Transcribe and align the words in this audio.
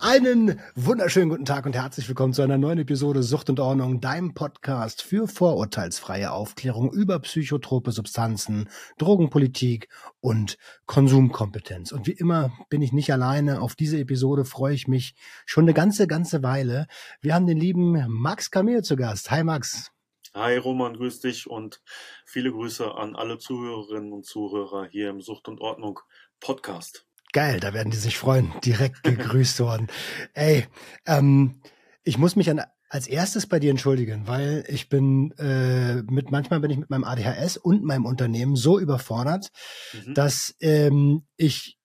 Einen 0.00 0.60
wunderschönen 0.76 1.28
guten 1.28 1.44
Tag 1.44 1.66
und 1.66 1.74
herzlich 1.74 2.08
willkommen 2.08 2.32
zu 2.32 2.42
einer 2.42 2.56
neuen 2.56 2.78
Episode 2.78 3.24
Sucht 3.24 3.50
und 3.50 3.58
Ordnung, 3.58 4.00
deinem 4.00 4.32
Podcast 4.32 5.02
für 5.02 5.26
vorurteilsfreie 5.26 6.30
Aufklärung 6.30 6.92
über 6.92 7.18
psychotrope 7.18 7.90
Substanzen, 7.90 8.68
Drogenpolitik 8.98 9.88
und 10.20 10.56
Konsumkompetenz. 10.86 11.90
Und 11.90 12.06
wie 12.06 12.12
immer 12.12 12.52
bin 12.68 12.80
ich 12.80 12.92
nicht 12.92 13.12
alleine. 13.12 13.60
Auf 13.60 13.74
diese 13.74 13.98
Episode 13.98 14.44
freue 14.44 14.74
ich 14.74 14.86
mich 14.86 15.16
schon 15.46 15.64
eine 15.64 15.74
ganze, 15.74 16.06
ganze 16.06 16.44
Weile. 16.44 16.86
Wir 17.20 17.34
haben 17.34 17.48
den 17.48 17.58
lieben 17.58 18.04
Max 18.06 18.52
Camille 18.52 18.82
zu 18.82 18.94
Gast. 18.94 19.32
Hi 19.32 19.42
Max. 19.42 19.90
Hi 20.32 20.58
Roman, 20.58 20.94
grüß 20.94 21.18
dich 21.20 21.50
und 21.50 21.82
viele 22.24 22.52
Grüße 22.52 22.94
an 22.94 23.16
alle 23.16 23.38
Zuhörerinnen 23.38 24.12
und 24.12 24.24
Zuhörer 24.24 24.86
hier 24.86 25.10
im 25.10 25.20
Sucht 25.20 25.48
und 25.48 25.60
Ordnung 25.60 25.98
Podcast. 26.38 27.07
Geil, 27.32 27.60
da 27.60 27.74
werden 27.74 27.90
die 27.90 27.96
sich 27.96 28.18
freuen. 28.18 28.52
Direkt 28.64 29.02
gegrüßt 29.02 29.60
worden. 29.60 29.88
Ey, 30.34 30.66
ähm, 31.06 31.60
ich 32.04 32.18
muss 32.18 32.36
mich 32.36 32.50
an, 32.50 32.62
als 32.88 33.06
erstes 33.06 33.46
bei 33.46 33.58
dir 33.58 33.70
entschuldigen, 33.70 34.26
weil 34.26 34.64
ich 34.68 34.88
bin 34.88 35.32
äh, 35.32 35.96
mit 36.10 36.30
manchmal 36.30 36.60
bin 36.60 36.70
ich 36.70 36.78
mit 36.78 36.88
meinem 36.88 37.04
ADHS 37.04 37.58
und 37.58 37.84
meinem 37.84 38.06
Unternehmen 38.06 38.56
so 38.56 38.78
überfordert, 38.78 39.50
Mhm. 39.92 40.14
dass 40.14 40.54
ähm, 40.60 41.26
ich 41.36 41.78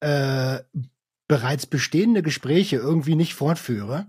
äh, 0.00 0.60
bereits 1.26 1.66
bestehende 1.66 2.22
Gespräche 2.22 2.76
irgendwie 2.76 3.16
nicht 3.16 3.34
fortführe. 3.34 4.08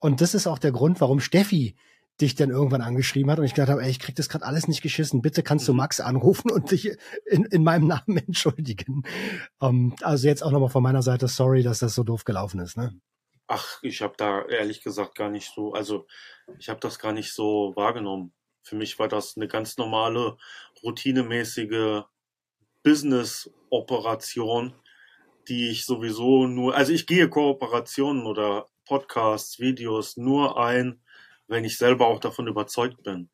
Und 0.00 0.20
das 0.20 0.34
ist 0.34 0.46
auch 0.48 0.58
der 0.58 0.72
Grund, 0.72 1.00
warum 1.00 1.20
Steffi 1.20 1.76
dich 2.20 2.34
dann 2.34 2.50
irgendwann 2.50 2.82
angeschrieben 2.82 3.30
hat 3.30 3.38
und 3.38 3.44
ich 3.44 3.54
gedacht 3.54 3.70
habe, 3.70 3.82
ey, 3.82 3.90
ich 3.90 4.00
krieg 4.00 4.16
das 4.16 4.28
gerade 4.28 4.44
alles 4.44 4.66
nicht 4.68 4.82
geschissen. 4.82 5.22
Bitte 5.22 5.42
kannst 5.42 5.68
du 5.68 5.72
Mhm. 5.72 5.78
Max 5.78 6.00
anrufen 6.00 6.50
und 6.50 6.70
dich 6.70 6.96
in, 7.26 7.44
in 7.44 7.62
meinem 7.62 7.86
Namen 7.86 8.16
entschuldigen. 8.26 9.04
Ähm, 9.60 9.94
also 10.02 10.26
jetzt 10.26 10.42
auch 10.42 10.50
nochmal 10.50 10.70
von 10.70 10.82
meiner 10.82 11.02
Seite 11.02 11.28
sorry, 11.28 11.62
dass 11.62 11.78
das 11.78 11.94
so 11.94 12.02
doof 12.02 12.24
gelaufen 12.24 12.60
ist. 12.60 12.76
Ne? 12.76 12.98
Ach, 13.46 13.78
ich 13.82 14.02
habe 14.02 14.14
da 14.16 14.44
ehrlich 14.46 14.82
gesagt 14.82 15.14
gar 15.14 15.30
nicht 15.30 15.52
so, 15.54 15.72
also 15.72 16.06
ich 16.58 16.68
habe 16.68 16.80
das 16.80 16.98
gar 16.98 17.12
nicht 17.12 17.32
so 17.32 17.72
wahrgenommen. 17.76 18.32
Für 18.62 18.76
mich 18.76 18.98
war 18.98 19.08
das 19.08 19.36
eine 19.36 19.48
ganz 19.48 19.78
normale, 19.78 20.36
routinemäßige 20.82 22.02
Business-Operation, 22.82 24.74
die 25.48 25.70
ich 25.70 25.86
sowieso 25.86 26.46
nur, 26.46 26.74
also 26.74 26.92
ich 26.92 27.06
gehe 27.06 27.28
Kooperationen 27.28 28.26
oder 28.26 28.66
Podcasts, 28.84 29.58
Videos 29.58 30.16
nur 30.16 30.58
ein, 30.62 31.00
wenn 31.48 31.64
ich 31.64 31.78
selber 31.78 32.06
auch 32.06 32.20
davon 32.20 32.46
überzeugt 32.46 33.02
bin. 33.02 33.30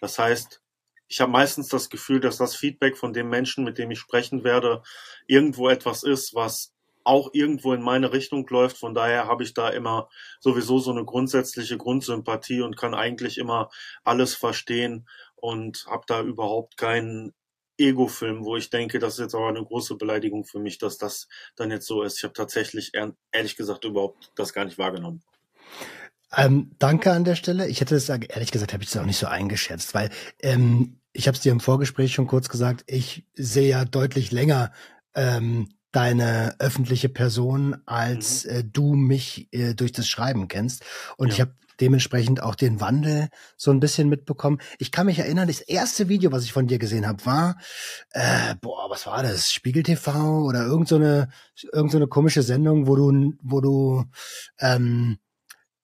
Das 0.00 0.18
heißt, 0.18 0.62
ich 1.08 1.20
habe 1.20 1.32
meistens 1.32 1.68
das 1.68 1.90
Gefühl, 1.90 2.20
dass 2.20 2.36
das 2.36 2.54
Feedback 2.54 2.96
von 2.96 3.12
dem 3.12 3.28
Menschen, 3.28 3.64
mit 3.64 3.78
dem 3.78 3.90
ich 3.90 3.98
sprechen 3.98 4.44
werde, 4.44 4.82
irgendwo 5.26 5.68
etwas 5.68 6.02
ist, 6.02 6.34
was 6.34 6.72
auch 7.04 7.30
irgendwo 7.32 7.72
in 7.72 7.82
meine 7.82 8.12
Richtung 8.12 8.46
läuft. 8.48 8.78
Von 8.78 8.94
daher 8.94 9.26
habe 9.26 9.42
ich 9.42 9.54
da 9.54 9.70
immer 9.70 10.08
sowieso 10.38 10.78
so 10.78 10.90
eine 10.90 11.04
grundsätzliche 11.04 11.76
Grundsympathie 11.76 12.62
und 12.62 12.76
kann 12.76 12.94
eigentlich 12.94 13.38
immer 13.38 13.70
alles 14.04 14.34
verstehen 14.34 15.08
und 15.36 15.86
habe 15.86 16.04
da 16.06 16.22
überhaupt 16.22 16.76
keinen 16.76 17.34
Ego-Film, 17.78 18.44
wo 18.44 18.56
ich 18.56 18.70
denke, 18.70 18.98
das 18.98 19.14
ist 19.14 19.20
jetzt 19.20 19.34
aber 19.34 19.48
eine 19.48 19.64
große 19.64 19.96
Beleidigung 19.96 20.44
für 20.44 20.58
mich, 20.58 20.78
dass 20.78 20.98
das 20.98 21.28
dann 21.56 21.70
jetzt 21.70 21.86
so 21.86 22.02
ist. 22.02 22.18
Ich 22.18 22.24
habe 22.24 22.34
tatsächlich 22.34 22.94
ehr- 22.94 23.16
ehrlich 23.32 23.56
gesagt 23.56 23.84
überhaupt 23.84 24.30
das 24.36 24.52
gar 24.52 24.66
nicht 24.66 24.78
wahrgenommen. 24.78 25.22
Ähm, 26.36 26.70
danke 26.78 27.12
an 27.12 27.24
der 27.24 27.34
Stelle. 27.34 27.66
Ich 27.68 27.80
hätte 27.80 27.96
es, 27.96 28.08
ehrlich 28.08 28.50
gesagt, 28.52 28.72
habe 28.72 28.82
ich 28.82 28.90
das 28.90 29.00
auch 29.02 29.06
nicht 29.06 29.18
so 29.18 29.26
eingeschätzt, 29.26 29.94
weil 29.94 30.10
ähm, 30.40 31.00
ich 31.12 31.26
habe 31.26 31.36
es 31.36 31.42
dir 31.42 31.52
im 31.52 31.60
Vorgespräch 31.60 32.14
schon 32.14 32.26
kurz 32.26 32.48
gesagt, 32.48 32.84
ich 32.86 33.26
sehe 33.34 33.68
ja 33.68 33.84
deutlich 33.84 34.30
länger 34.30 34.72
ähm, 35.14 35.68
deine 35.92 36.54
öffentliche 36.60 37.08
Person, 37.08 37.76
als 37.84 38.44
äh, 38.44 38.62
du 38.62 38.94
mich 38.94 39.48
äh, 39.52 39.74
durch 39.74 39.90
das 39.90 40.06
Schreiben 40.06 40.46
kennst. 40.46 40.84
Und 41.16 41.28
Ja. 41.28 41.34
ich 41.34 41.40
habe 41.40 41.54
dementsprechend 41.80 42.42
auch 42.42 42.54
den 42.54 42.80
Wandel 42.80 43.28
so 43.56 43.70
ein 43.72 43.80
bisschen 43.80 44.08
mitbekommen. 44.08 44.58
Ich 44.78 44.92
kann 44.92 45.06
mich 45.06 45.18
erinnern, 45.18 45.48
das 45.48 45.60
erste 45.60 46.08
Video, 46.08 46.30
was 46.30 46.44
ich 46.44 46.52
von 46.52 46.66
dir 46.66 46.78
gesehen 46.78 47.08
habe, 47.08 47.24
war, 47.24 47.56
äh, 48.12 48.54
boah, 48.60 48.88
was 48.90 49.06
war 49.06 49.22
das? 49.22 49.50
Spiegel 49.50 49.82
TV 49.82 50.44
oder 50.44 50.64
irgend 50.66 50.88
so 50.88 50.96
eine, 50.96 51.28
irgend 51.72 51.90
so 51.90 51.98
eine 51.98 52.06
komische 52.06 52.42
Sendung, 52.42 52.86
wo 52.86 52.94
du, 52.96 53.32
wo 53.42 53.60
du 53.60 54.04
ähm, 54.60 55.18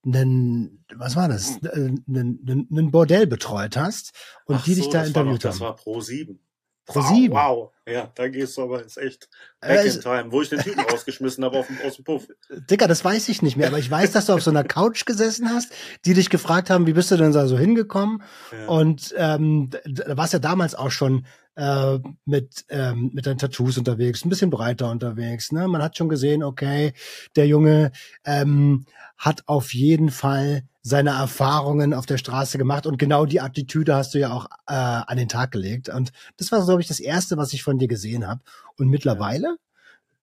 einen, 0.06 0.84
was 0.94 1.16
war 1.16 1.28
das? 1.28 1.62
Einen, 1.62 2.04
einen, 2.08 2.68
einen 2.70 2.90
Bordell 2.90 3.26
betreut 3.26 3.76
hast 3.76 4.12
und 4.46 4.56
Ach 4.56 4.64
die 4.64 4.74
dich 4.74 4.84
so, 4.84 4.90
da 4.92 4.98
das 5.00 5.08
interviewt 5.08 5.44
Das 5.44 5.56
haben. 5.56 5.60
war 5.66 5.76
Pro 5.76 6.00
7. 6.00 6.38
Pro 6.86 7.00
7. 7.02 7.32
Wow, 7.34 7.56
wow. 7.58 7.72
Ja, 7.88 8.10
da 8.16 8.28
gehst 8.28 8.56
du 8.56 8.62
aber 8.62 8.82
ins 8.82 8.96
echt 8.96 9.28
Äh, 9.60 9.76
Back 9.76 9.94
in 9.94 10.00
Time, 10.00 10.32
wo 10.32 10.42
ich 10.42 10.48
den 10.48 10.58
Typen 10.58 10.80
rausgeschmissen 10.90 11.44
habe 11.44 11.58
auf 11.58 11.68
dem, 11.68 11.78
aus 11.86 11.96
dem 11.96 12.04
Puff. 12.04 12.26
Dicker, 12.50 12.88
das 12.88 13.04
weiß 13.04 13.28
ich 13.28 13.42
nicht 13.42 13.56
mehr, 13.56 13.68
aber 13.68 13.78
ich 13.78 13.90
weiß, 13.90 14.10
dass 14.12 14.26
du 14.26 14.32
auf 14.32 14.42
so 14.42 14.50
einer 14.50 14.64
Couch 14.64 15.06
gesessen 15.06 15.48
hast, 15.50 15.72
die 16.04 16.14
dich 16.14 16.28
gefragt 16.28 16.68
haben, 16.68 16.86
wie 16.86 16.92
bist 16.92 17.10
du 17.12 17.16
denn 17.16 17.32
da 17.32 17.46
so 17.46 17.56
hingekommen? 17.56 18.22
Ja. 18.50 18.66
Und 18.66 19.14
ähm, 19.16 19.70
da 19.84 20.16
warst 20.16 20.32
ja 20.32 20.40
damals 20.40 20.74
auch 20.74 20.90
schon 20.90 21.26
äh, 21.54 21.98
mit, 22.24 22.64
ähm, 22.70 23.10
mit 23.14 23.26
deinen 23.26 23.38
Tattoos 23.38 23.78
unterwegs, 23.78 24.24
ein 24.24 24.30
bisschen 24.30 24.50
breiter 24.50 24.90
unterwegs. 24.90 25.52
Ne? 25.52 25.68
Man 25.68 25.82
hat 25.82 25.96
schon 25.96 26.08
gesehen, 26.08 26.42
okay, 26.42 26.92
der 27.36 27.46
Junge 27.46 27.92
ähm, 28.24 28.84
hat 29.16 29.42
auf 29.46 29.72
jeden 29.74 30.10
Fall 30.10 30.64
seine 30.86 31.10
Erfahrungen 31.10 31.92
auf 31.92 32.06
der 32.06 32.16
Straße 32.16 32.58
gemacht 32.58 32.86
und 32.86 32.96
genau 32.96 33.26
die 33.26 33.40
Attitüde 33.40 33.96
hast 33.96 34.14
du 34.14 34.20
ja 34.20 34.30
auch 34.30 34.46
äh, 34.68 34.72
an 34.74 35.16
den 35.16 35.28
Tag 35.28 35.50
gelegt. 35.50 35.88
Und 35.88 36.12
das 36.36 36.52
war, 36.52 36.64
glaube 36.64 36.80
ich, 36.80 36.86
das 36.86 37.00
Erste, 37.00 37.36
was 37.36 37.52
ich 37.52 37.64
von 37.64 37.76
dir 37.76 37.88
gesehen 37.88 38.24
habe. 38.24 38.40
Und 38.78 38.86
mittlerweile 38.86 39.56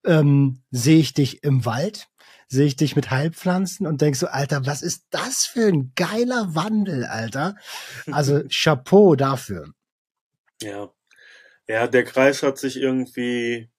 ähm, 0.06 0.62
sehe 0.72 1.00
ich 1.00 1.14
dich 1.14 1.44
im 1.44 1.66
Wald, 1.66 2.08
sehe 2.48 2.66
ich 2.66 2.78
dich 2.78 2.96
mit 2.96 3.12
Heilpflanzen 3.12 3.86
und 3.86 4.00
denk 4.00 4.16
so, 4.16 4.28
Alter, 4.28 4.66
was 4.66 4.84
ist 4.84 5.04
das 5.10 5.46
für 5.46 5.68
ein 5.68 5.92
geiler 5.98 6.56
Wandel, 6.56 7.04
Alter? 7.04 7.56
Also 8.10 8.44
Chapeau 8.50 9.18
dafür. 9.18 9.74
Ja. 10.62 10.90
Ja, 11.68 11.88
der 11.88 12.06
Kreis 12.06 12.42
hat 12.42 12.58
sich 12.58 12.78
irgendwie 12.78 13.70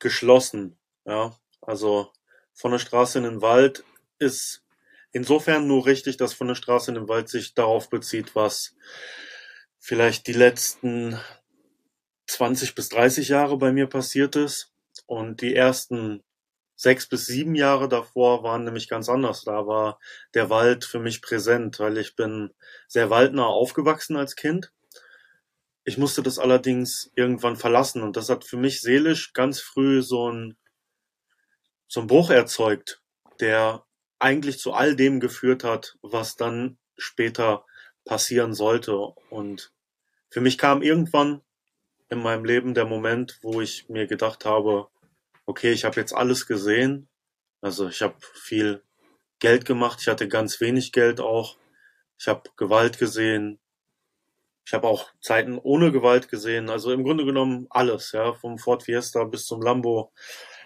geschlossen. 0.00 0.76
Ja, 1.04 1.36
also 1.60 2.10
von 2.52 2.72
der 2.72 2.80
Straße 2.80 3.18
in 3.18 3.24
den 3.24 3.42
Wald 3.42 3.84
ist 4.18 4.64
insofern 5.12 5.66
nur 5.66 5.86
richtig, 5.86 6.16
dass 6.16 6.34
von 6.34 6.48
der 6.48 6.54
Straße 6.54 6.90
in 6.90 6.96
den 6.96 7.08
Wald 7.08 7.28
sich 7.28 7.54
darauf 7.54 7.90
bezieht, 7.90 8.34
was 8.34 8.74
vielleicht 9.78 10.26
die 10.26 10.32
letzten 10.32 11.18
20 12.26 12.74
bis 12.74 12.88
30 12.90 13.28
Jahre 13.28 13.56
bei 13.58 13.72
mir 13.72 13.86
passiert 13.86 14.36
ist. 14.36 14.72
Und 15.06 15.40
die 15.40 15.54
ersten 15.54 16.22
sechs 16.76 17.08
bis 17.08 17.26
sieben 17.26 17.54
Jahre 17.54 17.88
davor 17.88 18.42
waren 18.42 18.64
nämlich 18.64 18.88
ganz 18.88 19.08
anders. 19.08 19.44
Da 19.44 19.66
war 19.66 19.98
der 20.34 20.48
Wald 20.48 20.84
für 20.84 21.00
mich 21.00 21.20
präsent, 21.20 21.78
weil 21.78 21.98
ich 21.98 22.16
bin 22.16 22.54
sehr 22.88 23.10
waldnah 23.10 23.46
aufgewachsen 23.46 24.16
als 24.16 24.36
Kind. 24.36 24.72
Ich 25.84 25.98
musste 25.98 26.22
das 26.22 26.38
allerdings 26.38 27.10
irgendwann 27.16 27.56
verlassen 27.56 28.02
und 28.02 28.16
das 28.16 28.28
hat 28.28 28.44
für 28.44 28.56
mich 28.56 28.80
seelisch 28.80 29.32
ganz 29.32 29.60
früh 29.60 30.02
so 30.02 30.30
ein 30.30 30.56
so 31.88 32.00
ein 32.00 32.06
Bruch 32.06 32.30
erzeugt, 32.30 33.02
der 33.40 33.84
eigentlich 34.20 34.58
zu 34.58 34.72
all 34.72 34.94
dem 34.94 35.18
geführt 35.18 35.64
hat, 35.64 35.98
was 36.02 36.36
dann 36.36 36.78
später 36.96 37.64
passieren 38.04 38.54
sollte. 38.54 38.96
Und 39.30 39.72
für 40.30 40.40
mich 40.40 40.58
kam 40.58 40.82
irgendwann 40.82 41.40
in 42.08 42.22
meinem 42.22 42.44
Leben 42.44 42.74
der 42.74 42.86
Moment, 42.86 43.38
wo 43.42 43.60
ich 43.60 43.88
mir 43.88 44.06
gedacht 44.06 44.44
habe, 44.44 44.88
okay, 45.46 45.72
ich 45.72 45.84
habe 45.84 45.98
jetzt 45.98 46.12
alles 46.12 46.46
gesehen. 46.46 47.08
Also 47.60 47.88
ich 47.88 48.02
habe 48.02 48.16
viel 48.34 48.82
Geld 49.38 49.64
gemacht, 49.64 49.98
ich 50.02 50.08
hatte 50.08 50.28
ganz 50.28 50.60
wenig 50.60 50.92
Geld 50.92 51.20
auch. 51.20 51.56
Ich 52.18 52.28
habe 52.28 52.50
Gewalt 52.56 52.98
gesehen. 52.98 53.58
Ich 54.66 54.74
habe 54.74 54.86
auch 54.86 55.10
Zeiten 55.20 55.58
ohne 55.58 55.90
Gewalt 55.90 56.28
gesehen. 56.28 56.68
Also 56.68 56.92
im 56.92 57.02
Grunde 57.02 57.24
genommen 57.24 57.66
alles, 57.70 58.12
ja, 58.12 58.34
vom 58.34 58.58
Ford 58.58 58.82
Fiesta 58.82 59.24
bis 59.24 59.46
zum 59.46 59.62
Lambo. 59.62 60.12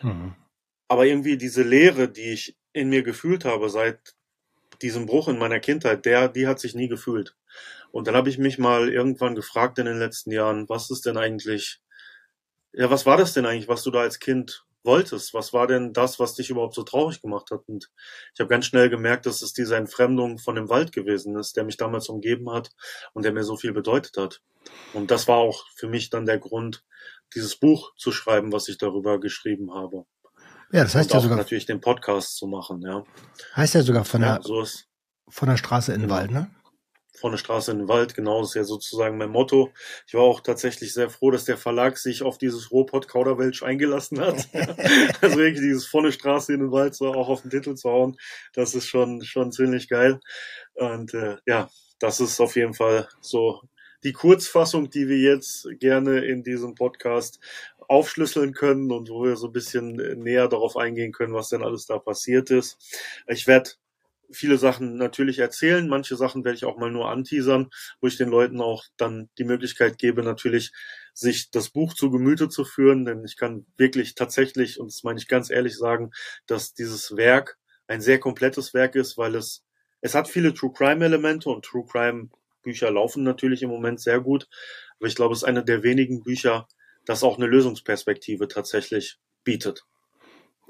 Mhm. 0.03 0.35
Aber 0.89 1.07
irgendwie 1.07 1.39
diese 1.39 1.63
Leere, 1.63 2.09
die 2.09 2.33
ich 2.33 2.57
in 2.75 2.91
mir 2.91 3.03
gefühlt 3.03 3.47
habe 3.47 3.71
seit 3.71 4.15
diesem 4.83 5.07
Bruch 5.07 5.29
in 5.29 5.39
meiner 5.39 5.61
Kindheit, 5.61 6.05
der, 6.05 6.29
die 6.29 6.47
hat 6.47 6.61
sich 6.61 6.75
nie 6.75 6.89
gefühlt. 6.89 7.37
Und 7.91 8.07
dann 8.07 8.17
habe 8.17 8.29
ich 8.29 8.39
mich 8.39 8.59
mal 8.59 8.93
irgendwann 8.93 9.35
gefragt 9.35 9.79
in 9.79 9.87
den 9.87 9.99
letzten 9.99 10.33
Jahren, 10.33 10.69
was 10.69 10.91
ist 10.91 11.07
denn 11.07 11.17
eigentlich, 11.17 11.81
ja, 12.73 12.91
was 12.91 13.07
war 13.07 13.17
das 13.17 13.33
denn 13.33 13.47
eigentlich, 13.47 13.69
was 13.69 13.85
du 13.85 13.91
da 13.91 14.01
als 14.01 14.19
Kind 14.19 14.67
wolltest? 14.83 15.33
Was 15.33 15.53
war 15.53 15.67
denn 15.67 15.93
das, 15.93 16.19
was 16.19 16.35
dich 16.35 16.51
überhaupt 16.51 16.75
so 16.75 16.83
traurig 16.83 17.23
gemacht 17.23 17.51
hat? 17.53 17.63
Und 17.69 17.91
ich 18.35 18.41
habe 18.41 18.49
ganz 18.49 18.67
schnell 18.67 18.91
gemerkt, 18.91 19.27
dass 19.27 19.43
es 19.43 19.53
diese 19.53 19.77
Entfremdung 19.77 20.39
von 20.39 20.57
dem 20.57 20.69
Wald 20.69 20.93
gewesen 20.93 21.37
ist, 21.39 21.57
der 21.57 21.65
mich 21.65 21.77
damals 21.77 22.09
umgeben 22.09 22.51
hat 22.51 22.71
und 23.13 23.25
der 23.25 23.33
mir 23.33 23.45
so 23.45 23.57
viel 23.57 23.73
bedeutet 23.73 24.17
hat. 24.17 24.43
Und 24.93 25.11
das 25.11 25.29
war 25.29 25.37
auch 25.37 25.65
für 25.77 25.89
mich 25.89 26.11
dann 26.11 26.27
der 26.27 26.39
Grund, 26.39 26.85
dieses 27.35 27.57
Buch 27.57 27.95
zu 27.97 28.13
schreiben, 28.13 28.53
was 28.53 28.69
ich 28.69 28.79
darüber 28.79 29.21
geschrieben 29.21 29.73
habe. 29.73 30.05
Ja, 30.73 30.83
das 30.83 30.95
heißt 30.95 31.11
und 31.11 31.13
ja 31.13 31.19
auch 31.19 31.23
sogar, 31.23 31.39
natürlich 31.39 31.67
den 31.67 31.81
Podcast 31.81 32.37
zu 32.37 32.47
machen, 32.47 32.83
ja. 32.83 33.05
heißt 33.57 33.75
ja 33.75 33.83
sogar 33.83 34.05
von 34.05 34.23
ja 34.23 34.35
der, 34.35 34.43
so 34.43 34.61
ist 34.63 34.89
von 35.29 35.49
der 35.49 35.57
Straße 35.57 35.93
in 35.93 36.01
den 36.01 36.09
Genau. 36.09 36.21
Wald, 36.21 36.31
ne? 36.31 36.51
von 37.25 37.31
der 37.31 37.39
Straße 37.39 37.71
in 37.71 37.79
den 37.79 37.89
Wald, 37.89 38.15
genau, 38.15 38.41
das 38.41 38.51
ist 38.51 38.55
ja 38.55 38.65
sozusagen 38.65 39.17
mein 39.17 39.31
Motto. 39.31 39.73
Ich 40.07 40.13
war 40.13 40.21
auch 40.21 40.41
tatsächlich 40.41 40.93
sehr 40.93 41.09
froh, 41.09 41.31
dass 41.31 41.47
der 41.47 41.57
Verlag 41.57 41.97
sich 41.97 42.23
auf 42.23 42.37
dieses 42.37 42.71
Ruhrpott 42.71 43.09
Kauderwelsch 43.09 43.63
eingelassen 43.63 44.21
hat. 44.21 44.47
also 45.23 45.39
wirklich 45.39 45.61
dieses 45.61 45.87
von 45.87 46.05
der 46.05 46.13
Straße 46.13 46.53
in 46.53 46.61
den 46.61 46.71
Wald 46.71 46.95
so 46.95 47.15
auch 47.15 47.31
auf 47.31 47.41
den 47.41 47.51
Titel 47.51 47.77
zu 47.77 47.89
hauen, 47.89 48.19
das 48.53 48.75
ist 48.75 48.89
schon, 48.89 49.25
schon 49.25 49.53
ziemlich 49.53 49.89
geil. 49.89 50.21
Und 50.75 51.15
äh, 51.15 51.37
ja, 51.47 51.71
das 51.99 52.21
ist 52.21 52.41
auf 52.41 52.57
jeden 52.57 52.75
Fall 52.75 53.09
so 53.23 53.63
die 54.03 54.13
Kurzfassung, 54.13 54.91
die 54.91 55.09
wir 55.09 55.17
jetzt 55.17 55.67
gerne 55.81 56.27
in 56.27 56.43
diesem 56.43 56.75
Podcast 56.75 57.41
aufschlüsseln 57.89 58.55
können 58.55 58.91
und 58.93 59.11
wo 59.11 59.25
wir 59.25 59.37
so 59.37 59.49
ein 59.49 59.53
bisschen 59.53 59.95
näher 60.23 60.49
darauf 60.49 60.77
eingehen 60.77 61.13
können, 61.13 61.35
was 61.35 61.49
denn 61.49 61.63
alles 61.63 61.87
da 61.87 61.99
passiert 61.99 62.51
ist. 62.51 62.79
Ich 63.27 63.47
werde 63.47 63.71
viele 64.31 64.59
Sachen 64.59 64.97
natürlich 64.97 65.39
erzählen, 65.39 65.89
manche 65.89 66.17
Sachen 66.17 66.45
werde 66.45 66.57
ich 66.57 66.65
auch 66.65 66.79
mal 66.79 66.91
nur 66.91 67.11
anteasern, 67.11 67.71
wo 68.01 68.07
ich 68.07 68.17
den 68.17 68.29
Leuten 68.29 68.61
auch 68.61 68.85
dann 68.97 69.29
die 69.39 69.45
Möglichkeit 69.45 69.99
gebe, 69.99 70.23
natürlich 70.23 70.73
sich 71.13 71.51
das 71.51 71.71
Buch 71.71 71.95
zu 71.95 72.11
Gemüte 72.11 72.49
zu 72.49 72.65
führen, 72.65 73.05
denn 73.05 73.25
ich 73.25 73.37
kann 73.37 73.67
wirklich 73.77 74.15
tatsächlich, 74.15 74.81
und 74.81 74.91
das 74.91 75.05
meine 75.05 75.19
ich 75.19 75.29
ganz 75.29 75.51
ehrlich 75.51 75.77
sagen, 75.77 76.11
dass 76.47 76.75
dieses 76.75 77.17
Werk 77.17 77.59
ein 77.87 78.01
sehr 78.01 78.19
komplettes 78.19 78.75
Werk 78.75 78.95
ist, 78.95 79.17
weil 79.17 79.35
es, 79.35 79.65
es 80.01 80.15
hat 80.15 80.29
viele 80.29 80.55
True 80.55 80.73
Crime 80.73 81.05
Elemente 81.05 81.49
und 81.49 81.65
True 81.65 81.87
Crime 81.87 82.31
Bücher 82.63 82.91
laufen 82.91 83.23
natürlich 83.23 83.63
im 83.63 83.71
Moment 83.71 84.01
sehr 84.01 84.21
gut, 84.21 84.49
aber 84.99 85.07
ich 85.07 85.15
glaube, 85.15 85.35
es 85.35 85.41
ist 85.41 85.45
eine 85.45 85.65
der 85.65 85.83
wenigen 85.83 86.23
Bücher, 86.23 86.67
das 87.07 87.23
auch 87.23 87.37
eine 87.37 87.47
Lösungsperspektive 87.47 88.49
tatsächlich 88.49 89.19
bietet. 89.45 89.85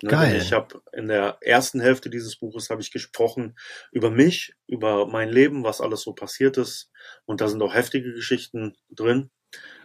Ne, 0.03 0.11
Geil. 0.11 0.37
Ich 0.37 0.53
habe 0.53 0.83
in 0.93 1.09
der 1.09 1.39
ersten 1.41 1.81
Hälfte 1.81 2.11
dieses 2.11 2.37
Buches 2.37 2.69
habe 2.69 2.83
ich 2.83 2.91
gesprochen 2.91 3.57
über 3.93 4.11
mich, 4.11 4.55
über 4.67 5.07
mein 5.07 5.29
Leben, 5.29 5.63
was 5.63 5.81
alles 5.81 6.03
so 6.03 6.13
passiert 6.13 6.59
ist, 6.59 6.91
und 7.27 7.41
da 7.41 7.49
sind 7.49 7.63
auch 7.63 7.75
heftige 7.75 8.13
Geschichten 8.13 8.77
drin. 8.91 9.31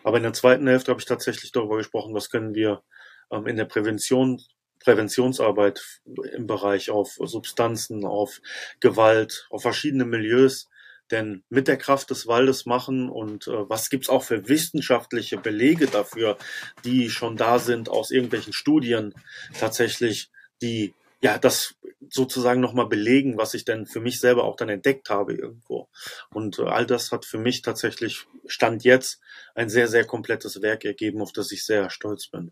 Aber 0.04 0.18
in 0.18 0.24
der 0.24 0.34
zweiten 0.34 0.68
Hälfte 0.68 0.92
habe 0.92 1.00
ich 1.00 1.06
tatsächlich 1.06 1.52
darüber 1.52 1.78
gesprochen, 1.78 2.16
was 2.16 2.30
können 2.30 2.56
wir 2.56 2.84
ähm, 3.32 3.46
in 3.46 3.56
der 3.56 3.66
Prävention, 3.66 4.42
Präventionsarbeit 4.80 6.02
im 6.34 6.48
Bereich 6.48 6.90
auf 6.90 7.18
Substanzen, 7.22 8.06
auf 8.06 8.40
Gewalt, 8.80 9.46
auf 9.50 9.62
verschiedene 9.62 10.06
Milieus 10.06 10.70
denn 11.12 11.44
mit 11.50 11.68
der 11.68 11.78
Kraft 11.78 12.10
des 12.10 12.28
Waldes 12.28 12.66
machen 12.66 13.10
und 13.10 13.48
äh, 13.48 13.70
was 13.70 13.90
gibt's 13.90 14.10
auch 14.10 14.24
für 14.24 14.48
wissenschaftliche 14.48 15.38
Belege 15.38 15.88
dafür, 15.88 16.38
die 16.84 17.10
schon 17.10 17.38
da 17.38 17.60
sind 17.60 17.90
aus 17.90 18.12
irgendwelchen 18.12 18.54
Studien 18.54 19.14
tatsächlich, 19.60 20.30
die 20.62 20.94
ja 21.22 21.38
das 21.38 21.76
sozusagen 22.10 22.62
nochmal 22.62 22.88
belegen, 22.88 23.38
was 23.38 23.54
ich 23.54 23.66
denn 23.66 23.86
für 23.86 24.00
mich 24.00 24.20
selber 24.20 24.46
auch 24.46 24.56
dann 24.56 24.70
entdeckt 24.70 25.10
habe 25.10 25.34
irgendwo. 25.34 25.90
Und 26.34 26.60
äh, 26.60 26.64
all 26.64 26.86
das 26.86 27.12
hat 27.12 27.26
für 27.26 27.38
mich 27.38 27.62
tatsächlich 27.62 28.26
Stand 28.48 28.84
jetzt 28.84 29.20
ein 29.56 29.70
sehr, 29.70 29.88
sehr 29.88 30.06
komplettes 30.06 30.62
Werk 30.62 30.86
ergeben, 30.86 31.22
auf 31.22 31.34
das 31.34 31.52
ich 31.52 31.66
sehr 31.66 31.90
stolz 31.90 32.28
bin. 32.28 32.52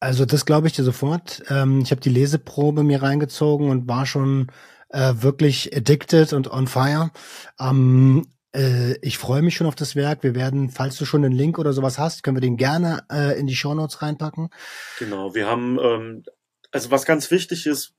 Also 0.00 0.24
das 0.24 0.44
glaube 0.44 0.66
ich 0.66 0.74
dir 0.74 0.84
sofort. 0.84 1.42
Ähm, 1.48 1.80
ich 1.80 1.90
habe 1.90 2.00
die 2.00 2.10
Leseprobe 2.10 2.84
mir 2.84 3.02
reingezogen 3.02 3.70
und 3.70 3.88
war 3.88 4.06
schon 4.06 4.52
äh, 4.94 5.22
wirklich 5.22 5.76
addicted 5.76 6.32
und 6.32 6.50
on 6.50 6.66
fire. 6.66 7.10
Ähm, 7.58 8.26
äh, 8.54 8.96
ich 9.02 9.18
freue 9.18 9.42
mich 9.42 9.56
schon 9.56 9.66
auf 9.66 9.74
das 9.74 9.96
Werk. 9.96 10.22
Wir 10.22 10.34
werden, 10.34 10.70
falls 10.70 10.96
du 10.96 11.04
schon 11.04 11.24
einen 11.24 11.34
Link 11.34 11.58
oder 11.58 11.72
sowas 11.72 11.98
hast, 11.98 12.22
können 12.22 12.36
wir 12.36 12.40
den 12.40 12.56
gerne 12.56 13.04
äh, 13.10 13.38
in 13.38 13.46
die 13.46 13.56
Shownotes 13.56 14.00
reinpacken. 14.00 14.50
Genau, 14.98 15.34
wir 15.34 15.46
haben, 15.46 15.78
ähm, 15.82 16.22
also 16.70 16.90
was 16.90 17.04
ganz 17.04 17.30
wichtig 17.30 17.66
ist, 17.66 17.92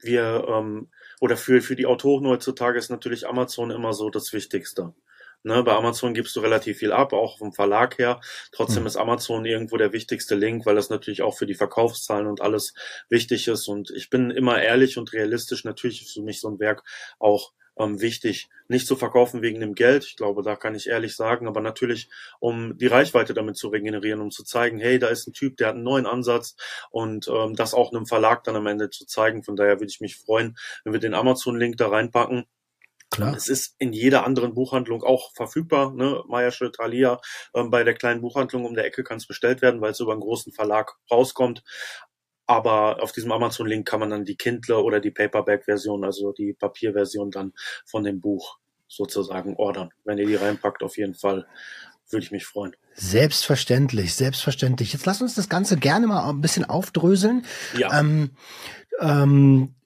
wir, 0.00 0.46
ähm, 0.48 0.88
oder 1.20 1.36
für, 1.36 1.60
für 1.62 1.76
die 1.76 1.86
Autoren 1.86 2.26
heutzutage 2.26 2.78
ist 2.78 2.90
natürlich 2.90 3.28
Amazon 3.28 3.70
immer 3.70 3.92
so 3.92 4.10
das 4.10 4.32
Wichtigste. 4.32 4.94
Ne, 5.46 5.62
bei 5.62 5.74
Amazon 5.74 6.12
gibst 6.12 6.34
du 6.34 6.40
relativ 6.40 6.78
viel 6.78 6.90
ab, 6.92 7.12
auch 7.12 7.38
vom 7.38 7.52
Verlag 7.52 7.98
her. 7.98 8.20
Trotzdem 8.50 8.82
Hm. 8.82 8.86
ist 8.88 8.96
Amazon 8.96 9.44
irgendwo 9.44 9.76
der 9.76 9.92
wichtigste 9.92 10.34
Link, 10.34 10.66
weil 10.66 10.74
das 10.74 10.90
natürlich 10.90 11.22
auch 11.22 11.38
für 11.38 11.46
die 11.46 11.54
Verkaufszahlen 11.54 12.26
und 12.26 12.40
alles 12.40 12.74
wichtig 13.10 13.46
ist. 13.46 13.68
Und 13.68 13.90
ich 13.92 14.10
bin 14.10 14.32
immer 14.32 14.60
ehrlich 14.60 14.98
und 14.98 15.12
realistisch. 15.12 15.62
Natürlich 15.62 16.02
ist 16.02 16.14
für 16.14 16.22
mich 16.22 16.40
so 16.40 16.48
ein 16.48 16.58
Werk 16.58 16.82
auch 17.20 17.52
ähm, 17.78 18.00
wichtig, 18.00 18.48
nicht 18.66 18.88
zu 18.88 18.96
verkaufen 18.96 19.40
wegen 19.40 19.60
dem 19.60 19.76
Geld. 19.76 20.04
Ich 20.06 20.16
glaube, 20.16 20.42
da 20.42 20.56
kann 20.56 20.74
ich 20.74 20.88
ehrlich 20.88 21.14
sagen, 21.14 21.46
aber 21.46 21.60
natürlich, 21.60 22.08
um 22.40 22.76
die 22.76 22.88
Reichweite 22.88 23.32
damit 23.32 23.56
zu 23.56 23.68
regenerieren, 23.68 24.20
um 24.20 24.32
zu 24.32 24.42
zeigen, 24.42 24.80
hey, 24.80 24.98
da 24.98 25.06
ist 25.06 25.28
ein 25.28 25.32
Typ, 25.32 25.58
der 25.58 25.68
hat 25.68 25.74
einen 25.76 25.84
neuen 25.84 26.06
Ansatz 26.06 26.56
und 26.90 27.28
ähm, 27.28 27.54
das 27.54 27.72
auch 27.72 27.92
einem 27.92 28.06
Verlag 28.06 28.42
dann 28.42 28.56
am 28.56 28.66
Ende 28.66 28.90
zu 28.90 29.06
zeigen. 29.06 29.44
Von 29.44 29.54
daher 29.54 29.78
würde 29.78 29.90
ich 29.92 30.00
mich 30.00 30.16
freuen, 30.16 30.56
wenn 30.82 30.92
wir 30.92 31.00
den 31.00 31.14
Amazon-Link 31.14 31.76
da 31.76 31.86
reinpacken. 31.86 32.46
Klar. 33.10 33.34
Es 33.36 33.48
ist 33.48 33.74
in 33.78 33.92
jeder 33.92 34.26
anderen 34.26 34.54
Buchhandlung 34.54 35.02
auch 35.02 35.32
verfügbar. 35.34 35.92
Ne? 35.92 36.22
Meiersche, 36.28 36.72
Thalia, 36.72 37.20
ähm, 37.54 37.70
bei 37.70 37.84
der 37.84 37.94
kleinen 37.94 38.20
Buchhandlung 38.20 38.64
um 38.64 38.74
der 38.74 38.84
Ecke 38.84 39.04
kann 39.04 39.18
es 39.18 39.26
bestellt 39.26 39.62
werden, 39.62 39.80
weil 39.80 39.92
es 39.92 40.00
über 40.00 40.12
einen 40.12 40.20
großen 40.20 40.52
Verlag 40.52 40.96
rauskommt. 41.10 41.62
Aber 42.46 43.02
auf 43.02 43.12
diesem 43.12 43.32
Amazon-Link 43.32 43.86
kann 43.86 44.00
man 44.00 44.10
dann 44.10 44.24
die 44.24 44.36
Kindle 44.36 44.78
oder 44.82 45.00
die 45.00 45.10
Paperback-Version, 45.10 46.04
also 46.04 46.32
die 46.32 46.52
Papierversion 46.52 47.30
dann 47.30 47.52
von 47.84 48.04
dem 48.04 48.20
Buch 48.20 48.58
sozusagen 48.88 49.56
ordern. 49.56 49.90
Wenn 50.04 50.18
ihr 50.18 50.26
die 50.26 50.36
reinpackt, 50.36 50.82
auf 50.82 50.96
jeden 50.96 51.14
Fall 51.14 51.46
würde 52.08 52.24
ich 52.24 52.30
mich 52.30 52.46
freuen. 52.46 52.76
Selbstverständlich, 52.94 54.14
selbstverständlich. 54.14 54.92
Jetzt 54.92 55.06
lass 55.06 55.20
uns 55.20 55.34
das 55.34 55.48
Ganze 55.48 55.76
gerne 55.76 56.06
mal 56.06 56.28
ein 56.28 56.40
bisschen 56.40 56.64
aufdröseln. 56.64 57.44
Ja, 57.76 57.98
Ähm, 57.98 58.30
ähm, 59.00 59.74
äh, 59.74 59.85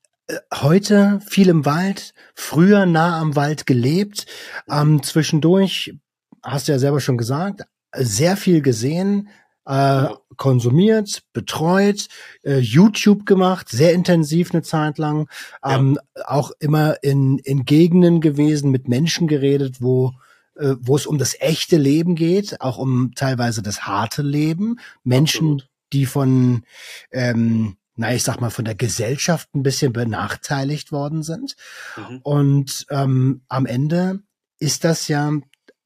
heute 0.54 1.20
viel 1.28 1.48
im 1.48 1.64
Wald, 1.64 2.14
früher 2.34 2.86
nah 2.86 3.18
am 3.20 3.36
Wald 3.36 3.66
gelebt, 3.66 4.26
ähm, 4.70 5.02
zwischendurch, 5.02 5.94
hast 6.42 6.68
du 6.68 6.72
ja 6.72 6.78
selber 6.78 7.00
schon 7.00 7.18
gesagt, 7.18 7.62
sehr 7.94 8.36
viel 8.36 8.62
gesehen, 8.62 9.28
äh, 9.66 9.72
Ja. 9.72 10.18
konsumiert, 10.36 11.22
betreut, 11.32 12.08
äh, 12.42 12.58
YouTube 12.58 13.26
gemacht, 13.26 13.68
sehr 13.68 13.92
intensiv 13.92 14.52
eine 14.52 14.62
Zeit 14.62 14.98
lang, 14.98 15.28
ähm, 15.64 15.98
auch 16.24 16.50
immer 16.60 17.02
in, 17.02 17.38
in 17.38 17.64
Gegenden 17.64 18.20
gewesen, 18.20 18.70
mit 18.70 18.88
Menschen 18.88 19.28
geredet, 19.28 19.80
wo 19.80 20.12
äh, 20.56 20.74
wo 20.80 20.96
es 20.96 21.06
um 21.06 21.16
das 21.18 21.36
echte 21.40 21.76
Leben 21.76 22.16
geht, 22.16 22.60
auch 22.60 22.78
um 22.78 23.12
teilweise 23.14 23.62
das 23.62 23.82
harte 23.82 24.22
Leben, 24.22 24.76
Menschen, 25.04 25.52
Absolut. 25.54 25.68
die 25.92 26.06
von 26.06 26.64
ähm, 27.12 27.76
na, 28.00 28.14
ich 28.14 28.22
sag 28.22 28.40
mal, 28.40 28.48
von 28.48 28.64
der 28.64 28.74
Gesellschaft 28.74 29.54
ein 29.54 29.62
bisschen 29.62 29.92
benachteiligt 29.92 30.90
worden 30.90 31.22
sind. 31.22 31.54
mhm. 31.96 32.20
Und 32.22 32.86
ähm, 32.88 33.42
am 33.48 33.66
Ende 33.66 34.20
ist 34.58 34.84
das 34.84 35.06
ja 35.08 35.30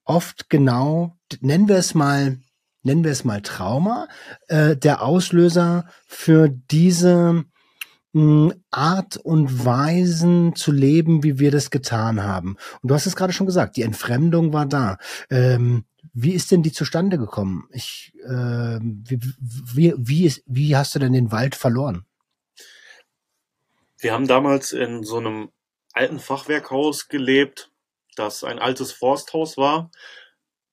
oft 0.05 0.49
genau, 0.49 1.17
nennen 1.41 1.67
wir 1.67 1.77
es 1.77 1.93
mal, 1.93 2.39
nennen 2.85 3.03
wir 3.03 3.11
es 3.11 3.25
mal 3.25 3.43
Trauma, 3.43 4.07
äh, 4.47 4.77
der 4.77 5.03
Auslöser 5.03 5.87
für 6.07 6.49
diese 6.49 7.45
mh, 8.13 8.55
Art 8.71 9.17
und 9.17 9.65
Weisen 9.65 10.55
zu 10.55 10.71
leben, 10.71 11.25
wie 11.25 11.41
wir 11.41 11.51
das 11.51 11.71
getan 11.71 12.23
haben. 12.23 12.57
Und 12.81 12.91
du 12.91 12.95
hast 12.95 13.07
es 13.07 13.17
gerade 13.17 13.33
schon 13.33 13.47
gesagt, 13.47 13.77
die 13.77 13.83
Entfremdung 13.83 14.53
war 14.53 14.67
da. 14.67 14.99
Ähm, 15.31 15.85
wie 16.15 16.33
ist 16.33 16.53
denn 16.53 16.63
die 16.63 16.73
zustande 16.73 17.19
gekommen? 17.19 17.69
Ich, 17.73 18.13
ähm, 18.25 19.05
wie, 19.07 19.19
wie, 19.41 19.95
wie, 19.97 20.27
ist, 20.27 20.43
wie 20.47 20.77
hast 20.77 20.95
du 20.95 21.01
denn 21.01 21.13
den 21.13 21.33
Wald 21.33 21.57
verloren? 21.57 22.07
Wir 23.99 24.13
haben 24.13 24.29
damals 24.29 24.73
in 24.73 25.03
so 25.03 25.19
einem 25.19 25.51
alten 25.93 26.21
Fachwerkhaus 26.21 27.09
gelebt, 27.09 27.73
das 28.17 28.45
ein 28.45 28.61
altes 28.61 28.93
Forsthaus 28.93 29.57
war. 29.57 29.91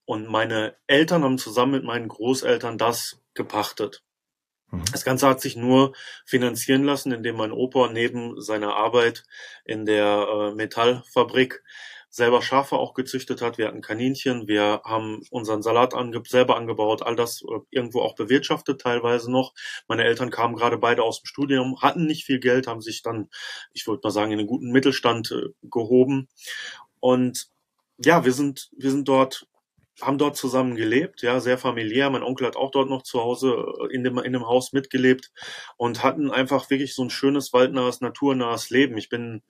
Und 0.06 0.28
meine 0.28 0.76
Eltern 0.88 1.24
haben 1.24 1.38
zusammen 1.38 1.72
mit 1.72 1.84
meinen 1.84 2.08
Großeltern 2.08 2.78
das 2.78 3.22
gepachtet. 3.34 4.04
Mhm. 4.70 4.84
Das 4.92 5.04
Ganze 5.04 5.28
hat 5.28 5.42
sich 5.42 5.56
nur 5.56 5.94
finanzieren 6.26 6.84
lassen, 6.84 7.12
indem 7.12 7.38
mein 7.38 7.52
Opa 7.52 7.90
neben 7.92 8.40
seiner 8.42 8.76
Arbeit 8.76 9.24
in 9.66 9.86
der 9.86 10.28
äh, 10.28 10.56
Metallfabrik 10.56 11.64
selber 12.12 12.42
Schafe 12.42 12.76
auch 12.76 12.94
gezüchtet 12.94 13.42
hat. 13.42 13.58
Wir 13.58 13.68
hatten 13.68 13.82
Kaninchen, 13.82 14.48
wir 14.48 14.82
haben 14.84 15.22
unseren 15.32 15.64
Salat 15.64 15.94
ange 15.94 16.22
selber 16.28 16.58
angebaut, 16.58 17.02
all 17.02 17.16
das 17.16 17.42
äh, 17.42 17.60
irgendwo 17.72 18.02
auch 18.02 18.16
bewirtschaftet 18.16 18.82
teilweise 18.82 19.32
noch. 19.32 19.54
Meine 19.88 20.04
Eltern 20.04 20.30
kamen 20.30 20.56
gerade 20.56 20.78
beide 20.78 21.04
aus 21.04 21.22
dem 21.22 21.26
Studium, 21.26 21.82
hatten 21.82 22.06
nicht 22.06 22.26
viel 22.26 22.40
Geld, 22.40 22.68
haben 22.68 22.82
sich 22.82 23.02
dann, 23.02 23.30
ich 23.74 23.88
würde 23.88 24.02
mal 24.04 24.12
sagen, 24.12 24.32
in 24.32 24.40
einen 24.40 24.48
guten 24.48 24.72
Mittelstand 24.72 25.32
äh, 25.32 25.50
gehoben. 25.64 26.28
Und 27.00 27.48
ja, 27.98 28.26
wir 28.26 28.34
sind, 28.34 28.70
wir 28.78 28.92
sind 28.92 29.08
dort 29.08 29.48
haben 30.02 30.18
dort 30.18 30.36
zusammen 30.36 30.76
gelebt, 30.76 31.22
ja, 31.22 31.40
sehr 31.40 31.58
familiär. 31.58 32.10
Mein 32.10 32.24
Onkel 32.24 32.48
hat 32.48 32.56
auch 32.56 32.72
dort 32.72 32.90
noch 32.90 33.04
zu 33.04 33.22
Hause 33.22 33.66
äh, 33.82 33.94
in 33.94 34.04
dem, 34.04 34.18
in 34.18 34.34
dem 34.34 34.48
Haus 34.48 34.74
mitgelebt 34.74 35.32
und 35.78 36.04
hatten 36.04 36.32
einfach 36.32 36.70
wirklich 36.70 36.96
so 36.96 37.04
ein 37.04 37.10
schönes, 37.10 37.54
waldnahes, 37.54 38.02
naturnahes 38.02 38.70
Leben. 38.70 38.98
Ich 38.98 39.10
bin 39.10 39.44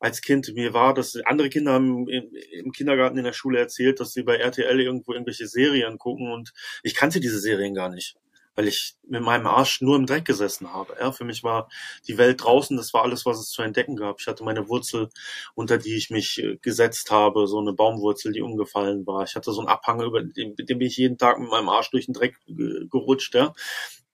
als 0.00 0.22
Kind, 0.22 0.52
mir 0.54 0.74
war 0.74 0.94
das, 0.94 1.16
andere 1.24 1.48
Kinder 1.48 1.72
haben 1.72 2.08
im, 2.08 2.30
im 2.52 2.72
Kindergarten 2.72 3.18
in 3.18 3.24
der 3.24 3.32
Schule 3.32 3.58
erzählt, 3.58 4.00
dass 4.00 4.12
sie 4.12 4.22
bei 4.22 4.36
RTL 4.36 4.80
irgendwo 4.80 5.12
irgendwelche 5.12 5.46
Serien 5.46 5.98
gucken 5.98 6.30
und 6.30 6.52
ich 6.82 6.94
kannte 6.94 7.20
diese 7.20 7.40
Serien 7.40 7.74
gar 7.74 7.88
nicht 7.88 8.16
weil 8.58 8.66
ich 8.66 8.96
mit 9.06 9.22
meinem 9.22 9.46
Arsch 9.46 9.82
nur 9.82 9.94
im 9.94 10.06
Dreck 10.06 10.24
gesessen 10.24 10.72
habe. 10.72 10.96
Ja, 10.98 11.12
für 11.12 11.24
mich 11.24 11.44
war 11.44 11.68
die 12.08 12.18
Welt 12.18 12.42
draußen, 12.42 12.76
das 12.76 12.92
war 12.92 13.04
alles, 13.04 13.24
was 13.24 13.38
es 13.38 13.50
zu 13.50 13.62
entdecken 13.62 13.94
gab. 13.94 14.18
Ich 14.18 14.26
hatte 14.26 14.42
meine 14.42 14.68
Wurzel, 14.68 15.10
unter 15.54 15.78
die 15.78 15.94
ich 15.94 16.10
mich 16.10 16.42
äh, 16.42 16.56
gesetzt 16.56 17.12
habe, 17.12 17.46
so 17.46 17.60
eine 17.60 17.72
Baumwurzel, 17.72 18.32
die 18.32 18.42
umgefallen 18.42 19.06
war. 19.06 19.22
Ich 19.22 19.36
hatte 19.36 19.52
so 19.52 19.60
einen 19.60 19.68
Abhang, 19.68 20.02
über 20.02 20.24
den, 20.24 20.56
dem 20.56 20.78
bin 20.78 20.88
ich 20.88 20.96
jeden 20.96 21.18
Tag 21.18 21.38
mit 21.38 21.48
meinem 21.48 21.68
Arsch 21.68 21.92
durch 21.92 22.06
den 22.06 22.14
Dreck 22.14 22.34
gerutscht. 22.48 23.36
Ja. 23.36 23.54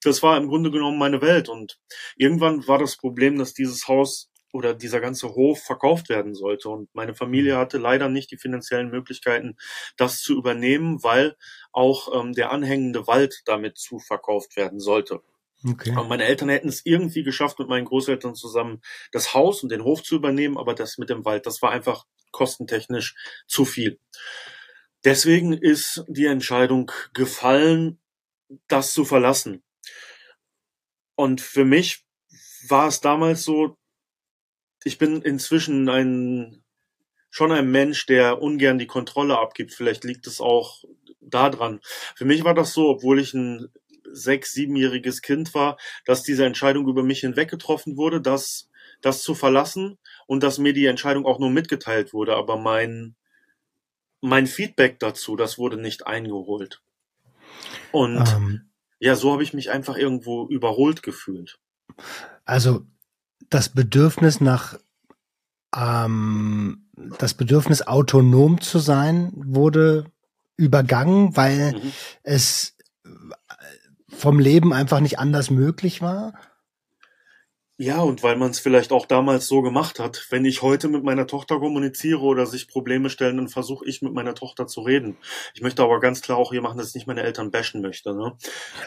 Das 0.02 0.22
war 0.22 0.36
im 0.36 0.48
Grunde 0.48 0.70
genommen 0.70 0.98
meine 0.98 1.22
Welt. 1.22 1.48
Und 1.48 1.78
irgendwann 2.18 2.68
war 2.68 2.76
das 2.76 2.98
Problem, 2.98 3.38
dass 3.38 3.54
dieses 3.54 3.88
Haus 3.88 4.30
oder 4.54 4.72
dieser 4.72 5.00
ganze 5.00 5.34
Hof 5.34 5.62
verkauft 5.62 6.08
werden 6.08 6.34
sollte. 6.34 6.68
Und 6.68 6.94
meine 6.94 7.14
Familie 7.14 7.56
mhm. 7.56 7.58
hatte 7.58 7.78
leider 7.78 8.08
nicht 8.08 8.30
die 8.30 8.38
finanziellen 8.38 8.88
Möglichkeiten, 8.88 9.56
das 9.96 10.20
zu 10.20 10.34
übernehmen, 10.34 11.02
weil 11.02 11.36
auch 11.72 12.08
ähm, 12.14 12.32
der 12.32 12.52
anhängende 12.52 13.06
Wald 13.08 13.42
damit 13.46 13.78
zu 13.78 13.98
verkauft 13.98 14.56
werden 14.56 14.78
sollte. 14.78 15.20
Okay. 15.66 15.90
Und 15.96 16.08
meine 16.08 16.24
Eltern 16.24 16.50
hätten 16.50 16.68
es 16.68 16.84
irgendwie 16.84 17.24
geschafft, 17.24 17.58
mit 17.58 17.68
meinen 17.68 17.86
Großeltern 17.86 18.34
zusammen 18.34 18.80
das 19.12 19.34
Haus 19.34 19.62
und 19.62 19.72
den 19.72 19.82
Hof 19.82 20.02
zu 20.02 20.14
übernehmen, 20.14 20.56
aber 20.56 20.74
das 20.74 20.98
mit 20.98 21.10
dem 21.10 21.24
Wald, 21.24 21.46
das 21.46 21.60
war 21.60 21.70
einfach 21.70 22.04
kostentechnisch 22.30 23.16
zu 23.48 23.64
viel. 23.64 23.98
Deswegen 25.04 25.52
ist 25.52 26.04
die 26.06 26.26
Entscheidung 26.26 26.92
gefallen, 27.12 27.98
das 28.68 28.92
zu 28.92 29.04
verlassen. 29.04 29.62
Und 31.16 31.40
für 31.40 31.64
mich 31.64 32.04
war 32.68 32.88
es 32.88 33.00
damals 33.00 33.42
so, 33.42 33.76
ich 34.84 34.98
bin 34.98 35.22
inzwischen 35.22 35.88
ein 35.88 36.62
schon 37.30 37.50
ein 37.50 37.68
Mensch, 37.68 38.06
der 38.06 38.40
ungern 38.40 38.78
die 38.78 38.86
Kontrolle 38.86 39.38
abgibt. 39.38 39.72
Vielleicht 39.74 40.04
liegt 40.04 40.28
es 40.28 40.40
auch 40.40 40.84
daran. 41.20 41.80
Für 42.14 42.24
mich 42.24 42.44
war 42.44 42.54
das 42.54 42.72
so, 42.72 42.88
obwohl 42.88 43.18
ich 43.18 43.34
ein 43.34 43.72
sechs, 44.04 44.52
siebenjähriges 44.52 45.20
Kind 45.20 45.52
war, 45.52 45.76
dass 46.04 46.22
diese 46.22 46.44
Entscheidung 46.44 46.86
über 46.86 47.02
mich 47.02 47.20
hinweg 47.20 47.50
getroffen 47.50 47.96
wurde, 47.96 48.20
dass 48.20 48.70
das 49.00 49.22
zu 49.22 49.34
verlassen 49.34 49.98
und 50.28 50.44
dass 50.44 50.58
mir 50.58 50.72
die 50.72 50.86
Entscheidung 50.86 51.26
auch 51.26 51.40
nur 51.40 51.50
mitgeteilt 51.50 52.12
wurde, 52.12 52.36
aber 52.36 52.56
mein 52.56 53.16
mein 54.20 54.46
Feedback 54.46 55.00
dazu, 55.00 55.36
das 55.36 55.58
wurde 55.58 55.76
nicht 55.76 56.06
eingeholt. 56.06 56.82
Und 57.92 58.26
ähm. 58.28 58.70
ja, 58.98 59.16
so 59.16 59.32
habe 59.32 59.42
ich 59.42 59.52
mich 59.52 59.70
einfach 59.70 59.96
irgendwo 59.96 60.46
überholt 60.48 61.02
gefühlt. 61.02 61.58
Also 62.46 62.86
das 63.50 63.68
Bedürfnis 63.68 64.40
nach 64.40 64.78
ähm, 65.76 66.84
das 67.18 67.34
Bedürfnis 67.34 67.82
autonom 67.82 68.60
zu 68.60 68.78
sein 68.78 69.32
wurde 69.34 70.06
übergangen, 70.56 71.36
weil 71.36 71.72
mhm. 71.72 71.92
es 72.22 72.76
vom 74.08 74.38
Leben 74.38 74.72
einfach 74.72 75.00
nicht 75.00 75.18
anders 75.18 75.50
möglich 75.50 76.00
war. 76.00 76.34
Ja, 77.76 78.02
und 78.02 78.22
weil 78.22 78.36
man 78.36 78.52
es 78.52 78.60
vielleicht 78.60 78.92
auch 78.92 79.04
damals 79.04 79.48
so 79.48 79.60
gemacht 79.60 79.98
hat. 79.98 80.28
Wenn 80.30 80.44
ich 80.44 80.62
heute 80.62 80.86
mit 80.86 81.02
meiner 81.02 81.26
Tochter 81.26 81.58
kommuniziere 81.58 82.20
oder 82.20 82.46
sich 82.46 82.68
Probleme 82.68 83.10
stellen, 83.10 83.36
dann 83.36 83.48
versuche 83.48 83.84
ich 83.86 84.00
mit 84.00 84.12
meiner 84.12 84.36
Tochter 84.36 84.68
zu 84.68 84.82
reden. 84.82 85.16
Ich 85.54 85.60
möchte 85.60 85.82
aber 85.82 85.98
ganz 85.98 86.22
klar 86.22 86.38
auch 86.38 86.52
hier 86.52 86.62
machen, 86.62 86.78
dass 86.78 86.90
ich 86.90 86.94
nicht 86.94 87.08
meine 87.08 87.24
Eltern 87.24 87.50
bashen 87.50 87.82
möchte. 87.82 88.14
Ne? 88.14 88.36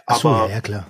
Ach 0.05 0.21
so, 0.21 0.29
aber, 0.29 0.49
ja, 0.49 0.61
klar 0.61 0.87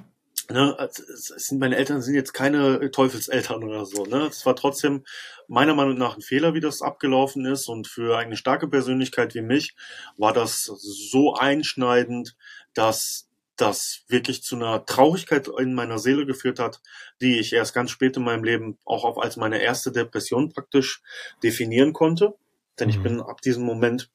ne, 0.50 0.90
sind 0.92 1.60
meine 1.60 1.76
Eltern 1.76 2.02
sind 2.02 2.16
jetzt 2.16 2.34
keine 2.34 2.92
Teufelseltern 2.92 3.64
oder 3.64 3.86
so. 3.86 4.06
Ne? 4.06 4.28
Es 4.28 4.46
war 4.46 4.56
trotzdem 4.56 5.04
meiner 5.48 5.76
Meinung 5.76 5.98
nach 5.98 6.16
ein 6.16 6.22
Fehler, 6.22 6.54
wie 6.54 6.60
das 6.60 6.82
abgelaufen 6.82 7.46
ist. 7.46 7.68
Und 7.68 7.88
für 7.88 8.18
eine 8.18 8.38
starke 8.38 8.68
Persönlichkeit 8.68 9.36
wie 9.36 9.42
mich 9.42 9.76
war 10.18 10.34
das 10.34 10.64
so 10.64 11.34
einschneidend, 11.34 12.36
dass 12.74 13.28
das 13.56 14.04
wirklich 14.08 14.44
zu 14.44 14.56
einer 14.56 14.86
Traurigkeit 14.86 15.48
in 15.48 15.74
meiner 15.74 15.98
Seele 15.98 16.26
geführt 16.26 16.60
hat, 16.60 16.82
die 17.22 17.40
ich 17.40 17.54
erst 17.54 17.74
ganz 17.74 17.90
spät 17.90 18.16
in 18.16 18.24
meinem 18.24 18.44
Leben 18.44 18.78
auch 18.86 19.18
als 19.18 19.36
meine 19.36 19.60
erste 19.62 19.92
Depression 19.92 20.54
praktisch 20.54 21.02
definieren 21.44 21.92
konnte. 21.92 22.36
Denn 22.80 22.90
mhm. 22.90 22.94
ich 22.94 23.02
bin 23.02 23.20
ab 23.20 23.42
diesem 23.42 23.64
Moment 23.64 24.12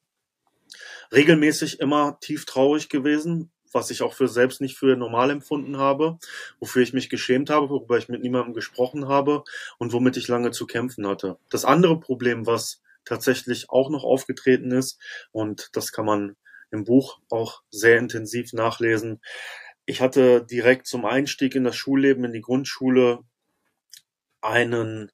regelmäßig 1.13 1.81
immer 1.81 2.19
tief 2.21 2.47
traurig 2.47 2.89
gewesen, 2.89 3.51
was 3.73 3.91
ich 3.91 4.03
auch 4.03 4.15
für 4.15 4.29
selbst 4.29 4.61
nicht 4.61 4.77
für 4.77 4.97
normal 4.97 5.31
empfunden 5.31 5.79
habe, 5.79 6.19
wofür 6.61 6.83
ich 6.83 6.93
mich 6.93 7.11
geschämt 7.11 7.51
habe, 7.51 7.71
worüber 7.71 7.99
ich 7.99 8.09
mit 8.09 8.23
niemandem 8.23 8.55
gesprochen 8.55 9.09
habe 9.09 9.45
und 9.79 9.93
womit 9.93 10.17
ich 10.17 10.29
lange 10.29 10.51
zu 10.51 10.67
kämpfen 10.67 11.07
hatte. 11.07 11.39
Das 11.51 11.65
andere 11.65 11.99
Problem, 11.99 12.47
was 12.47 12.83
tatsächlich 13.05 13.71
auch 13.71 13.91
noch 13.91 14.05
aufgetreten 14.05 14.71
ist, 14.71 14.99
und 15.33 15.71
das 15.73 15.93
kann 15.93 16.07
man 16.07 16.37
im 16.71 16.85
Buch 16.85 17.19
auch 17.31 17.63
sehr 17.71 17.99
intensiv 17.99 18.53
nachlesen. 18.53 19.21
Ich 19.85 20.01
hatte 20.01 20.45
direkt 20.45 20.87
zum 20.87 21.05
Einstieg 21.05 21.55
in 21.55 21.65
das 21.65 21.77
Schulleben, 21.77 22.25
in 22.25 22.33
die 22.33 22.41
Grundschule, 22.41 23.21
einen 24.41 25.11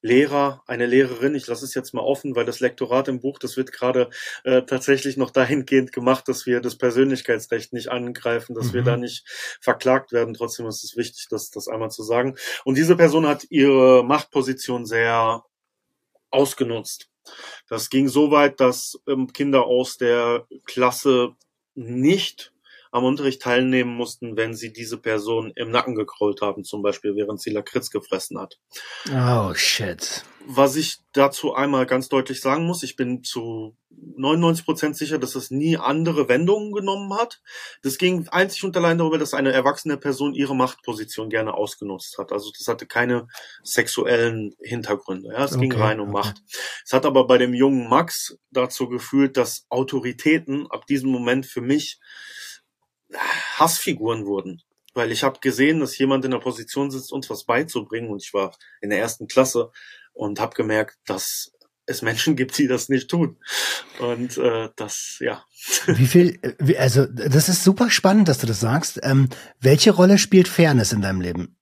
Lehrer, 0.00 0.62
eine 0.66 0.86
Lehrerin, 0.86 1.34
ich 1.34 1.46
lasse 1.46 1.64
es 1.64 1.74
jetzt 1.74 1.92
mal 1.92 2.02
offen, 2.02 2.36
weil 2.36 2.44
das 2.44 2.60
Lektorat 2.60 3.08
im 3.08 3.20
Buch, 3.20 3.38
das 3.38 3.56
wird 3.56 3.72
gerade 3.72 4.10
äh, 4.44 4.62
tatsächlich 4.62 5.16
noch 5.16 5.30
dahingehend 5.32 5.92
gemacht, 5.92 6.28
dass 6.28 6.46
wir 6.46 6.60
das 6.60 6.76
Persönlichkeitsrecht 6.76 7.72
nicht 7.72 7.88
angreifen, 7.88 8.54
dass 8.54 8.68
mhm. 8.68 8.74
wir 8.74 8.82
da 8.82 8.96
nicht 8.96 9.26
verklagt 9.60 10.12
werden. 10.12 10.34
Trotzdem 10.34 10.66
ist 10.66 10.84
es 10.84 10.96
wichtig, 10.96 11.26
das, 11.30 11.50
das 11.50 11.68
einmal 11.68 11.90
zu 11.90 12.02
sagen. 12.02 12.36
Und 12.64 12.76
diese 12.76 12.96
Person 12.96 13.26
hat 13.26 13.46
ihre 13.50 14.04
Machtposition 14.04 14.86
sehr 14.86 15.44
ausgenutzt. 16.30 17.08
Das 17.68 17.90
ging 17.90 18.08
so 18.08 18.30
weit, 18.30 18.60
dass 18.60 18.98
ähm, 19.06 19.32
Kinder 19.32 19.66
aus 19.66 19.98
der 19.98 20.46
Klasse 20.64 21.34
nicht 21.74 22.52
am 22.90 23.04
Unterricht 23.04 23.42
teilnehmen 23.42 23.94
mussten, 23.94 24.36
wenn 24.36 24.54
sie 24.54 24.72
diese 24.72 24.98
Person 24.98 25.52
im 25.54 25.70
Nacken 25.70 25.94
gekrollt 25.94 26.40
haben, 26.40 26.64
zum 26.64 26.82
Beispiel, 26.82 27.16
während 27.16 27.40
sie 27.40 27.50
Lakritz 27.50 27.90
gefressen 27.90 28.38
hat. 28.38 28.58
Oh, 29.12 29.54
shit. 29.54 30.24
Was 30.46 30.76
ich 30.76 30.98
dazu 31.12 31.54
einmal 31.54 31.84
ganz 31.86 32.08
deutlich 32.08 32.40
sagen 32.40 32.64
muss, 32.64 32.82
ich 32.82 32.96
bin 32.96 33.22
zu 33.22 33.76
99 34.16 34.64
Prozent 34.64 34.96
sicher, 34.96 35.18
dass 35.18 35.34
es 35.34 35.50
nie 35.50 35.76
andere 35.76 36.28
Wendungen 36.28 36.72
genommen 36.72 37.12
hat. 37.14 37.40
Das 37.82 37.98
ging 37.98 38.28
einzig 38.28 38.64
und 38.64 38.76
allein 38.76 38.98
darüber, 38.98 39.18
dass 39.18 39.34
eine 39.34 39.52
erwachsene 39.52 39.96
Person 39.96 40.34
ihre 40.34 40.56
Machtposition 40.56 41.30
gerne 41.30 41.54
ausgenutzt 41.54 42.18
hat. 42.18 42.32
Also 42.32 42.50
das 42.56 42.68
hatte 42.68 42.86
keine 42.86 43.28
sexuellen 43.62 44.54
Hintergründe. 44.60 45.30
Ja, 45.32 45.44
es 45.44 45.52
okay, 45.52 45.60
ging 45.60 45.72
rein 45.72 46.00
um 46.00 46.10
okay. 46.10 46.18
Macht. 46.18 46.42
Es 46.84 46.92
hat 46.92 47.06
aber 47.06 47.26
bei 47.26 47.38
dem 47.38 47.54
jungen 47.54 47.88
Max 47.88 48.38
dazu 48.50 48.88
gefühlt, 48.88 49.36
dass 49.36 49.66
Autoritäten 49.68 50.66
ab 50.70 50.86
diesem 50.86 51.10
Moment 51.10 51.46
für 51.46 51.60
mich 51.60 51.98
Hassfiguren 53.56 54.26
wurden. 54.26 54.62
Weil 54.94 55.12
ich 55.12 55.22
habe 55.22 55.40
gesehen, 55.40 55.80
dass 55.80 55.98
jemand 55.98 56.24
in 56.24 56.30
der 56.30 56.38
Position 56.38 56.90
sitzt, 56.90 57.12
uns 57.12 57.30
was 57.30 57.44
beizubringen. 57.44 58.10
Und 58.10 58.22
ich 58.22 58.34
war 58.34 58.56
in 58.80 58.90
der 58.90 58.98
ersten 58.98 59.28
Klasse 59.28 59.70
und 60.12 60.40
habe 60.40 60.54
gemerkt, 60.54 60.98
dass 61.06 61.52
es 61.88 62.02
Menschen 62.02 62.36
gibt, 62.36 62.56
die 62.58 62.68
das 62.68 62.88
nicht 62.88 63.08
tun. 63.10 63.38
Und 63.98 64.36
äh, 64.36 64.68
das, 64.76 65.16
ja. 65.20 65.44
Wie 65.86 66.06
viel, 66.06 66.38
also 66.78 67.06
das 67.06 67.48
ist 67.48 67.64
super 67.64 67.90
spannend, 67.90 68.28
dass 68.28 68.38
du 68.38 68.46
das 68.46 68.60
sagst. 68.60 69.00
Ähm, 69.02 69.28
welche 69.60 69.90
Rolle 69.92 70.18
spielt 70.18 70.48
Fairness 70.48 70.92
in 70.92 71.00
deinem 71.00 71.20
Leben? 71.20 71.56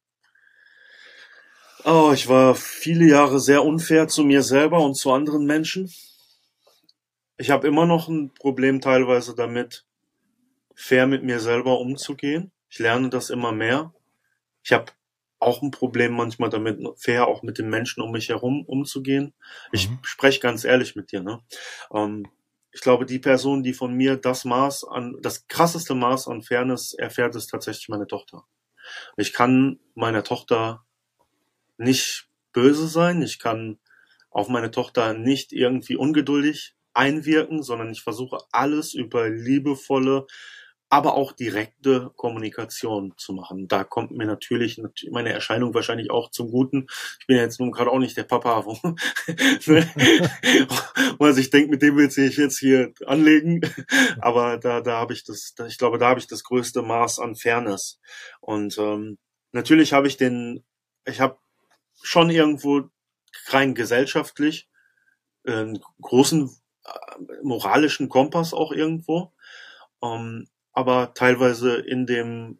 Oh, 1.84 2.10
ich 2.12 2.28
war 2.28 2.56
viele 2.56 3.06
Jahre 3.06 3.38
sehr 3.38 3.64
unfair 3.64 4.08
zu 4.08 4.24
mir 4.24 4.42
selber 4.42 4.80
und 4.80 4.96
zu 4.96 5.12
anderen 5.12 5.46
Menschen. 5.46 5.92
Ich 7.38 7.50
habe 7.50 7.68
immer 7.68 7.86
noch 7.86 8.08
ein 8.08 8.34
Problem 8.34 8.80
teilweise 8.80 9.36
damit, 9.36 9.84
fair 10.76 11.08
mit 11.08 11.24
mir 11.24 11.40
selber 11.40 11.80
umzugehen. 11.80 12.52
Ich 12.68 12.78
lerne 12.78 13.08
das 13.08 13.30
immer 13.30 13.50
mehr. 13.50 13.92
Ich 14.62 14.72
habe 14.72 14.92
auch 15.38 15.62
ein 15.62 15.70
Problem 15.70 16.12
manchmal 16.12 16.50
damit, 16.50 16.78
fair 16.98 17.26
auch 17.26 17.42
mit 17.42 17.58
den 17.58 17.68
Menschen 17.68 18.02
um 18.02 18.12
mich 18.12 18.28
herum 18.28 18.64
umzugehen. 18.64 19.34
Ich 19.72 19.90
mhm. 19.90 19.98
spreche 20.02 20.40
ganz 20.40 20.64
ehrlich 20.64 20.94
mit 20.94 21.12
dir. 21.12 21.22
Ne? 21.22 21.42
Ähm, 21.92 22.26
ich 22.70 22.82
glaube, 22.82 23.06
die 23.06 23.18
Person, 23.18 23.62
die 23.62 23.72
von 23.72 23.94
mir 23.94 24.16
das 24.16 24.44
Maß 24.44 24.84
an, 24.84 25.16
das 25.22 25.48
krasseste 25.48 25.94
Maß 25.94 26.28
an 26.28 26.42
Fairness 26.42 26.92
erfährt, 26.92 27.34
ist 27.34 27.48
tatsächlich 27.48 27.88
meine 27.88 28.06
Tochter. 28.06 28.44
Ich 29.16 29.32
kann 29.32 29.80
meiner 29.94 30.22
Tochter 30.22 30.84
nicht 31.78 32.28
böse 32.52 32.86
sein. 32.86 33.22
Ich 33.22 33.38
kann 33.38 33.78
auf 34.30 34.48
meine 34.48 34.70
Tochter 34.70 35.14
nicht 35.14 35.52
irgendwie 35.52 35.96
ungeduldig 35.96 36.74
einwirken, 36.92 37.62
sondern 37.62 37.90
ich 37.90 38.02
versuche 38.02 38.38
alles 38.52 38.94
über 38.94 39.28
liebevolle, 39.28 40.26
aber 40.88 41.14
auch 41.14 41.32
direkte 41.32 42.12
Kommunikation 42.16 43.12
zu 43.16 43.32
machen. 43.32 43.66
Da 43.66 43.82
kommt 43.82 44.12
mir 44.12 44.26
natürlich 44.26 44.80
meine 45.10 45.32
Erscheinung 45.32 45.74
wahrscheinlich 45.74 46.10
auch 46.10 46.30
zum 46.30 46.50
Guten. 46.50 46.86
Ich 47.20 47.26
bin 47.26 47.36
ja 47.36 47.42
jetzt 47.42 47.58
nun 47.58 47.72
gerade 47.72 47.90
auch 47.90 47.98
nicht 47.98 48.16
der 48.16 48.22
Papa, 48.22 48.64
wo, 48.64 48.74
wo 51.18 51.24
man 51.24 51.34
sich 51.34 51.50
denkt, 51.50 51.70
mit 51.70 51.82
dem 51.82 51.96
will 51.96 52.08
ich 52.08 52.36
jetzt 52.36 52.58
hier 52.58 52.92
anlegen. 53.04 53.62
Aber 54.20 54.58
da, 54.58 54.80
da 54.80 54.98
habe 54.98 55.12
ich 55.12 55.24
das, 55.24 55.54
ich 55.66 55.78
glaube, 55.78 55.98
da 55.98 56.08
habe 56.08 56.20
ich 56.20 56.28
das 56.28 56.44
größte 56.44 56.82
Maß 56.82 57.18
an 57.18 57.34
Fairness. 57.34 58.00
Und 58.40 58.78
ähm, 58.78 59.18
natürlich 59.50 59.92
habe 59.92 60.06
ich 60.06 60.16
den, 60.16 60.64
ich 61.04 61.20
habe 61.20 61.38
schon 62.00 62.30
irgendwo 62.30 62.88
rein 63.48 63.74
gesellschaftlich 63.74 64.68
einen 65.44 65.80
großen 66.00 66.48
äh, 66.84 66.90
moralischen 67.42 68.08
Kompass 68.08 68.54
auch 68.54 68.70
irgendwo. 68.70 69.32
Ähm, 70.00 70.48
aber 70.76 71.14
teilweise 71.14 71.74
in 71.76 72.04
dem 72.06 72.58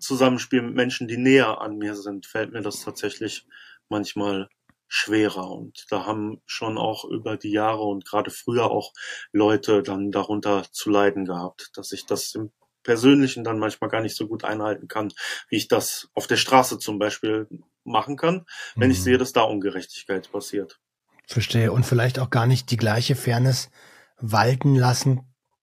Zusammenspiel 0.00 0.60
mit 0.60 0.74
Menschen, 0.74 1.06
die 1.06 1.16
näher 1.16 1.60
an 1.60 1.78
mir 1.78 1.94
sind, 1.94 2.26
fällt 2.26 2.52
mir 2.52 2.62
das 2.62 2.82
tatsächlich 2.84 3.46
manchmal 3.88 4.48
schwerer. 4.88 5.52
Und 5.52 5.86
da 5.90 6.04
haben 6.04 6.42
schon 6.46 6.78
auch 6.78 7.04
über 7.04 7.36
die 7.36 7.52
Jahre 7.52 7.82
und 7.82 8.04
gerade 8.04 8.32
früher 8.32 8.70
auch 8.70 8.92
Leute 9.30 9.84
dann 9.84 10.10
darunter 10.10 10.66
zu 10.72 10.90
leiden 10.90 11.26
gehabt, 11.26 11.70
dass 11.74 11.92
ich 11.92 12.06
das 12.06 12.34
im 12.34 12.50
Persönlichen 12.82 13.44
dann 13.44 13.60
manchmal 13.60 13.90
gar 13.90 14.00
nicht 14.00 14.16
so 14.16 14.26
gut 14.26 14.42
einhalten 14.42 14.88
kann, 14.88 15.12
wie 15.48 15.56
ich 15.56 15.68
das 15.68 16.08
auf 16.14 16.26
der 16.26 16.36
Straße 16.36 16.80
zum 16.80 16.98
Beispiel 16.98 17.46
machen 17.84 18.16
kann, 18.16 18.46
wenn 18.74 18.88
mhm. 18.88 18.92
ich 18.92 19.02
sehe, 19.02 19.18
dass 19.18 19.32
da 19.32 19.42
Ungerechtigkeit 19.42 20.32
passiert. 20.32 20.80
Verstehe. 21.28 21.70
Und 21.70 21.86
vielleicht 21.86 22.18
auch 22.18 22.30
gar 22.30 22.46
nicht 22.46 22.72
die 22.72 22.76
gleiche 22.76 23.14
Fairness 23.14 23.70
walten 24.16 24.74
lassen 24.74 25.20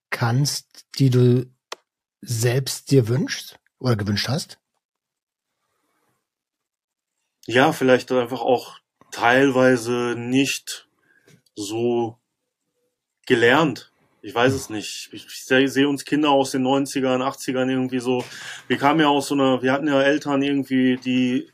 kannst, 0.08 0.86
die 0.98 1.10
du 1.10 1.54
selbst 2.20 2.90
dir 2.90 3.08
wünschst 3.08 3.58
oder 3.78 3.96
gewünscht 3.96 4.28
hast? 4.28 4.58
Ja, 7.46 7.72
vielleicht 7.72 8.10
einfach 8.10 8.40
auch 8.40 8.78
teilweise 9.12 10.14
nicht 10.16 10.88
so 11.54 12.18
gelernt. 13.26 13.92
Ich 14.22 14.34
weiß 14.34 14.52
es 14.52 14.70
nicht. 14.70 15.10
Ich, 15.12 15.26
ich 15.26 15.44
sehe 15.44 15.88
uns 15.88 16.04
Kinder 16.04 16.30
aus 16.30 16.50
den 16.50 16.66
90ern, 16.66 17.22
80ern 17.22 17.70
irgendwie 17.70 18.00
so. 18.00 18.24
Wir 18.66 18.76
kamen 18.76 19.00
ja 19.00 19.08
aus 19.08 19.28
so 19.28 19.34
einer, 19.34 19.62
wir 19.62 19.72
hatten 19.72 19.86
ja 19.86 20.02
Eltern 20.02 20.42
irgendwie, 20.42 20.96
die 20.96 21.48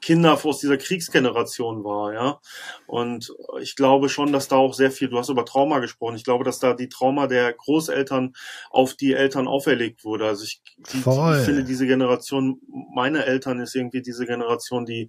Kinder 0.00 0.38
aus 0.44 0.58
dieser 0.58 0.78
Kriegsgeneration 0.78 1.84
war, 1.84 2.12
ja. 2.12 2.40
Und 2.86 3.32
ich 3.60 3.76
glaube 3.76 4.08
schon, 4.08 4.32
dass 4.32 4.48
da 4.48 4.56
auch 4.56 4.74
sehr 4.74 4.90
viel, 4.90 5.08
du 5.08 5.18
hast 5.18 5.28
über 5.28 5.44
Trauma 5.44 5.78
gesprochen, 5.78 6.16
ich 6.16 6.24
glaube, 6.24 6.44
dass 6.44 6.58
da 6.58 6.74
die 6.74 6.88
Trauma 6.88 7.26
der 7.26 7.52
Großeltern 7.52 8.34
auf 8.70 8.94
die 8.94 9.12
Eltern 9.12 9.48
auferlegt 9.48 10.04
wurde. 10.04 10.26
Also 10.26 10.44
ich, 10.44 10.62
die, 10.92 10.98
ich 10.98 11.44
finde, 11.44 11.64
diese 11.64 11.86
Generation, 11.86 12.60
meine 12.94 13.26
Eltern 13.26 13.60
ist 13.60 13.74
irgendwie 13.74 14.02
diese 14.02 14.26
Generation, 14.26 14.86
die 14.86 15.08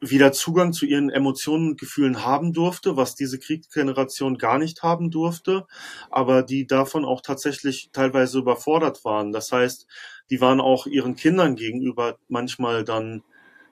wieder 0.00 0.32
Zugang 0.32 0.72
zu 0.72 0.84
ihren 0.84 1.08
Emotionen 1.08 1.70
und 1.70 1.80
Gefühlen 1.80 2.24
haben 2.24 2.52
durfte, 2.52 2.96
was 2.96 3.14
diese 3.14 3.38
Kriegsgeneration 3.38 4.36
gar 4.36 4.58
nicht 4.58 4.82
haben 4.82 5.10
durfte, 5.10 5.66
aber 6.10 6.42
die 6.42 6.66
davon 6.66 7.04
auch 7.04 7.22
tatsächlich 7.22 7.90
teilweise 7.92 8.38
überfordert 8.38 9.04
waren. 9.04 9.32
Das 9.32 9.52
heißt, 9.52 9.86
die 10.30 10.40
waren 10.40 10.60
auch 10.60 10.86
ihren 10.86 11.16
Kindern 11.16 11.56
gegenüber 11.56 12.18
manchmal 12.28 12.84
dann 12.84 13.22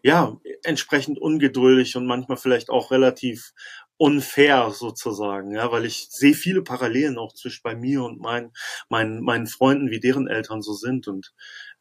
ja, 0.04 0.38
entsprechend 0.64 1.18
ungeduldig 1.18 1.96
und 1.96 2.06
manchmal 2.06 2.36
vielleicht 2.36 2.70
auch 2.70 2.90
relativ 2.92 3.52
unfair 3.96 4.70
sozusagen, 4.70 5.52
ja, 5.52 5.72
weil 5.72 5.86
ich 5.86 6.08
sehe 6.10 6.34
viele 6.34 6.62
Parallelen 6.62 7.16
auch 7.18 7.32
zwischen 7.32 7.62
bei 7.62 7.74
mir 7.74 8.04
und 8.04 8.20
meinen, 8.20 8.52
meinen, 8.90 9.20
meinen 9.22 9.46
Freunden, 9.46 9.90
wie 9.90 10.00
deren 10.00 10.28
Eltern 10.28 10.62
so 10.62 10.74
sind 10.74 11.08
und 11.08 11.32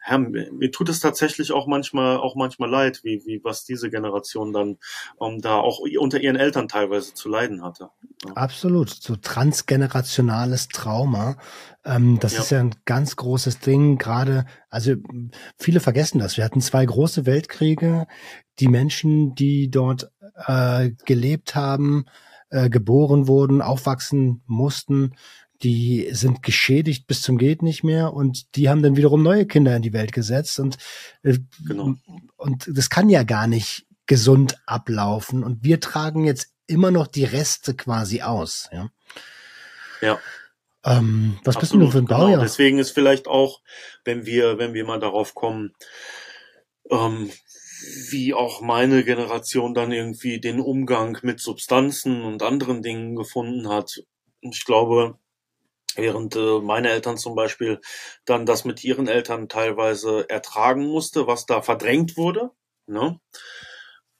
ja, 0.08 0.18
mir, 0.18 0.72
tut 0.72 0.90
es 0.90 1.00
tatsächlich 1.00 1.52
auch 1.52 1.68
manchmal, 1.68 2.18
auch 2.18 2.36
manchmal 2.36 2.70
leid, 2.70 3.02
wie, 3.04 3.24
wie 3.26 3.42
was 3.44 3.64
diese 3.64 3.90
Generation 3.90 4.52
dann 4.52 4.78
um, 5.18 5.42
da 5.42 5.56
auch 5.56 5.80
unter 6.00 6.20
ihren 6.20 6.36
Eltern 6.36 6.68
teilweise 6.68 7.14
zu 7.14 7.30
leiden 7.30 7.64
hatte. 7.64 7.90
Ja. 8.26 8.34
Absolut, 8.34 8.90
so 8.90 9.16
transgenerationales 9.16 10.68
Trauma. 10.68 11.38
Ähm, 11.86 12.20
das 12.20 12.34
ja. 12.34 12.40
ist 12.40 12.52
ja 12.52 12.60
ein 12.60 12.76
ganz 12.86 13.16
großes 13.16 13.60
Ding. 13.60 13.98
Gerade, 13.98 14.46
also 14.70 14.94
viele 15.58 15.80
vergessen 15.80 16.20
das. 16.20 16.38
Wir 16.38 16.44
hatten 16.44 16.62
zwei 16.62 16.86
große 16.86 17.26
Weltkriege. 17.26 18.08
Die 18.60 18.68
Menschen, 18.68 19.36
die 19.36 19.72
dort 19.72 20.12
äh, 20.48 20.92
gelebt 21.06 21.56
haben, 21.56 22.06
äh, 22.50 22.70
geboren 22.70 23.28
wurden, 23.28 23.62
aufwachsen 23.62 24.44
mussten, 24.46 25.16
die 25.64 26.10
sind 26.12 26.44
geschädigt 26.44 27.08
bis 27.08 27.22
zum 27.22 27.38
geht 27.38 27.62
nicht 27.62 27.84
mehr 27.84 28.14
und 28.14 28.56
die 28.56 28.70
haben 28.70 28.84
dann 28.84 28.98
wiederum 28.98 29.24
neue 29.24 29.46
Kinder 29.46 29.76
in 29.76 29.82
die 29.82 29.94
Welt 29.94 30.12
gesetzt 30.12 30.60
und 30.60 30.78
äh, 31.24 31.38
genau. 31.66 31.96
und 32.36 32.70
das 32.72 32.90
kann 32.90 33.10
ja 33.10 33.24
gar 33.24 33.48
nicht 33.48 33.86
gesund 34.06 34.62
ablaufen 34.66 35.44
und 35.44 35.64
wir 35.64 35.80
tragen 35.80 36.26
jetzt 36.26 36.50
immer 36.68 36.92
noch 36.92 37.08
die 37.08 37.26
Reste 37.26 37.74
quasi 37.76 38.22
aus, 38.22 38.70
ja. 38.72 38.90
Ja. 40.02 40.20
Ähm, 40.86 41.40
was 41.46 41.56
Absolut, 41.56 41.86
bist 41.86 41.94
du 41.94 41.98
für 41.98 42.04
ein 42.04 42.08
Baujahr? 42.08 42.30
Genau. 42.32 42.44
Deswegen 42.44 42.78
ist 42.78 42.92
vielleicht 42.92 43.28
auch, 43.28 43.62
wenn 44.04 44.26
wir, 44.26 44.58
wenn 44.58 44.74
wir 44.74 44.86
mal 44.86 45.00
darauf 45.00 45.34
kommen, 45.34 45.74
ähm, 46.90 47.32
wie 48.10 48.34
auch 48.34 48.62
meine 48.62 49.04
Generation 49.04 49.74
dann 49.74 49.92
irgendwie 49.92 50.40
den 50.40 50.60
Umgang 50.60 51.18
mit 51.22 51.40
Substanzen 51.40 52.24
und 52.24 52.44
anderen 52.44 52.82
Dingen 52.82 53.16
gefunden 53.16 53.70
hat. 53.70 54.04
Ich 54.42 54.66
glaube, 54.66 55.18
während 55.96 56.36
äh, 56.36 56.60
meine 56.60 56.90
Eltern 56.90 57.18
zum 57.18 57.36
Beispiel 57.36 57.80
dann 58.26 58.46
das 58.46 58.66
mit 58.66 58.84
ihren 58.84 59.08
Eltern 59.08 59.50
teilweise 59.50 60.30
ertragen 60.30 60.88
musste, 60.88 61.28
was 61.28 61.46
da 61.46 61.62
verdrängt 61.62 62.18
wurde, 62.18 62.52
ne? 62.88 63.20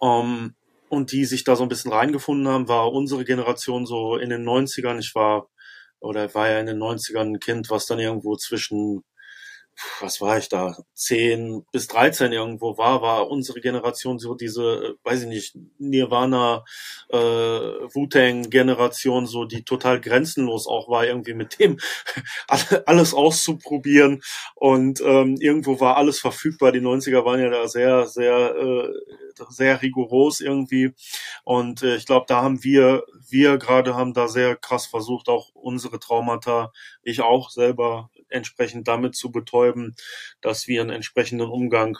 Ähm, 0.02 0.56
und 0.90 1.12
die 1.12 1.26
sich 1.26 1.44
da 1.44 1.56
so 1.56 1.64
ein 1.64 1.70
bisschen 1.70 1.92
reingefunden 1.92 2.48
haben, 2.48 2.68
war 2.68 2.92
unsere 2.92 3.26
Generation 3.26 3.86
so 3.86 4.18
in 4.18 4.30
den 4.30 4.44
90ern, 4.44 5.00
ich 5.00 5.16
war, 5.16 5.50
oder 6.00 6.34
war 6.36 6.50
ja 6.50 6.60
in 6.60 6.68
den 6.68 6.78
90ern 6.78 7.34
ein 7.34 7.40
Kind, 7.40 7.70
was 7.70 7.88
dann 7.88 8.00
irgendwo 8.00 8.36
zwischen 8.36 9.04
was 10.00 10.22
war 10.22 10.38
ich 10.38 10.50
da, 10.50 10.78
10 10.94 11.66
bis 11.72 11.88
13 11.88 12.32
irgendwo 12.32 12.78
war, 12.78 13.02
war 13.02 13.30
unsere 13.30 13.62
Generation 13.62 14.20
so 14.20 14.36
diese, 14.36 14.96
weiß 15.04 15.24
ich 15.24 15.28
nicht, 15.28 15.58
Nirvana, 15.80 16.64
äh, 17.10 17.18
Wu-Tang-Generation, 17.18 19.26
so 19.26 19.46
die 19.46 19.64
total 19.64 20.00
grenzenlos 20.00 20.68
auch 20.68 20.90
war, 20.90 21.06
irgendwie 21.06 21.34
mit 21.34 21.60
dem 21.60 21.80
alles 22.86 23.14
auszuprobieren. 23.14 24.22
Und 24.56 25.02
ähm, 25.02 25.38
irgendwo 25.40 25.80
war 25.80 25.98
alles 25.98 26.20
verfügbar. 26.20 26.72
Die 26.72 26.82
90er 26.82 27.26
waren 27.26 27.40
ja 27.40 27.50
da 27.50 27.68
sehr, 27.68 28.08
sehr, 28.08 28.56
äh, 28.56 28.90
sehr 29.50 29.82
rigoros 29.82 30.40
irgendwie. 30.40 30.94
Und 31.44 31.84
äh, 31.84 31.96
ich 31.96 32.06
glaube, 32.06 32.26
da 32.28 32.42
haben 32.42 32.64
wir, 32.64 33.04
wir 33.30 33.58
gerade 33.58 33.96
haben 33.96 34.14
da 34.14 34.28
sehr 34.28 34.56
krass 34.56 34.86
versucht, 34.86 35.30
auch 35.30 35.50
unsere 35.54 36.00
Traumata, 36.00 36.72
ich 37.04 37.22
auch 37.22 37.50
selber 37.50 38.10
entsprechend 38.34 38.88
damit 38.88 39.16
zu 39.16 39.32
betäuben, 39.32 39.96
dass 40.42 40.68
wir 40.68 40.82
einen 40.82 40.90
entsprechenden 40.90 41.48
Umgang 41.48 41.98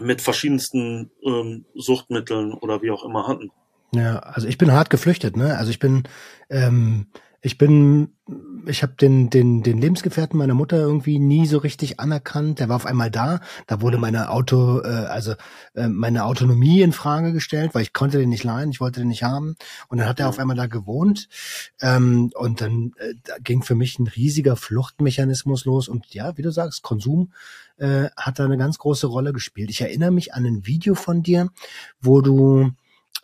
mit 0.00 0.20
verschiedensten 0.20 1.10
ähm, 1.24 1.66
Suchtmitteln 1.74 2.52
oder 2.52 2.82
wie 2.82 2.90
auch 2.90 3.04
immer 3.04 3.26
hatten. 3.28 3.50
Ja, 3.94 4.18
also 4.18 4.48
ich 4.48 4.58
bin 4.58 4.72
hart 4.72 4.90
geflüchtet, 4.90 5.36
ne? 5.36 5.56
Also 5.56 5.70
ich 5.70 5.78
bin 5.78 6.02
ähm, 6.50 7.06
ich 7.44 7.58
bin, 7.58 8.16
ich 8.66 8.82
habe 8.82 8.94
den, 8.94 9.30
den, 9.30 9.62
den 9.62 9.78
Lebensgefährten 9.78 10.38
meiner 10.38 10.54
Mutter 10.54 10.76
irgendwie 10.76 11.18
nie 11.18 11.46
so 11.46 11.58
richtig 11.58 12.00
anerkannt. 12.00 12.60
Der 12.60 12.68
war 12.68 12.76
auf 12.76 12.86
einmal 12.86 13.10
da. 13.10 13.40
Da 13.66 13.80
wurde 13.80 13.98
meine 13.98 14.30
Auto, 14.30 14.80
äh, 14.80 14.86
also 14.86 15.34
äh, 15.74 15.88
meine 15.88 16.24
Autonomie 16.24 16.82
in 16.82 16.92
Frage 16.92 17.32
gestellt, 17.32 17.74
weil 17.74 17.82
ich 17.82 17.92
konnte 17.92 18.18
den 18.18 18.28
nicht 18.28 18.44
leihen, 18.44 18.70
ich 18.70 18.80
wollte 18.80 19.00
den 19.00 19.08
nicht 19.08 19.22
haben. 19.22 19.56
Und 19.88 19.98
dann 19.98 20.08
hat 20.08 20.20
er 20.20 20.28
auf 20.28 20.38
einmal 20.38 20.56
da 20.56 20.66
gewohnt. 20.66 21.28
Ähm, 21.80 22.30
und 22.34 22.60
dann 22.60 22.92
äh, 22.98 23.14
da 23.22 23.34
ging 23.42 23.62
für 23.62 23.74
mich 23.74 23.98
ein 23.98 24.06
riesiger 24.06 24.56
Fluchtmechanismus 24.56 25.64
los. 25.64 25.88
Und 25.88 26.12
ja, 26.14 26.36
wie 26.36 26.42
du 26.42 26.50
sagst, 26.50 26.82
Konsum 26.82 27.32
äh, 27.76 28.08
hat 28.16 28.38
da 28.38 28.44
eine 28.44 28.58
ganz 28.58 28.78
große 28.78 29.06
Rolle 29.06 29.32
gespielt. 29.32 29.70
Ich 29.70 29.80
erinnere 29.80 30.10
mich 30.10 30.34
an 30.34 30.44
ein 30.44 30.66
Video 30.66 30.94
von 30.94 31.22
dir, 31.22 31.50
wo 32.00 32.20
du 32.20 32.72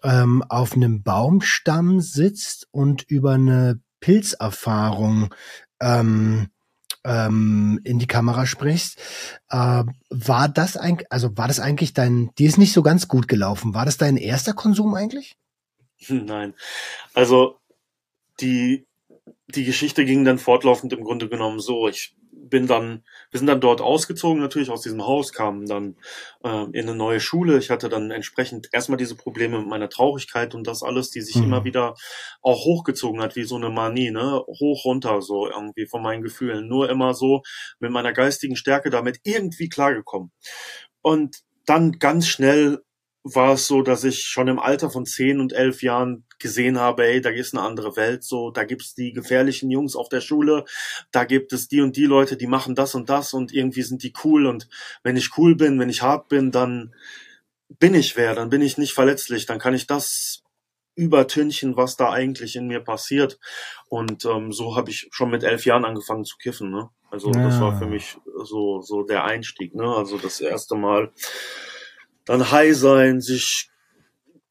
ähm, 0.02 0.42
auf 0.48 0.74
einem 0.74 1.02
Baumstamm 1.02 2.00
sitzt 2.00 2.68
und 2.70 3.02
über 3.02 3.32
eine 3.32 3.80
Pilzerfahrung 4.00 5.34
ähm, 5.80 6.48
ähm, 7.04 7.80
in 7.84 7.98
die 7.98 8.06
Kamera 8.06 8.46
sprichst. 8.46 8.98
Äh, 9.48 9.84
war 10.10 10.48
das 10.48 10.76
eigentlich, 10.76 11.10
also 11.10 11.36
war 11.36 11.48
das 11.48 11.60
eigentlich 11.60 11.94
dein, 11.94 12.30
die 12.38 12.44
ist 12.44 12.58
nicht 12.58 12.72
so 12.72 12.82
ganz 12.82 13.08
gut 13.08 13.28
gelaufen. 13.28 13.74
War 13.74 13.84
das 13.84 13.96
dein 13.96 14.16
erster 14.16 14.52
Konsum 14.52 14.94
eigentlich? 14.94 15.36
Nein. 16.08 16.54
Also 17.14 17.58
die, 18.40 18.86
die 19.48 19.64
Geschichte 19.64 20.04
ging 20.04 20.24
dann 20.24 20.38
fortlaufend 20.38 20.92
im 20.92 21.04
Grunde 21.04 21.28
genommen 21.28 21.60
so. 21.60 21.88
Ich 21.88 22.16
bin 22.50 22.66
dann, 22.66 23.04
wir 23.30 23.38
sind 23.38 23.46
dann 23.46 23.60
dort 23.60 23.80
ausgezogen, 23.80 24.40
natürlich 24.40 24.70
aus 24.70 24.82
diesem 24.82 25.06
Haus, 25.06 25.32
kamen 25.32 25.66
dann 25.66 25.96
äh, 26.44 26.64
in 26.72 26.88
eine 26.88 26.94
neue 26.94 27.20
Schule. 27.20 27.58
Ich 27.58 27.70
hatte 27.70 27.88
dann 27.88 28.10
entsprechend 28.10 28.68
erstmal 28.72 28.98
diese 28.98 29.14
Probleme 29.16 29.58
mit 29.60 29.68
meiner 29.68 29.88
Traurigkeit 29.88 30.54
und 30.54 30.66
das 30.66 30.82
alles, 30.82 31.10
die 31.10 31.22
sich 31.22 31.36
Mhm. 31.36 31.44
immer 31.44 31.64
wieder 31.64 31.94
auch 32.42 32.64
hochgezogen 32.64 33.22
hat, 33.22 33.36
wie 33.36 33.44
so 33.44 33.56
eine 33.56 33.70
Manie, 33.70 34.10
ne? 34.10 34.42
Hoch, 34.46 34.84
runter, 34.84 35.22
so 35.22 35.46
irgendwie 35.48 35.86
von 35.86 36.02
meinen 36.02 36.22
Gefühlen. 36.22 36.68
Nur 36.68 36.90
immer 36.90 37.14
so 37.14 37.42
mit 37.78 37.90
meiner 37.90 38.12
geistigen 38.12 38.56
Stärke 38.56 38.90
damit 38.90 39.20
irgendwie 39.24 39.68
klargekommen. 39.68 40.32
Und 41.02 41.36
dann 41.66 41.92
ganz 41.98 42.26
schnell 42.26 42.80
war 43.22 43.54
es 43.54 43.66
so, 43.66 43.82
dass 43.82 44.04
ich 44.04 44.22
schon 44.24 44.48
im 44.48 44.58
Alter 44.58 44.90
von 44.90 45.04
zehn 45.04 45.40
und 45.40 45.52
elf 45.52 45.82
Jahren 45.82 46.24
gesehen 46.38 46.78
habe, 46.78 47.04
ey, 47.04 47.20
da 47.20 47.30
ist 47.30 47.54
eine 47.54 47.62
andere 47.62 47.96
Welt, 47.96 48.24
so, 48.24 48.50
da 48.50 48.64
gibt's 48.64 48.94
die 48.94 49.12
gefährlichen 49.12 49.70
Jungs 49.70 49.94
auf 49.94 50.08
der 50.08 50.22
Schule, 50.22 50.64
da 51.12 51.24
gibt 51.24 51.52
es 51.52 51.68
die 51.68 51.82
und 51.82 51.96
die 51.96 52.06
Leute, 52.06 52.36
die 52.38 52.46
machen 52.46 52.74
das 52.74 52.94
und 52.94 53.10
das 53.10 53.34
und 53.34 53.52
irgendwie 53.52 53.82
sind 53.82 54.02
die 54.02 54.14
cool 54.24 54.46
und 54.46 54.68
wenn 55.02 55.16
ich 55.16 55.36
cool 55.36 55.54
bin, 55.54 55.78
wenn 55.78 55.90
ich 55.90 56.02
hart 56.02 56.28
bin, 56.28 56.50
dann 56.50 56.94
bin 57.78 57.94
ich 57.94 58.16
wer, 58.16 58.34
dann 58.34 58.50
bin 58.50 58.62
ich 58.62 58.78
nicht 58.78 58.94
verletzlich, 58.94 59.46
dann 59.46 59.58
kann 59.58 59.74
ich 59.74 59.86
das 59.86 60.42
übertünchen, 60.96 61.76
was 61.76 61.96
da 61.96 62.10
eigentlich 62.10 62.56
in 62.56 62.66
mir 62.66 62.80
passiert. 62.80 63.38
Und 63.88 64.24
ähm, 64.24 64.52
so 64.52 64.76
habe 64.76 64.90
ich 64.90 65.08
schon 65.12 65.30
mit 65.30 65.44
elf 65.44 65.64
Jahren 65.64 65.84
angefangen 65.84 66.24
zu 66.24 66.36
kiffen. 66.36 66.70
Ne? 66.70 66.90
Also 67.10 67.30
das 67.32 67.54
Ja. 67.54 67.60
war 67.60 67.78
für 67.78 67.86
mich 67.86 68.18
so 68.44 68.82
so 68.82 69.02
der 69.04 69.24
Einstieg. 69.24 69.74
Ne? 69.74 69.84
Also 69.84 70.18
das 70.18 70.40
erste 70.40 70.74
Mal 70.74 71.12
dann 72.30 72.52
high 72.52 72.76
sein, 72.76 73.20
sich 73.20 73.70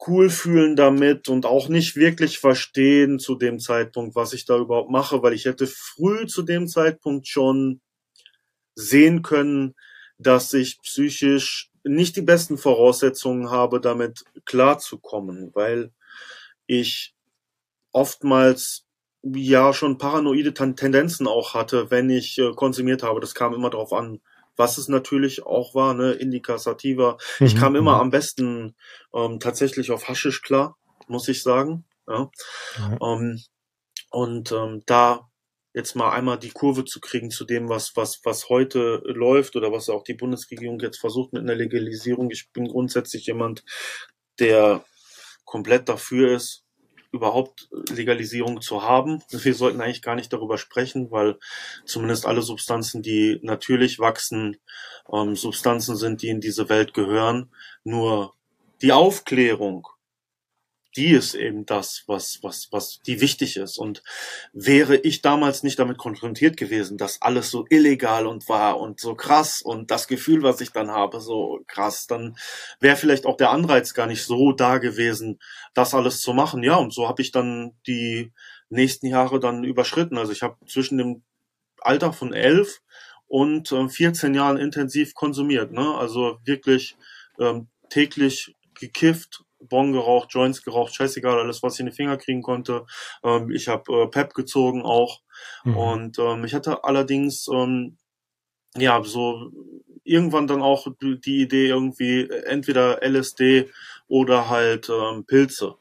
cool 0.06 0.30
fühlen 0.30 0.76
damit 0.76 1.30
und 1.30 1.46
auch 1.46 1.70
nicht 1.70 1.96
wirklich 1.96 2.38
verstehen 2.38 3.20
zu 3.20 3.36
dem 3.36 3.58
Zeitpunkt, 3.58 4.16
was 4.18 4.34
ich 4.34 4.44
da 4.44 4.58
überhaupt 4.58 4.90
mache, 4.90 5.24
weil 5.24 5.32
ich 5.32 5.46
hätte 5.46 5.66
früh 5.66 6.26
zu 6.26 6.42
dem 6.42 6.68
Zeitpunkt 6.68 7.30
schon 7.30 7.80
sehen 8.76 9.22
können, 9.22 9.76
dass 10.18 10.52
ich 10.52 10.82
psychisch 10.82 11.72
nicht 11.86 12.18
die 12.18 12.22
besten 12.22 12.58
Voraussetzungen 12.58 13.50
habe, 13.50 13.80
damit 13.80 14.26
klarzukommen, 14.44 15.52
weil 15.54 15.94
ich 16.68 17.16
oftmals 17.94 18.86
ja 19.24 19.72
schon 19.74 19.98
paranoide 19.98 20.54
Ten- 20.54 20.76
Tendenzen 20.76 21.28
auch 21.28 21.54
hatte, 21.54 21.92
wenn 21.92 22.10
ich 22.10 22.38
äh, 22.40 22.52
konsumiert 22.52 23.04
habe. 23.04 23.22
Das 23.22 23.36
kam 23.36 23.54
immer 23.54 23.70
darauf 23.70 23.94
an, 23.94 24.20
was 24.60 24.78
es 24.78 24.90
natürlich 24.90 25.46
auch 25.46 25.74
war, 25.74 25.94
ne, 25.94 26.12
Indica, 26.12 26.58
Sativa. 26.58 27.18
Ich 27.40 27.56
Mhm, 27.56 27.60
kam 27.60 27.76
immer 27.78 27.96
mhm. 27.96 28.02
am 28.02 28.10
besten 28.12 28.76
ähm, 29.14 29.40
tatsächlich 29.40 29.90
auf 29.90 30.10
Haschisch 30.10 30.42
klar, 30.42 30.78
muss 31.08 31.30
ich 31.30 31.42
sagen. 31.42 31.86
Ja. 32.08 32.30
Ja. 32.78 32.98
Ähm, 33.02 33.42
und 34.12 34.52
ähm, 34.52 34.84
da 34.86 35.30
jetzt 35.74 35.96
mal 35.96 36.12
einmal 36.12 36.38
die 36.38 36.50
Kurve 36.50 36.84
zu 36.84 37.00
kriegen 37.00 37.32
zu 37.32 37.46
dem, 37.46 37.70
was, 37.70 37.96
was, 37.96 38.20
was 38.26 38.50
heute 38.50 39.02
läuft 39.06 39.56
oder 39.56 39.72
was 39.72 39.88
auch 39.88 40.04
die 40.04 40.16
Bundesregierung 40.16 40.80
jetzt 40.82 41.00
versucht 41.00 41.32
mit 41.32 41.44
einer 41.44 41.56
Legalisierung. 41.56 42.30
Ich 42.30 42.52
bin 42.52 42.68
grundsätzlich 42.68 43.28
jemand, 43.28 43.64
der 44.40 44.84
komplett 45.46 45.88
dafür 45.88 46.36
ist, 46.36 46.66
überhaupt 47.12 47.70
Legalisierung 47.90 48.62
zu 48.62 48.84
haben. 48.84 49.22
Wir 49.32 49.56
sollten 49.56 49.82
eigentlich 49.82 50.02
gar 50.02 50.16
nicht 50.16 50.32
darüber 50.32 50.58
sprechen, 50.58 51.12
weil 51.12 51.38
zumindest 51.86 52.26
alle 52.26 52.42
Substanzen, 52.42 53.02
die 53.02 53.40
natürlich 53.42 54.00
wachsen, 54.00 54.58
ähm, 55.12 55.36
Substanzen 55.36 55.96
sind, 55.96 56.22
die 56.22 56.30
in 56.30 56.42
diese 56.42 56.70
Welt 56.70 56.94
gehören. 56.94 57.50
Nur 57.84 58.34
die 58.82 58.94
Aufklärung, 58.94 59.88
die 60.96 61.12
ist 61.12 61.36
eben 61.36 61.66
das, 61.66 62.04
was, 62.08 62.40
was, 62.42 62.70
was 62.72 63.00
die 63.06 63.22
wichtig 63.22 63.58
ist. 63.58 63.78
Und 63.78 64.04
wäre 64.54 64.96
ich 64.96 65.22
damals 65.22 65.64
nicht 65.64 65.78
damit 65.80 65.98
konfrontiert 65.98 66.58
gewesen, 66.58 66.98
dass 66.98 67.22
alles 67.22 67.52
so 67.52 67.66
illegal 67.70 68.26
und 68.26 68.48
war 68.50 68.80
und 68.80 69.00
so 69.00 69.16
krass 69.16 69.62
und 69.62 69.92
das 69.92 70.08
Gefühl, 70.08 70.42
was 70.44 70.62
ich 70.62 70.72
dann 70.72 70.92
habe, 70.92 71.22
so 71.22 71.62
krass, 71.68 72.08
dann 72.08 72.38
wäre 72.80 72.96
vielleicht 72.96 73.26
auch 73.26 73.38
der 73.38 73.52
Anreiz 73.52 73.94
gar 73.94 74.08
nicht 74.08 74.24
so 74.24 74.52
da 74.52 74.80
gewesen, 74.80 75.40
das 75.74 75.94
alles 75.94 76.22
zu 76.22 76.34
machen. 76.34 76.64
Ja, 76.64 76.76
und 76.76 76.94
so 76.94 77.08
habe 77.08 77.22
ich 77.22 77.32
dann 77.32 77.74
die 77.86 78.32
nächsten 78.70 79.08
Jahre 79.08 79.40
dann 79.40 79.64
überschritten. 79.64 80.18
Also 80.18 80.32
ich 80.32 80.42
habe 80.42 80.58
zwischen 80.68 80.98
dem 80.98 81.24
Alter 81.82 82.14
von 82.14 82.34
elf 82.34 82.82
und 83.28 83.72
äh, 83.72 83.88
14 83.88 84.34
Jahren 84.34 84.58
intensiv 84.58 85.14
konsumiert. 85.14 85.72
Ne? 85.72 85.96
Also 85.96 86.40
wirklich 86.44 86.98
ähm, 87.40 87.68
täglich 87.90 88.56
gekifft, 88.74 89.44
Bon 89.60 89.92
geraucht, 89.92 90.30
Joints 90.32 90.64
geraucht, 90.64 90.96
scheißegal, 90.96 91.40
alles, 91.40 91.62
was 91.64 91.76
ich 91.76 91.80
in 91.82 91.86
die 91.88 91.92
Finger 91.92 92.18
kriegen 92.18 92.42
konnte. 92.42 92.86
Ähm, 93.24 93.52
ich 93.52 93.68
habe 93.68 94.04
äh, 94.04 94.08
Pep 94.08 94.34
gezogen 94.34 94.84
auch. 94.84 95.22
Mhm. 95.64 95.78
Und 95.78 96.20
ähm, 96.20 96.46
ich 96.46 96.54
hatte 96.54 96.84
allerdings 96.84 97.48
ähm, 97.54 97.98
ja 98.76 99.04
so 99.04 99.52
irgendwann 100.04 100.48
dann 100.48 100.62
auch 100.62 100.88
die 101.02 101.42
Idee 101.42 101.68
irgendwie 101.68 102.30
entweder 102.46 103.04
LSD 103.04 103.70
oder 104.08 104.50
halt 104.50 104.90
ähm, 104.90 105.26
Pilze. 105.26 105.76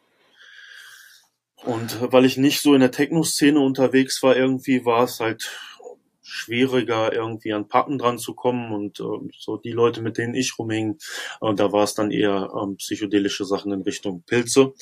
Und 1.64 2.12
weil 2.12 2.24
ich 2.24 2.36
nicht 2.36 2.60
so 2.60 2.74
in 2.74 2.80
der 2.80 2.92
Techno-Szene 2.92 3.58
unterwegs 3.58 4.22
war, 4.22 4.36
irgendwie 4.36 4.84
war 4.84 5.04
es 5.04 5.18
halt 5.18 5.50
schwieriger, 6.28 7.12
irgendwie 7.12 7.52
an 7.52 7.68
Pappen 7.68 7.98
dran 7.98 8.18
zu 8.18 8.34
kommen 8.34 8.72
und 8.72 9.00
ähm, 9.00 9.30
so 9.36 9.56
die 9.56 9.72
Leute, 9.72 10.02
mit 10.02 10.18
denen 10.18 10.34
ich 10.34 10.58
rumhing, 10.58 10.98
äh, 11.40 11.54
da 11.54 11.72
war 11.72 11.84
es 11.84 11.94
dann 11.94 12.10
eher 12.10 12.52
ähm, 12.60 12.76
psychedelische 12.76 13.44
Sachen 13.44 13.72
in 13.72 13.82
Richtung 13.82 14.22
Pilze. 14.22 14.74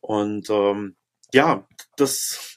Und 0.00 0.48
ähm, 0.50 0.96
ja, 1.32 1.66
das, 1.96 2.56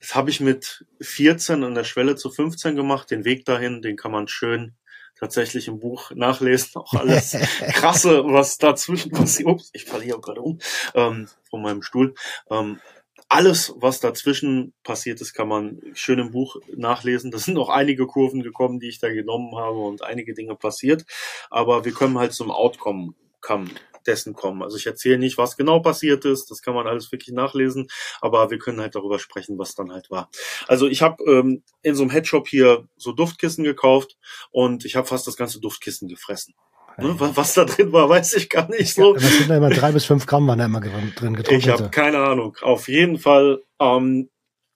das 0.00 0.14
habe 0.14 0.30
ich 0.30 0.40
mit 0.40 0.84
14 1.00 1.64
an 1.64 1.74
der 1.74 1.84
Schwelle 1.84 2.16
zu 2.16 2.30
15 2.30 2.76
gemacht. 2.76 3.10
Den 3.10 3.24
Weg 3.24 3.44
dahin, 3.44 3.82
den 3.82 3.96
kann 3.96 4.12
man 4.12 4.28
schön 4.28 4.74
tatsächlich 5.18 5.68
im 5.68 5.80
Buch 5.80 6.10
nachlesen. 6.14 6.76
Auch 6.76 6.94
alles 6.94 7.32
krasse, 7.72 8.24
was 8.24 8.58
dazwischen 8.58 9.10
passiert. 9.10 9.48
Ups, 9.48 9.70
ich 9.72 9.84
falle 9.84 10.04
hier 10.04 10.18
gerade 10.18 10.40
um 10.40 10.58
ähm, 10.94 11.28
von 11.48 11.62
meinem 11.62 11.82
Stuhl. 11.82 12.14
Ähm, 12.50 12.80
alles, 13.28 13.74
was 13.76 14.00
dazwischen 14.00 14.72
passiert 14.82 15.20
ist, 15.20 15.34
kann 15.34 15.48
man 15.48 15.80
schön 15.92 16.18
im 16.18 16.30
Buch 16.30 16.56
nachlesen. 16.74 17.30
Da 17.30 17.38
sind 17.38 17.54
noch 17.54 17.68
einige 17.68 18.06
Kurven 18.06 18.42
gekommen, 18.42 18.80
die 18.80 18.88
ich 18.88 19.00
da 19.00 19.12
genommen 19.12 19.56
habe 19.56 19.78
und 19.78 20.02
einige 20.02 20.34
Dinge 20.34 20.54
passiert. 20.54 21.04
Aber 21.50 21.84
wir 21.84 21.92
können 21.92 22.18
halt 22.18 22.32
zum 22.32 22.50
Outcome 22.50 23.14
kommen, 23.40 23.70
dessen 24.06 24.32
kommen. 24.32 24.62
Also 24.62 24.78
ich 24.78 24.86
erzähle 24.86 25.18
nicht, 25.18 25.36
was 25.36 25.56
genau 25.56 25.80
passiert 25.80 26.24
ist. 26.24 26.50
Das 26.50 26.62
kann 26.62 26.74
man 26.74 26.86
alles 26.86 27.12
wirklich 27.12 27.34
nachlesen. 27.34 27.88
Aber 28.20 28.50
wir 28.50 28.58
können 28.58 28.80
halt 28.80 28.94
darüber 28.94 29.18
sprechen, 29.18 29.58
was 29.58 29.74
dann 29.74 29.92
halt 29.92 30.10
war. 30.10 30.30
Also 30.66 30.88
ich 30.88 31.02
habe 31.02 31.22
ähm, 31.24 31.62
in 31.82 31.94
so 31.94 32.02
einem 32.02 32.10
Headshop 32.10 32.48
hier 32.48 32.88
so 32.96 33.12
Duftkissen 33.12 33.62
gekauft 33.62 34.16
und 34.50 34.86
ich 34.86 34.96
habe 34.96 35.06
fast 35.06 35.26
das 35.26 35.36
ganze 35.36 35.60
Duftkissen 35.60 36.08
gefressen. 36.08 36.54
Ne? 36.98 37.14
Was, 37.18 37.54
da 37.54 37.64
drin 37.64 37.92
war, 37.92 38.08
weiß 38.08 38.34
ich 38.34 38.48
gar 38.48 38.68
nicht 38.68 38.94
so. 38.94 39.14
Was 39.14 39.38
sind 39.38 39.48
da 39.48 39.56
immer 39.56 39.70
drei 39.70 39.92
bis 39.92 40.04
fünf 40.04 40.26
Gramm 40.26 40.48
waren 40.48 40.58
da 40.58 40.64
immer 40.64 40.80
drin, 40.80 41.12
drin 41.14 41.34
Ich 41.34 41.68
habe 41.68 41.84
getrocknete. 41.84 41.90
keine 41.90 42.18
Ahnung. 42.18 42.56
Auf 42.60 42.88
jeden 42.88 43.18
Fall, 43.18 43.62
ähm, 43.80 44.30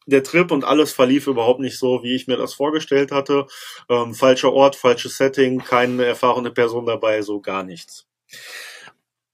der 0.07 0.23
Trip 0.23 0.51
und 0.51 0.65
alles 0.65 0.93
verlief 0.93 1.27
überhaupt 1.27 1.61
nicht 1.61 1.79
so, 1.79 2.03
wie 2.03 2.15
ich 2.15 2.27
mir 2.27 2.37
das 2.37 2.55
vorgestellt 2.55 3.13
hatte. 3.13 3.47
Ähm, 3.89 4.15
falscher 4.15 4.53
Ort, 4.53 4.77
falsches 4.77 5.17
Setting, 5.17 5.59
keine 5.59 6.05
erfahrene 6.05 6.51
Person 6.51 6.87
dabei, 6.87 7.23
so 7.23 7.41
gar 7.41 7.63
nichts. 7.63 8.07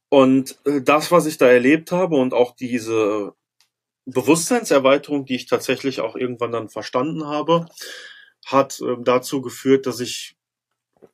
Und 0.08 0.58
äh, 0.64 0.80
das, 0.82 1.10
was 1.10 1.26
ich 1.26 1.38
da 1.38 1.48
erlebt 1.48 1.92
habe 1.92 2.16
und 2.16 2.32
auch 2.32 2.54
diese 2.56 3.34
Bewusstseinserweiterung, 4.06 5.26
die 5.26 5.36
ich 5.36 5.46
tatsächlich 5.46 6.00
auch 6.00 6.16
irgendwann 6.16 6.52
dann 6.52 6.68
verstanden 6.70 7.26
habe, 7.26 7.66
hat 8.46 8.80
ähm, 8.80 9.04
dazu 9.04 9.42
geführt, 9.42 9.86
dass 9.86 10.00
ich 10.00 10.37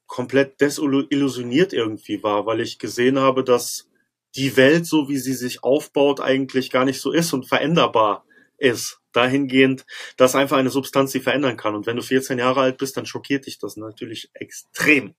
komplett 0.07 0.61
desillusioniert 0.61 1.73
irgendwie 1.73 2.23
war, 2.23 2.47
weil 2.47 2.61
ich 2.61 2.79
gesehen 2.79 3.19
habe, 3.19 3.45
dass 3.45 3.89
die 4.37 4.57
Welt, 4.57 4.87
so 4.87 5.09
wie 5.09 5.19
sie 5.19 5.35
sich 5.35 5.63
aufbaut, 5.63 6.21
eigentlich 6.21 6.71
gar 6.71 6.85
nicht 6.85 7.01
so 7.01 7.13
ist 7.13 7.33
und 7.33 7.47
veränderbar 7.47 8.25
ist. 8.59 9.01
Dahingehend, 9.13 9.87
dass 10.17 10.35
einfach 10.35 10.57
eine 10.57 10.71
Substanz 10.71 11.13
sie 11.13 11.21
verändern 11.21 11.57
kann. 11.57 11.77
Und 11.77 11.87
wenn 11.87 11.97
du 11.97 12.03
14 12.03 12.39
Jahre 12.39 12.63
alt 12.63 12.79
bist, 12.79 12.97
dann 12.97 13.07
schockiert 13.07 13.47
dich 13.47 13.59
das 13.59 13.77
natürlich 13.77 14.31
extrem. 14.35 15.15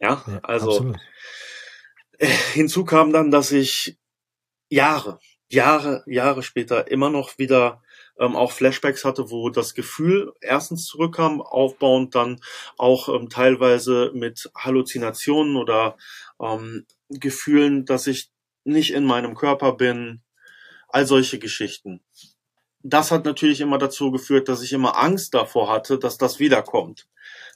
Ja, 0.00 0.24
Ja, 0.26 0.40
also 0.42 0.70
absolut. 0.70 0.96
hinzu 2.52 2.84
kam 2.84 3.12
dann, 3.12 3.30
dass 3.30 3.52
ich 3.52 3.96
Jahre, 4.68 5.20
Jahre, 5.48 6.02
Jahre 6.06 6.42
später 6.42 6.90
immer 6.90 7.10
noch 7.10 7.38
wieder 7.38 7.81
ähm, 8.18 8.36
auch 8.36 8.52
Flashbacks 8.52 9.04
hatte, 9.04 9.30
wo 9.30 9.50
das 9.50 9.74
Gefühl 9.74 10.32
erstens 10.40 10.86
zurückkam, 10.86 11.40
aufbauend 11.40 12.14
dann 12.14 12.40
auch 12.76 13.08
ähm, 13.08 13.28
teilweise 13.28 14.10
mit 14.14 14.50
Halluzinationen 14.56 15.56
oder 15.56 15.96
ähm, 16.40 16.86
Gefühlen, 17.08 17.84
dass 17.84 18.06
ich 18.06 18.30
nicht 18.64 18.92
in 18.92 19.04
meinem 19.04 19.34
Körper 19.34 19.72
bin, 19.72 20.22
all 20.88 21.06
solche 21.06 21.38
Geschichten. 21.38 22.00
Das 22.82 23.10
hat 23.10 23.24
natürlich 23.24 23.60
immer 23.60 23.78
dazu 23.78 24.10
geführt, 24.10 24.48
dass 24.48 24.62
ich 24.62 24.72
immer 24.72 24.98
Angst 24.98 25.34
davor 25.34 25.70
hatte, 25.70 25.98
dass 25.98 26.18
das 26.18 26.38
wiederkommt. 26.38 27.06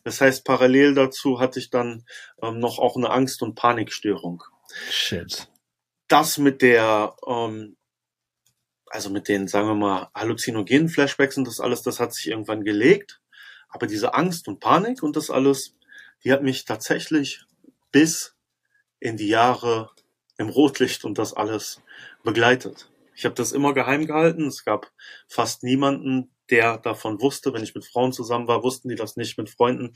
Das 0.05 0.21
heißt, 0.21 0.45
parallel 0.45 0.95
dazu 0.95 1.41
hatte 1.41 1.59
ich 1.59 1.71
dann 1.71 2.05
ähm, 2.41 2.61
noch 2.61 2.79
auch 2.79 2.97
eine 2.97 3.11
Angst- 3.11 3.43
und 3.43 3.57
Panikstörung 3.57 4.43
Shit. 4.89 5.49
das 6.07 6.39
mit 6.39 6.63
der, 6.63 7.17
ähm, 7.27 7.77
also 8.97 9.11
mit 9.11 9.29
den, 9.29 9.47
sagen 9.47 9.69
wir 9.69 9.75
mal, 9.75 10.09
halluzinogenen 10.15 10.89
Flashbacks 10.89 11.37
und 11.37 11.47
das 11.47 11.61
alles, 11.61 11.83
das 11.83 12.01
hat 12.01 12.15
sich 12.15 12.29
irgendwann 12.29 12.65
gelegt. 12.65 13.21
aber 13.69 13.87
diese 13.87 14.15
Angst 14.15 14.49
und 14.49 14.59
Panik 14.59 15.03
und 15.03 15.17
das 15.17 15.29
alles, 15.31 15.75
die 16.25 16.33
hat 16.33 16.43
mich 16.43 16.65
tatsächlich 16.65 17.45
bis 17.93 18.35
in 19.01 19.19
die 19.19 19.29
Jahre 19.29 19.91
im 20.39 20.49
Rotlicht 20.49 21.05
und 21.05 21.19
das 21.19 21.35
alles 21.35 21.83
begleitet. 22.25 22.89
Ich 23.15 23.27
habe 23.27 23.35
das 23.35 23.53
immer 23.53 23.75
geheim 23.75 24.07
gehalten. 24.07 24.47
Es 24.47 24.65
gab 24.65 24.91
fast 25.29 25.63
niemanden, 25.63 26.31
der 26.51 26.79
davon 26.79 27.21
wusste. 27.21 27.53
Wenn 27.53 27.63
ich 27.63 27.75
mit 27.75 27.85
Frauen 27.85 28.13
zusammen 28.13 28.49
war, 28.49 28.63
wussten 28.63 28.89
die 28.89 28.95
das 28.95 29.17
nicht 29.17 29.39
mit 29.39 29.51
Freunden. 29.51 29.93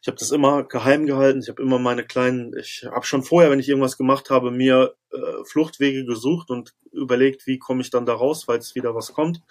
Ich 0.00 0.08
habe 0.08 0.16
das 0.16 0.30
immer 0.30 0.64
geheim 0.64 1.06
gehalten. 1.06 1.40
Ich 1.40 1.48
habe 1.48 1.62
immer 1.62 1.78
meine 1.78 2.04
kleinen, 2.04 2.56
ich 2.58 2.86
habe 2.90 3.06
schon 3.06 3.22
vorher, 3.22 3.50
wenn 3.50 3.60
ich 3.60 3.68
irgendwas 3.68 3.96
gemacht 3.96 4.30
habe, 4.30 4.50
mir 4.50 4.94
äh, 5.12 5.44
Fluchtwege 5.44 6.04
gesucht 6.04 6.50
und 6.50 6.74
überlegt, 6.92 7.46
wie 7.46 7.58
komme 7.58 7.82
ich 7.82 7.90
dann 7.90 8.06
da 8.06 8.14
raus, 8.14 8.44
falls 8.44 8.74
wieder 8.74 8.94
was 8.94 9.12
kommt. 9.12 9.42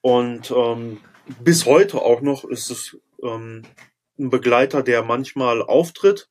Und 0.00 0.50
ähm, 0.50 1.00
bis 1.40 1.66
heute 1.66 2.02
auch 2.02 2.20
noch 2.20 2.44
ist 2.44 2.70
es 2.70 2.96
ähm, 3.22 3.62
ein 4.18 4.30
Begleiter, 4.30 4.82
der 4.82 5.02
manchmal 5.02 5.62
auftritt. 5.62 6.28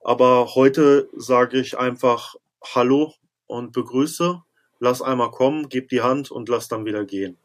Aber 0.00 0.54
heute 0.54 1.08
sage 1.16 1.60
ich 1.60 1.78
einfach 1.78 2.34
Hallo 2.74 3.14
und 3.46 3.72
begrüße 3.72 4.42
lass 4.82 5.00
einmal 5.00 5.30
kommen, 5.30 5.68
gib 5.68 5.88
die 5.88 6.02
Hand 6.02 6.32
und 6.32 6.48
lass 6.48 6.66
dann 6.66 6.84
wieder 6.84 7.04
gehen. 7.04 7.38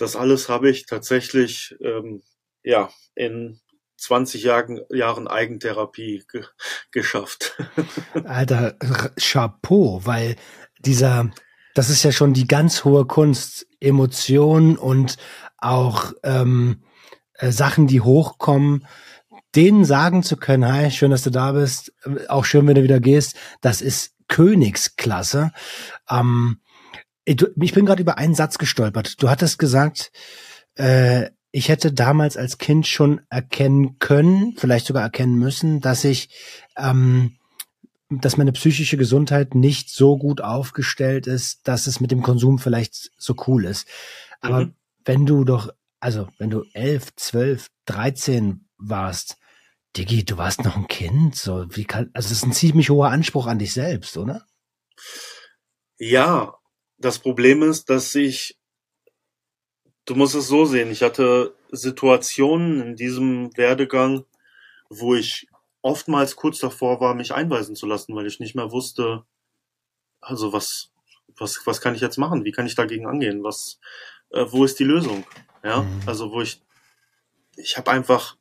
Das 0.00 0.16
alles 0.16 0.48
habe 0.48 0.70
ich 0.70 0.86
tatsächlich 0.86 1.76
ähm, 1.82 2.22
ja 2.62 2.90
in 3.14 3.60
20 3.98 4.42
Jahren, 4.42 4.80
Jahren 4.90 5.28
Eigentherapie 5.28 6.24
ge 6.30 6.44
geschafft. 6.90 7.56
Alter, 8.24 8.76
Chapeau, 9.20 10.00
weil 10.04 10.36
dieser, 10.78 11.30
das 11.74 11.90
ist 11.90 12.02
ja 12.02 12.12
schon 12.12 12.32
die 12.32 12.46
ganz 12.46 12.84
hohe 12.84 13.04
Kunst, 13.06 13.66
Emotionen 13.78 14.78
und 14.78 15.18
auch 15.58 16.12
ähm, 16.22 16.82
äh, 17.34 17.52
Sachen, 17.52 17.86
die 17.86 18.00
hochkommen, 18.00 18.86
denen 19.54 19.84
sagen 19.84 20.22
zu 20.22 20.38
können, 20.38 20.66
hi, 20.66 20.90
schön, 20.90 21.10
dass 21.10 21.22
du 21.22 21.30
da 21.30 21.52
bist, 21.52 21.92
auch 22.28 22.46
schön, 22.46 22.66
wenn 22.66 22.76
du 22.76 22.82
wieder 22.82 23.00
gehst, 23.00 23.36
das 23.60 23.82
ist 23.82 24.14
Königsklasse. 24.28 25.52
Ähm, 26.08 26.60
ich 27.24 27.72
bin 27.74 27.86
gerade 27.86 28.02
über 28.02 28.18
einen 28.18 28.34
Satz 28.34 28.58
gestolpert. 28.58 29.22
Du 29.22 29.28
hattest 29.28 29.58
gesagt, 29.58 30.12
äh, 30.74 31.30
ich 31.52 31.68
hätte 31.68 31.92
damals 31.92 32.36
als 32.36 32.58
Kind 32.58 32.86
schon 32.86 33.20
erkennen 33.28 33.98
können, 33.98 34.54
vielleicht 34.56 34.86
sogar 34.86 35.02
erkennen 35.02 35.36
müssen, 35.36 35.80
dass 35.80 36.04
ich, 36.04 36.30
ähm, 36.76 37.36
dass 38.08 38.36
meine 38.36 38.52
psychische 38.52 38.96
Gesundheit 38.96 39.54
nicht 39.54 39.90
so 39.90 40.16
gut 40.16 40.40
aufgestellt 40.40 41.26
ist, 41.26 41.66
dass 41.66 41.86
es 41.86 42.00
mit 42.00 42.10
dem 42.10 42.22
Konsum 42.22 42.58
vielleicht 42.58 43.10
so 43.16 43.34
cool 43.46 43.64
ist. 43.64 43.86
Aber 44.40 44.66
mhm. 44.66 44.74
wenn 45.04 45.26
du 45.26 45.44
doch, 45.44 45.70
also 45.98 46.28
wenn 46.38 46.50
du 46.50 46.64
elf, 46.72 47.14
zwölf, 47.16 47.68
dreizehn 47.84 48.68
warst, 48.78 49.36
Diggi, 49.96 50.24
du 50.24 50.36
warst 50.36 50.64
noch 50.64 50.76
ein 50.76 50.86
Kind, 50.86 51.34
so 51.34 51.66
wie 51.70 51.84
kann, 51.84 52.10
also 52.12 52.28
das 52.28 52.38
ist 52.38 52.46
ein 52.46 52.52
ziemlich 52.52 52.90
hoher 52.90 53.10
Anspruch 53.10 53.48
an 53.48 53.58
dich 53.58 53.72
selbst, 53.72 54.16
oder? 54.16 54.46
Ja, 55.98 56.54
das 57.00 57.18
Problem 57.18 57.62
ist, 57.62 57.90
dass 57.90 58.14
ich, 58.14 58.58
du 60.04 60.14
musst 60.14 60.34
es 60.34 60.46
so 60.46 60.66
sehen, 60.66 60.90
ich 60.90 61.02
hatte 61.02 61.54
Situationen 61.72 62.80
in 62.80 62.96
diesem 62.96 63.56
Werdegang, 63.56 64.24
wo 64.90 65.14
ich 65.14 65.48
oftmals 65.82 66.36
kurz 66.36 66.58
davor 66.58 67.00
war, 67.00 67.14
mich 67.14 67.32
einweisen 67.32 67.74
zu 67.74 67.86
lassen, 67.86 68.14
weil 68.14 68.26
ich 68.26 68.38
nicht 68.38 68.54
mehr 68.54 68.70
wusste, 68.70 69.24
also 70.20 70.52
was, 70.52 70.92
was, 71.38 71.60
was 71.64 71.80
kann 71.80 71.94
ich 71.94 72.02
jetzt 72.02 72.18
machen? 72.18 72.44
Wie 72.44 72.52
kann 72.52 72.66
ich 72.66 72.74
dagegen 72.74 73.06
angehen? 73.06 73.42
Was, 73.42 73.80
äh, 74.30 74.44
wo 74.48 74.64
ist 74.64 74.78
die 74.78 74.84
Lösung? 74.84 75.24
Ja, 75.64 75.82
mhm. 75.82 76.02
also 76.06 76.30
wo 76.32 76.42
ich, 76.42 76.60
ich 77.56 77.78
habe 77.78 77.90
einfach 77.90 78.36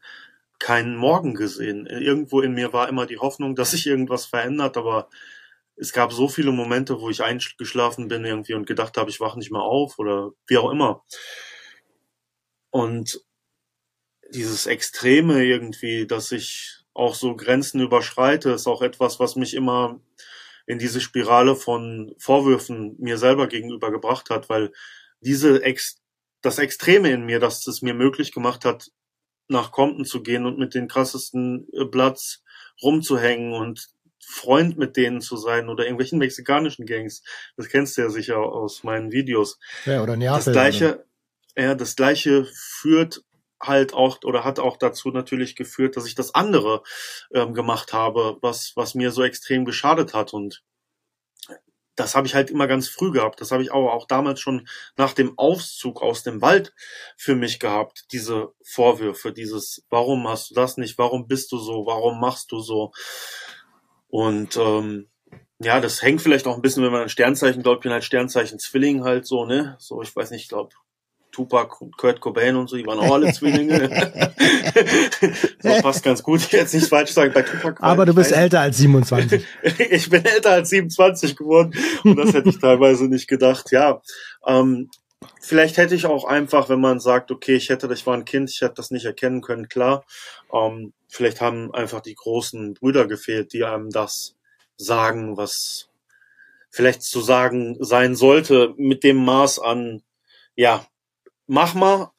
keinen 0.59 0.97
Morgen 0.97 1.33
gesehen. 1.33 1.85
Irgendwo 1.85 2.41
in 2.41 2.53
mir 2.53 2.73
war 2.73 2.89
immer 2.89 3.05
die 3.05 3.19
Hoffnung, 3.19 3.55
dass 3.55 3.71
sich 3.71 3.87
irgendwas 3.87 4.25
verändert, 4.25 4.75
aber 4.75 5.09
es 5.79 5.93
gab 5.93 6.11
so 6.11 6.27
viele 6.27 6.51
Momente, 6.51 6.99
wo 6.99 7.09
ich 7.09 7.23
eingeschlafen 7.23 8.09
bin 8.09 8.25
irgendwie 8.25 8.53
und 8.53 8.67
gedacht 8.67 8.97
habe, 8.97 9.09
ich 9.09 9.19
wache 9.19 9.39
nicht 9.39 9.51
mehr 9.51 9.61
auf 9.61 9.97
oder 9.97 10.31
wie 10.47 10.57
auch 10.57 10.71
immer. 10.71 11.03
Und 12.69 13.23
dieses 14.31 14.67
Extreme 14.67 15.43
irgendwie, 15.43 16.05
dass 16.05 16.31
ich 16.31 16.83
auch 16.93 17.15
so 17.15 17.35
Grenzen 17.35 17.79
überschreite, 17.79 18.51
ist 18.51 18.67
auch 18.67 18.81
etwas, 18.81 19.19
was 19.19 19.35
mich 19.35 19.53
immer 19.53 20.01
in 20.67 20.79
diese 20.79 21.01
Spirale 21.01 21.55
von 21.55 22.13
Vorwürfen 22.19 22.95
mir 22.99 23.17
selber 23.17 23.47
gegenüber 23.47 23.89
gebracht 23.89 24.29
hat, 24.29 24.49
weil 24.49 24.71
diese 25.21 25.63
Ex 25.63 26.01
das 26.41 26.59
Extreme 26.59 27.09
in 27.09 27.25
mir, 27.25 27.39
dass 27.39 27.67
es 27.67 27.81
mir 27.81 27.93
möglich 27.93 28.31
gemacht 28.31 28.65
hat, 28.65 28.91
nach 29.49 29.71
Compton 29.71 30.05
zu 30.05 30.21
gehen 30.21 30.45
und 30.45 30.59
mit 30.59 30.73
den 30.73 30.87
krassesten 30.87 31.67
äh, 31.73 31.85
Bloods 31.85 32.43
rumzuhängen 32.81 33.53
und 33.53 33.89
Freund 34.23 34.77
mit 34.77 34.97
denen 34.97 35.21
zu 35.21 35.37
sein 35.37 35.69
oder 35.69 35.83
irgendwelchen 35.83 36.19
mexikanischen 36.19 36.85
Gangs. 36.85 37.23
Das 37.57 37.69
kennst 37.69 37.97
du 37.97 38.01
ja 38.01 38.09
sicher 38.09 38.37
aus 38.37 38.83
meinen 38.83 39.11
Videos. 39.11 39.59
Ja, 39.85 40.01
oder 40.03 40.15
Neapel. 40.15 40.43
Das 40.43 40.51
gleiche, 40.51 40.95
oder? 41.55 41.63
ja, 41.63 41.75
das 41.75 41.95
gleiche 41.95 42.45
führt 42.53 43.23
halt 43.61 43.93
auch 43.93 44.19
oder 44.23 44.45
hat 44.45 44.59
auch 44.59 44.77
dazu 44.77 45.09
natürlich 45.09 45.55
geführt, 45.55 45.97
dass 45.97 46.05
ich 46.05 46.15
das 46.15 46.33
andere 46.33 46.81
ähm, 47.33 47.53
gemacht 47.53 47.91
habe, 47.91 48.37
was 48.41 48.71
was 48.75 48.95
mir 48.95 49.11
so 49.11 49.23
extrem 49.23 49.65
geschadet 49.65 50.13
hat 50.13 50.33
und 50.33 50.63
das 51.99 52.15
habe 52.15 52.27
ich 52.27 52.33
halt 52.33 52.49
immer 52.49 52.67
ganz 52.67 52.87
früh 52.87 53.11
gehabt. 53.11 53.41
Das 53.41 53.51
habe 53.51 53.61
ich 53.61 53.73
aber 53.73 53.93
auch 53.93 54.07
damals 54.07 54.39
schon 54.39 54.67
nach 54.95 55.11
dem 55.11 55.37
Auszug 55.37 56.01
aus 56.01 56.23
dem 56.23 56.41
Wald 56.41 56.73
für 57.17 57.35
mich 57.35 57.59
gehabt. 57.59 58.05
Diese 58.13 58.53
Vorwürfe, 58.63 59.33
dieses, 59.33 59.85
warum 59.89 60.27
hast 60.27 60.51
du 60.51 60.55
das 60.55 60.77
nicht? 60.77 60.97
Warum 60.97 61.27
bist 61.27 61.51
du 61.51 61.57
so? 61.57 61.85
Warum 61.85 62.21
machst 62.21 62.53
du 62.53 62.59
so? 62.59 62.93
Und 64.09 64.57
ähm, 64.57 65.07
ja, 65.59 65.79
das 65.79 66.01
hängt 66.01 66.21
vielleicht 66.21 66.47
auch 66.47 66.55
ein 66.55 66.61
bisschen, 66.61 66.83
wenn 66.83 66.91
man 66.91 67.03
ein 67.03 67.09
Sternzeichen 67.09 67.63
glaubt, 67.63 67.79
ich 67.79 67.83
bin 67.83 67.91
halt 67.91 68.03
Sternzeichen 68.03 68.59
Zwilling 68.59 69.03
halt 69.03 69.25
so, 69.25 69.45
ne? 69.45 69.75
So, 69.79 70.01
ich 70.01 70.15
weiß 70.15 70.31
nicht, 70.31 70.43
ich 70.43 70.49
glaube, 70.49 70.71
Tupac 71.31 71.81
und 71.81 71.95
Kurt 71.95 72.19
Cobain 72.21 72.55
und 72.55 72.69
so, 72.69 72.75
die 72.75 72.85
waren 72.85 72.99
auch 72.99 73.13
alle 73.13 73.31
Zwillinge. 73.33 73.89
so 75.59 75.81
passt 75.81 76.03
ganz 76.03 76.23
gut. 76.23 76.39
Ich 76.41 76.51
jetzt 76.51 76.73
nicht 76.73 76.87
falsch 76.87 77.11
sagen 77.11 77.33
bei 77.33 77.43
Tupac. 77.43 77.81
Aber 77.81 78.05
du 78.05 78.13
bist 78.13 78.31
älter 78.31 78.61
als 78.61 78.77
27. 78.77 79.43
ich 79.91 80.09
bin 80.09 80.25
älter 80.25 80.51
als 80.51 80.69
27 80.69 81.35
geworden 81.35 81.73
und 82.03 82.15
das 82.15 82.33
hätte 82.33 82.49
ich 82.49 82.59
teilweise 82.59 83.05
nicht 83.05 83.27
gedacht. 83.27 83.71
Ja, 83.71 84.01
ähm, 84.47 84.89
vielleicht 85.39 85.77
hätte 85.77 85.95
ich 85.95 86.05
auch 86.05 86.25
einfach, 86.25 86.69
wenn 86.69 86.79
man 86.79 86.99
sagt, 86.99 87.31
okay, 87.31 87.55
ich 87.55 87.69
hätte, 87.69 87.91
ich 87.93 88.05
war 88.05 88.15
ein 88.15 88.25
Kind, 88.25 88.49
ich 88.49 88.61
hätte 88.61 88.75
das 88.75 88.91
nicht 88.91 89.05
erkennen 89.05 89.41
können, 89.41 89.67
klar. 89.67 90.05
Ähm, 90.53 90.93
vielleicht 91.07 91.41
haben 91.41 91.73
einfach 91.73 92.01
die 92.01 92.15
großen 92.15 92.75
Brüder 92.75 93.07
gefehlt, 93.07 93.53
die 93.53 93.63
einem 93.63 93.89
das 93.89 94.35
sagen, 94.77 95.37
was 95.37 95.89
vielleicht 96.71 97.01
zu 97.01 97.21
sagen 97.21 97.77
sein 97.79 98.15
sollte, 98.15 98.73
mit 98.77 99.03
dem 99.03 99.17
Maß 99.17 99.59
an, 99.59 100.03
ja, 100.55 100.85
mach 101.47 101.73
mal, 101.73 102.11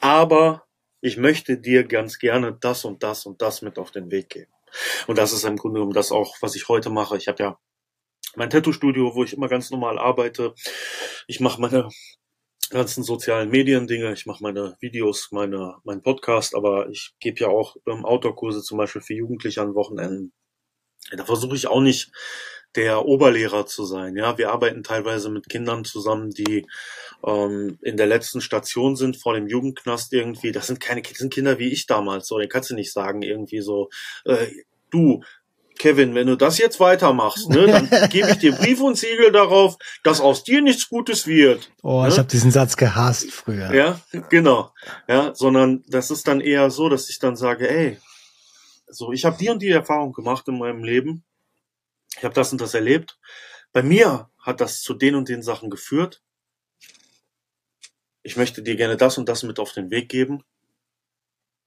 aber 0.00 0.66
ich 1.00 1.16
möchte 1.16 1.56
dir 1.56 1.84
ganz 1.84 2.18
gerne 2.18 2.52
das 2.60 2.84
und 2.84 3.02
das 3.02 3.24
und 3.26 3.40
das 3.40 3.62
mit 3.62 3.78
auf 3.78 3.90
den 3.90 4.10
Weg 4.10 4.28
geben. 4.28 4.52
Und 5.06 5.18
das 5.18 5.32
ist 5.32 5.44
im 5.44 5.56
Grunde 5.56 5.78
genommen 5.80 5.94
das 5.94 6.12
auch, 6.12 6.36
was 6.42 6.54
ich 6.54 6.68
heute 6.68 6.90
mache. 6.90 7.16
Ich 7.16 7.26
habe 7.26 7.42
ja 7.42 7.58
mein 8.36 8.50
Tattoo-Studio, 8.50 9.14
wo 9.14 9.24
ich 9.24 9.32
immer 9.32 9.48
ganz 9.48 9.70
normal 9.70 9.98
arbeite. 9.98 10.54
Ich 11.26 11.40
mache 11.40 11.60
meine 11.60 11.88
ganzen 12.70 13.02
sozialen 13.02 13.50
Medien-Dinge, 13.50 14.12
ich 14.12 14.26
mache 14.26 14.42
meine 14.42 14.76
Videos, 14.80 15.28
meine, 15.32 15.76
mein 15.84 16.02
Podcast, 16.02 16.54
aber 16.54 16.88
ich 16.88 17.14
gebe 17.20 17.40
ja 17.40 17.48
auch 17.48 17.76
ähm, 17.86 18.04
Outdoor-Kurse 18.04 18.62
zum 18.62 18.78
Beispiel 18.78 19.02
für 19.02 19.14
Jugendliche 19.14 19.60
an 19.60 19.74
Wochenenden. 19.74 20.32
Da 21.10 21.24
versuche 21.24 21.56
ich 21.56 21.66
auch 21.66 21.80
nicht 21.80 22.12
der 22.76 23.04
Oberlehrer 23.04 23.66
zu 23.66 23.84
sein. 23.84 24.16
Ja, 24.16 24.38
wir 24.38 24.50
arbeiten 24.50 24.82
teilweise 24.82 25.28
mit 25.28 25.48
Kindern 25.48 25.84
zusammen, 25.84 26.30
die 26.30 26.66
ähm, 27.26 27.78
in 27.82 27.96
der 27.96 28.06
letzten 28.06 28.40
Station 28.40 28.94
sind 28.96 29.16
vor 29.16 29.34
dem 29.34 29.48
Jugendknast 29.48 30.12
irgendwie. 30.12 30.52
Das 30.52 30.68
sind 30.68 30.80
keine 30.80 31.02
das 31.02 31.18
sind 31.18 31.34
Kinder 31.34 31.58
wie 31.58 31.72
ich 31.72 31.86
damals. 31.86 32.28
So, 32.28 32.38
den 32.38 32.48
kannst 32.48 32.70
du 32.70 32.74
nicht 32.74 32.92
sagen 32.92 33.22
irgendwie 33.22 33.60
so. 33.60 33.88
Äh, 34.24 34.46
du, 34.90 35.22
Kevin, 35.80 36.14
wenn 36.14 36.26
du 36.26 36.36
das 36.36 36.58
jetzt 36.58 36.78
weitermachst, 36.78 37.48
ne, 37.48 37.66
dann 37.66 37.90
gebe 38.10 38.30
ich 38.30 38.38
dir 38.38 38.52
Brief 38.52 38.80
und 38.80 38.96
Siegel 38.96 39.32
darauf, 39.32 39.76
dass 40.04 40.20
aus 40.20 40.44
dir 40.44 40.62
nichts 40.62 40.88
Gutes 40.88 41.26
wird. 41.26 41.70
Oh, 41.82 42.02
ne? 42.02 42.08
ich 42.08 42.18
habe 42.18 42.28
diesen 42.28 42.50
Satz 42.50 42.76
gehasst 42.76 43.30
früher. 43.32 43.74
Ja, 43.74 44.00
genau. 44.28 44.72
Ja, 45.08 45.34
sondern 45.34 45.82
das 45.88 46.10
ist 46.10 46.28
dann 46.28 46.40
eher 46.40 46.70
so, 46.70 46.88
dass 46.88 47.10
ich 47.10 47.18
dann 47.18 47.34
sage, 47.36 47.68
ey, 47.68 47.98
so, 48.88 49.12
ich 49.12 49.24
habe 49.24 49.36
die 49.38 49.48
und 49.48 49.62
die 49.62 49.70
Erfahrung 49.70 50.12
gemacht 50.12 50.46
in 50.48 50.58
meinem 50.58 50.84
Leben 50.84 51.24
ich 52.16 52.24
habe 52.24 52.34
das 52.34 52.52
und 52.52 52.60
das 52.60 52.74
erlebt. 52.74 53.18
Bei 53.72 53.82
mir 53.82 54.30
hat 54.38 54.60
das 54.60 54.82
zu 54.82 54.94
den 54.94 55.14
und 55.14 55.28
den 55.28 55.42
Sachen 55.42 55.70
geführt. 55.70 56.22
Ich 58.22 58.36
möchte 58.36 58.62
dir 58.62 58.76
gerne 58.76 58.96
das 58.96 59.16
und 59.16 59.28
das 59.28 59.42
mit 59.42 59.58
auf 59.58 59.72
den 59.72 59.90
Weg 59.90 60.08
geben. 60.08 60.44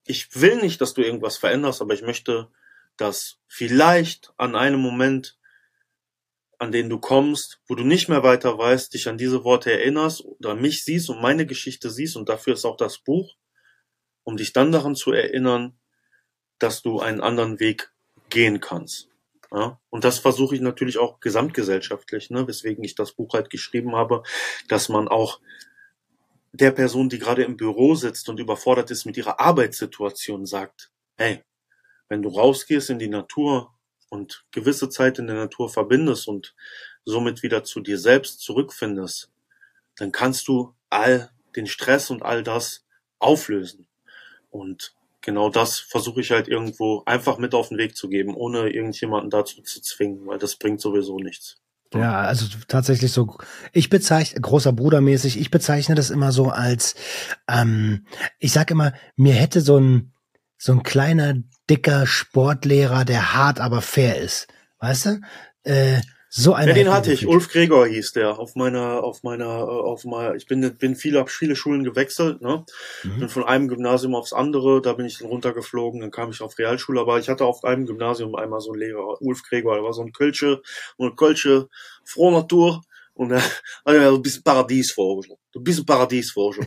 Ich 0.06 0.40
will 0.40 0.58
nicht, 0.58 0.82
dass 0.82 0.94
du 0.94 1.02
irgendwas 1.02 1.38
veränderst, 1.38 1.82
aber 1.82 1.94
ich 1.94 2.02
möchte, 2.02 2.52
dass 2.98 3.40
vielleicht 3.48 4.34
an 4.38 4.56
einem 4.56 4.80
Moment, 4.80 5.38
an 6.60 6.72
den 6.72 6.90
du 6.90 7.00
kommst, 7.00 7.60
wo 7.68 7.76
du 7.76 7.84
nicht 7.84 8.10
mehr 8.10 8.24
weiter 8.24 8.58
weißt, 8.58 8.94
dich 8.94 9.08
an 9.10 9.18
diese 9.18 9.44
Worte 9.44 9.72
erinnerst 9.72 10.24
oder 10.24 10.56
mich 10.56 10.84
siehst 10.84 11.10
und 11.10 11.22
meine 11.22 11.46
Geschichte 11.46 11.90
siehst 11.90 12.16
und 12.16 12.30
dafür 12.30 12.54
ist 12.54 12.66
auch 12.66 12.78
das 12.78 13.00
Buch, 13.00 13.36
um 14.24 14.38
dich 14.38 14.54
dann 14.54 14.72
daran 14.72 14.96
zu 14.96 15.12
erinnern, 15.12 15.78
dass 16.60 16.82
du 16.82 17.00
einen 17.00 17.22
anderen 17.22 17.60
Weg 17.60 17.92
gehen 18.30 18.62
kannst. 18.62 19.10
Ja, 19.52 19.80
und 19.90 20.04
das 20.04 20.18
versuche 20.18 20.56
ich 20.56 20.62
natürlich 20.62 20.98
auch 20.98 21.20
gesamtgesellschaftlich, 21.20 22.32
ne, 22.32 22.48
weswegen 22.48 22.84
ich 22.84 22.96
das 22.96 23.12
Buch 23.12 23.34
halt 23.34 23.52
geschrieben 23.52 23.96
habe, 23.96 24.24
dass 24.68 24.90
man 24.90 25.08
auch 25.08 25.40
der 26.54 26.72
Person, 26.72 27.10
die 27.10 27.20
gerade 27.20 27.44
im 27.44 27.58
Büro 27.58 27.94
sitzt 27.94 28.30
und 28.30 28.40
überfordert 28.40 28.90
ist 28.90 29.06
mit 29.06 29.18
ihrer 29.18 29.40
Arbeitssituation, 29.40 30.46
sagt, 30.46 30.92
hey, 31.18 31.44
wenn 32.14 32.22
du 32.22 32.30
rausgehst 32.30 32.92
in 32.92 33.00
die 33.00 33.10
Natur 33.10 33.74
und 34.10 34.46
gewisse 34.52 34.88
Zeit 34.88 35.18
in 35.18 35.26
der 35.26 35.36
Natur 35.36 35.68
verbindest 35.68 36.28
und 36.28 36.54
somit 37.06 37.42
wieder 37.42 37.64
zu 37.64 37.80
dir 37.80 37.98
selbst 37.98 38.40
zurückfindest, 38.42 39.32
dann 39.96 40.12
kannst 40.12 40.48
du 40.48 40.76
all 40.92 41.32
den 41.56 41.66
Stress 41.66 42.12
und 42.12 42.22
all 42.22 42.44
das 42.44 42.86
auflösen. 43.18 43.88
Und 44.52 44.94
genau 45.22 45.50
das 45.50 45.80
versuche 45.80 46.22
ich 46.22 46.30
halt 46.30 46.48
irgendwo 46.48 47.02
einfach 47.08 47.40
mit 47.40 47.56
auf 47.56 47.70
den 47.70 47.80
Weg 47.80 47.98
zu 47.98 48.10
geben, 48.10 48.36
ohne 48.36 48.70
irgendjemanden 48.70 49.32
dazu 49.32 49.64
zu 49.64 49.82
zwingen, 49.82 50.28
weil 50.28 50.38
das 50.38 50.56
bringt 50.58 50.82
sowieso 50.82 51.18
nichts. 51.18 51.58
Ja, 51.96 52.22
also 52.22 52.46
tatsächlich 52.68 53.12
so, 53.12 53.38
ich 53.72 53.90
bezeichne, 53.90 54.40
großer 54.40 54.74
Bruder 54.74 55.02
mäßig, 55.02 55.40
ich 55.40 55.50
bezeichne 55.50 55.96
das 55.96 56.12
immer 56.12 56.32
so 56.32 56.50
als, 56.50 56.94
ähm, 57.48 58.06
ich 58.38 58.52
sag 58.52 58.70
immer, 58.70 58.94
mir 59.16 59.34
hätte 59.34 59.62
so 59.62 59.80
ein, 59.80 60.14
so 60.64 60.72
ein 60.72 60.84
kleiner, 60.84 61.36
dicker 61.74 62.06
Sportlehrer, 62.06 63.04
der 63.04 63.34
hart, 63.34 63.60
aber 63.60 63.82
fair 63.82 64.22
ist. 64.22 64.48
Weißt 64.80 65.08
du? 65.08 65.22
Äh, 65.64 66.02
so 66.30 66.54
einer. 66.54 66.70
Ja, 66.70 66.74
den 66.76 66.94
hatte 66.94 67.12
ich. 67.12 67.28
Ulf 67.28 67.50
Gregor 67.50 67.88
hieß 67.88 68.14
der. 68.14 68.38
Auf 68.38 68.56
meiner, 68.56 69.04
auf 69.04 69.24
meiner, 69.24 69.46
äh, 69.46 69.50
auf 69.50 70.06
meiner, 70.06 70.36
ich 70.36 70.46
bin, 70.46 70.78
bin 70.78 70.96
viele, 70.96 71.26
viele 71.26 71.56
Schulen 71.56 71.84
gewechselt, 71.84 72.42
ne? 72.42 72.64
Mhm. 73.04 73.20
Bin 73.22 73.30
von 73.30 73.44
einem 73.44 73.68
Gymnasium 73.68 74.14
aufs 74.14 74.34
andere, 74.34 74.84
da 74.84 74.94
bin 74.94 75.08
ich 75.08 75.18
dann 75.18 75.30
runtergeflogen, 75.30 76.02
dann 76.02 76.12
kam 76.12 76.30
ich 76.30 76.42
auf 76.42 76.60
Realschule, 76.60 77.02
aber 77.02 77.18
ich 77.18 77.28
hatte 77.28 77.46
auf 77.46 77.64
einem 77.64 77.88
Gymnasium 77.88 78.36
einmal 78.36 78.62
so 78.62 78.72
einen 78.72 78.82
Lehrer, 78.82 79.20
Ulf 79.22 79.42
Gregor, 79.42 79.74
der 79.74 79.84
war 79.84 79.94
so 79.94 80.04
ein 80.04 80.14
Kölsche, 80.14 80.62
und 80.98 81.16
Kölsche, 81.16 81.70
frohe 82.04 82.34
Natur, 82.34 82.82
und 83.16 83.32
äh, 83.32 83.42
also, 83.84 84.18
du 84.18 84.24
bist 84.24 84.40
ein 84.40 84.44
Paradiesvogel. 84.44 85.38
Du 85.52 85.62
bist 85.62 85.80
ein 85.80 85.86
Paradiesvogel. 85.86 86.66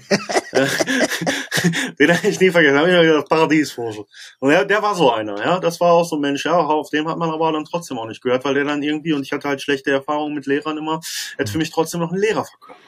Den 1.98 2.16
habe 2.16 2.28
ich 2.28 2.40
nie 2.40 2.50
vergessen. 2.50 2.78
Hab 2.78 2.86
ich 2.86 2.92
gedacht, 2.92 3.28
Paradiesvogel. 3.28 4.04
Und 4.40 4.50
der, 4.50 4.64
der 4.64 4.82
war 4.82 4.94
so 4.94 5.12
einer, 5.12 5.38
ja. 5.38 5.58
Das 5.58 5.80
war 5.80 5.92
auch 5.92 6.08
so 6.08 6.16
ein 6.16 6.20
Mensch, 6.20 6.44
ja. 6.44 6.56
Auf 6.56 6.90
dem 6.90 7.08
hat 7.08 7.18
man 7.18 7.30
aber 7.30 7.52
dann 7.52 7.64
trotzdem 7.64 7.98
auch 7.98 8.06
nicht 8.06 8.22
gehört, 8.22 8.44
weil 8.44 8.54
der 8.54 8.64
dann 8.64 8.82
irgendwie, 8.82 9.12
und 9.12 9.22
ich 9.22 9.32
hatte 9.32 9.48
halt 9.48 9.62
schlechte 9.62 9.90
Erfahrungen 9.90 10.34
mit 10.34 10.46
Lehrern 10.46 10.78
immer, 10.78 11.00
hat 11.38 11.48
für 11.48 11.58
mich 11.58 11.70
trotzdem 11.70 12.00
noch 12.00 12.12
einen 12.12 12.20
Lehrer 12.20 12.44
verkörpert. 12.44 12.86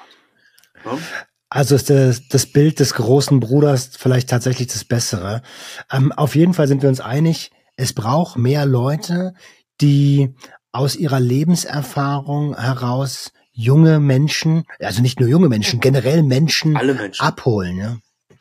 Ja? 0.84 0.98
Also 1.50 1.74
ist 1.74 1.88
das, 1.88 2.28
das 2.28 2.46
Bild 2.46 2.78
des 2.78 2.94
großen 2.94 3.40
Bruders 3.40 3.90
vielleicht 3.96 4.28
tatsächlich 4.28 4.68
das 4.68 4.84
Bessere. 4.84 5.42
Ähm, 5.90 6.12
auf 6.12 6.34
jeden 6.34 6.52
Fall 6.52 6.68
sind 6.68 6.82
wir 6.82 6.90
uns 6.90 7.00
einig, 7.00 7.50
es 7.76 7.94
braucht 7.94 8.36
mehr 8.36 8.66
Leute, 8.66 9.32
die 9.80 10.34
aus 10.72 10.94
ihrer 10.96 11.20
Lebenserfahrung 11.20 12.56
heraus 12.58 13.32
junge 13.52 13.98
Menschen, 13.98 14.64
also 14.78 15.00
nicht 15.00 15.20
nur 15.20 15.28
junge 15.28 15.48
Menschen, 15.48 15.80
generell 15.80 16.22
Menschen, 16.22 16.76
Alle 16.76 16.94
Menschen. 16.94 17.24
abholen. 17.24 17.78
Ja. 17.78 17.96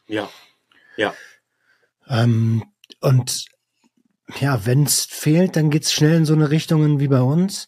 Ja. 0.08 0.30
Ja. 0.96 1.14
Ähm, 2.08 2.64
und 3.02 3.46
ja, 4.40 4.66
wenn 4.66 4.84
es 4.84 5.06
fehlt, 5.06 5.56
dann 5.56 5.70
geht's 5.70 5.94
schnell 5.94 6.16
in 6.16 6.26
so 6.26 6.34
eine 6.34 6.50
Richtungen 6.50 7.00
wie 7.00 7.08
bei 7.08 7.22
uns. 7.22 7.66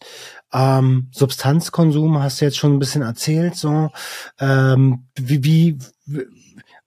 Ähm, 0.52 1.08
Substanzkonsum 1.12 2.20
hast 2.22 2.40
du 2.40 2.44
jetzt 2.44 2.58
schon 2.58 2.74
ein 2.74 2.78
bisschen 2.78 3.02
erzählt. 3.02 3.56
So, 3.56 3.90
ähm, 4.38 5.06
wie, 5.14 5.44
wie, 5.44 5.78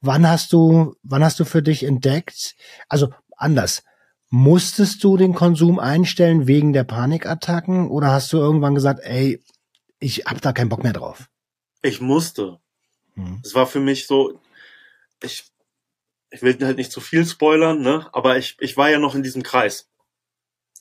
wann 0.01 0.27
hast 0.27 0.53
du, 0.53 0.95
wann 1.01 1.23
hast 1.23 1.39
du 1.39 1.45
für 1.45 1.63
dich 1.63 1.83
entdeckt? 1.83 2.55
Also 2.89 3.09
anders. 3.37 3.83
Musstest 4.29 5.03
du 5.03 5.15
den 5.15 5.33
Konsum 5.35 5.79
einstellen 5.79 6.47
wegen 6.47 6.73
der 6.73 6.83
Panikattacken 6.83 7.89
oder 7.89 8.07
hast 8.07 8.33
du 8.33 8.37
irgendwann 8.37 8.75
gesagt, 8.75 8.99
ey, 9.03 9.43
ich 9.99 10.25
hab 10.25 10.41
da 10.41 10.53
keinen 10.53 10.69
Bock 10.69 10.83
mehr 10.83 10.93
drauf. 10.93 11.29
Ich 11.81 12.01
musste. 12.01 12.59
Hm. 13.13 13.41
Es 13.43 13.53
war 13.53 13.67
für 13.67 13.79
mich 13.79 14.07
so, 14.07 14.39
ich, 15.23 15.45
ich 16.31 16.41
will 16.41 16.57
halt 16.61 16.77
nicht 16.77 16.91
zu 16.91 17.01
viel 17.01 17.25
spoilern, 17.25 17.81
ne? 17.81 18.09
Aber 18.13 18.37
ich, 18.37 18.57
ich 18.59 18.77
war 18.77 18.89
ja 18.89 18.99
noch 18.99 19.15
in 19.15 19.23
diesem 19.23 19.43
Kreis 19.43 19.89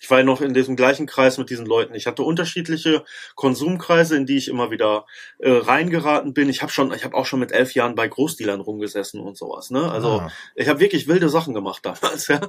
ich 0.03 0.11
war 0.11 0.19
ja 0.19 0.25
noch 0.25 0.41
in 0.41 0.53
diesem 0.53 0.75
gleichen 0.75 1.07
Kreis 1.07 1.39
mit 1.39 1.49
diesen 1.49 1.65
Leuten. 1.65 1.95
Ich 1.95 2.09
hatte 2.09 2.25
unterschiedliche 2.25 3.05
Konsumkreise, 3.37 4.17
in 4.17 4.27
die 4.27 4.37
ich 4.37 4.49
immer 4.49 4.73
wieder 4.73 5.07
äh, 5.39 5.49
reingeraten 5.49 6.35
bin. 6.35 6.49
Ich 6.49 6.61
habe 6.61 6.73
schon, 6.73 6.93
ich 6.93 7.05
habe 7.05 7.17
auch 7.17 7.25
schon 7.25 7.39
mit 7.39 7.53
elf 7.53 7.73
Jahren 7.75 7.95
bei 7.95 8.09
Großdealern 8.09 8.61
rumgesessen 8.61 9.21
und 9.21 9.39
sowas. 9.39 9.71
Ne? 9.71 9.89
Also 9.89 10.23
ah. 10.23 10.33
ich 10.57 10.67
habe 10.69 10.81
wirklich 10.81 11.07
wilde 11.07 11.29
Sachen 11.29 11.55
gemacht 11.55 11.87
damals. 11.87 12.29
Ja, 12.33 12.41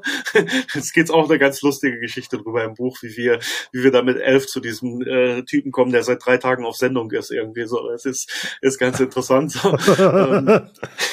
jetzt 0.74 0.94
geht's 0.94 1.12
auch 1.12 1.30
eine 1.30 1.38
ganz 1.38 1.62
lustige 1.62 2.00
Geschichte 2.00 2.38
drüber 2.38 2.64
im 2.64 2.74
Buch, 2.74 3.00
wie 3.02 3.18
wir, 3.18 3.40
wie 3.74 3.84
wir 3.84 3.92
da 3.92 4.02
mit 4.02 4.18
elf 4.18 4.48
zu 4.48 4.62
diesem 4.62 5.02
äh, 5.02 5.44
Typen 5.44 5.72
kommen, 5.72 5.92
der 5.92 6.04
seit 6.04 6.26
drei 6.26 6.38
Tagen 6.38 6.66
auf 6.66 6.78
Sendung 6.78 7.12
ist 7.12 7.32
irgendwie 7.32 7.66
so. 7.66 7.90
Es 7.90 8.06
ist, 8.06 8.58
ist 8.62 8.80
ganz 8.80 9.00
interessant. 9.00 9.60
ähm, 10.00 10.70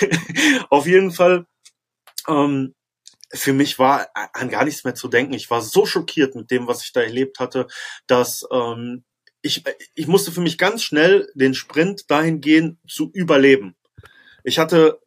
auf 0.71 0.87
jeden 0.87 1.11
Fall. 1.11 1.47
Ähm, 2.29 2.75
für 3.33 3.53
mich 3.53 3.79
war 3.79 4.09
an 4.15 4.49
gar 4.49 4.65
nichts 4.65 4.85
mehr 4.85 4.95
zu 4.95 5.09
denken. 5.09 5.35
Ich 5.35 5.51
war 5.51 5.63
so 5.63 5.87
schockiert 5.87 6.35
mit 6.35 6.51
dem, 6.51 6.67
was 6.67 6.83
ich 6.83 6.93
da 6.93 7.01
erlebt 7.01 7.39
hatte, 7.39 7.67
dass 8.07 8.47
ähm, 8.51 9.05
ich, 9.43 9.65
ich 9.95 10.07
musste 10.07 10.33
für 10.33 10.41
mich 10.41 10.59
ganz 10.59 10.83
schnell 10.83 11.31
den 11.35 11.55
Sprint 11.55 12.11
dahin 12.11 12.41
gehen, 12.41 12.79
zu 12.87 13.11
überleben. 13.13 13.77
Ich 14.45 14.59
hatte 14.59 15.01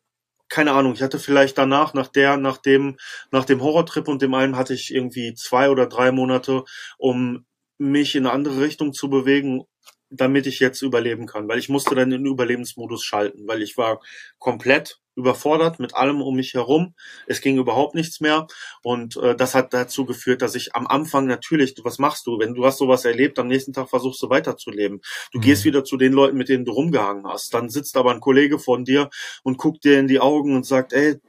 keine 0.53 0.73
Ahnung, 0.73 0.93
ich 0.93 1.01
hatte 1.01 1.17
vielleicht 1.17 1.57
danach, 1.57 1.95
nach 1.95 2.07
der, 2.07 2.38
nach 2.38 2.57
dem, 2.57 2.97
nach 3.31 3.43
dem 3.43 3.59
Horrortrip 3.62 4.07
und 4.07 4.21
dem 4.21 4.36
einen 4.36 4.55
hatte 4.55 4.75
ich 4.75 4.93
irgendwie 4.93 5.33
zwei 5.33 5.71
oder 5.71 5.88
drei 5.88 6.12
Monate, 6.12 6.63
um 6.99 7.47
mich 7.79 8.13
in 8.13 8.27
eine 8.27 8.36
andere 8.36 8.62
Richtung 8.62 8.93
zu 8.93 9.09
bewegen, 9.09 9.63
damit 10.12 10.45
ich 10.45 10.59
jetzt 10.59 10.83
überleben 10.83 11.25
kann, 11.25 11.47
weil 11.47 11.57
ich 11.57 11.69
musste 11.69 11.95
dann 11.95 12.12
in 12.12 12.23
den 12.23 12.31
Überlebensmodus 12.31 13.03
schalten, 13.03 13.47
weil 13.47 13.63
ich 13.63 13.77
war 13.77 13.99
komplett 14.38 14.99
überfordert 15.15 15.80
mit 15.80 15.95
allem 15.95 16.21
um 16.21 16.36
mich 16.36 16.54
herum. 16.54 16.93
Es 17.28 17.41
ging 17.41 17.58
überhaupt 17.58 17.95
nichts 17.95 18.19
mehr 18.19 18.47
und 18.82 19.17
äh, 19.17 19.36
das 19.36 19.56
hat 19.56 19.73
dazu 19.73 20.06
geführt, 20.06 20.41
dass 20.41 20.56
ich 20.56 20.76
am 20.76 20.88
Anfang 20.88 21.28
natürlich, 21.28 21.76
was 21.84 21.99
machst 21.99 22.28
du, 22.28 22.39
wenn 22.39 22.54
du 22.54 22.65
hast 22.65 22.78
sowas 22.78 23.06
erlebt, 23.06 23.39
am 23.39 23.47
nächsten 23.47 23.73
Tag 23.73 23.89
versuchst 23.89 24.21
du 24.21 24.30
weiterzuleben. 24.30 25.02
Du 25.32 25.39
mhm. 25.39 25.43
gehst 25.43 25.65
wieder 25.65 25.84
zu 25.84 25.97
den 25.97 26.13
Leuten, 26.13 26.38
mit 26.38 26.49
denen 26.49 26.65
du 26.65 26.71
rumgehangen 26.71 27.28
hast. 27.28 27.54
Dann 27.54 27.69
sitzt 27.69 27.97
aber 27.97 28.12
ein 28.12 28.19
Kollege 28.19 28.60
von 28.60 28.86
dir 28.86 29.10
und 29.43 29.58
guckt 29.58 29.84
dir 29.84 29.99
in 29.99 30.08
die 30.08 30.19
Augen 30.19 30.56
und 30.56 30.65
sagt, 30.65 30.93
ey, 30.93 31.19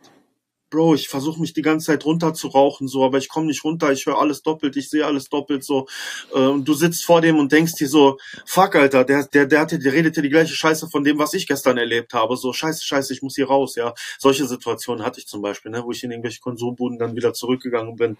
Bro, 0.74 0.96
ich 0.96 1.08
versuche 1.08 1.40
mich 1.40 1.52
die 1.52 1.62
ganze 1.62 1.86
Zeit 1.86 2.04
runter 2.04 2.34
zu 2.34 2.48
rauchen, 2.48 2.88
so, 2.88 3.04
aber 3.04 3.18
ich 3.18 3.28
komme 3.28 3.46
nicht 3.46 3.62
runter, 3.62 3.92
ich 3.92 4.06
höre 4.06 4.18
alles 4.18 4.42
doppelt, 4.42 4.74
ich 4.74 4.90
sehe 4.90 5.06
alles 5.06 5.28
doppelt, 5.28 5.62
so. 5.62 5.86
Und 6.32 6.64
du 6.64 6.74
sitzt 6.74 7.04
vor 7.04 7.20
dem 7.20 7.38
und 7.38 7.52
denkst 7.52 7.74
dir 7.74 7.88
so, 7.88 8.18
fuck, 8.44 8.74
Alter, 8.74 9.04
der, 9.04 9.24
der, 9.28 9.46
der, 9.46 9.60
hatte, 9.60 9.78
der 9.78 9.92
redet 9.92 10.16
dir 10.16 10.22
die 10.22 10.30
gleiche 10.30 10.52
Scheiße 10.52 10.88
von 10.90 11.04
dem, 11.04 11.16
was 11.16 11.32
ich 11.32 11.46
gestern 11.46 11.78
erlebt 11.78 12.12
habe. 12.12 12.36
So, 12.36 12.52
scheiße, 12.52 12.82
scheiße, 12.84 13.12
ich 13.12 13.22
muss 13.22 13.36
hier 13.36 13.46
raus, 13.46 13.76
ja. 13.76 13.94
Solche 14.18 14.48
Situationen 14.48 15.04
hatte 15.04 15.20
ich 15.20 15.28
zum 15.28 15.42
Beispiel, 15.42 15.70
ne, 15.70 15.84
wo 15.84 15.92
ich 15.92 16.02
in 16.02 16.10
irgendwelche 16.10 16.40
Konsumbuden 16.40 16.98
dann 16.98 17.14
wieder 17.14 17.32
zurückgegangen 17.34 17.94
bin. 17.94 18.16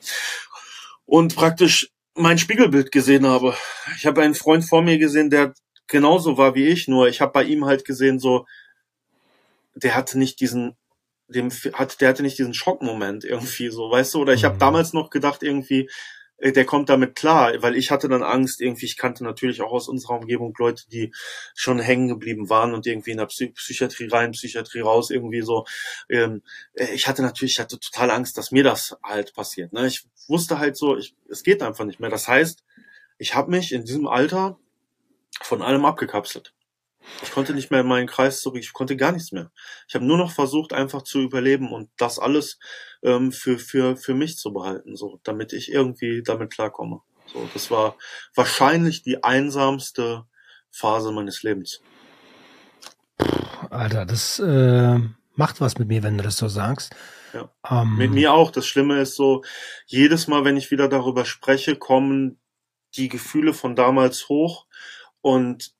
Und 1.06 1.34
praktisch 1.34 1.90
mein 2.14 2.38
Spiegelbild 2.38 2.92
gesehen 2.92 3.26
habe. 3.26 3.56
Ich 3.96 4.06
habe 4.06 4.22
einen 4.22 4.36
Freund 4.36 4.64
vor 4.64 4.80
mir 4.80 4.98
gesehen, 4.98 5.28
der 5.28 5.54
genauso 5.88 6.38
war 6.38 6.54
wie 6.54 6.68
ich, 6.68 6.86
nur 6.86 7.08
ich 7.08 7.20
habe 7.20 7.32
bei 7.32 7.42
ihm 7.42 7.64
halt 7.64 7.84
gesehen, 7.84 8.20
so, 8.20 8.46
der 9.74 9.96
hatte 9.96 10.20
nicht 10.20 10.38
diesen 10.38 10.76
dem 11.28 11.50
hat, 11.50 12.00
der 12.00 12.10
hatte 12.10 12.22
nicht 12.22 12.38
diesen 12.38 12.54
Schockmoment 12.54 13.24
irgendwie 13.24 13.70
so, 13.70 13.90
weißt 13.90 14.14
du? 14.14 14.20
Oder 14.20 14.34
ich 14.34 14.42
mhm. 14.42 14.46
habe 14.46 14.58
damals 14.58 14.92
noch 14.92 15.10
gedacht 15.10 15.42
irgendwie, 15.42 15.88
äh, 16.38 16.52
der 16.52 16.64
kommt 16.64 16.88
damit 16.88 17.14
klar, 17.14 17.52
weil 17.62 17.76
ich 17.76 17.90
hatte 17.90 18.08
dann 18.08 18.22
Angst, 18.22 18.60
irgendwie, 18.60 18.87
ich 18.87 18.96
kannte 18.96 19.24
natürlich 19.24 19.62
auch 19.62 19.72
aus 19.72 19.88
unserer 19.88 20.18
Umgebung 20.18 20.54
Leute, 20.58 20.84
die 20.90 21.12
schon 21.54 21.78
hängen 21.78 22.08
geblieben 22.08 22.50
waren 22.50 22.74
und 22.74 22.87
irgendwie 22.87 23.12
in 23.12 23.18
der 23.18 23.26
Psy 23.26 23.48
Psychiatrie 23.48 24.08
rein, 24.08 24.32
Psychiatrie 24.32 24.80
raus, 24.80 25.10
irgendwie 25.10 25.42
so. 25.42 25.64
Ähm, 26.08 26.42
äh, 26.74 26.92
ich 26.94 27.08
hatte 27.08 27.22
natürlich, 27.22 27.54
ich 27.54 27.60
hatte 27.60 27.78
total 27.78 28.10
Angst, 28.10 28.37
dass 28.38 28.50
mir 28.50 28.64
das 28.64 28.96
halt 29.02 29.34
passiert. 29.34 29.72
Ne? 29.72 29.87
Ich 29.87 30.04
wusste 30.28 30.58
halt 30.58 30.76
so, 30.76 30.96
ich, 30.96 31.14
es 31.28 31.42
geht 31.42 31.62
einfach 31.62 31.84
nicht 31.84 32.00
mehr. 32.00 32.10
Das 32.10 32.28
heißt, 32.28 32.64
ich 33.18 33.34
habe 33.34 33.50
mich 33.50 33.72
in 33.72 33.84
diesem 33.84 34.06
Alter 34.06 34.58
von 35.40 35.62
allem 35.62 35.84
abgekapselt. 35.84 36.54
Ich 37.22 37.30
konnte 37.30 37.54
nicht 37.54 37.70
mehr 37.70 37.80
in 37.80 37.86
meinen 37.86 38.06
Kreis 38.06 38.40
zurück, 38.40 38.58
ich 38.60 38.72
konnte 38.72 38.96
gar 38.96 39.12
nichts 39.12 39.32
mehr. 39.32 39.50
Ich 39.88 39.94
habe 39.94 40.04
nur 40.04 40.18
noch 40.18 40.32
versucht, 40.32 40.72
einfach 40.72 41.02
zu 41.02 41.20
überleben 41.20 41.72
und 41.72 41.90
das 41.96 42.18
alles 42.18 42.58
ähm, 43.02 43.32
für, 43.32 43.58
für, 43.58 43.96
für 43.96 44.14
mich 44.14 44.36
zu 44.36 44.52
behalten, 44.52 44.96
so, 44.96 45.20
damit 45.22 45.52
ich 45.52 45.70
irgendwie 45.70 46.22
damit 46.22 46.52
klarkomme. 46.52 47.00
So, 47.26 47.48
das 47.52 47.70
war 47.70 47.96
wahrscheinlich 48.34 49.02
die 49.02 49.22
einsamste 49.22 50.24
Phase 50.70 51.12
meines 51.12 51.42
Lebens. 51.42 51.80
Alter, 53.70 54.05
das 54.05 54.38
äh, 54.38 54.98
macht 55.34 55.61
was 55.61 55.78
mit 55.78 55.88
mir, 55.88 56.02
wenn 56.02 56.18
du 56.18 56.24
das 56.24 56.36
so 56.36 56.48
sagst. 56.48 56.94
Ja. 57.32 57.50
Ähm, 57.68 57.96
mit 57.96 58.12
mir 58.12 58.32
auch. 58.32 58.50
Das 58.50 58.66
Schlimme 58.66 59.00
ist 59.00 59.16
so, 59.16 59.42
jedes 59.86 60.28
Mal, 60.28 60.44
wenn 60.44 60.57
ich 60.57 60.70
wieder 60.70 60.88
darüber 60.88 61.24
spreche, 61.24 61.76
kommen 61.76 62.40
die 62.96 63.09
Gefühle 63.09 63.55
von 63.55 63.74
damals 63.74 64.28
hoch 64.28 64.66
und 65.20 65.74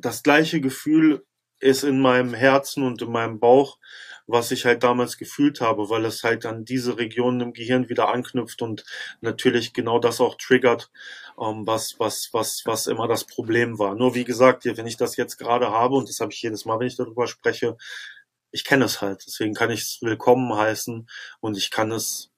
das 0.00 0.22
gleiche 0.22 0.60
Gefühl 0.60 1.24
ist 1.60 1.84
in 1.84 2.00
meinem 2.00 2.34
Herzen 2.34 2.84
und 2.84 3.02
in 3.02 3.12
meinem 3.12 3.38
Bauch, 3.38 3.78
was 4.26 4.50
ich 4.50 4.64
halt 4.64 4.82
damals 4.82 5.18
gefühlt 5.18 5.60
habe, 5.60 5.90
weil 5.90 6.04
es 6.04 6.24
halt 6.24 6.46
an 6.46 6.64
diese 6.64 6.98
Regionen 6.98 7.40
im 7.40 7.52
Gehirn 7.52 7.88
wieder 7.88 8.08
anknüpft 8.08 8.62
und 8.62 8.84
natürlich 9.20 9.72
genau 9.72 9.98
das 9.98 10.20
auch 10.20 10.36
triggert, 10.36 10.90
ähm, 11.38 11.66
was, 11.66 11.98
was, 11.98 12.30
was, 12.32 12.62
was 12.64 12.86
immer 12.86 13.08
das 13.08 13.24
Problem 13.24 13.78
war. 13.78 13.94
Nur 13.94 14.14
wie 14.14 14.24
gesagt, 14.24 14.64
wenn 14.64 14.86
ich 14.86 14.96
das 14.96 15.16
jetzt 15.16 15.36
gerade 15.36 15.70
habe, 15.70 15.96
und 15.96 16.08
das 16.08 16.20
habe 16.20 16.32
ich 16.32 16.42
jedes 16.42 16.64
Mal, 16.64 16.78
wenn 16.78 16.86
ich 16.86 16.96
darüber 16.96 17.26
spreche, 17.26 17.76
ich 18.52 18.64
kenne 18.64 18.84
es 18.84 19.00
halt, 19.00 19.24
deswegen 19.26 19.54
kann 19.54 19.70
ich 19.70 19.82
es 19.82 19.98
willkommen 20.00 20.52
heißen 20.54 21.08
und 21.40 21.56
ich 21.56 21.70
kann 21.70 21.92
es, 21.92 22.30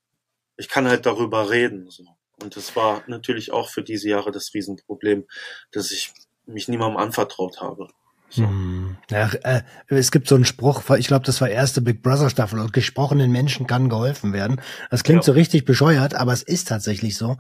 ich 0.57 0.69
kann 0.69 0.89
halt 0.89 1.07
darüber 1.07 1.51
reden. 1.51 1.89
So. 1.91 2.05
Und 2.43 2.57
das 2.57 2.75
war 2.75 3.05
natürlich 3.07 3.53
auch 3.53 3.69
für 3.69 3.83
diese 3.83 4.09
Jahre 4.09 4.33
das 4.33 4.53
Riesenproblem, 4.53 5.27
dass 5.71 5.91
ich 5.93 6.13
mich 6.47 6.69
niemandem 6.69 6.99
anvertraut 6.99 7.61
habe. 7.61 7.89
So. 8.29 8.45
Hm. 8.45 8.97
Ja, 9.11 9.31
äh, 9.43 9.63
es 9.89 10.11
gibt 10.11 10.27
so 10.27 10.35
einen 10.35 10.47
Spruch, 10.47 10.89
ich 10.97 11.07
glaube, 11.07 11.27
das 11.27 11.41
war 11.43 11.51
erste 11.51 11.83
Big 11.83 12.03
Brother 12.03 12.31
Staffel 12.31 12.59
und 12.61 12.73
gesprochenen 12.73 13.31
Menschen 13.31 13.67
kann 13.67 13.91
geholfen 13.91 14.33
werden. 14.33 14.61
Das 14.91 15.05
klingt 15.05 15.23
ja. 15.23 15.27
so 15.27 15.33
richtig 15.33 15.67
bescheuert, 15.67 16.15
aber 16.15 16.33
es 16.33 16.43
ist 16.43 16.69
tatsächlich 16.69 17.17
so. 17.17 17.37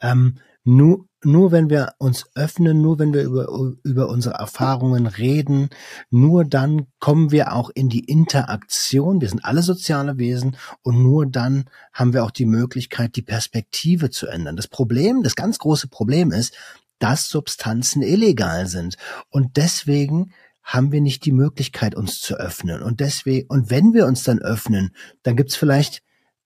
Ähm, 0.00 0.38
nur, 0.64 1.06
nur 1.24 1.50
wenn 1.50 1.70
wir 1.70 1.94
uns 1.98 2.26
öffnen, 2.34 2.82
nur 2.82 2.98
wenn 2.98 3.12
wir 3.12 3.22
über, 3.22 3.48
über 3.82 4.08
unsere 4.08 4.36
Erfahrungen 4.36 5.06
reden, 5.06 5.70
nur 6.10 6.44
dann 6.44 6.86
kommen 7.00 7.32
wir 7.32 7.52
auch 7.52 7.70
in 7.74 7.88
die 7.88 8.04
Interaktion. 8.04 9.20
Wir 9.20 9.28
sind 9.28 9.44
alle 9.44 9.62
soziale 9.62 10.18
Wesen 10.18 10.56
und 10.82 11.02
nur 11.02 11.26
dann 11.26 11.64
haben 11.92 12.12
wir 12.12 12.24
auch 12.24 12.30
die 12.30 12.46
Möglichkeit, 12.46 13.16
die 13.16 13.22
Perspektive 13.22 14.10
zu 14.10 14.28
ändern. 14.28 14.56
Das 14.56 14.68
Problem, 14.68 15.22
das 15.24 15.34
ganz 15.34 15.58
große 15.58 15.88
Problem 15.88 16.30
ist, 16.30 16.54
dass 17.02 17.28
Substanzen 17.28 18.02
illegal 18.02 18.66
sind. 18.66 18.96
Und 19.28 19.56
deswegen 19.56 20.32
haben 20.62 20.92
wir 20.92 21.00
nicht 21.00 21.24
die 21.24 21.32
Möglichkeit, 21.32 21.94
uns 21.94 22.20
zu 22.20 22.36
öffnen. 22.36 22.82
Und 22.82 23.00
deswegen, 23.00 23.48
und 23.48 23.70
wenn 23.70 23.92
wir 23.92 24.06
uns 24.06 24.22
dann 24.22 24.38
öffnen, 24.38 24.94
dann 25.24 25.34
gibt's 25.34 25.56
vielleicht 25.56 26.02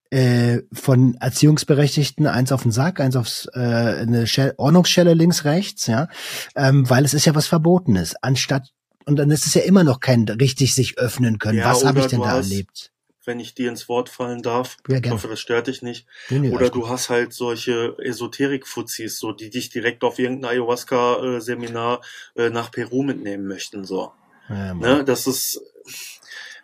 äh, 0.09 0.61
von 0.73 1.15
Erziehungsberechtigten 1.15 2.25
eins 2.27 2.51
auf 2.51 2.63
den 2.63 2.71
Sack, 2.71 2.99
eins 2.99 3.15
aufs 3.15 3.47
äh, 3.53 3.59
eine 3.59 4.25
Schell 4.25 4.53
Ordnungsschelle 4.57 5.13
links 5.13 5.43
rechts, 5.45 5.87
ja, 5.87 6.07
ähm, 6.55 6.89
weil 6.89 7.05
es 7.05 7.13
ist 7.13 7.25
ja 7.25 7.35
was 7.35 7.47
Verbotenes. 7.47 8.15
Anstatt 8.21 8.71
und 9.05 9.17
dann 9.17 9.31
ist 9.31 9.45
es 9.45 9.53
ja 9.53 9.61
immer 9.61 9.83
noch 9.83 9.99
kein 9.99 10.23
richtig 10.23 10.73
sich 10.73 10.97
öffnen 10.97 11.39
können. 11.39 11.59
Ja, 11.59 11.71
was 11.71 11.85
habe 11.85 11.99
ich 11.99 12.07
denn 12.07 12.21
da 12.21 12.37
erlebt? 12.37 12.91
Wenn 13.27 13.39
ich 13.39 13.53
dir 13.53 13.69
ins 13.69 13.89
Wort 13.89 14.07
fallen 14.09 14.41
darf, 14.41 14.77
ja, 14.87 14.99
ich 15.03 15.11
hoffe, 15.11 15.27
das 15.27 15.39
stört 15.39 15.67
dich 15.67 15.81
nicht. 15.81 16.07
Nee, 16.29 16.39
nee, 16.39 16.49
Oder 16.51 16.69
du 16.69 16.87
hast 16.87 17.09
halt 17.09 17.33
solche 17.33 17.97
Esoterik-Fuzis, 17.99 19.19
so 19.19 19.33
die 19.33 19.49
dich 19.49 19.69
direkt 19.69 20.03
auf 20.03 20.17
irgendein 20.17 20.51
Ayahuasca-Seminar 20.51 22.01
äh, 22.35 22.49
nach 22.49 22.71
Peru 22.71 23.03
mitnehmen 23.03 23.45
möchten, 23.45 23.83
so. 23.83 24.13
Ja, 24.49 24.73
ne? 24.73 25.03
Das 25.03 25.27
ist 25.27 25.61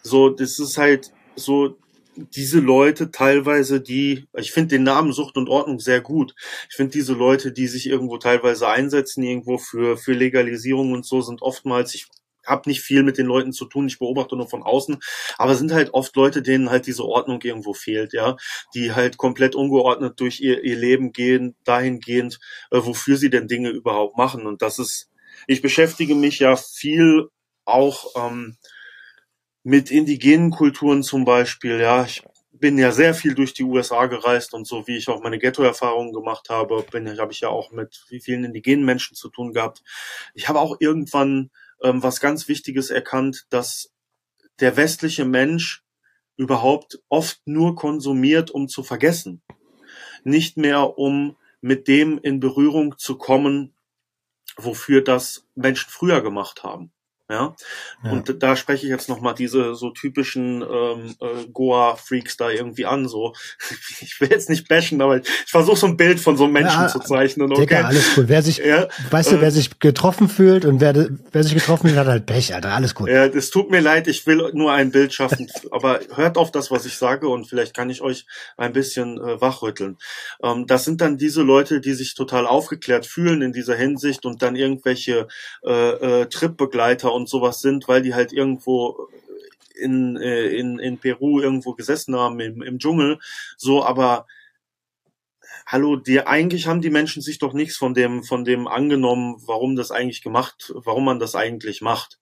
so, 0.01 0.29
das 0.29 0.57
ist 0.59 0.77
halt 0.77 1.11
so 1.35 1.77
diese 2.15 2.59
Leute 2.59 3.11
teilweise, 3.11 3.81
die, 3.81 4.27
ich 4.37 4.51
finde 4.51 4.75
den 4.75 4.83
Namen 4.83 5.13
Sucht 5.13 5.35
und 5.37 5.49
Ordnung 5.49 5.79
sehr 5.79 6.01
gut. 6.01 6.35
Ich 6.69 6.75
finde 6.75 6.91
diese 6.91 7.13
Leute, 7.13 7.51
die 7.51 7.67
sich 7.67 7.87
irgendwo 7.87 8.17
teilweise 8.17 8.67
einsetzen, 8.67 9.23
irgendwo 9.23 9.57
für, 9.57 9.97
für 9.97 10.13
Legalisierung 10.13 10.91
und 10.91 11.05
so, 11.05 11.21
sind 11.21 11.41
oftmals, 11.41 11.95
ich 11.95 12.07
habe 12.45 12.69
nicht 12.69 12.81
viel 12.81 13.03
mit 13.03 13.17
den 13.17 13.25
Leuten 13.25 13.53
zu 13.53 13.65
tun, 13.65 13.87
ich 13.87 13.99
beobachte 13.99 14.35
nur 14.35 14.49
von 14.49 14.63
außen, 14.63 14.99
aber 15.37 15.55
sind 15.55 15.71
halt 15.71 15.93
oft 15.93 16.15
Leute, 16.15 16.41
denen 16.41 16.69
halt 16.69 16.87
diese 16.87 17.05
Ordnung 17.05 17.41
irgendwo 17.41 17.73
fehlt, 17.73 18.13
ja, 18.13 18.37
die 18.73 18.93
halt 18.93 19.17
komplett 19.17 19.55
ungeordnet 19.55 20.19
durch 20.19 20.41
ihr, 20.41 20.63
ihr 20.63 20.77
Leben 20.77 21.11
gehen, 21.11 21.55
dahingehend, 21.63 22.39
äh, 22.71 22.79
wofür 22.81 23.17
sie 23.17 23.29
denn 23.29 23.47
Dinge 23.47 23.69
überhaupt 23.69 24.17
machen. 24.17 24.45
Und 24.45 24.61
das 24.61 24.79
ist, 24.79 25.09
ich 25.47 25.61
beschäftige 25.61 26.15
mich 26.15 26.39
ja 26.39 26.55
viel 26.55 27.27
auch 27.65 28.07
ähm, 28.15 28.57
mit 29.63 29.91
indigenen 29.91 30.51
Kulturen 30.51 31.03
zum 31.03 31.25
Beispiel, 31.25 31.79
ja, 31.79 32.03
ich 32.03 32.23
bin 32.51 32.77
ja 32.77 32.91
sehr 32.93 33.13
viel 33.13 33.35
durch 33.35 33.53
die 33.53 33.63
USA 33.63 34.05
gereist 34.05 34.53
und 34.53 34.65
so 34.65 34.87
wie 34.87 34.95
ich 34.95 35.09
auch 35.09 35.21
meine 35.21 35.37
Ghetto-Erfahrungen 35.37 36.13
gemacht 36.13 36.49
habe, 36.49 36.85
bin 36.89 37.19
habe 37.19 37.33
ich 37.33 37.41
ja 37.41 37.49
auch 37.49 37.71
mit 37.71 38.05
vielen 38.21 38.45
indigenen 38.45 38.85
Menschen 38.85 39.15
zu 39.15 39.27
tun 39.27 39.51
gehabt. 39.51 39.83
Ich 40.33 40.47
habe 40.47 40.61
auch 40.61 40.77
irgendwann 40.79 41.49
ähm, 41.83 42.01
was 42.01 42.19
ganz 42.19 42.47
Wichtiges 42.47 42.89
erkannt, 42.89 43.45
dass 43.49 43.91
der 44.59 44.77
westliche 44.77 45.25
Mensch 45.25 45.83
überhaupt 46.37 46.99
oft 47.09 47.41
nur 47.45 47.75
konsumiert, 47.75 48.49
um 48.49 48.67
zu 48.67 48.83
vergessen, 48.83 49.41
nicht 50.23 50.57
mehr 50.57 50.97
um 50.97 51.37
mit 51.61 51.87
dem 51.87 52.17
in 52.17 52.39
Berührung 52.39 52.97
zu 52.97 53.17
kommen, 53.17 53.75
wofür 54.57 55.01
das 55.01 55.47
Menschen 55.55 55.89
früher 55.89 56.21
gemacht 56.21 56.63
haben. 56.63 56.91
Ja? 57.33 57.55
ja. 58.03 58.11
Und 58.11 58.43
da 58.43 58.55
spreche 58.55 58.85
ich 58.85 58.91
jetzt 58.91 59.09
nochmal 59.09 59.33
diese 59.33 59.73
so 59.73 59.89
typischen 59.89 60.61
ähm, 60.61 61.15
äh, 61.19 61.47
Goa-Freaks 61.51 62.37
da 62.37 62.51
irgendwie 62.51 62.85
an. 62.85 63.07
So, 63.07 63.33
ich 64.01 64.21
will 64.21 64.29
jetzt 64.29 64.49
nicht 64.49 64.67
bashen, 64.67 65.01
aber 65.01 65.17
ich 65.17 65.27
versuche 65.47 65.77
so 65.77 65.87
ein 65.87 65.97
Bild 65.97 66.19
von 66.19 66.37
so 66.37 66.43
einem 66.43 66.53
Menschen 66.53 66.81
ja, 66.81 66.87
zu 66.87 66.99
zeichnen. 66.99 67.51
Okay? 67.51 67.61
Digga, 67.61 67.81
alles 67.81 68.15
cool. 68.15 68.25
Wer 68.27 68.43
sich, 68.43 68.57
ja, 68.59 68.87
weißt 69.09 69.31
du, 69.31 69.41
wer 69.41 69.47
äh, 69.47 69.51
sich 69.51 69.79
getroffen 69.79 70.29
fühlt 70.29 70.65
und 70.65 70.79
wer, 70.79 71.09
wer 71.31 71.43
sich 71.43 71.55
getroffen 71.55 71.87
fühlt, 71.87 71.99
hat 71.99 72.07
halt 72.07 72.27
Pech, 72.27 72.53
Alter. 72.53 72.69
Alles 72.69 72.93
cool. 72.99 73.09
Ja, 73.09 73.25
es 73.25 73.49
tut 73.49 73.71
mir 73.71 73.81
leid, 73.81 74.07
ich 74.07 74.27
will 74.27 74.51
nur 74.53 74.71
ein 74.71 74.91
Bild 74.91 75.13
schaffen. 75.13 75.47
aber 75.71 75.99
hört 76.13 76.37
auf 76.37 76.51
das, 76.51 76.69
was 76.69 76.85
ich 76.85 76.97
sage 76.97 77.27
und 77.27 77.47
vielleicht 77.47 77.75
kann 77.75 77.89
ich 77.89 78.01
euch 78.01 78.25
ein 78.57 78.73
bisschen 78.73 79.17
äh, 79.17 79.41
wachrütteln. 79.41 79.97
Ähm, 80.43 80.67
das 80.67 80.85
sind 80.85 81.01
dann 81.01 81.17
diese 81.17 81.41
Leute, 81.41 81.81
die 81.81 81.93
sich 81.93 82.13
total 82.13 82.45
aufgeklärt 82.45 83.05
fühlen 83.05 83.41
in 83.41 83.53
dieser 83.53 83.75
Hinsicht 83.75 84.25
und 84.25 84.41
dann 84.41 84.55
irgendwelche 84.55 85.27
äh, 85.65 86.21
äh, 86.21 86.25
Tripbegleiter 86.27 87.11
und 87.13 87.22
sowas 87.27 87.61
sind, 87.61 87.87
weil 87.87 88.01
die 88.01 88.13
halt 88.13 88.33
irgendwo 88.33 89.09
in, 89.75 90.17
äh, 90.17 90.47
in, 90.47 90.79
in 90.79 90.97
Peru 90.97 91.39
irgendwo 91.39 91.73
gesessen 91.73 92.15
haben 92.15 92.39
im, 92.39 92.61
im 92.61 92.79
Dschungel. 92.79 93.19
So, 93.57 93.83
aber 93.83 94.25
hallo, 95.65 95.95
die 95.95 96.25
eigentlich 96.25 96.67
haben 96.67 96.81
die 96.81 96.89
Menschen 96.89 97.21
sich 97.21 97.39
doch 97.39 97.53
nichts 97.53 97.77
von 97.77 97.93
dem 97.93 98.23
von 98.23 98.43
dem 98.43 98.67
angenommen, 98.67 99.41
warum 99.45 99.75
das 99.75 99.91
eigentlich 99.91 100.21
gemacht, 100.21 100.73
warum 100.75 101.05
man 101.05 101.19
das 101.19 101.35
eigentlich 101.35 101.81
macht. 101.81 102.19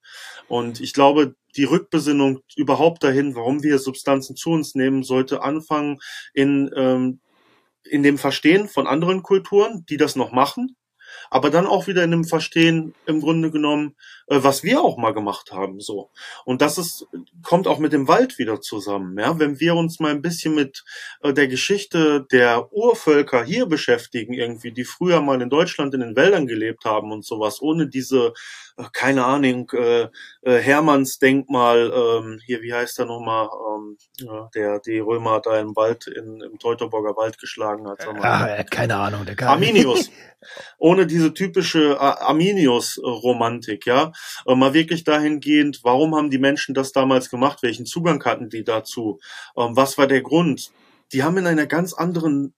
Und 0.48 0.80
ich 0.80 0.94
glaube, 0.94 1.36
die 1.56 1.64
Rückbesinnung 1.64 2.42
überhaupt 2.56 3.04
dahin, 3.04 3.36
warum 3.36 3.64
wir 3.64 3.80
Substanzen 3.80 4.36
zu 4.36 4.52
uns 4.52 4.76
nehmen, 4.76 5.04
sollte 5.04 5.44
anfangen 5.44 6.00
in 6.34 6.72
ähm, 6.76 7.20
in 7.84 8.04
dem 8.04 8.18
Verstehen 8.18 8.68
von 8.68 8.88
anderen 8.88 9.24
Kulturen, 9.24 9.86
die 9.90 9.98
das 9.98 10.16
noch 10.16 10.32
machen, 10.32 10.78
aber 11.30 11.50
dann 11.50 11.66
auch 11.66 11.88
wieder 11.88 12.04
in 12.04 12.12
dem 12.12 12.26
Verstehen 12.26 12.94
im 13.06 13.22
Grunde 13.22 13.52
genommen, 13.52 13.96
äh, 14.21 14.21
was 14.38 14.64
wir 14.64 14.82
auch 14.82 14.98
mal 14.98 15.14
gemacht 15.14 15.52
haben, 15.52 15.80
so. 15.80 16.10
Und 16.46 16.62
das 16.62 16.78
ist, 16.78 17.06
kommt 17.44 17.68
auch 17.68 17.80
mit 17.80 17.92
dem 17.92 18.08
Wald 18.08 18.38
wieder 18.40 18.62
zusammen, 18.62 19.18
ja. 19.20 19.38
Wenn 19.40 19.60
wir 19.60 19.76
uns 19.76 20.00
mal 20.00 20.12
ein 20.12 20.22
bisschen 20.22 20.56
mit 20.56 20.84
äh, 21.22 21.34
der 21.34 21.48
Geschichte 21.48 22.26
der 22.32 22.72
Urvölker 22.72 23.44
hier 23.44 23.66
beschäftigen, 23.66 24.34
irgendwie, 24.34 24.72
die 24.72 24.86
früher 24.86 25.22
mal 25.22 25.42
in 25.42 25.50
Deutschland 25.50 25.94
in 25.94 26.00
den 26.00 26.16
Wäldern 26.16 26.48
gelebt 26.48 26.86
haben 26.86 27.12
und 27.12 27.26
sowas, 27.26 27.62
ohne 27.62 27.88
diese, 27.88 28.34
äh, 28.78 28.86
keine 28.94 29.26
Ahnung, 29.26 29.70
äh, 29.74 30.08
äh, 30.44 30.58
Hermanns 30.60 31.20
Denkmal, 31.20 31.92
ähm, 31.94 32.40
hier, 32.46 32.62
wie 32.62 32.74
heißt 32.74 33.00
der 33.00 33.08
nochmal, 33.08 33.50
ähm, 33.50 33.98
ja, 34.20 34.50
der 34.56 34.80
die 34.80 35.00
Römer 35.00 35.42
da 35.42 35.60
im 35.60 35.76
Wald, 35.76 36.08
in, 36.08 36.42
im 36.42 36.58
Teutoburger 36.58 37.18
Wald 37.18 37.38
geschlagen 37.38 37.88
hat. 37.88 38.08
Ah, 38.08 38.48
er 38.48 38.60
hat 38.60 38.72
keine 38.72 38.96
Ahnung, 38.96 39.26
der 39.26 39.36
kann. 39.36 39.50
Arminius. 39.50 40.10
ohne 40.78 41.06
diese 41.06 41.34
typische 41.34 42.00
Arminius-Romantik, 42.00 43.86
ja. 43.86 44.12
Äh, 44.46 44.56
mal 44.56 44.74
wirklich 44.74 45.04
dahingehend, 45.04 45.82
warum 45.84 46.16
haben 46.16 46.30
die 46.30 46.38
Menschen 46.38 46.74
das 46.74 46.92
damals 46.92 47.30
gemacht? 47.30 47.64
Welchen 47.64 47.86
Zugang 47.86 48.24
hatten 48.24 48.50
die 48.50 48.64
dazu? 48.64 49.20
Ähm, 49.58 49.76
was 49.76 49.98
war 49.98 50.08
der 50.08 50.22
Grund? 50.22 50.72
Die 51.14 51.24
haben 51.24 51.38
in 51.38 51.48
einer 51.48 51.68
ganz 51.68 51.94
anderen 51.94 52.54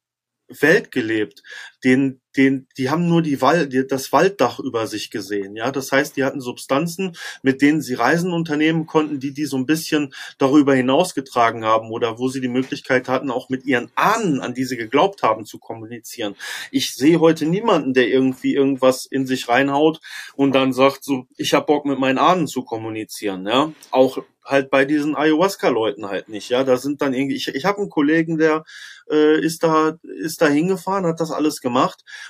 Welt 0.47 0.91
gelebt. 0.91 1.41
Den, 1.83 2.21
den, 2.37 2.67
die 2.77 2.89
haben 2.89 3.07
nur 3.07 3.21
die 3.21 3.41
Wald, 3.41 3.73
das 3.91 4.11
Walddach 4.11 4.59
über 4.59 4.87
sich 4.87 5.11
gesehen. 5.11 5.55
Ja, 5.55 5.71
das 5.71 5.91
heißt, 5.91 6.15
die 6.15 6.23
hatten 6.23 6.41
Substanzen, 6.41 7.15
mit 7.41 7.61
denen 7.61 7.81
sie 7.81 7.93
Reisen 7.93 8.31
unternehmen 8.31 8.85
konnten, 8.85 9.19
die 9.19 9.33
die 9.33 9.45
so 9.45 9.57
ein 9.57 9.65
bisschen 9.65 10.13
darüber 10.37 10.73
hinausgetragen 10.73 11.65
haben 11.65 11.91
oder 11.91 12.17
wo 12.19 12.29
sie 12.29 12.41
die 12.41 12.47
Möglichkeit 12.47 13.07
hatten, 13.07 13.29
auch 13.29 13.49
mit 13.49 13.65
ihren 13.65 13.91
Ahnen, 13.95 14.39
an 14.39 14.53
die 14.53 14.65
sie 14.65 14.77
geglaubt 14.77 15.23
haben, 15.23 15.45
zu 15.45 15.59
kommunizieren. 15.59 16.35
Ich 16.71 16.95
sehe 16.95 17.19
heute 17.19 17.45
niemanden, 17.45 17.93
der 17.93 18.07
irgendwie 18.07 18.55
irgendwas 18.55 19.05
in 19.05 19.27
sich 19.27 19.49
reinhaut 19.49 19.99
und 20.35 20.53
dann 20.53 20.73
sagt 20.73 21.03
so, 21.03 21.27
ich 21.37 21.53
habe 21.53 21.65
Bock 21.65 21.85
mit 21.85 21.99
meinen 21.99 22.17
Ahnen 22.17 22.47
zu 22.47 22.63
kommunizieren. 22.63 23.45
Ja, 23.45 23.73
auch 23.91 24.23
halt 24.45 24.69
bei 24.69 24.85
diesen 24.85 25.15
Ayahuasca-Leuten 25.15 26.07
halt 26.07 26.29
nicht. 26.29 26.49
Ja, 26.49 26.63
da 26.63 26.77
sind 26.77 27.01
dann 27.01 27.13
irgendwie, 27.13 27.35
ich, 27.35 27.47
ich 27.47 27.65
habe 27.65 27.79
einen 27.79 27.89
Kollegen, 27.89 28.37
der 28.37 28.63
äh, 29.09 29.39
ist 29.39 29.63
da 29.63 29.97
ist 30.03 30.41
da 30.41 30.47
hingefahren, 30.47 31.05
hat 31.05 31.19
das 31.19 31.31
alles 31.31 31.61
gemacht 31.61 31.72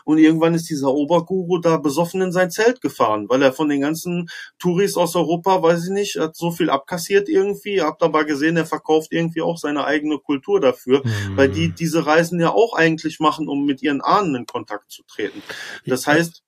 und 0.06 0.18
irgendwann 0.18 0.54
ist 0.54 0.70
dieser 0.70 0.94
Oberguru 0.94 1.60
da 1.60 1.78
besoffen 1.78 2.22
in 2.22 2.32
sein 2.32 2.52
Zelt 2.52 2.82
gefahren, 2.82 3.28
weil 3.30 3.42
er 3.42 3.54
von 3.54 3.70
den 3.70 3.82
ganzen 3.82 4.30
Touris 4.60 4.98
aus 4.98 5.16
Europa, 5.16 5.62
weiß 5.62 5.86
ich 5.86 5.92
nicht, 5.92 6.16
hat 6.16 6.36
so 6.36 6.52
viel 6.52 6.70
abkassiert 6.70 7.30
irgendwie. 7.30 7.82
Habt 7.82 8.04
aber 8.04 8.26
gesehen, 8.26 8.58
er 8.58 8.66
verkauft 8.66 9.12
irgendwie 9.12 9.42
auch 9.42 9.58
seine 9.58 9.86
eigene 9.86 10.18
Kultur 10.20 10.60
dafür, 10.60 11.02
mhm. 11.04 11.38
weil 11.38 11.50
die 11.50 11.70
diese 11.70 12.06
Reisen 12.06 12.40
ja 12.40 12.52
auch 12.52 12.74
eigentlich 12.74 13.20
machen, 13.20 13.48
um 13.48 13.66
mit 13.66 13.82
ihren 13.82 14.02
Ahnen 14.02 14.36
in 14.36 14.46
Kontakt 14.46 14.92
zu 14.92 15.04
treten. 15.04 15.42
Das 15.86 16.08
heißt, 16.08 16.44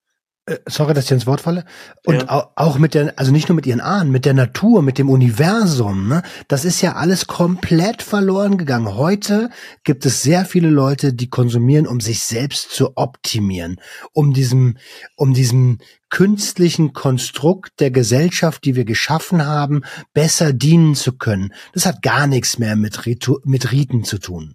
sorry, 0.68 0.94
dass 0.94 1.06
ich 1.06 1.12
ins 1.12 1.26
Wort 1.26 1.42
falle. 1.42 1.66
Und 2.06 2.22
ja. 2.22 2.52
auch 2.56 2.78
mit 2.78 2.94
der, 2.94 3.18
also 3.18 3.32
nicht 3.32 3.50
nur 3.50 3.56
mit 3.56 3.66
ihren 3.66 3.82
Ahnen, 3.82 4.12
mit 4.12 4.26
der 4.26 4.36
Natur, 4.36 4.82
mit 4.84 4.98
dem 4.98 5.10
Universum, 5.10 6.08
ne? 6.08 6.22
Das 6.48 6.66
ist 6.66 6.82
ja 6.82 6.94
alles 6.94 7.26
komplett 7.26 8.04
verloren 8.04 8.58
gegangen. 8.58 8.96
Heute 8.96 9.50
gibt 9.84 10.06
es 10.06 10.22
sehr 10.22 10.46
viele 10.46 10.70
Leute, 10.70 11.14
die 11.14 11.30
konsumieren, 11.30 11.88
um 11.88 12.00
sich 12.00 12.24
selbst 12.24 12.72
zu 12.72 12.96
optimieren, 12.96 13.82
um 14.14 14.34
diesem, 14.34 14.78
um 15.16 15.34
diesem 15.34 15.80
künstlichen 16.10 16.94
Konstrukt 16.94 17.80
der 17.80 17.90
Gesellschaft, 17.90 18.64
die 18.66 18.76
wir 18.76 18.86
geschaffen 18.86 19.46
haben, 19.46 19.82
besser 20.14 20.54
dienen 20.54 20.94
zu 20.94 21.18
können. 21.18 21.54
Das 21.74 21.88
hat 21.88 22.04
gar 22.04 22.28
nichts 22.28 22.60
mehr 22.60 22.76
mit, 22.76 23.08
Ritu 23.08 23.40
mit 23.46 23.72
Riten 23.72 24.04
zu 24.04 24.20
tun. 24.20 24.54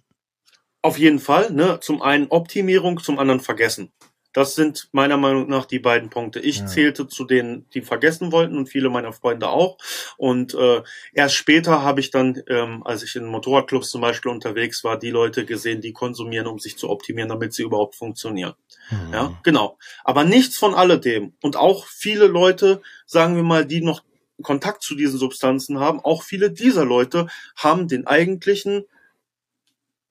Auf 0.81 0.97
jeden 0.97 1.19
Fall, 1.19 1.51
ne? 1.51 1.79
Zum 1.81 2.01
einen 2.01 2.27
Optimierung, 2.27 2.99
zum 2.99 3.19
anderen 3.19 3.41
Vergessen. 3.41 3.91
Das 4.33 4.55
sind 4.55 4.89
meiner 4.91 5.17
Meinung 5.17 5.49
nach 5.49 5.65
die 5.65 5.79
beiden 5.79 6.09
Punkte. 6.09 6.39
Ich 6.39 6.59
ja. 6.59 6.65
zählte 6.65 7.07
zu 7.07 7.25
denen, 7.25 7.65
die 7.73 7.81
vergessen 7.81 8.31
wollten 8.31 8.57
und 8.57 8.67
viele 8.67 8.89
meiner 8.89 9.13
Freunde 9.13 9.49
auch. 9.49 9.77
Und 10.17 10.53
äh, 10.53 10.81
erst 11.13 11.35
später 11.35 11.83
habe 11.83 11.99
ich 11.99 12.11
dann, 12.11 12.41
ähm, 12.47 12.83
als 12.85 13.03
ich 13.03 13.15
in 13.15 13.25
Motorradclubs 13.25 13.89
zum 13.89 14.01
Beispiel 14.01 14.31
unterwegs 14.31 14.83
war, 14.83 14.97
die 14.97 15.09
Leute 15.09 15.45
gesehen, 15.45 15.81
die 15.81 15.93
konsumieren, 15.93 16.47
um 16.47 16.59
sich 16.59 16.77
zu 16.77 16.89
optimieren, 16.89 17.29
damit 17.29 17.53
sie 17.53 17.63
überhaupt 17.63 17.95
funktionieren. 17.95 18.53
Mhm. 18.89 19.13
Ja, 19.13 19.39
genau. 19.43 19.77
Aber 20.03 20.23
nichts 20.23 20.57
von 20.57 20.73
alledem. 20.73 21.33
Und 21.41 21.57
auch 21.57 21.85
viele 21.85 22.27
Leute, 22.27 22.81
sagen 23.05 23.35
wir 23.35 23.43
mal, 23.43 23.65
die 23.65 23.81
noch 23.81 24.01
Kontakt 24.41 24.81
zu 24.81 24.95
diesen 24.95 25.19
Substanzen 25.19 25.79
haben, 25.79 25.99
auch 25.99 26.23
viele 26.23 26.51
dieser 26.51 26.85
Leute 26.85 27.27
haben 27.55 27.87
den 27.87 28.07
eigentlichen 28.07 28.85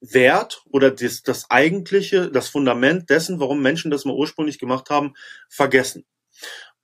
Wert 0.01 0.63
oder 0.69 0.91
das, 0.91 1.21
das 1.21 1.49
eigentliche, 1.49 2.29
das 2.29 2.49
Fundament 2.49 3.09
dessen, 3.09 3.39
warum 3.39 3.61
Menschen 3.61 3.91
das 3.91 4.03
mal 4.03 4.15
ursprünglich 4.15 4.59
gemacht 4.59 4.89
haben, 4.89 5.13
vergessen. 5.47 6.05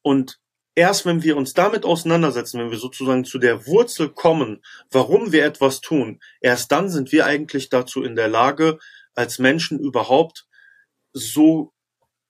Und 0.03 0.39
erst 0.75 1.05
wenn 1.05 1.23
wir 1.23 1.35
uns 1.35 1.53
damit 1.53 1.83
auseinandersetzen, 1.83 2.59
wenn 2.59 2.71
wir 2.71 2.77
sozusagen 2.77 3.25
zu 3.25 3.39
der 3.39 3.65
Wurzel 3.65 4.09
kommen, 4.09 4.63
warum 4.91 5.31
wir 5.31 5.43
etwas 5.43 5.81
tun, 5.81 6.19
erst 6.39 6.71
dann 6.71 6.89
sind 6.89 7.11
wir 7.11 7.25
eigentlich 7.25 7.69
dazu 7.69 8.03
in 8.03 8.15
der 8.15 8.27
Lage, 8.27 8.77
als 9.15 9.39
Menschen 9.39 9.79
überhaupt 9.79 10.47
so 11.11 11.73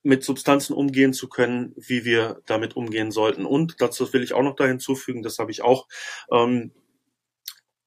mit 0.02 0.24
Substanzen 0.24 0.72
umgehen 0.72 1.12
zu 1.12 1.28
können, 1.28 1.74
wie 1.76 2.06
wir 2.06 2.40
damit 2.46 2.76
umgehen 2.76 3.10
sollten. 3.10 3.44
Und 3.44 3.82
dazu 3.82 4.10
will 4.14 4.22
ich 4.22 4.32
auch 4.32 4.42
noch 4.42 4.56
da 4.56 4.64
hinzufügen, 4.64 5.22
das 5.22 5.38
habe 5.38 5.50
ich 5.50 5.60
auch 5.60 5.86
ähm, 6.32 6.72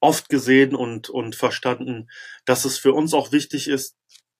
oft 0.02 0.28
gesehen 0.28 0.74
und, 0.74 1.08
und 1.08 1.36
verstanden, 1.36 2.10
dass 2.44 2.64
es 2.64 2.76
für 2.76 2.92
uns 2.92 3.14
auch 3.14 3.32
wichtig 3.32 3.68
ist, 3.68 3.96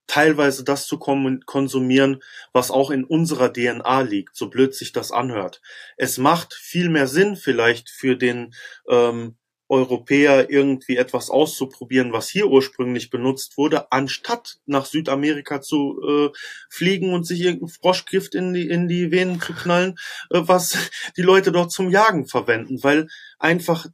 teilweise 0.06 0.64
das 0.64 0.86
zu 0.86 0.98
konsumieren, 0.98 2.22
was 2.52 2.70
auch 2.70 2.90
in 2.90 3.04
unserer 3.04 3.52
DNA 3.52 4.00
liegt, 4.02 4.36
so 4.36 4.50
blöd 4.50 4.74
sich 4.74 4.92
das 4.92 5.12
anhört. 5.12 5.62
Es 5.96 6.18
macht 6.18 6.52
viel 6.52 6.88
mehr 6.90 7.06
Sinn 7.06 7.36
vielleicht 7.36 7.88
für 7.88 8.16
den 8.16 8.52
ähm, 8.88 9.36
Europäer 9.68 10.50
irgendwie 10.50 10.96
etwas 10.98 11.30
auszuprobieren, 11.30 12.12
was 12.12 12.28
hier 12.28 12.48
ursprünglich 12.48 13.08
benutzt 13.08 13.56
wurde, 13.56 13.90
anstatt 13.90 14.58
nach 14.66 14.84
Südamerika 14.84 15.62
zu 15.62 15.98
äh, 16.06 16.38
fliegen 16.68 17.14
und 17.14 17.26
sich 17.26 17.40
irgendein 17.40 17.70
Froschgift 17.70 18.34
in 18.34 18.52
die, 18.52 18.68
in 18.68 18.86
die 18.88 19.10
Venen 19.10 19.40
zu 19.40 19.54
knallen, 19.54 19.94
äh, 20.30 20.42
was 20.42 20.76
die 21.16 21.22
Leute 21.22 21.52
dort 21.52 21.72
zum 21.72 21.88
Jagen 21.88 22.26
verwenden, 22.26 22.82
weil 22.82 23.06
einfach 23.38 23.86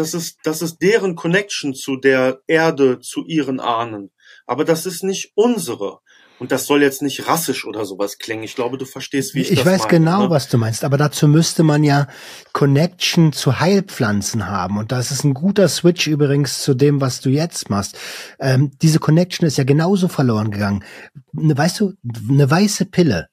das 0.00 0.14
ist, 0.14 0.38
das 0.44 0.62
ist 0.62 0.78
deren 0.80 1.14
Connection 1.14 1.74
zu 1.74 1.96
der 1.96 2.40
Erde, 2.46 3.00
zu 3.00 3.24
ihren 3.26 3.60
Ahnen. 3.60 4.10
Aber 4.46 4.64
das 4.64 4.86
ist 4.86 5.04
nicht 5.04 5.32
unsere. 5.34 5.98
Und 6.38 6.52
das 6.52 6.64
soll 6.64 6.80
jetzt 6.80 7.02
nicht 7.02 7.28
rassisch 7.28 7.66
oder 7.66 7.84
sowas 7.84 8.16
klingen. 8.16 8.44
Ich 8.44 8.54
glaube, 8.54 8.78
du 8.78 8.86
verstehst, 8.86 9.34
wie 9.34 9.42
ich, 9.42 9.50
ich 9.50 9.58
das 9.58 9.66
meine. 9.66 9.76
Ich 9.76 9.82
weiß 9.82 9.88
genau, 9.90 10.22
ne? 10.22 10.30
was 10.30 10.48
du 10.48 10.56
meinst. 10.56 10.84
Aber 10.84 10.96
dazu 10.96 11.28
müsste 11.28 11.64
man 11.64 11.84
ja 11.84 12.08
Connection 12.54 13.34
zu 13.34 13.60
Heilpflanzen 13.60 14.48
haben. 14.48 14.78
Und 14.78 14.90
das 14.90 15.10
ist 15.10 15.22
ein 15.22 15.34
guter 15.34 15.68
Switch 15.68 16.06
übrigens 16.06 16.62
zu 16.62 16.72
dem, 16.72 17.02
was 17.02 17.20
du 17.20 17.28
jetzt 17.28 17.68
machst. 17.68 17.98
Ähm, 18.38 18.70
diese 18.80 19.00
Connection 19.00 19.46
ist 19.46 19.58
ja 19.58 19.64
genauso 19.64 20.08
verloren 20.08 20.50
gegangen. 20.50 20.82
Ne, 21.32 21.56
weißt 21.56 21.78
du, 21.78 21.92
eine 22.30 22.50
weiße 22.50 22.86
Pille 22.86 23.28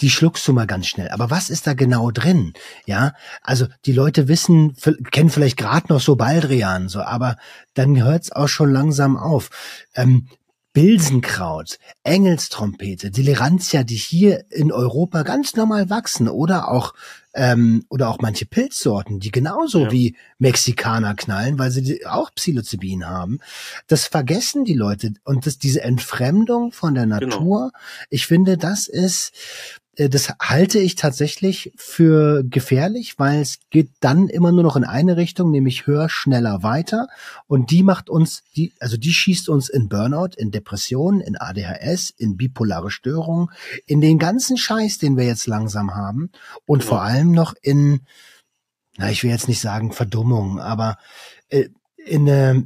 die 0.00 0.10
schluckst 0.10 0.46
du 0.46 0.52
mal 0.52 0.66
ganz 0.66 0.86
schnell. 0.86 1.08
Aber 1.08 1.30
was 1.30 1.50
ist 1.50 1.66
da 1.66 1.74
genau 1.74 2.10
drin? 2.10 2.52
Ja, 2.86 3.14
also 3.42 3.66
die 3.84 3.92
Leute 3.92 4.28
wissen, 4.28 4.76
kennen 5.10 5.30
vielleicht 5.30 5.56
gerade 5.56 5.92
noch 5.92 6.00
so 6.00 6.16
Baldrian, 6.16 6.88
so, 6.88 7.00
aber 7.00 7.36
dann 7.74 8.02
hört's 8.02 8.32
auch 8.32 8.48
schon 8.48 8.72
langsam 8.72 9.16
auf. 9.16 9.50
Ähm, 9.94 10.28
Bilsenkraut, 10.76 11.78
Engelstrompete, 12.02 13.10
Delirantia, 13.10 13.82
die 13.82 13.96
hier 13.96 14.44
in 14.50 14.72
Europa 14.72 15.22
ganz 15.22 15.56
normal 15.56 15.88
wachsen 15.88 16.28
oder 16.28 16.70
auch 16.70 16.92
ähm, 17.32 17.86
oder 17.88 18.10
auch 18.10 18.18
manche 18.20 18.44
Pilzsorten, 18.44 19.18
die 19.18 19.30
genauso 19.30 19.84
ja. 19.84 19.92
wie 19.92 20.16
Mexikaner 20.38 21.14
knallen, 21.14 21.58
weil 21.58 21.70
sie 21.70 22.04
auch 22.04 22.30
Psilocybin 22.34 23.06
haben. 23.06 23.38
Das 23.86 24.06
vergessen 24.06 24.66
die 24.66 24.74
Leute 24.74 25.14
und 25.24 25.46
das, 25.46 25.56
diese 25.56 25.80
Entfremdung 25.80 26.72
von 26.72 26.94
der 26.94 27.04
genau. 27.04 27.16
Natur. 27.16 27.58
Genau. 27.72 27.84
Ich 28.10 28.26
finde, 28.26 28.58
das 28.58 28.86
ist 28.86 29.32
das 29.96 30.34
halte 30.40 30.78
ich 30.78 30.94
tatsächlich 30.94 31.72
für 31.76 32.44
gefährlich, 32.44 33.18
weil 33.18 33.40
es 33.40 33.60
geht 33.70 33.88
dann 34.00 34.28
immer 34.28 34.52
nur 34.52 34.62
noch 34.62 34.76
in 34.76 34.84
eine 34.84 35.16
Richtung, 35.16 35.50
nämlich 35.50 35.86
höher, 35.86 36.10
schneller, 36.10 36.62
weiter. 36.62 37.08
Und 37.46 37.70
die 37.70 37.82
macht 37.82 38.10
uns, 38.10 38.42
die, 38.54 38.74
also 38.78 38.98
die 38.98 39.14
schießt 39.14 39.48
uns 39.48 39.70
in 39.70 39.88
Burnout, 39.88 40.36
in 40.36 40.50
Depressionen, 40.50 41.22
in 41.22 41.36
ADHS, 41.38 42.10
in 42.10 42.36
bipolare 42.36 42.90
Störungen, 42.90 43.48
in 43.86 44.02
den 44.02 44.18
ganzen 44.18 44.58
Scheiß, 44.58 44.98
den 44.98 45.16
wir 45.16 45.24
jetzt 45.24 45.46
langsam 45.46 45.94
haben. 45.94 46.30
Und 46.66 46.84
vor 46.84 47.00
allem 47.00 47.30
noch 47.32 47.54
in, 47.62 48.02
na, 48.98 49.10
ich 49.10 49.22
will 49.22 49.30
jetzt 49.30 49.48
nicht 49.48 49.60
sagen 49.60 49.92
Verdummung, 49.92 50.60
aber 50.60 50.98
äh, 51.48 51.70
in, 51.96 52.26
äh, 52.26 52.62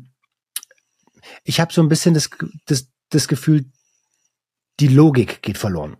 ich 1.44 1.60
habe 1.60 1.72
so 1.72 1.80
ein 1.80 1.88
bisschen 1.88 2.14
das, 2.14 2.28
das, 2.66 2.88
das 3.10 3.28
Gefühl, 3.28 3.66
die 4.80 4.88
Logik 4.88 5.42
geht 5.42 5.58
verloren 5.58 5.96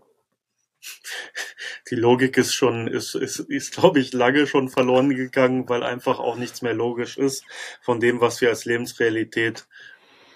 die 1.89 1.95
Logik 1.95 2.37
ist 2.37 2.53
schon, 2.53 2.87
ist, 2.87 3.15
ist, 3.15 3.39
ist 3.39 3.73
glaube 3.73 3.99
ich, 3.99 4.13
lange 4.13 4.47
schon 4.47 4.69
verloren 4.69 5.09
gegangen, 5.09 5.67
weil 5.69 5.83
einfach 5.83 6.19
auch 6.19 6.37
nichts 6.37 6.61
mehr 6.61 6.73
logisch 6.73 7.17
ist 7.17 7.43
von 7.81 7.99
dem, 7.99 8.21
was 8.21 8.41
wir 8.41 8.49
als 8.49 8.65
Lebensrealität 8.65 9.67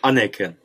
anerkennen. 0.02 0.58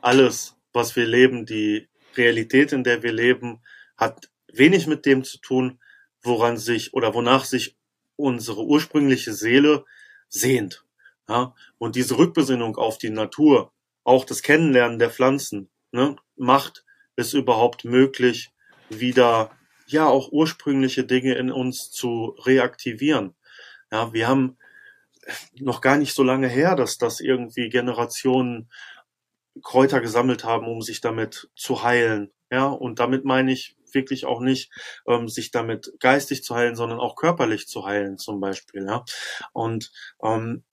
Alles, 0.00 0.56
was 0.72 0.96
wir 0.96 1.06
leben, 1.06 1.46
die 1.46 1.88
Realität, 2.16 2.72
in 2.72 2.84
der 2.84 3.02
wir 3.02 3.12
leben, 3.12 3.60
hat 3.96 4.30
wenig 4.52 4.86
mit 4.86 5.06
dem 5.06 5.24
zu 5.24 5.38
tun, 5.38 5.80
woran 6.22 6.56
sich 6.56 6.94
oder 6.94 7.14
wonach 7.14 7.44
sich 7.44 7.76
unsere 8.16 8.64
ursprüngliche 8.64 9.32
Seele 9.32 9.84
sehnt. 10.28 10.84
Ja? 11.28 11.54
Und 11.78 11.96
diese 11.96 12.18
Rückbesinnung 12.18 12.76
auf 12.76 12.98
die 12.98 13.10
Natur, 13.10 13.72
auch 14.04 14.24
das 14.24 14.42
Kennenlernen 14.42 14.98
der 14.98 15.10
Pflanzen, 15.10 15.70
ne, 15.92 16.16
macht 16.36 16.84
es 17.16 17.34
überhaupt 17.34 17.84
möglich, 17.84 18.52
wieder 18.88 19.50
ja 19.86 20.06
auch 20.06 20.32
ursprüngliche 20.32 21.04
Dinge 21.04 21.34
in 21.34 21.50
uns 21.50 21.90
zu 21.90 22.36
reaktivieren. 22.44 23.34
Ja, 23.90 24.12
wir 24.12 24.28
haben 24.28 24.58
noch 25.58 25.80
gar 25.80 25.96
nicht 25.96 26.14
so 26.14 26.22
lange 26.22 26.48
her, 26.48 26.76
dass 26.76 26.98
das 26.98 27.20
irgendwie 27.20 27.68
Generationen 27.68 28.70
Kräuter 29.62 30.00
gesammelt 30.00 30.44
haben, 30.44 30.66
um 30.66 30.82
sich 30.82 31.00
damit 31.00 31.48
zu 31.56 31.82
heilen. 31.82 32.32
Ja, 32.50 32.66
und 32.66 32.98
damit 33.00 33.24
meine 33.24 33.52
ich 33.52 33.76
wirklich 33.92 34.26
auch 34.26 34.40
nicht, 34.40 34.70
ähm, 35.08 35.28
sich 35.28 35.50
damit 35.50 35.92
geistig 36.00 36.44
zu 36.44 36.54
heilen, 36.54 36.76
sondern 36.76 37.00
auch 37.00 37.16
körperlich 37.16 37.66
zu 37.66 37.86
heilen, 37.86 38.18
zum 38.18 38.40
Beispiel. 38.40 38.84
Ja, 38.86 39.04
und 39.52 39.90
ähm, 40.22 40.64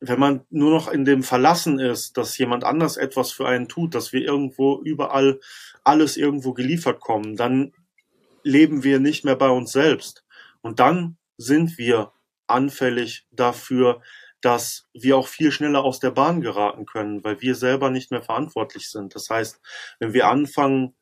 wenn 0.00 0.20
man 0.20 0.44
nur 0.50 0.70
noch 0.70 0.88
in 0.88 1.04
dem 1.04 1.22
Verlassen 1.22 1.78
ist, 1.78 2.16
dass 2.16 2.36
jemand 2.38 2.64
anders 2.64 2.96
etwas 2.96 3.32
für 3.32 3.46
einen 3.46 3.68
tut, 3.68 3.94
dass 3.94 4.12
wir 4.12 4.20
irgendwo 4.20 4.80
überall 4.82 5.40
alles 5.84 6.16
irgendwo 6.16 6.52
geliefert 6.52 7.00
kommen, 7.00 7.36
dann 7.36 7.72
leben 8.42 8.84
wir 8.84 9.00
nicht 9.00 9.24
mehr 9.24 9.36
bei 9.36 9.48
uns 9.48 9.72
selbst. 9.72 10.24
Und 10.60 10.80
dann 10.80 11.16
sind 11.38 11.78
wir 11.78 12.12
anfällig 12.46 13.26
dafür, 13.30 14.02
dass 14.40 14.86
wir 14.92 15.16
auch 15.16 15.28
viel 15.28 15.50
schneller 15.50 15.82
aus 15.82 15.98
der 15.98 16.10
Bahn 16.10 16.40
geraten 16.40 16.86
können, 16.86 17.24
weil 17.24 17.40
wir 17.40 17.54
selber 17.54 17.90
nicht 17.90 18.10
mehr 18.10 18.22
verantwortlich 18.22 18.90
sind. 18.90 19.14
Das 19.14 19.30
heißt, 19.30 19.60
wenn 19.98 20.12
wir 20.12 20.28
anfangen, 20.28 20.94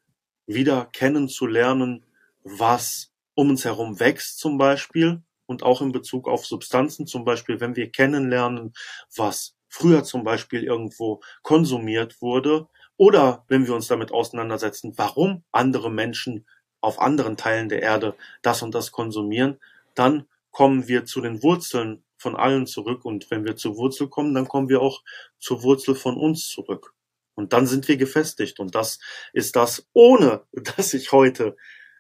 wieder 0.47 0.89
kennenzulernen, 0.93 2.05
was 2.43 3.13
um 3.35 3.51
uns 3.51 3.65
herum 3.65 3.99
wächst 3.99 4.39
zum 4.39 4.59
Beispiel 4.59 5.23
und 5.47 5.63
auch 5.63 5.81
in 5.81 5.93
Bezug 5.93 6.29
auf 6.29 6.47
Substanzen 6.47 7.07
zum 7.07 7.25
Beispiel, 7.25 7.61
wenn 7.61 7.77
wir 7.77 7.91
kennenlernen, 7.91 8.73
was 9.17 9.57
früher 9.69 10.05
zum 10.05 10.25
Beispiel 10.25 10.65
irgendwo 10.65 11.21
konsumiert 11.43 12.21
wurde, 12.21 12.69
oder 12.97 13.45
wenn 13.49 13.67
wir 13.67 13.75
uns 13.75 13.89
damit 13.89 14.13
auseinandersetzen, 14.13 14.93
warum 14.97 15.43
andere 15.53 15.91
Menschen 15.91 16.47
auf 16.81 17.01
anderen 17.01 17.37
Teilen 17.37 17.69
der 17.69 17.83
Erde 17.83 18.15
das 18.43 18.63
und 18.63 18.75
das 18.75 18.93
konsumieren, 18.93 19.59
dann 19.95 20.27
kommen 20.51 20.87
wir 20.87 21.05
zu 21.05 21.21
den 21.21 21.43
Wurzeln 21.43 22.05
von 22.17 22.37
allen 22.37 22.67
zurück. 22.67 23.05
Und 23.05 23.31
wenn 23.31 23.45
wir 23.45 23.57
zur 23.57 23.77
Wurzel 23.77 24.09
kommen, 24.09 24.35
dann 24.35 24.47
kommen 24.47 24.69
wir 24.69 24.81
auch 24.81 25.03
zur 25.39 25.63
Wurzel 25.63 25.95
von 25.95 26.17
uns 26.17 26.49
zurück. 26.49 26.95
Und 27.35 27.53
dann 27.53 27.67
sind 27.67 27.89
wir 27.89 27.97
gefestigt. 27.97 28.61
Und 28.61 28.75
das 28.75 29.01
ist 29.33 29.57
das, 29.57 29.89
ohne 29.93 30.45
dass 30.53 30.95
ich 30.95 31.11
heute 31.11 31.57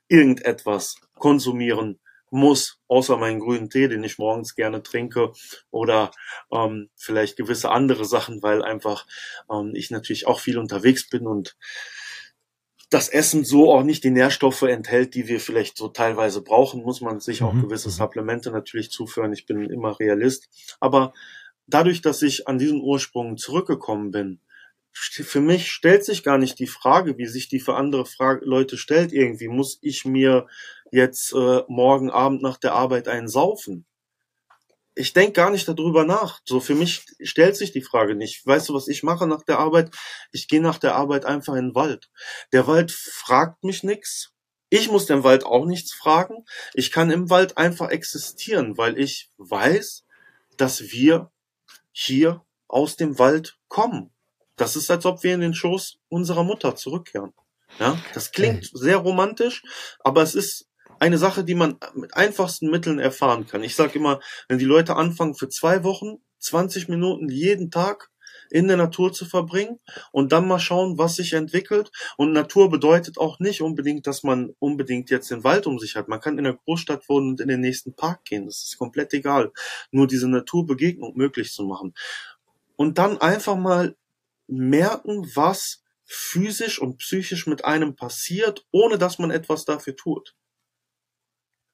irgendetwas 0.07 0.97
konsumieren 1.14 1.99
muss, 2.35 2.80
außer 2.89 3.16
meinen 3.16 3.41
grünen 3.41 3.70
Tee, 3.70 3.89
den 3.89 4.05
ich 4.05 4.18
morgens 4.18 4.55
gerne 4.55 4.82
trinke, 4.82 5.32
oder 5.70 6.11
ähm, 6.53 6.91
vielleicht 6.97 7.37
gewisse 7.37 7.70
andere 7.70 8.05
Sachen, 8.05 8.43
weil 8.43 8.62
einfach 8.62 9.07
ähm, 9.51 9.72
ich 9.74 9.91
natürlich 9.91 10.26
auch 10.26 10.41
viel 10.41 10.59
unterwegs 10.59 11.09
bin 11.09 11.26
und 11.26 11.57
das 12.91 13.09
Essen 13.09 13.45
so 13.45 13.72
auch 13.72 13.82
nicht 13.82 14.05
die 14.05 14.11
Nährstoffe 14.11 14.62
enthält, 14.62 15.14
die 15.14 15.26
wir 15.26 15.41
vielleicht 15.41 15.76
so 15.76 15.89
teilweise 15.89 16.43
brauchen, 16.43 16.82
muss 16.82 17.01
man 17.01 17.18
sich 17.20 17.43
auch 17.43 17.53
Mhm. 17.55 17.62
gewisse 17.62 17.89
Mhm. 17.89 17.93
Supplemente 17.93 18.51
natürlich 18.51 18.91
zuführen. 18.91 19.32
Ich 19.32 19.47
bin 19.47 19.68
immer 19.70 19.99
Realist. 19.99 20.49
Aber 20.80 21.12
dadurch, 21.66 22.03
dass 22.03 22.22
ich 22.22 22.47
an 22.47 22.59
diesen 22.59 22.80
Ursprung 22.80 23.37
zurückgekommen 23.37 24.11
bin, 24.11 24.41
für 24.95 25.40
mich 25.40 25.70
stellt 25.70 26.05
sich 26.05 26.22
gar 26.22 26.38
nicht 26.38 26.59
die 26.59 26.68
Frage, 26.68 27.18
wie 27.18 27.26
sich 27.26 27.49
die 27.49 27.61
für 27.61 27.74
andere 27.74 28.07
Fra 28.07 28.38
Leute 28.42 28.78
stellt 28.78 29.12
irgendwie. 29.12 29.49
Muss 29.49 29.78
ich 29.82 30.05
mir 30.05 30.47
jetzt 30.92 31.32
äh, 31.32 31.62
morgen 31.66 32.11
Abend 32.11 32.42
nach 32.42 32.59
der 32.59 32.74
Arbeit 32.74 33.09
einen 33.09 33.28
saufen? 33.28 33.86
Ich 34.95 35.12
denke 35.12 35.32
gar 35.32 35.51
nicht 35.51 35.66
darüber 35.66 36.05
nach. 36.05 36.40
So 36.45 36.61
für 36.61 36.76
mich 36.76 37.05
stellt 37.20 37.57
sich 37.57 37.72
die 37.72 37.82
Frage 37.82 38.14
nicht. 38.14 38.47
Weißt 38.47 38.68
du, 38.68 38.74
was 38.74 38.86
ich 38.86 39.03
mache 39.03 39.26
nach 39.26 39.42
der 39.42 39.59
Arbeit? 39.59 39.90
Ich 40.30 40.47
gehe 40.47 40.61
nach 40.61 40.78
der 40.78 40.95
Arbeit 40.95 41.24
einfach 41.24 41.55
in 41.55 41.70
den 41.70 41.74
Wald. 41.74 42.11
Der 42.53 42.68
Wald 42.68 42.92
fragt 42.92 43.64
mich 43.64 43.82
nix. 43.82 44.32
Ich 44.70 44.88
muss 44.90 45.07
den 45.07 45.24
Wald 45.24 45.45
auch 45.45 45.66
nichts 45.66 45.92
fragen. 45.92 46.45
Ich 46.72 46.92
kann 46.92 47.11
im 47.11 47.28
Wald 47.30 47.59
einfach 47.59 47.90
existieren, 47.90 48.78
weil 48.78 48.97
ich 48.97 49.32
weiß, 49.38 50.05
dass 50.57 50.92
wir 50.92 51.32
hier 51.90 52.45
aus 52.68 52.97
dem 52.97 53.18
Wald 53.18 53.59
kommen. 53.68 54.13
Das 54.57 54.76
ist, 54.76 54.90
als 54.90 55.05
ob 55.07 55.22
wir 55.22 55.34
in 55.34 55.40
den 55.40 55.55
Schoß 55.55 55.98
unserer 56.09 56.44
Mutter 56.44 56.76
zurückkehren. 56.76 57.32
Ja, 57.78 57.98
das 58.12 58.30
klingt 58.30 58.70
sehr 58.72 58.98
romantisch, 58.98 59.62
aber 60.00 60.22
es 60.22 60.34
ist 60.34 60.68
eine 61.00 61.18
Sache, 61.18 61.42
die 61.44 61.55
man 61.55 61.76
mit 61.94 62.14
einfachsten 62.14 62.70
Mitteln 62.70 62.98
erfahren 62.98 63.46
kann. 63.46 63.64
Ich 63.64 63.74
sage 63.74 63.98
immer, 63.98 64.20
wenn 64.48 64.59
die 64.59 64.64
Leute 64.64 64.94
anfangen, 64.94 65.34
für 65.34 65.48
zwei 65.48 65.82
Wochen 65.82 66.18
20 66.38 66.88
Minuten 66.88 67.28
jeden 67.28 67.70
Tag 67.70 68.11
in 68.50 68.68
der 68.68 68.76
Natur 68.76 69.12
zu 69.12 69.24
verbringen 69.24 69.80
und 70.12 70.32
dann 70.32 70.46
mal 70.46 70.59
schauen, 70.59 70.98
was 70.98 71.16
sich 71.16 71.32
entwickelt. 71.32 71.90
Und 72.16 72.32
Natur 72.32 72.70
bedeutet 72.70 73.18
auch 73.18 73.40
nicht 73.40 73.62
unbedingt, 73.62 74.07
dass 74.07 74.22
man 74.22 74.55
unbedingt 74.59 75.11
jetzt 75.11 75.30
den 75.30 75.44
Wald 75.44 75.66
um 75.66 75.78
sich 75.78 75.96
hat. 75.96 76.09
Man 76.09 76.20
kann 76.20 76.38
in 76.38 76.44
der 76.44 76.55
Großstadt 76.55 77.09
wohnen 77.09 77.30
und 77.30 77.40
in 77.40 77.48
den 77.48 77.61
nächsten 77.61 77.94
Park 77.94 78.24
gehen. 78.24 78.46
Das 78.46 78.62
ist 78.62 78.78
komplett 78.78 79.12
egal. 79.14 79.50
Nur 79.90 80.07
diese 80.07 80.28
Naturbegegnung 80.28 81.16
möglich 81.16 81.52
zu 81.52 81.64
machen. 81.64 81.94
Und 82.76 82.98
dann 82.98 83.18
einfach 83.18 83.57
mal 83.57 83.96
merken, 84.47 85.30
was 85.34 85.82
physisch 86.05 86.78
und 86.78 86.99
psychisch 86.99 87.47
mit 87.47 87.64
einem 87.64 87.97
passiert, 87.97 88.66
ohne 88.70 88.99
dass 88.99 89.18
man 89.18 89.30
etwas 89.30 89.64
dafür 89.64 89.97
tut. 89.97 90.34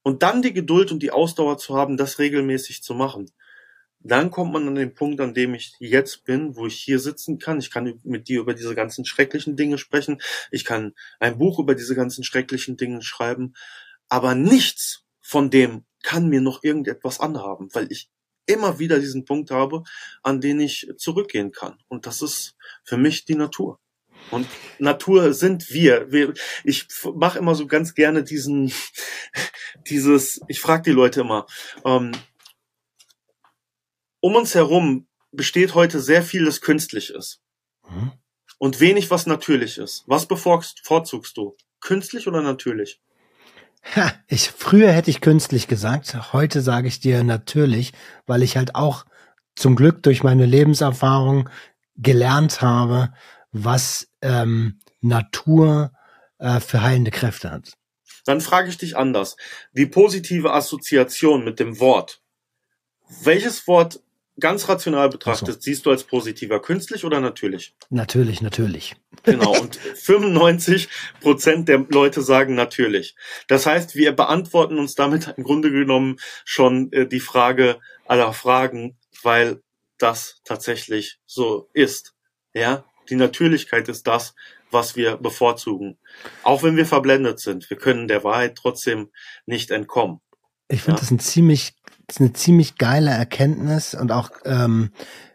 Und 0.03 0.23
dann 0.23 0.43
die 0.43 0.55
Geduld 0.55 0.93
und 0.93 1.03
die 1.03 1.11
Ausdauer 1.11 1.59
zu 1.59 1.77
haben, 1.77 1.97
das 1.97 2.18
regelmäßig 2.18 2.83
zu 2.83 2.95
machen. 2.95 3.31
Dann 4.03 4.31
kommt 4.31 4.53
man 4.53 4.66
an 4.66 4.77
den 4.77 4.95
Punkt, 4.95 5.21
an 5.21 5.35
dem 5.35 5.55
ich 5.55 5.75
jetzt 5.79 6.25
bin, 6.25 6.57
wo 6.57 6.66
ich 6.66 6.77
hier 6.77 6.99
sitzen 6.99 7.39
kann. 7.39 7.59
Ich 7.59 7.71
kann 7.71 8.01
mit 8.03 8.29
dir 8.29 8.41
über 8.41 8.55
diese 8.55 8.75
ganzen 8.75 9.05
schrecklichen 9.05 9.57
Dinge 9.57 9.77
sprechen. 9.77 10.23
Ich 10.51 10.64
kann 10.64 10.95
ein 11.18 11.37
Buch 11.37 11.59
über 11.59 11.75
diese 11.75 11.95
ganzen 11.95 12.25
schrecklichen 12.25 12.79
Dinge 12.79 13.03
schreiben. 13.03 13.53
Aber 14.09 14.35
nichts 14.35 15.05
von 15.21 15.51
dem 15.51 15.85
kann 16.03 16.29
mir 16.31 16.41
noch 16.41 16.64
irgendetwas 16.64 17.21
anhaben, 17.21 17.68
weil 17.75 17.93
ich 17.93 18.09
immer 18.51 18.78
wieder 18.78 18.98
diesen 18.98 19.24
Punkt 19.24 19.51
habe, 19.51 19.82
an 20.22 20.40
den 20.40 20.61
ich 20.61 20.90
zurückgehen 20.96 21.53
kann. 21.53 21.78
Und 21.88 22.07
das 22.07 22.22
ist 22.22 22.57
für 22.84 22.96
mich 22.96 23.24
die 23.24 23.34
Natur. 23.36 23.78
Und 24.30 24.46
Natur 24.78 25.32
sind 25.32 25.70
wir. 25.70 26.12
wir 26.12 26.34
ich 26.64 26.86
mache 27.14 27.38
immer 27.38 27.55
so 27.55 27.66
ganz 27.66 27.94
gerne 27.94 28.22
diesen, 28.22 28.72
dieses, 29.88 30.40
ich 30.48 30.61
frage 30.61 30.82
die 30.82 30.90
Leute 30.90 31.20
immer, 31.20 31.46
ähm, 31.84 32.12
um 34.20 34.36
uns 34.36 34.55
herum 34.55 35.09
besteht 35.32 35.74
heute 35.74 36.01
sehr 36.01 36.22
viel, 36.22 36.44
das 36.44 36.61
künstlich 36.61 37.11
ist. 37.11 37.40
Mhm. 37.88 38.12
Und 38.59 38.80
wenig, 38.80 39.11
was 39.11 39.26
natürlich 39.26 39.78
ist. 39.78 40.05
Was 40.07 40.26
bevorzugst 40.26 41.36
du? 41.36 41.57
Künstlich 41.80 42.28
oder 42.28 42.42
natürlich? 42.42 43.01
Ha, 43.83 44.12
ich, 44.28 44.51
früher 44.51 44.93
hätte 44.93 45.11
ich 45.11 45.20
künstlich 45.20 45.66
gesagt, 45.66 46.33
heute 46.33 46.61
sage 46.61 46.89
ich 46.89 47.01
dir 47.01 47.24
natürlich, 47.24 47.93
weil 48.26 48.43
ich 48.43 48.57
halt 48.57 48.74
auch 48.74 49.05
zum 49.57 49.74
Glück 49.74 50.03
durch 50.03 50.22
meine 50.22 50.47
Lebenserfahrung 50.47 51.49
gelernt 51.97 52.62
habe, 52.62 53.12
was 53.53 54.09
ähm, 54.22 54.81
Natur 55.01 55.93
äh, 56.39 56.61
für 56.61 56.83
heilende 56.83 57.11
Kräfte 57.11 57.51
hat. 57.51 57.72
Dann 58.24 58.41
frage 58.41 58.68
ich 58.68 58.78
dich 58.78 58.97
anders. 58.97 59.37
Die 59.72 59.87
positive 59.87 60.53
Assoziation 60.53 61.45
mit 61.45 61.59
dem 61.59 61.81
Wort. 61.81 62.22
Welches 63.22 63.66
Wort 63.66 64.01
ganz 64.41 64.68
rational 64.68 65.09
betrachtet 65.09 65.55
so. 65.55 65.61
siehst 65.61 65.86
du 65.86 65.91
als 65.91 66.05
positiver? 66.05 66.61
Künstlich 66.61 67.05
oder 67.05 67.20
natürlich? 67.20 67.74
Natürlich, 67.91 68.41
natürlich. 68.43 68.97
Genau. 69.22 69.53
Und 69.61 69.76
95 69.95 70.88
Prozent 71.20 71.68
der 71.68 71.86
Leute 71.91 72.22
sagen 72.22 72.55
natürlich. 72.55 73.14
Das 73.49 73.66
heißt, 73.66 73.95
wir 73.95 74.12
beantworten 74.12 74.78
uns 74.78 74.95
damit 74.95 75.32
im 75.36 75.45
Grunde 75.45 75.70
genommen 75.70 76.16
schon 76.45 76.91
äh, 76.93 77.07
die 77.07 77.20
Frage 77.20 77.78
aller 78.07 78.32
Fragen, 78.32 78.97
weil 79.22 79.62
das 79.99 80.41
tatsächlich 80.45 81.18
so 81.26 81.68
ist. 81.74 82.14
Ja, 82.55 82.84
die 83.11 83.16
Natürlichkeit 83.16 83.88
ist 83.88 84.07
das, 84.07 84.34
was 84.70 84.97
wir 84.97 85.16
bevorzugen. 85.16 85.99
Auch 86.43 86.62
wenn 86.62 86.76
wir 86.76 86.86
verblendet 86.86 87.41
sind, 87.41 87.68
wir 87.70 87.76
können 87.76 88.09
der 88.09 88.24
Wahrheit 88.24 88.57
trotzdem 88.57 89.11
nicht 89.47 89.70
entkommen. 89.70 90.20
Ich 90.68 90.82
finde 90.82 90.99
Ja. 90.99 91.01
das 91.01 91.11
ein 91.11 91.18
ziemlich, 91.18 91.74
das 92.11 92.17
ist 92.17 92.21
eine 92.21 92.33
ziemlich 92.33 92.77
geile 92.77 93.11
Erkenntnis 93.11 93.95
und 93.95 94.11
auch, 94.11 94.31
ähm, 94.45 94.91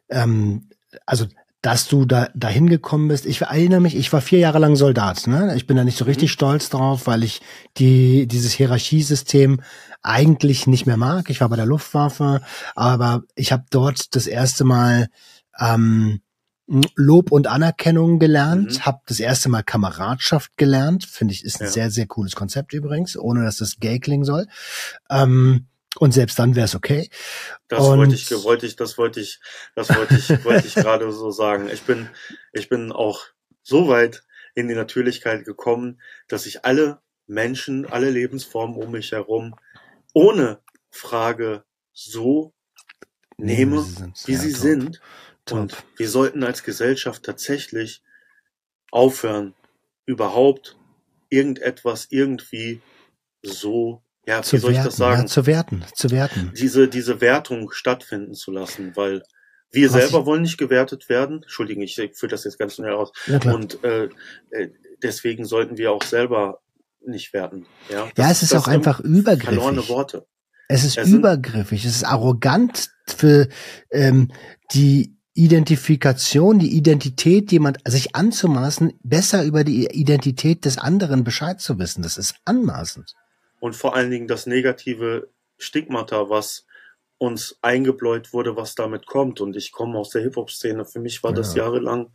ähm, 0.10 0.70
also 1.06 1.26
dass 1.62 1.88
du 1.88 2.06
da 2.06 2.28
dahin 2.36 2.68
gekommen 2.70 3.08
bist. 3.08 3.26
Ich 3.26 3.42
erinnere 3.42 3.80
mich, 3.80 3.96
ich 3.96 4.12
war 4.14 4.22
vier 4.22 4.38
Jahre 4.40 4.60
lang 4.60 4.76
Soldat. 4.76 5.26
Ne? 5.26 5.56
Ich 5.56 5.66
bin 5.66 5.78
da 5.78 5.84
nicht 5.84 5.98
so 5.98 6.06
richtig 6.06 6.30
Mhm. 6.30 6.34
stolz 6.34 6.70
drauf, 6.70 7.08
weil 7.08 7.24
ich 7.24 7.42
die 7.78 8.28
dieses 8.28 8.52
Hierarchiesystem 8.54 9.62
eigentlich 10.04 10.68
nicht 10.68 10.86
mehr 10.86 10.98
mag. 10.98 11.30
Ich 11.30 11.42
war 11.42 11.50
bei 11.50 11.56
der 11.56 11.66
Luftwaffe, 11.66 12.42
aber 12.76 13.24
ich 13.36 13.52
habe 13.52 13.64
dort 13.72 14.16
das 14.16 14.28
erste 14.28 14.64
Mal 14.66 15.08
ähm, 15.60 16.20
Lob 16.96 17.32
und 17.32 17.48
Anerkennung 17.48 18.20
gelernt, 18.20 18.74
Mhm. 18.80 18.86
habe 18.86 19.00
das 19.08 19.20
erste 19.20 19.50
Mal 19.50 19.64
Kameradschaft 19.64 20.58
gelernt. 20.58 21.06
Finde 21.06 21.34
ich 21.34 21.44
ist 21.46 21.62
ein 21.62 21.66
Ja. 21.66 21.72
sehr 21.72 21.90
sehr 21.90 22.06
cooles 22.08 22.36
Konzept 22.36 22.74
übrigens, 22.74 23.18
ohne 23.18 23.44
dass 23.44 23.58
das 23.58 23.80
gay 23.80 24.00
klingen 24.00 24.26
soll. 24.26 24.48
Ähm, 25.10 25.68
und 26.00 26.12
selbst 26.14 26.38
dann 26.40 26.56
wäre 26.56 26.66
es 26.66 26.76
okay. 26.76 27.10
Das 27.68 27.80
Und- 27.88 27.98
wollte 28.00 28.16
ich, 28.16 28.32
wollte 28.44 28.66
ich, 28.66 28.76
das 28.76 28.98
wollte 28.98 29.20
ich, 29.20 29.40
das 29.76 29.90
wollte 29.96 30.16
ich, 30.16 30.44
wollte 30.46 30.68
ich 30.68 30.76
gerade 30.76 31.12
so 31.12 31.32
sagen. 31.32 31.70
Ich 31.70 31.82
bin, 31.84 32.10
ich 32.54 32.70
bin 32.70 32.92
auch 32.92 33.22
so 33.64 33.88
weit 33.88 34.24
in 34.54 34.68
die 34.68 34.76
Natürlichkeit 34.76 35.46
gekommen, 35.46 36.02
dass 36.28 36.46
ich 36.46 36.64
alle 36.66 37.02
Menschen, 37.28 37.86
alle 37.86 38.10
Lebensformen 38.10 38.76
um 38.78 38.92
mich 38.92 39.12
herum 39.12 39.56
ohne 40.14 40.62
Frage 40.92 41.64
so 41.92 42.54
nehme, 43.38 43.82
sind. 43.82 44.28
wie 44.28 44.34
Ja, 44.34 44.40
sie 44.40 44.52
top. 44.54 44.62
sind. 44.62 45.02
Top. 45.46 45.60
Und 45.60 45.84
wir 45.98 46.10
sollten 46.10 46.44
als 46.44 46.64
Gesellschaft 46.64 47.24
tatsächlich 47.24 48.02
aufhören, 48.92 49.54
überhaupt 50.06 50.78
irgendetwas 51.30 52.08
irgendwie 52.12 52.82
so, 53.44 54.02
ja, 54.28 54.42
zu 54.42 54.58
soll 54.58 54.72
ich 54.72 54.78
werten, 54.78 54.88
das 54.90 54.98
sagen? 54.98 55.22
Ja, 55.22 55.28
zu 55.28 55.46
werten, 55.46 55.86
zu 55.94 56.12
werten. 56.12 56.52
diese, 56.58 56.88
diese 56.88 57.22
Wertung 57.22 57.72
stattfinden 57.72 58.34
zu 58.34 58.52
lassen, 58.52 58.96
weil 58.96 59.22
wir 59.72 59.88
Was 59.92 59.94
selber 60.02 60.20
ich- 60.22 60.26
wollen 60.26 60.42
nicht 60.44 60.58
gewertet 60.58 61.10
werden. 61.10 61.42
Entschuldigung, 61.44 61.84
ich 61.84 61.96
führe 61.96 62.30
das 62.30 62.44
jetzt 62.46 62.58
ganz 62.60 62.76
schnell 62.76 62.94
aus. 62.94 63.12
Ja. 63.28 63.40
Und 63.54 63.84
äh, 63.84 64.06
äh, 64.52 64.70
deswegen 65.04 65.46
sollten 65.46 65.78
wir 65.78 65.92
auch 65.92 66.04
selber 66.04 66.60
nicht 67.06 67.34
werten. 67.34 67.66
Ja, 67.90 68.06
ja, 68.06 68.12
Das- 68.16 68.32
es 68.38 68.44
ist 68.44 68.54
das 68.54 68.64
auch 68.64 68.68
einfach 68.68 68.98
verlorene 69.02 69.20
übergriffig. 69.20 69.90
Worte. 69.90 70.26
Es 70.68 70.84
ist 70.84 70.98
Es 70.98 71.10
übergriffig, 71.10 71.86
es 71.86 71.98
ist 71.98 72.04
arrogant 72.06 72.90
für 73.08 73.48
ähm, 73.92 74.32
die 74.74 75.16
Identifikation, 75.36 76.58
die 76.60 76.76
Identität 76.76 77.52
jemand 77.52 77.78
sich 77.88 78.16
anzumaßen, 78.16 78.94
besser 79.04 79.44
über 79.44 79.64
die 79.64 79.86
Identität 79.88 80.66
des 80.66 80.78
anderen 80.78 81.24
Bescheid 81.24 81.60
zu 81.60 81.78
wissen. 81.78 82.02
Das 82.02 82.18
ist 82.18 82.36
anmaßend. 82.46 83.14
Und 83.66 83.76
vor 83.76 83.96
allen 83.96 84.12
Dingen 84.12 84.28
das 84.28 84.46
negative 84.46 85.28
Stigmata, 85.58 86.30
was 86.30 86.68
uns 87.18 87.58
eingebläut 87.64 88.32
wurde, 88.32 88.56
was 88.56 88.76
damit 88.76 89.08
kommt. 89.08 89.42
Und 89.42 89.56
ich 89.56 89.72
komme 89.72 89.98
aus 89.98 90.12
der 90.12 90.22
Hip-Hop-Szene. 90.22 90.86
Für 90.86 91.00
mich 91.00 91.24
war 91.24 91.34
das 91.34 91.56
Ja. 91.56 91.64
jahrelang 91.64 92.12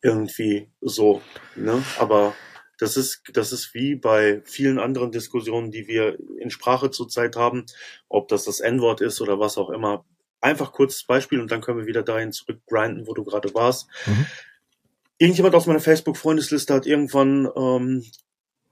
irgendwie 0.00 0.70
so. 0.80 1.20
Ne? 1.56 1.82
Aber 1.98 2.34
das 2.78 2.96
ist, 2.96 3.20
das 3.34 3.52
ist 3.52 3.74
wie 3.74 3.96
bei 3.96 4.40
vielen 4.46 4.78
anderen 4.78 5.12
Diskussionen, 5.12 5.70
die 5.70 5.88
wir 5.88 6.16
in 6.40 6.48
Sprache 6.48 6.90
zurzeit 6.90 7.36
haben, 7.36 7.66
ob 8.08 8.28
das 8.28 8.44
das 8.44 8.60
N-Wort 8.60 9.02
ist 9.02 9.20
oder 9.20 9.38
was 9.38 9.58
auch 9.58 9.68
immer. 9.68 10.06
Einfach 10.40 10.72
kurzes 10.72 11.04
Beispiel 11.04 11.38
und 11.38 11.52
dann 11.52 11.60
können 11.60 11.80
wir 11.80 11.86
wieder 11.86 12.02
dahin 12.02 12.32
zurückgrinden, 12.32 13.06
wo 13.06 13.12
du 13.12 13.24
gerade 13.24 13.52
warst. 13.52 13.88
Mhm. 14.06 14.24
Irgendjemand 15.18 15.54
aus 15.54 15.66
meiner 15.66 15.80
Facebook-Freundesliste 15.80 16.72
hat 16.72 16.86
irgendwann 16.86 17.46
ähm, 17.54 18.04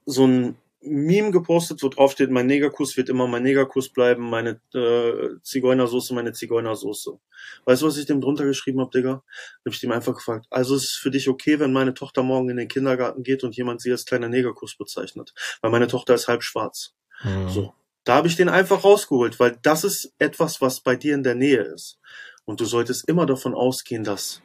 so 0.07 0.27
ein 0.27 0.57
Meme 0.87 1.31
gepostet, 1.31 1.83
wo 1.83 1.89
drauf 1.89 2.13
steht, 2.13 2.31
mein 2.31 2.47
Negerkuss 2.47 2.97
wird 2.97 3.09
immer 3.09 3.27
mein 3.27 3.43
Negerkuss 3.43 3.89
bleiben, 3.89 4.29
meine 4.31 4.61
äh, 4.75 5.41
Zigeunersoße, 5.43 6.15
meine 6.15 6.33
Zigeunersoße. 6.33 7.19
Weißt 7.65 7.83
du, 7.83 7.87
was 7.87 7.97
ich 7.97 8.07
dem 8.07 8.21
drunter 8.21 8.45
geschrieben 8.45 8.81
habe, 8.81 8.91
Digga? 8.91 9.23
Hab 9.65 9.73
ich 9.73 9.81
dem 9.81 9.93
einfach 9.93 10.15
gefragt, 10.15 10.47
also 10.51 10.77
ist 10.77 10.85
es 10.85 10.93
für 10.93 11.11
dich 11.11 11.29
okay, 11.29 11.59
wenn 11.61 11.73
meine 11.73 11.95
Tochter 11.95 12.23
morgen 12.23 12.49
in 12.49 12.57
den 12.57 12.69
Kindergarten 12.69 13.23
geht 13.23 13.45
und 13.45 13.57
jemand 13.57 13.81
sie 13.81 13.91
als 13.91 14.05
kleiner 14.05 14.29
Negerkuss 14.29 14.77
bezeichnet? 14.77 15.35
Weil 15.61 15.71
meine 15.71 15.89
Tochter 15.89 16.15
ist 16.15 16.29
halb 16.29 16.43
schwarz. 16.43 16.95
Mhm. 17.23 17.49
So. 17.49 17.75
Da 18.05 18.15
habe 18.15 18.29
ich 18.29 18.37
den 18.37 18.49
einfach 18.49 18.85
rausgeholt, 18.85 19.41
weil 19.41 19.59
das 19.63 19.83
ist 19.83 20.13
etwas, 20.19 20.61
was 20.61 20.81
bei 20.81 20.95
dir 20.95 21.15
in 21.15 21.25
der 21.25 21.35
Nähe 21.35 21.63
ist. 21.63 21.99
Und 22.45 22.61
du 22.61 22.65
solltest 22.65 23.09
immer 23.09 23.27
davon 23.27 23.53
ausgehen, 23.53 24.05
dass, 24.05 24.41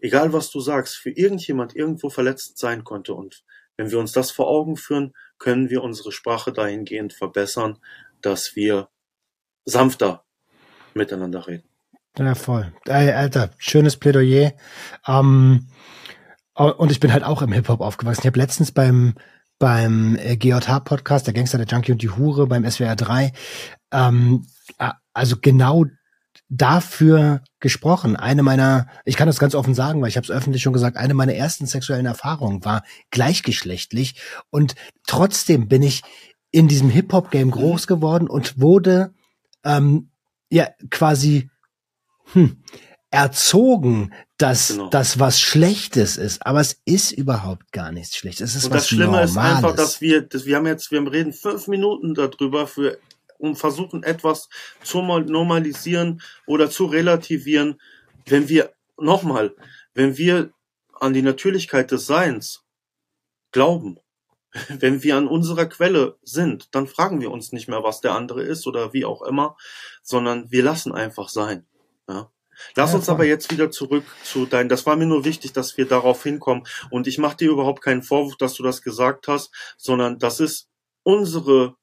egal 0.00 0.32
was 0.32 0.50
du 0.50 0.60
sagst, 0.60 0.96
für 0.96 1.10
irgendjemand 1.10 1.76
irgendwo 1.76 2.10
verletzt 2.10 2.58
sein 2.58 2.82
konnte. 2.82 3.14
Und 3.14 3.44
wenn 3.76 3.90
wir 3.90 3.98
uns 3.98 4.12
das 4.12 4.30
vor 4.30 4.48
Augen 4.48 4.76
führen, 4.76 5.12
können 5.38 5.70
wir 5.70 5.82
unsere 5.82 6.12
Sprache 6.12 6.52
dahingehend 6.52 7.12
verbessern, 7.12 7.78
dass 8.20 8.54
wir 8.54 8.88
sanfter 9.64 10.24
miteinander 10.94 11.46
reden. 11.46 11.68
Ja, 12.18 12.34
voll. 12.34 12.72
Ey, 12.86 13.10
Alter, 13.10 13.50
schönes 13.56 13.96
Plädoyer. 13.96 14.52
Ähm, 15.06 15.68
und 16.54 16.92
ich 16.92 17.00
bin 17.00 17.12
halt 17.12 17.24
auch 17.24 17.40
im 17.40 17.52
Hip-Hop 17.52 17.80
aufgewachsen. 17.80 18.20
Ich 18.22 18.26
habe 18.26 18.38
letztens 18.38 18.72
beim 18.72 19.14
beim 19.62 20.16
äh, 20.16 20.36
GJH-Podcast, 20.36 21.28
der 21.28 21.34
Gangster, 21.34 21.56
der 21.56 21.68
Junkie 21.68 21.92
und 21.92 22.02
die 22.02 22.10
Hure, 22.10 22.48
beim 22.48 22.68
SWR 22.68 22.96
3, 22.96 23.32
ähm, 23.92 24.44
also 25.14 25.36
genau 25.40 25.84
dafür 26.54 27.42
gesprochen. 27.60 28.14
Eine 28.14 28.42
meiner, 28.42 28.86
ich 29.06 29.16
kann 29.16 29.26
das 29.26 29.38
ganz 29.38 29.54
offen 29.54 29.74
sagen, 29.74 30.02
weil 30.02 30.10
ich 30.10 30.16
habe 30.16 30.24
es 30.24 30.30
öffentlich 30.30 30.62
schon 30.62 30.74
gesagt, 30.74 30.98
eine 30.98 31.14
meiner 31.14 31.34
ersten 31.34 31.66
sexuellen 31.66 32.04
Erfahrungen 32.04 32.62
war 32.64 32.84
gleichgeschlechtlich 33.10 34.20
und 34.50 34.74
trotzdem 35.06 35.66
bin 35.66 35.82
ich 35.82 36.02
in 36.50 36.68
diesem 36.68 36.90
Hip-Hop-Game 36.90 37.50
groß 37.50 37.86
geworden 37.86 38.28
und 38.28 38.60
wurde 38.60 39.14
ähm, 39.64 40.10
ja 40.50 40.68
quasi 40.90 41.48
hm, 42.32 42.62
erzogen, 43.10 44.12
dass 44.36 44.68
genau. 44.68 44.90
das 44.90 45.18
was 45.18 45.40
Schlechtes 45.40 46.18
ist, 46.18 46.44
aber 46.44 46.60
es 46.60 46.82
ist 46.84 47.12
überhaupt 47.12 47.72
gar 47.72 47.92
nichts 47.92 48.14
Schlechtes. 48.14 48.50
Es 48.50 48.56
ist 48.56 48.64
und 48.66 48.72
was 48.72 48.82
das 48.82 48.88
Schlimme 48.88 49.04
Normales. 49.04 49.30
ist 49.30 49.38
einfach, 49.38 49.74
dass 49.74 50.00
wir, 50.02 50.20
dass 50.20 50.44
wir 50.44 50.56
haben 50.56 50.66
jetzt, 50.66 50.90
wir 50.90 51.10
reden 51.10 51.32
fünf 51.32 51.66
Minuten 51.66 52.12
darüber 52.12 52.66
für, 52.66 52.98
um 53.42 53.56
versuchen 53.56 54.04
etwas 54.04 54.48
zu 54.84 55.02
normalisieren 55.02 56.22
oder 56.46 56.70
zu 56.70 56.86
relativieren, 56.86 57.80
wenn 58.26 58.48
wir 58.48 58.72
nochmal, 58.96 59.56
wenn 59.94 60.16
wir 60.16 60.52
an 61.00 61.12
die 61.12 61.22
Natürlichkeit 61.22 61.90
des 61.90 62.06
Seins 62.06 62.64
glauben, 63.50 63.98
wenn 64.68 65.02
wir 65.02 65.16
an 65.16 65.26
unserer 65.26 65.66
Quelle 65.66 66.18
sind, 66.22 66.72
dann 66.74 66.86
fragen 66.86 67.20
wir 67.20 67.32
uns 67.32 67.50
nicht 67.50 67.68
mehr, 67.68 67.82
was 67.82 68.00
der 68.00 68.12
andere 68.12 68.44
ist 68.44 68.66
oder 68.68 68.92
wie 68.92 69.04
auch 69.04 69.22
immer, 69.22 69.56
sondern 70.02 70.52
wir 70.52 70.62
lassen 70.62 70.92
einfach 70.92 71.28
sein. 71.28 71.66
Ja? 72.08 72.30
Lass 72.76 72.92
ja, 72.92 72.98
uns 72.98 73.08
aber 73.08 73.24
jetzt 73.24 73.50
wieder 73.50 73.72
zurück 73.72 74.04
zu 74.22 74.46
dein. 74.46 74.68
Das 74.68 74.86
war 74.86 74.94
mir 74.94 75.06
nur 75.06 75.24
wichtig, 75.24 75.52
dass 75.52 75.76
wir 75.76 75.88
darauf 75.88 76.22
hinkommen. 76.22 76.64
Und 76.90 77.08
ich 77.08 77.18
mache 77.18 77.38
dir 77.38 77.50
überhaupt 77.50 77.82
keinen 77.82 78.04
Vorwurf, 78.04 78.36
dass 78.36 78.54
du 78.54 78.62
das 78.62 78.82
gesagt 78.82 79.26
hast, 79.26 79.50
sondern 79.76 80.20
das 80.20 80.38
ist 80.38 80.68
unsere 81.02 81.74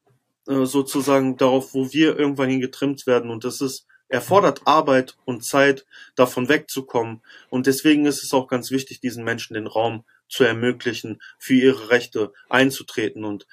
äh, 0.49 0.65
sozusagen 0.65 1.37
darauf, 1.37 1.73
wo 1.73 1.93
wir 1.93 2.17
irgendwann 2.17 2.49
hin 2.49 2.59
getrimmt 2.59 3.05
werden. 3.07 3.29
Und 3.29 3.43
das 3.43 3.61
ist 3.61 3.85
erfordert 4.09 4.61
Arbeit 4.65 5.15
und 5.25 5.45
Zeit, 5.45 5.85
davon 6.15 6.49
wegzukommen. 6.49 7.21
Und 7.49 7.67
deswegen 7.67 8.07
ist 8.07 8.23
es 8.23 8.33
auch 8.33 8.47
ganz 8.47 8.71
wichtig, 8.71 8.99
diesen 8.99 9.23
Menschen 9.23 9.53
den 9.53 9.67
Raum 9.67 10.03
zu 10.27 10.43
ermöglichen, 10.43 11.21
für 11.37 11.53
ihre 11.53 11.89
Rechte 11.91 12.33
einzutreten. 12.49 13.23
Und 13.23 13.45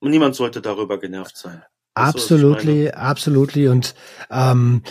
niemand 0.00 0.34
sollte 0.34 0.60
darüber 0.60 0.98
genervt 0.98 1.36
sein. 1.36 1.62
Absolutely, 1.94 2.90
absolutely. 2.90 3.68
Und 3.68 3.94
ähm, 4.30 4.82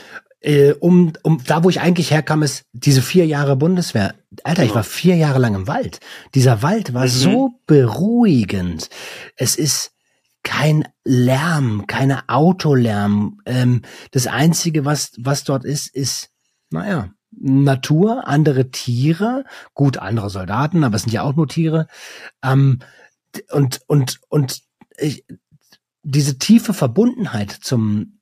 äh, 0.41 0.73
um, 0.73 1.11
um 1.23 1.43
da, 1.45 1.63
wo 1.63 1.69
ich 1.69 1.81
eigentlich 1.81 2.11
herkam, 2.11 2.43
ist 2.43 2.63
diese 2.71 3.01
vier 3.01 3.25
Jahre 3.25 3.57
Bundeswehr. 3.57 4.15
Alter, 4.43 4.63
ich 4.63 4.75
war 4.75 4.83
vier 4.83 5.15
Jahre 5.15 5.39
lang 5.39 5.55
im 5.55 5.67
Wald. 5.67 5.99
Dieser 6.35 6.61
Wald 6.61 6.93
war 6.93 7.03
mhm. 7.03 7.09
so 7.09 7.49
beruhigend. 7.65 8.89
Es 9.35 9.57
ist 9.57 9.91
kein 10.49 10.87
Lärm, 11.05 11.85
keine 11.85 12.27
Autolärm. 12.27 13.39
Ähm, 13.45 13.83
das 14.09 14.25
Einzige, 14.25 14.83
was, 14.83 15.11
was 15.19 15.43
dort 15.43 15.63
ist, 15.63 15.93
ist, 15.93 16.31
naja, 16.71 17.11
Natur, 17.29 18.27
andere 18.27 18.71
Tiere, 18.71 19.45
gut, 19.75 19.99
andere 19.99 20.31
Soldaten, 20.31 20.83
aber 20.83 20.95
es 20.95 21.03
sind 21.03 21.13
ja 21.13 21.21
auch 21.21 21.35
nur 21.35 21.47
Tiere. 21.47 21.85
Ähm, 22.43 22.79
und, 23.51 23.81
und, 23.85 24.21
und 24.29 24.63
ich, 24.97 25.23
diese 26.01 26.39
tiefe 26.39 26.73
Verbundenheit 26.73 27.51
zum, 27.51 28.19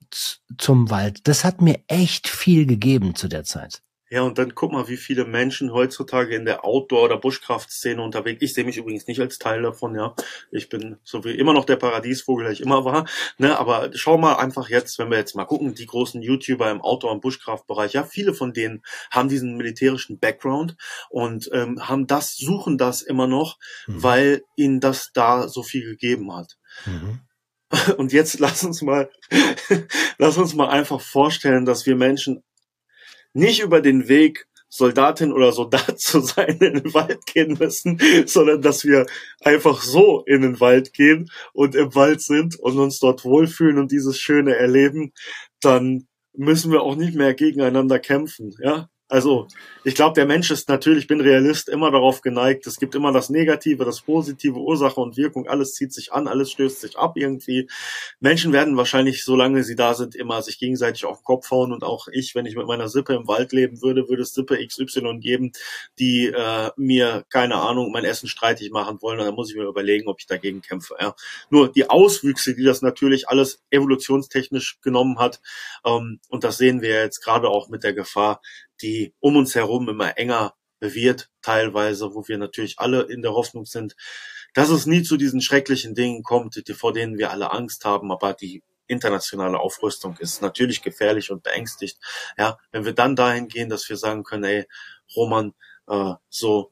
zum 0.57 0.89
Wald. 0.89 1.29
Das 1.29 1.45
hat 1.45 1.61
mir 1.61 1.81
echt 1.87 2.27
viel 2.27 2.65
gegeben 2.65 3.15
zu 3.15 3.29
der 3.29 3.45
Zeit. 3.45 3.83
Ja, 4.09 4.21
und 4.21 4.37
dann 4.37 4.55
guck 4.55 4.71
mal, 4.71 4.87
wie 4.87 4.95
viele 4.95 5.25
Menschen 5.25 5.73
heutzutage 5.73 6.35
in 6.35 6.45
der 6.45 6.63
Outdoor- 6.63 7.03
oder 7.03 7.17
Buschkraftszene 7.17 8.01
unterwegs. 8.01 8.41
Ich 8.41 8.53
sehe 8.53 8.63
mich 8.63 8.77
übrigens 8.77 9.07
nicht 9.07 9.19
als 9.19 9.37
Teil 9.37 9.61
davon, 9.61 9.95
ja. 9.95 10.15
Ich 10.49 10.69
bin 10.69 10.97
so 11.03 11.25
wie 11.25 11.31
immer 11.31 11.53
noch 11.53 11.65
der 11.65 11.75
Paradiesvogel, 11.75 12.45
der 12.45 12.53
ich 12.53 12.61
immer 12.61 12.85
war. 12.85 13.05
Ne, 13.37 13.57
aber 13.57 13.89
schau 13.93 14.17
mal 14.17 14.35
einfach 14.35 14.69
jetzt, 14.69 14.97
wenn 14.97 15.09
wir 15.09 15.17
jetzt 15.17 15.35
mal 15.35 15.45
gucken, 15.45 15.75
die 15.75 15.85
großen 15.85 16.21
YouTuber 16.21 16.71
im 16.71 16.81
Outdoor- 16.81 17.11
und 17.11 17.21
Buschkraftbereich, 17.21 17.93
ja, 17.93 18.03
viele 18.03 18.33
von 18.33 18.53
denen 18.53 18.81
haben 19.11 19.27
diesen 19.27 19.57
militärischen 19.57 20.19
Background 20.19 20.77
und 21.09 21.49
ähm, 21.51 21.87
haben 21.87 22.07
das, 22.07 22.37
suchen 22.37 22.77
das 22.77 23.01
immer 23.01 23.27
noch, 23.27 23.57
mhm. 23.87 24.03
weil 24.03 24.43
ihnen 24.55 24.79
das 24.79 25.11
da 25.13 25.49
so 25.49 25.63
viel 25.63 25.83
gegeben 25.83 26.33
hat. 26.33 26.57
Mhm. 26.85 27.19
Und 27.97 28.13
jetzt 28.13 28.39
lass 28.39 28.63
uns 28.63 28.81
mal, 28.81 29.09
lass 30.17 30.37
uns 30.37 30.55
mal 30.55 30.69
einfach 30.69 31.01
vorstellen, 31.01 31.65
dass 31.65 31.85
wir 31.85 31.97
Menschen 31.97 32.43
nicht 33.37 33.61
über 33.61 33.81
den 33.81 34.07
Weg 34.07 34.47
Soldatin 34.69 35.31
oder 35.31 35.51
Soldat 35.51 35.99
zu 35.99 36.19
sein 36.19 36.57
in 36.59 36.73
den 36.73 36.93
Wald 36.93 37.25
gehen 37.25 37.57
müssen, 37.59 37.99
sondern 38.25 38.61
dass 38.61 38.83
wir 38.83 39.05
einfach 39.41 39.81
so 39.81 40.23
in 40.25 40.41
den 40.41 40.59
Wald 40.59 40.93
gehen 40.93 41.29
und 41.53 41.75
im 41.75 41.95
Wald 41.95 42.21
sind 42.21 42.59
und 42.59 42.77
uns 42.77 42.99
dort 42.99 43.23
wohlfühlen 43.23 43.77
und 43.77 43.91
dieses 43.91 44.19
Schöne 44.19 44.55
erleben, 44.55 45.13
dann 45.61 46.07
müssen 46.33 46.71
wir 46.71 46.81
auch 46.81 46.95
nicht 46.95 47.15
mehr 47.15 47.33
gegeneinander 47.33 47.99
kämpfen, 47.99 48.55
ja? 48.61 48.89
Also, 49.09 49.47
ich 49.85 49.95
glaube, 49.95 50.15
der 50.15 50.25
Mensch 50.25 50.51
ist 50.51 50.67
natürlich, 50.67 51.03
ich 51.03 51.07
bin 51.07 51.21
Realist, 51.21 51.69
immer 51.69 51.91
darauf 51.91 52.19
geneigt. 52.19 52.67
Es 52.67 52.75
gibt 52.75 52.93
immer 52.93 53.13
das 53.13 53.29
Negative, 53.29 53.85
das 53.85 54.01
Positive, 54.01 54.59
Ursache 54.59 54.99
und 54.99 55.15
Wirkung. 55.15 55.47
Alles 55.47 55.75
zieht 55.75 55.93
sich 55.93 56.11
an, 56.11 56.27
alles 56.27 56.51
stößt 56.51 56.81
sich 56.81 56.97
ab 56.97 57.13
irgendwie. 57.15 57.69
Menschen 58.19 58.51
werden 58.51 58.75
wahrscheinlich, 58.75 59.23
solange 59.23 59.63
sie 59.63 59.75
da 59.75 59.93
sind, 59.93 60.13
immer 60.13 60.41
sich 60.41 60.59
gegenseitig 60.59 61.05
auf 61.05 61.19
den 61.19 61.23
Kopf 61.23 61.49
hauen. 61.51 61.71
Und 61.71 61.85
auch 61.85 62.09
ich, 62.11 62.35
wenn 62.35 62.45
ich 62.45 62.57
mit 62.57 62.67
meiner 62.67 62.89
Sippe 62.89 63.13
im 63.13 63.29
Wald 63.29 63.53
leben 63.53 63.81
würde, 63.81 64.09
würde 64.09 64.23
es 64.23 64.33
Sippe 64.33 64.57
XY 64.57 65.19
geben, 65.19 65.53
die 65.99 66.27
äh, 66.27 66.71
mir, 66.75 67.23
keine 67.29 67.55
Ahnung, 67.55 67.93
mein 67.93 68.03
Essen 68.03 68.27
streitig 68.27 68.71
machen 68.71 69.01
wollen. 69.01 69.19
Und 69.19 69.25
dann 69.25 69.35
muss 69.35 69.49
ich 69.49 69.55
mir 69.55 69.67
überlegen, 69.67 70.09
ob 70.09 70.19
ich 70.19 70.27
dagegen 70.27 70.61
kämpfe. 70.61 70.95
Ja. 70.99 71.15
Nur 71.49 71.71
die 71.71 71.89
Auswüchse, 71.89 72.55
die 72.55 72.63
das 72.63 72.81
natürlich 72.81 73.29
alles 73.29 73.63
evolutionstechnisch 73.69 74.81
genommen 74.81 75.17
hat, 75.17 75.39
ähm, 75.85 76.19
und 76.27 76.43
das 76.43 76.57
sehen 76.57 76.81
wir 76.81 76.89
jetzt 76.89 77.23
gerade 77.23 77.47
auch 77.47 77.69
mit 77.69 77.85
der 77.85 77.93
Gefahr, 77.93 78.41
die 78.81 79.13
um 79.19 79.35
uns 79.35 79.55
herum 79.55 79.89
immer 79.89 80.17
enger 80.17 80.53
wird, 80.79 81.29
teilweise, 81.41 82.13
wo 82.13 82.27
wir 82.27 82.37
natürlich 82.37 82.79
alle 82.79 83.01
in 83.03 83.21
der 83.21 83.33
Hoffnung 83.33 83.65
sind, 83.65 83.95
dass 84.53 84.69
es 84.69 84.85
nie 84.85 85.03
zu 85.03 85.17
diesen 85.17 85.41
schrecklichen 85.41 85.95
Dingen 85.95 86.23
kommt, 86.23 86.61
vor 86.75 86.93
denen 86.93 87.17
wir 87.17 87.31
alle 87.31 87.51
Angst 87.51 87.85
haben, 87.85 88.11
aber 88.11 88.33
die 88.33 88.63
internationale 88.87 89.59
Aufrüstung 89.59 90.17
ist 90.17 90.41
natürlich 90.41 90.81
gefährlich 90.81 91.31
und 91.31 91.43
beängstigt. 91.43 91.99
Ja, 92.37 92.57
wenn 92.71 92.85
wir 92.85 92.93
dann 92.93 93.15
dahin 93.15 93.47
gehen, 93.47 93.69
dass 93.69 93.87
wir 93.89 93.97
sagen 93.97 94.23
können, 94.23 94.45
ey, 94.45 94.65
Roman, 95.15 95.53
äh, 95.87 96.13
so, 96.29 96.71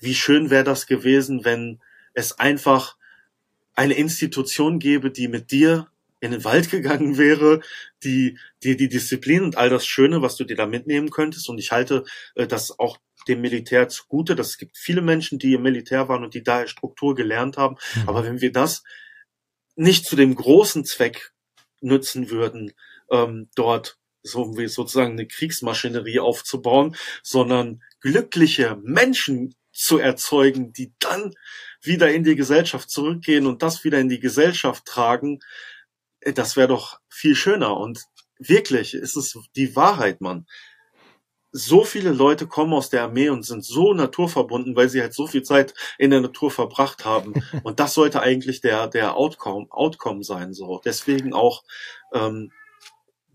wie 0.00 0.14
schön 0.14 0.50
wäre 0.50 0.64
das 0.64 0.86
gewesen, 0.86 1.44
wenn 1.44 1.80
es 2.14 2.38
einfach 2.38 2.96
eine 3.74 3.94
Institution 3.94 4.78
gäbe, 4.78 5.10
die 5.10 5.28
mit 5.28 5.52
dir 5.52 5.88
in 6.20 6.32
den 6.32 6.44
Wald 6.44 6.70
gegangen 6.70 7.18
wäre, 7.18 7.60
die, 8.04 8.38
die, 8.62 8.76
die 8.76 8.88
Disziplin 8.88 9.42
und 9.42 9.56
all 9.56 9.70
das 9.70 9.86
Schöne, 9.86 10.22
was 10.22 10.36
du 10.36 10.44
dir 10.44 10.56
da 10.56 10.66
mitnehmen 10.66 11.10
könntest. 11.10 11.48
Und 11.48 11.58
ich 11.58 11.72
halte 11.72 12.04
äh, 12.34 12.46
das 12.46 12.78
auch 12.78 12.98
dem 13.28 13.40
Militär 13.40 13.88
zugute. 13.88 14.36
Das 14.36 14.58
gibt 14.58 14.76
viele 14.76 15.02
Menschen, 15.02 15.38
die 15.38 15.54
im 15.54 15.62
Militär 15.62 16.08
waren 16.08 16.24
und 16.24 16.34
die 16.34 16.42
daher 16.42 16.68
Struktur 16.68 17.14
gelernt 17.14 17.56
haben. 17.56 17.76
Mhm. 17.94 18.08
Aber 18.08 18.24
wenn 18.24 18.40
wir 18.40 18.52
das 18.52 18.82
nicht 19.76 20.04
zu 20.04 20.16
dem 20.16 20.34
großen 20.34 20.84
Zweck 20.84 21.32
nutzen 21.80 22.30
würden, 22.30 22.72
ähm, 23.10 23.48
dort 23.54 23.98
so 24.22 24.58
wie 24.58 24.68
sozusagen 24.68 25.12
eine 25.12 25.26
Kriegsmaschinerie 25.26 26.20
aufzubauen, 26.20 26.94
sondern 27.22 27.82
glückliche 28.00 28.78
Menschen 28.82 29.54
zu 29.72 29.98
erzeugen, 29.98 30.72
die 30.72 30.92
dann 30.98 31.34
wieder 31.82 32.12
in 32.12 32.24
die 32.24 32.36
Gesellschaft 32.36 32.90
zurückgehen 32.90 33.46
und 33.46 33.62
das 33.62 33.84
wieder 33.84 33.98
in 33.98 34.08
die 34.08 34.20
Gesellschaft 34.20 34.84
tragen, 34.84 35.40
das 36.22 36.56
wäre 36.56 36.68
doch 36.68 37.00
viel 37.08 37.34
schöner. 37.34 37.76
Und 37.76 38.04
wirklich, 38.38 38.94
ist 38.94 39.16
es 39.16 39.38
die 39.56 39.76
Wahrheit, 39.76 40.20
Mann. 40.20 40.46
so 41.52 41.84
viele 41.84 42.10
Leute 42.10 42.46
kommen 42.46 42.72
aus 42.72 42.90
der 42.90 43.02
Armee 43.02 43.28
und 43.28 43.44
sind 43.44 43.64
so 43.64 43.92
naturverbunden, 43.92 44.76
weil 44.76 44.88
sie 44.88 45.00
halt 45.00 45.14
so 45.14 45.26
viel 45.26 45.42
Zeit 45.42 45.74
in 45.98 46.10
der 46.10 46.20
Natur 46.20 46.50
verbracht 46.50 47.04
haben. 47.04 47.34
Und 47.64 47.80
das 47.80 47.94
sollte 47.94 48.20
eigentlich 48.20 48.60
der, 48.60 48.86
der 48.86 49.16
Outcome, 49.16 49.66
Outcome 49.70 50.22
sein, 50.22 50.54
so. 50.54 50.80
Deswegen 50.84 51.34
auch, 51.34 51.64
ähm, 52.14 52.52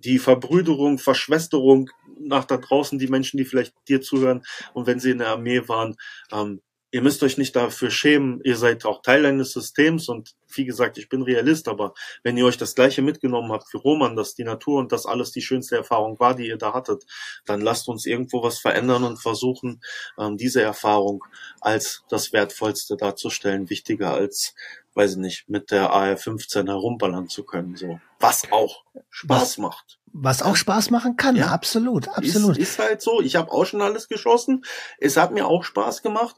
die 0.05 0.19
Verbrüderung, 0.19 0.99
Verschwesterung 0.99 1.89
nach 2.19 2.45
da 2.45 2.57
draußen, 2.57 2.99
die 2.99 3.07
Menschen, 3.07 3.37
die 3.37 3.45
vielleicht 3.45 3.73
dir 3.87 4.01
zuhören 4.01 4.45
und 4.73 4.87
wenn 4.87 4.99
sie 4.99 5.11
in 5.11 5.17
der 5.17 5.29
Armee 5.29 5.67
waren, 5.67 5.95
ähm, 6.31 6.61
ihr 6.95 7.01
müsst 7.01 7.23
euch 7.23 7.37
nicht 7.37 7.57
dafür 7.57 7.91
schämen, 7.91 8.39
ihr 8.45 8.55
seid 8.55 8.85
auch 8.85 9.01
Teil 9.01 9.25
eines 9.25 9.51
Systems 9.51 10.07
und 10.07 10.33
wie 10.53 10.63
gesagt, 10.63 10.97
ich 10.97 11.09
bin 11.09 11.23
Realist, 11.23 11.67
aber 11.67 11.93
wenn 12.23 12.37
ihr 12.37 12.45
euch 12.45 12.55
das 12.57 12.73
gleiche 12.73 13.01
mitgenommen 13.01 13.51
habt 13.51 13.65
wie 13.73 13.77
Roman, 13.77 14.15
dass 14.15 14.33
die 14.33 14.45
Natur 14.45 14.79
und 14.79 14.93
das 14.93 15.05
alles 15.05 15.33
die 15.33 15.41
schönste 15.41 15.75
Erfahrung 15.75 16.17
war, 16.21 16.35
die 16.35 16.47
ihr 16.47 16.55
da 16.57 16.73
hattet, 16.73 17.03
dann 17.45 17.59
lasst 17.59 17.89
uns 17.89 18.05
irgendwo 18.05 18.43
was 18.43 18.59
verändern 18.59 19.03
und 19.03 19.21
versuchen, 19.21 19.81
ähm, 20.17 20.37
diese 20.37 20.61
Erfahrung 20.61 21.21
als 21.59 22.05
das 22.07 22.31
Wertvollste 22.31 22.95
darzustellen, 22.95 23.69
wichtiger 23.69 24.13
als, 24.13 24.55
weiß 24.93 25.11
ich 25.11 25.17
nicht, 25.17 25.49
mit 25.49 25.71
der 25.71 25.89
AR-15 25.91 26.65
herumballern 26.67 27.27
zu 27.27 27.43
können, 27.43 27.75
so. 27.75 27.99
Was 28.21 28.49
auch 28.53 28.85
Spaß 29.09 29.41
Was- 29.41 29.57
macht. 29.57 29.99
Was 30.17 30.41
auch 30.41 30.55
Spaß 30.55 30.91
machen 30.91 31.17
kann, 31.17 31.35
Ja. 31.35 31.47
absolut, 31.47 32.07
absolut. 32.07 32.57
Ist, 32.57 32.69
ist 32.69 32.79
halt 32.79 33.01
so. 33.01 33.21
Ich 33.21 33.35
habe 33.35 33.51
auch 33.51 33.65
schon 33.65 33.81
alles 33.81 34.07
geschossen. 34.07 34.63
Es 34.97 35.17
hat 35.17 35.31
mir 35.31 35.45
auch 35.45 35.65
Spaß 35.65 36.01
gemacht. 36.03 36.37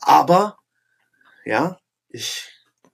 Aber 0.00 0.56
ja, 1.44 1.78
ich 2.08 2.48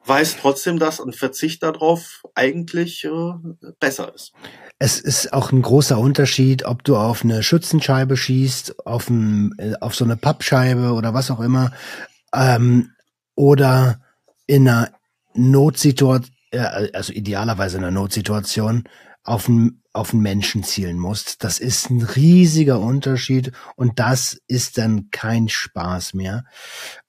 weiß 0.04 0.36
trotzdem, 0.40 0.80
dass 0.80 1.00
ein 1.00 1.12
Verzicht 1.12 1.62
darauf 1.62 2.22
eigentlich 2.34 3.04
äh, 3.04 3.34
besser 3.78 4.12
ist. 4.14 4.32
Es 4.80 4.98
ist 4.98 5.32
auch 5.32 5.52
ein 5.52 5.62
großer 5.62 5.96
Unterschied, 5.98 6.64
ob 6.64 6.82
du 6.82 6.96
auf 6.96 7.22
eine 7.22 7.42
Schützenscheibe 7.44 8.16
schießt, 8.16 8.86
auf, 8.86 9.08
ein, 9.08 9.54
äh, 9.58 9.74
auf 9.80 9.94
so 9.94 10.04
eine 10.04 10.16
Pappscheibe 10.16 10.92
oder 10.92 11.14
was 11.14 11.30
auch 11.30 11.40
immer, 11.40 11.72
ähm, 12.34 12.90
oder 13.36 14.00
in 14.46 14.68
einer 14.68 14.90
Notsituation, 15.34 16.34
äh, 16.50 16.90
also 16.92 17.12
idealerweise 17.12 17.78
in 17.78 17.84
einer 17.84 17.92
Notsituation, 17.92 18.88
auf 19.24 19.48
einen, 19.48 19.82
auf 19.92 20.12
einen 20.12 20.22
Menschen 20.22 20.62
zielen 20.62 20.98
musst. 20.98 21.42
Das 21.42 21.58
ist 21.58 21.90
ein 21.90 22.02
riesiger 22.02 22.78
Unterschied 22.78 23.52
und 23.74 23.98
das 23.98 24.40
ist 24.46 24.78
dann 24.78 25.10
kein 25.10 25.48
Spaß 25.48 26.14
mehr. 26.14 26.44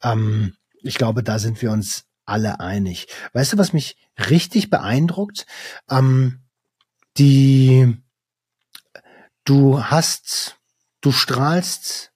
Ähm, 0.01 0.55
ich 0.81 0.97
glaube, 0.97 1.21
da 1.21 1.39
sind 1.39 1.61
wir 1.61 1.71
uns 1.71 2.05
alle 2.25 2.59
einig. 2.59 3.07
Weißt 3.33 3.53
du, 3.53 3.57
was 3.57 3.73
mich 3.73 3.97
richtig 4.29 4.69
beeindruckt? 4.69 5.45
Ähm, 5.89 6.39
die 7.17 7.97
du 9.43 9.83
hast, 9.83 10.57
du 11.01 11.11
strahlst 11.11 12.11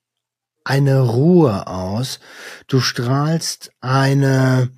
eine 0.63 0.99
Ruhe 0.99 1.67
aus, 1.67 2.19
du 2.67 2.79
strahlst 2.79 3.71
eine 3.81 4.71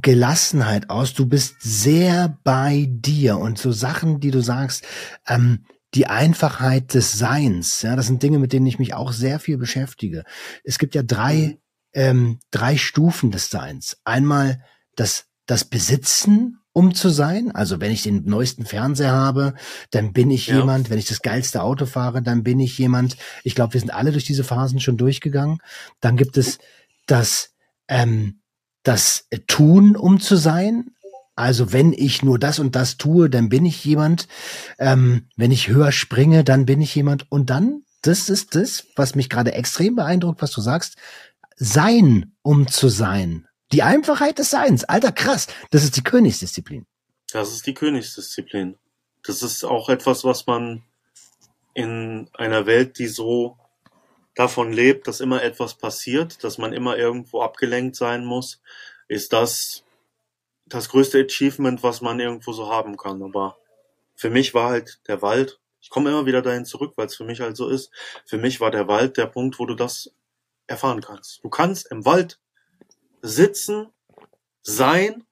Gelassenheit 0.00 0.90
aus, 0.90 1.12
du 1.14 1.26
bist 1.26 1.56
sehr 1.60 2.38
bei 2.44 2.86
dir 2.88 3.38
und 3.38 3.58
so 3.58 3.72
Sachen, 3.72 4.20
die 4.20 4.30
du 4.30 4.40
sagst, 4.40 4.84
ähm, 5.26 5.64
die 5.94 6.06
Einfachheit 6.06 6.94
des 6.94 7.12
Seins, 7.12 7.82
ja, 7.82 7.94
das 7.96 8.06
sind 8.06 8.22
Dinge, 8.22 8.38
mit 8.38 8.52
denen 8.54 8.66
ich 8.66 8.78
mich 8.78 8.94
auch 8.94 9.12
sehr 9.12 9.38
viel 9.38 9.58
beschäftige. 9.58 10.24
Es 10.64 10.78
gibt 10.78 10.94
ja 10.94 11.02
drei, 11.02 11.58
ähm, 11.92 12.38
drei 12.50 12.78
Stufen 12.78 13.30
des 13.30 13.50
Seins. 13.50 13.98
Einmal 14.04 14.64
das, 14.96 15.26
das 15.44 15.66
Besitzen, 15.66 16.58
um 16.72 16.94
zu 16.94 17.10
sein. 17.10 17.50
Also 17.54 17.80
wenn 17.80 17.92
ich 17.92 18.02
den 18.02 18.24
neuesten 18.24 18.64
Fernseher 18.64 19.12
habe, 19.12 19.52
dann 19.90 20.14
bin 20.14 20.30
ich 20.30 20.46
Ja. 20.46 20.56
jemand. 20.56 20.88
Wenn 20.88 20.98
ich 20.98 21.06
das 21.06 21.20
geilste 21.20 21.62
Auto 21.62 21.84
fahre, 21.84 22.22
dann 22.22 22.42
bin 22.42 22.60
ich 22.60 22.78
jemand. 22.78 23.18
Ich 23.44 23.54
glaube, 23.54 23.74
wir 23.74 23.80
sind 23.80 23.92
alle 23.92 24.12
durch 24.12 24.24
diese 24.24 24.44
Phasen 24.44 24.80
schon 24.80 24.96
durchgegangen. 24.96 25.58
Dann 26.00 26.16
gibt 26.16 26.38
es 26.38 26.58
das, 27.06 27.50
ähm, 27.88 28.40
das 28.82 29.28
Tun, 29.46 29.96
um 29.96 30.20
zu 30.20 30.36
sein. 30.36 30.94
Also 31.34 31.72
wenn 31.72 31.92
ich 31.92 32.22
nur 32.22 32.38
das 32.38 32.58
und 32.58 32.76
das 32.76 32.98
tue, 32.98 33.30
dann 33.30 33.48
bin 33.48 33.64
ich 33.64 33.84
jemand. 33.84 34.28
Ähm, 34.78 35.28
wenn 35.36 35.50
ich 35.50 35.68
höher 35.68 35.92
springe, 35.92 36.44
dann 36.44 36.66
bin 36.66 36.80
ich 36.80 36.94
jemand. 36.94 37.30
Und 37.30 37.50
dann, 37.50 37.84
das 38.02 38.28
ist 38.28 38.54
das, 38.54 38.86
was 38.96 39.14
mich 39.14 39.30
gerade 39.30 39.52
extrem 39.52 39.96
beeindruckt, 39.96 40.42
was 40.42 40.50
du 40.50 40.60
sagst, 40.60 40.96
sein, 41.56 42.34
um 42.42 42.66
zu 42.66 42.88
sein. 42.88 43.46
Die 43.72 43.82
Einfachheit 43.82 44.38
des 44.38 44.50
Seins. 44.50 44.84
Alter, 44.84 45.12
krass. 45.12 45.46
Das 45.70 45.84
ist 45.84 45.96
die 45.96 46.02
Königsdisziplin. 46.02 46.86
Das 47.32 47.52
ist 47.52 47.66
die 47.66 47.74
Königsdisziplin. 47.74 48.76
Das 49.24 49.42
ist 49.42 49.64
auch 49.64 49.88
etwas, 49.88 50.24
was 50.24 50.46
man 50.46 50.82
in 51.72 52.28
einer 52.34 52.66
Welt, 52.66 52.98
die 52.98 53.06
so 53.06 53.56
davon 54.34 54.72
lebt, 54.72 55.08
dass 55.08 55.20
immer 55.20 55.42
etwas 55.42 55.74
passiert, 55.74 56.42
dass 56.44 56.58
man 56.58 56.72
immer 56.72 56.96
irgendwo 56.96 57.42
abgelenkt 57.42 57.96
sein 57.96 58.24
muss, 58.24 58.60
ist 59.08 59.32
das 59.32 59.84
das 60.66 60.88
größte 60.88 61.20
Achievement, 61.20 61.82
was 61.82 62.00
man 62.00 62.18
irgendwo 62.18 62.52
so 62.52 62.68
haben 62.70 62.96
kann. 62.96 63.22
Aber 63.22 63.58
für 64.14 64.30
mich 64.30 64.54
war 64.54 64.70
halt 64.70 65.00
der 65.06 65.20
Wald, 65.20 65.60
ich 65.80 65.90
komme 65.90 66.10
immer 66.10 66.26
wieder 66.26 66.42
dahin 66.42 66.64
zurück, 66.64 66.94
weil 66.96 67.06
es 67.06 67.16
für 67.16 67.24
mich 67.24 67.40
halt 67.40 67.56
so 67.56 67.68
ist, 67.68 67.90
für 68.24 68.38
mich 68.38 68.60
war 68.60 68.70
der 68.70 68.88
Wald 68.88 69.16
der 69.16 69.26
Punkt, 69.26 69.58
wo 69.58 69.66
du 69.66 69.74
das 69.74 70.12
erfahren 70.66 71.02
kannst. 71.02 71.44
Du 71.44 71.50
kannst 71.50 71.90
im 71.90 72.04
Wald 72.04 72.40
sitzen, 73.20 73.88
sein 74.62 75.24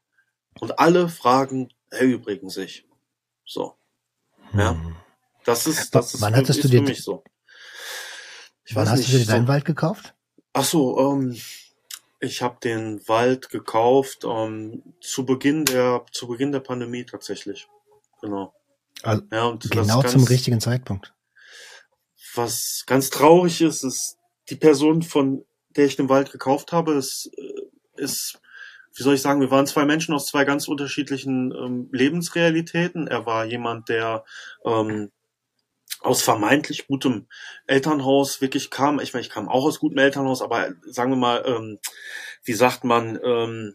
und 0.58 0.78
alle 0.78 1.08
Fragen 1.08 1.72
erübrigen 1.90 2.50
sich. 2.50 2.86
So. 3.44 3.76
Ja. 4.52 4.72
Hm. 4.72 4.96
Das 5.44 5.66
ist, 5.66 5.94
das 5.94 6.14
ist, 6.14 6.20
Wann 6.20 6.36
hattest 6.36 6.58
ist 6.58 6.64
du 6.64 6.68
dir 6.68 6.78
für 6.78 6.88
mich 6.88 7.02
so. 7.02 7.24
Ich 8.70 8.76
Wann 8.76 8.84
weiß 8.84 8.90
hast 8.92 8.98
nicht, 9.00 9.12
du 9.14 9.18
dir 9.18 9.24
so- 9.24 9.32
deinen 9.32 9.48
Wald 9.48 9.64
gekauft? 9.64 10.14
Ach 10.52 10.62
so, 10.62 10.96
ähm, 11.00 11.36
ich 12.20 12.40
habe 12.40 12.58
den 12.62 13.00
Wald 13.08 13.48
gekauft 13.48 14.24
ähm, 14.24 14.84
zu 15.00 15.26
Beginn 15.26 15.64
der 15.64 16.04
zu 16.12 16.28
Beginn 16.28 16.52
der 16.52 16.60
Pandemie 16.60 17.04
tatsächlich. 17.04 17.66
Genau. 18.20 18.54
Also 19.02 19.22
Ja, 19.32 19.56
genau 19.58 20.02
ganz, 20.02 20.12
zum 20.12 20.22
richtigen 20.22 20.60
Zeitpunkt. 20.60 21.12
was 22.36 22.84
ganz 22.86 23.10
traurig 23.10 23.60
ist, 23.60 23.82
ist 23.82 24.18
die 24.50 24.56
Person, 24.56 25.02
von 25.02 25.44
der 25.70 25.86
ich 25.86 25.96
den 25.96 26.08
Wald 26.08 26.30
gekauft 26.30 26.70
habe, 26.70 26.92
ist, 26.94 27.28
äh, 27.36 28.02
ist 28.02 28.40
wie 28.94 29.02
soll 29.02 29.14
ich 29.14 29.22
sagen, 29.22 29.40
wir 29.40 29.50
waren 29.50 29.66
zwei 29.66 29.84
Menschen 29.84 30.14
aus 30.14 30.26
zwei 30.26 30.44
ganz 30.44 30.68
unterschiedlichen 30.68 31.50
ähm, 31.52 31.88
Lebensrealitäten. 31.90 33.08
Er 33.08 33.26
war 33.26 33.44
jemand, 33.46 33.88
der 33.88 34.24
ähm, 34.64 35.10
aus 36.00 36.22
vermeintlich 36.22 36.86
gutem 36.86 37.26
Elternhaus 37.66 38.40
wirklich 38.40 38.70
kam. 38.70 39.00
Ich 39.00 39.12
meine, 39.12 39.24
ich 39.24 39.30
kam 39.30 39.48
auch 39.48 39.64
aus 39.64 39.80
gutem 39.80 39.98
Elternhaus, 39.98 40.42
aber 40.42 40.70
sagen 40.86 41.10
wir 41.10 41.16
mal, 41.16 41.42
ähm, 41.46 41.78
wie 42.44 42.54
sagt 42.54 42.84
man, 42.84 43.18
ähm, 43.24 43.74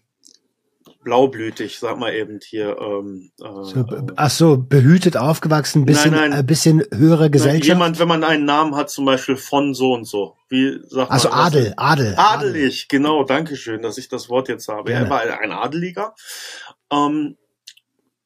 blaublütig, 1.05 1.79
sag 1.79 1.97
mal 1.97 2.13
eben 2.13 2.39
hier. 2.43 2.77
Ähm, 2.79 3.31
äh, 3.39 3.63
So, 3.63 3.85
ach 4.17 4.29
so, 4.29 4.57
behütet 4.57 5.15
aufgewachsen, 5.15 5.85
bisschen, 5.85 6.11
Nein, 6.11 6.31
nein. 6.31 6.39
Ein 6.39 6.45
bisschen 6.45 6.83
höhere 6.93 7.29
Gesellschaft. 7.29 7.65
Jemand, 7.65 7.99
wenn 7.99 8.07
man 8.07 8.23
einen 8.25 8.43
Namen 8.43 8.75
hat, 8.75 8.89
zum 8.89 9.05
Beispiel 9.05 9.37
von 9.37 9.73
so 9.73 9.93
und 9.93 10.05
so. 10.05 10.35
Wie 10.49 10.79
sagt 10.89 11.11
also 11.11 11.29
man? 11.29 11.37
das 11.37 11.47
Adel? 11.47 11.73
Adel. 11.77 12.15
Adelig, 12.17 12.87
genau, 12.89 13.23
danke 13.23 13.55
schön, 13.55 13.81
dass 13.81 13.97
ich 13.97 14.09
das 14.09 14.29
Wort 14.29 14.49
jetzt 14.49 14.67
habe. 14.67 14.91
Gerne. 14.91 15.05
Er 15.05 15.09
war 15.09 15.21
ein 15.21 15.51
Adeliger. 15.51 16.15
Ähm, 16.91 17.37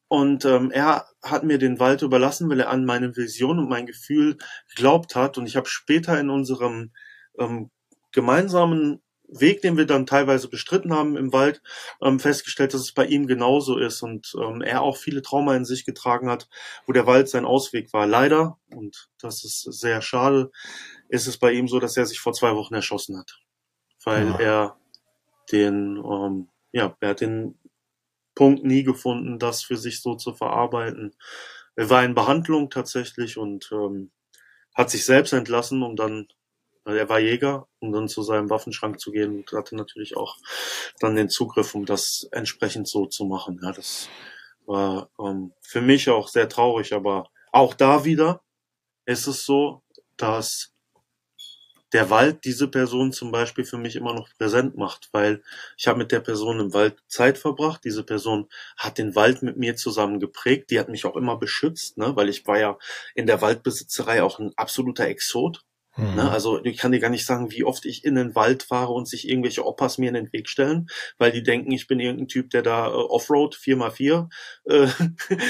und 0.10 0.43
ähm, 0.43 0.72
er 0.72 1.05
hat 1.24 1.43
mir 1.43 1.60
den 1.60 1.80
Wald 1.80 2.01
überlassen, 2.01 2.49
weil 2.49 2.60
er 2.60 2.70
an 2.70 2.84
meine 2.84 3.16
Vision 3.16 3.60
und 3.60 3.70
mein 3.70 3.86
Gefühl 3.86 4.38
geglaubt 4.70 5.16
hat. 5.16 5.38
Und 5.38 5.45
ich 5.45 5.55
habe 5.55 5.70
später 5.70 6.20
in 6.20 6.30
unserem 6.32 6.91
ähm, 7.38 7.70
gemeinsamen 8.12 9.01
Weg, 9.28 9.62
den 9.62 9.78
wir 9.78 9.86
dann 9.86 10.07
teilweise 10.07 10.49
bestritten 10.49 10.91
haben 10.91 11.16
im 11.16 11.32
Wald, 11.32 11.62
ähm, 12.01 12.20
festgestellt, 12.20 12.74
dass 12.74 12.82
es 12.82 12.93
bei 12.93 13.05
ihm 13.05 13.28
genauso 13.28 13.78
ist 13.78 14.01
und 14.01 14.34
ähm, 14.41 14.62
er 14.62 14.82
auch 14.82 14.97
viele 14.97 15.22
Trauma 15.22 15.55
in 15.55 15.66
sich 15.66 15.86
getragen 15.86 16.28
hat, 16.32 16.49
wo 16.88 16.93
der 16.93 17.05
Wald 17.05 17.30
sein 17.30 17.45
Ausweg 17.45 17.93
war. 17.93 18.07
Leider, 18.07 18.57
und 18.76 19.10
das 19.22 19.43
ist 19.45 19.62
sehr 19.62 20.01
schade, 20.01 20.49
ist 21.07 21.28
es 21.28 21.38
bei 21.38 21.51
ihm 21.51 21.68
so, 21.68 21.80
dass 21.80 21.95
er 21.95 22.07
sich 22.07 22.20
vor 22.20 22.34
zwei 22.34 22.55
Wochen 22.55 22.74
erschossen 22.74 23.20
hat, 23.20 23.39
weil 24.03 24.26
Ja. 24.30 24.39
er 24.39 24.78
den, 25.51 25.97
ähm, 26.03 26.49
ja, 26.72 26.97
er 26.99 27.10
hat 27.10 27.22
den 27.22 27.59
Punkt 28.40 28.64
nie 28.64 28.84
gefunden, 28.84 29.38
das 29.38 29.64
für 29.64 29.76
sich 29.76 30.02
so 30.02 30.16
zu 30.16 30.34
verarbeiten. 30.34 31.14
Er 31.76 31.90
war 31.90 32.06
in 32.06 32.16
Behandlung 32.16 32.70
tatsächlich 32.70 33.38
und 33.38 33.70
ähm, 33.74 34.12
hat 34.74 34.90
sich 34.90 35.04
selbst 35.04 35.34
entlassen, 35.34 35.84
um 35.84 35.98
dann, 35.98 36.30
er 36.86 37.10
war 37.10 37.20
Jäger, 37.20 37.68
um 37.80 37.92
dann 37.92 38.08
zu 38.08 38.24
seinem 38.24 38.50
Waffenschrank 38.50 38.98
zu 38.98 39.12
gehen 39.12 39.40
und 39.40 39.52
hatte 39.52 39.76
natürlich 39.76 40.16
auch 40.16 40.38
dann 41.02 41.18
den 41.18 41.28
Zugriff, 41.28 41.76
um 41.76 41.86
das 41.86 42.30
entsprechend 42.32 42.88
so 42.88 43.08
zu 43.08 43.26
machen. 43.26 43.60
Ja, 43.62 43.74
das 43.74 44.08
war 44.66 45.10
ähm, 45.20 45.52
für 45.60 45.82
mich 45.82 46.10
auch 46.10 46.30
sehr 46.30 46.48
traurig, 46.48 46.94
aber 46.94 47.30
auch 47.52 47.74
da 47.74 48.06
wieder 48.06 48.42
ist 49.06 49.28
es 49.28 49.44
so, 49.44 49.84
dass 50.16 50.72
der 51.94 52.10
Wald 52.10 52.46
diese 52.46 52.68
Person 52.68 53.12
zum 53.12 53.32
Beispiel 53.32 53.66
für 53.66 53.78
mich 53.78 53.96
immer 53.96 54.14
noch 54.14 54.30
präsent 54.38 54.78
macht, 54.78 55.10
weil 55.12 55.42
ich 55.78 55.88
habe 55.88 55.98
mit 55.98 56.12
der 56.12 56.20
Person 56.20 56.60
im 56.60 56.74
Wald 56.74 56.98
Zeit 57.08 57.38
verbracht. 57.38 57.82
Diese 57.84 58.04
Person 58.04 58.48
hat 58.78 58.98
den 58.98 59.16
Wald 59.16 59.42
mit 59.42 59.58
mir 59.58 59.76
zusammen 59.76 60.20
geprägt. 60.20 60.70
Die 60.70 60.80
hat 60.80 60.90
mich 60.90 61.06
auch 61.06 61.16
immer 61.16 61.38
beschützt, 61.38 61.98
ne? 61.98 62.16
weil 62.16 62.30
ich 62.30 62.46
war 62.46 62.60
ja 62.60 62.78
in 63.16 63.28
der 63.28 63.42
Waldbesitzerei 63.42 64.22
auch 64.22 64.40
ein 64.40 64.52
absoluter 64.56 65.08
Exot. 65.08 65.64
Mhm. 66.00 66.16
Ne? 66.16 66.32
Also 66.32 66.64
ich 66.64 66.78
kann 66.78 66.92
dir 66.92 67.00
gar 67.00 67.10
nicht 67.10 67.26
sagen, 67.26 67.52
wie 67.52 67.64
oft 67.64 67.86
ich 67.86 68.06
in 68.06 68.16
den 68.16 68.36
Wald 68.36 68.64
fahre 68.64 68.94
und 68.94 69.08
sich 69.08 69.28
irgendwelche 69.28 69.66
Oppas 69.66 69.98
mir 69.98 70.10
in 70.10 70.14
den 70.14 70.34
Weg 70.34 70.48
stellen, 70.48 70.88
weil 71.18 71.32
die 71.32 71.44
denken, 71.44 71.72
ich 71.72 71.88
bin 71.88 72.00
irgendein 72.00 72.28
Typ, 72.28 72.50
der 72.52 72.62
da 72.62 72.88
äh, 72.88 72.92
Offroad 72.92 73.56
4x4 73.56 74.30
äh, 74.66 74.88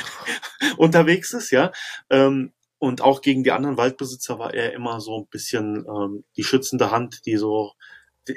unterwegs 0.77 1.33
ist, 1.33 1.51
ja. 1.51 1.71
Ähm, 2.09 2.53
und 2.79 3.01
auch 3.01 3.21
gegen 3.21 3.43
die 3.43 3.51
anderen 3.51 3.77
Waldbesitzer 3.77 4.39
war 4.39 4.53
er 4.53 4.73
immer 4.73 5.01
so 5.01 5.19
ein 5.19 5.27
bisschen 5.27 5.85
ähm, 5.85 6.23
die 6.37 6.43
schützende 6.43 6.91
Hand, 6.91 7.25
die 7.25 7.37
so. 7.37 7.73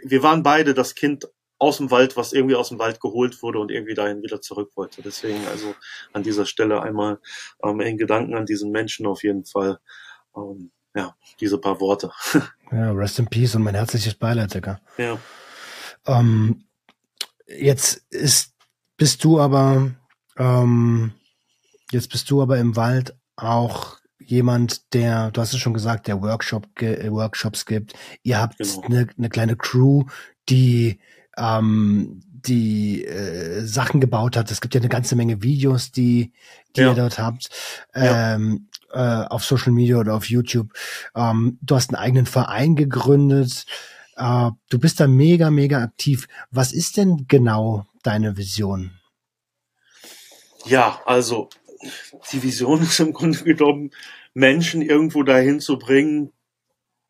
Wir 0.04 0.22
waren 0.22 0.42
beide 0.42 0.74
das 0.74 0.94
Kind 0.94 1.28
aus 1.58 1.76
dem 1.76 1.92
Wald, 1.92 2.16
was 2.16 2.32
irgendwie 2.32 2.56
aus 2.56 2.70
dem 2.70 2.80
Wald 2.80 3.00
geholt 3.00 3.40
wurde 3.40 3.60
und 3.60 3.70
irgendwie 3.70 3.94
dahin 3.94 4.22
wieder 4.22 4.40
zurück 4.40 4.72
wollte. 4.74 5.00
Deswegen 5.00 5.46
also 5.46 5.74
an 6.12 6.24
dieser 6.24 6.44
Stelle 6.44 6.82
einmal 6.82 7.20
ähm, 7.62 7.80
in 7.80 7.98
Gedanken 7.98 8.34
an 8.34 8.46
diesen 8.46 8.72
Menschen 8.72 9.06
auf 9.06 9.22
jeden 9.22 9.44
Fall. 9.44 9.78
Ähm, 10.36 10.72
ja, 10.94 11.16
diese 11.40 11.58
paar 11.58 11.80
Worte. 11.80 12.10
ja, 12.72 12.90
rest 12.92 13.18
in 13.18 13.26
peace 13.26 13.54
und 13.54 13.62
mein 13.62 13.74
herzliches 13.74 14.14
Beileid, 14.14 14.52
Digga. 14.54 14.80
Ja. 14.98 15.18
Ähm, 16.06 16.64
jetzt 17.46 18.02
ist, 18.10 18.54
bist 18.96 19.22
du 19.22 19.38
aber, 19.40 19.92
ähm, 20.36 21.12
jetzt 21.92 22.10
bist 22.10 22.30
du 22.30 22.42
aber 22.42 22.58
im 22.58 22.74
Wald 22.76 23.14
auch 23.36 24.01
jemand, 24.26 24.92
der, 24.94 25.30
du 25.30 25.40
hast 25.40 25.52
es 25.52 25.60
schon 25.60 25.74
gesagt, 25.74 26.06
der 26.06 26.22
Workshop, 26.22 26.66
Workshops 26.80 27.66
gibt. 27.66 27.94
Ihr 28.22 28.40
habt 28.40 28.58
genau. 28.58 28.82
eine, 28.82 29.08
eine 29.16 29.28
kleine 29.28 29.56
Crew, 29.56 30.04
die 30.48 30.98
ähm, 31.36 32.22
die 32.46 33.04
äh, 33.04 33.64
Sachen 33.64 34.00
gebaut 34.00 34.36
hat. 34.36 34.50
Es 34.50 34.60
gibt 34.60 34.74
ja 34.74 34.80
eine 34.80 34.88
ganze 34.88 35.16
Menge 35.16 35.42
Videos, 35.42 35.92
die, 35.92 36.32
die 36.76 36.80
ja. 36.80 36.90
ihr 36.90 36.94
dort 36.94 37.18
habt, 37.18 37.50
ähm, 37.94 38.68
ja. 38.92 39.24
äh, 39.24 39.26
auf 39.28 39.44
Social 39.44 39.72
Media 39.72 39.98
oder 39.98 40.14
auf 40.14 40.26
YouTube. 40.26 40.72
Ähm, 41.14 41.58
du 41.62 41.76
hast 41.76 41.90
einen 41.90 42.02
eigenen 42.02 42.26
Verein 42.26 42.76
gegründet. 42.76 43.64
Äh, 44.16 44.50
du 44.70 44.78
bist 44.78 45.00
da 45.00 45.06
mega, 45.06 45.50
mega 45.50 45.82
aktiv. 45.82 46.26
Was 46.50 46.72
ist 46.72 46.96
denn 46.96 47.26
genau 47.28 47.86
deine 48.02 48.36
Vision? 48.36 48.92
Ja, 50.64 51.00
also 51.06 51.48
die 52.32 52.42
Vision 52.42 52.82
ist 52.82 53.00
im 53.00 53.12
Grunde 53.12 53.42
genommen, 53.42 53.90
Menschen 54.34 54.82
irgendwo 54.82 55.22
dahin 55.22 55.60
zu 55.60 55.78
bringen, 55.78 56.32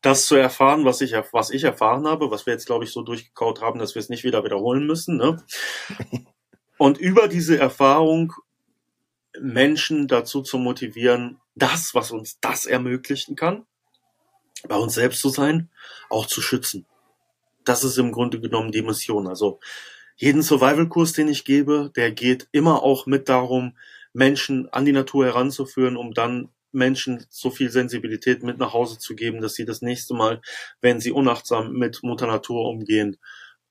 das 0.01 0.25
zu 0.25 0.35
erfahren, 0.35 0.83
was 0.83 0.99
ich, 1.01 1.13
was 1.31 1.49
ich 1.49 1.63
erfahren 1.63 2.05
habe, 2.07 2.29
was 2.29 2.45
wir 2.45 2.53
jetzt, 2.53 2.65
glaube 2.65 2.83
ich, 2.83 2.91
so 2.91 3.01
durchgekaut 3.03 3.61
haben, 3.61 3.79
dass 3.79 3.95
wir 3.95 4.01
es 4.01 4.09
nicht 4.09 4.25
wieder 4.25 4.43
wiederholen 4.43 4.85
müssen. 4.85 5.17
Ne? 5.17 5.41
Und 6.77 6.97
über 6.97 7.29
diese 7.29 7.57
Erfahrung 7.57 8.33
Menschen 9.39 10.07
dazu 10.07 10.41
zu 10.41 10.57
motivieren, 10.57 11.39
das, 11.55 11.95
was 11.95 12.11
uns 12.11 12.39
das 12.41 12.65
ermöglichen 12.65 13.35
kann, 13.35 13.65
bei 14.67 14.75
uns 14.75 14.95
selbst 14.95 15.21
zu 15.21 15.29
sein, 15.29 15.69
auch 16.09 16.25
zu 16.25 16.41
schützen. 16.41 16.85
Das 17.63 17.83
ist 17.83 17.97
im 17.97 18.11
Grunde 18.11 18.41
genommen 18.41 18.71
die 18.71 18.81
Mission. 18.81 19.27
Also 19.27 19.59
jeden 20.15 20.43
Survival-Kurs, 20.43 21.13
den 21.13 21.27
ich 21.27 21.45
gebe, 21.45 21.91
der 21.95 22.11
geht 22.11 22.47
immer 22.51 22.83
auch 22.83 23.05
mit 23.05 23.29
darum, 23.29 23.77
Menschen 24.13 24.69
an 24.71 24.85
die 24.85 24.91
Natur 24.91 25.25
heranzuführen, 25.25 25.97
um 25.97 26.13
dann 26.13 26.49
Menschen 26.71 27.25
so 27.29 27.49
viel 27.49 27.69
Sensibilität 27.69 28.43
mit 28.43 28.57
nach 28.57 28.73
Hause 28.73 28.97
zu 28.97 29.15
geben, 29.15 29.41
dass 29.41 29.53
sie 29.53 29.65
das 29.65 29.81
nächste 29.81 30.13
Mal, 30.13 30.41
wenn 30.81 30.99
sie 30.99 31.11
unachtsam 31.11 31.73
mit 31.73 32.01
Mutter 32.03 32.27
Natur 32.27 32.67
umgehen, 32.67 33.17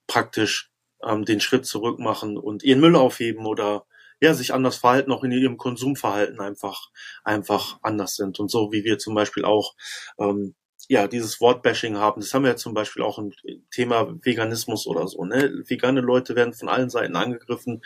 praktisch 0.07 0.71
ähm, 1.05 1.25
den 1.25 1.41
Schritt 1.41 1.67
zurück 1.67 1.99
machen 1.99 2.37
und 2.37 2.63
ihren 2.63 2.81
Müll 2.81 2.97
aufheben 2.97 3.47
oder 3.47 3.87
ja, 4.21 4.35
sich 4.35 4.55
anders 4.55 4.77
verhalten, 4.77 5.11
auch 5.11 5.25
in 5.25 5.33
ihrem 5.33 5.57
Konsumverhalten 5.57 6.39
einfach, 6.39 6.91
einfach 7.25 7.79
anders 7.83 8.15
sind. 8.15 8.39
Und 8.39 8.53
so 8.53 8.71
wie 8.71 8.85
wir 8.85 8.99
zum 8.99 9.15
Beispiel 9.17 9.45
auch 9.45 9.75
ähm, 10.19 10.55
ja, 10.89 11.09
dieses 11.09 11.41
Wortbashing 11.41 11.97
haben. 11.97 12.21
Das 12.21 12.33
haben 12.35 12.43
wir 12.43 12.51
ja 12.51 12.57
zum 12.57 12.75
Beispiel 12.75 13.03
auch 13.03 13.19
im 13.19 13.33
Thema 13.71 14.15
Veganismus 14.25 14.87
oder 14.87 15.07
so. 15.09 15.25
Ne? 15.25 15.63
Vegane 15.67 16.01
Leute 16.01 16.37
werden 16.37 16.55
von 16.55 16.69
allen 16.69 16.91
Seiten 16.91 17.17
angegriffen. 17.17 17.83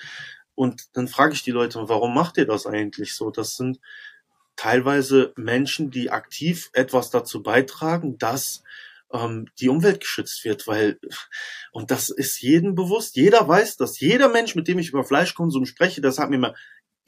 Und 0.57 0.97
dann 0.97 1.07
frage 1.07 1.35
ich 1.35 1.45
die 1.45 1.53
Leute, 1.53 1.89
warum 1.89 2.13
macht 2.15 2.37
ihr 2.39 2.47
das 2.47 2.67
eigentlich 2.67 3.15
so? 3.15 3.31
Das 3.31 3.57
sind 3.57 3.79
teilweise 4.57 5.33
Menschen, 5.37 5.91
die 5.91 6.11
aktiv 6.11 6.71
etwas 6.73 7.11
dazu 7.11 7.43
beitragen, 7.43 8.19
dass 8.19 8.65
ähm, 9.13 9.49
die 9.61 9.69
Umwelt 9.69 10.01
geschützt 10.01 10.45
wird, 10.45 10.67
weil, 10.67 10.99
und 11.71 11.91
das 11.91 12.09
ist 12.09 12.41
jedem 12.41 12.75
bewusst, 12.75 13.17
jeder 13.17 13.47
weiß 13.47 13.77
das, 13.77 14.01
jeder 14.01 14.29
Mensch, 14.29 14.55
mit 14.55 14.67
dem 14.67 14.79
ich 14.79 14.89
über 14.89 15.05
Fleischkonsum 15.05 15.67
spreche, 15.67 16.01
das 16.01 16.19
hat 16.19 16.31
mir 16.31 16.37
immer, 16.37 16.55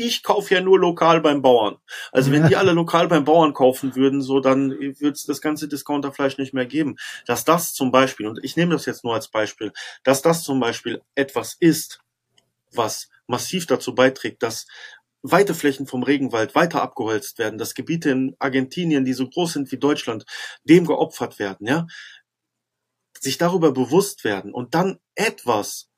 ich 0.00 0.22
kaufe 0.22 0.54
ja 0.54 0.60
nur 0.60 0.78
lokal 0.78 1.20
beim 1.20 1.42
Bauern. 1.42 1.78
Also 2.12 2.30
wenn 2.30 2.46
die 2.46 2.54
alle 2.54 2.70
lokal 2.70 3.08
beim 3.08 3.24
Bauern 3.24 3.52
kaufen 3.52 3.96
würden, 3.96 4.22
so 4.22 4.38
dann 4.38 4.70
würde 4.70 5.10
es 5.10 5.24
das 5.24 5.40
ganze 5.40 5.66
Discounterfleisch 5.66 6.38
nicht 6.38 6.54
mehr 6.54 6.66
geben. 6.66 6.96
Dass 7.26 7.44
das 7.44 7.72
zum 7.74 7.90
Beispiel, 7.90 8.28
und 8.28 8.38
ich 8.44 8.56
nehme 8.56 8.74
das 8.74 8.86
jetzt 8.86 9.02
nur 9.02 9.14
als 9.14 9.26
Beispiel, 9.26 9.72
dass 10.04 10.22
das 10.22 10.44
zum 10.44 10.60
Beispiel 10.60 11.02
etwas 11.16 11.56
ist, 11.58 11.98
was 12.72 13.08
massiv 13.28 13.66
dazu 13.66 13.94
beiträgt, 13.94 14.42
dass 14.42 14.66
weite 15.22 15.54
Flächen 15.54 15.86
vom 15.86 16.02
Regenwald 16.02 16.54
weiter 16.54 16.82
abgeholzt 16.82 17.38
werden, 17.38 17.58
dass 17.58 17.74
Gebiete 17.74 18.10
in 18.10 18.36
Argentinien, 18.38 19.04
die 19.04 19.12
so 19.12 19.28
groß 19.28 19.54
sind 19.54 19.72
wie 19.72 19.78
Deutschland, 19.78 20.24
dem 20.64 20.86
geopfert 20.86 21.38
werden, 21.38 21.66
ja, 21.66 21.86
sich 23.20 23.38
darüber 23.38 23.72
bewusst 23.72 24.24
werden 24.24 24.52
und 24.52 24.74
dann 24.74 24.98
etwas, 25.14 25.88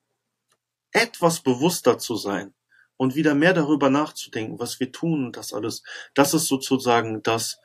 etwas 0.93 1.41
bewusster 1.41 1.99
zu 1.99 2.17
sein 2.17 2.55
und 2.97 3.15
wieder 3.15 3.35
mehr 3.35 3.53
darüber 3.53 3.91
nachzudenken, 3.91 4.59
was 4.59 4.81
wir 4.81 4.91
tun 4.91 5.27
und 5.27 5.37
das 5.37 5.53
alles, 5.53 5.83
das 6.15 6.35
ist 6.35 6.47
sozusagen 6.47 7.23
das, 7.23 7.59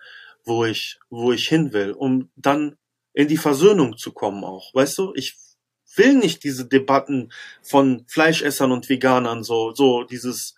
wo 0.44 0.66
ich, 0.66 1.00
wo 1.10 1.32
ich 1.32 1.48
hin 1.48 1.74
will, 1.74 1.92
um 1.92 2.32
dann 2.36 2.78
in 3.14 3.28
die 3.28 3.38
Versöhnung 3.38 3.98
zu 3.98 4.12
kommen 4.12 4.44
auch. 4.44 4.74
Weißt 4.74 4.98
du, 4.98 5.14
ich 5.16 5.38
will 5.98 6.16
nicht 6.16 6.44
diese 6.44 6.66
Debatten 6.66 7.32
von 7.62 8.04
Fleischessern 8.08 8.72
und 8.72 8.90
Veganern 8.90 9.44
so, 9.44 9.74
so 9.74 10.04
dieses, 10.04 10.56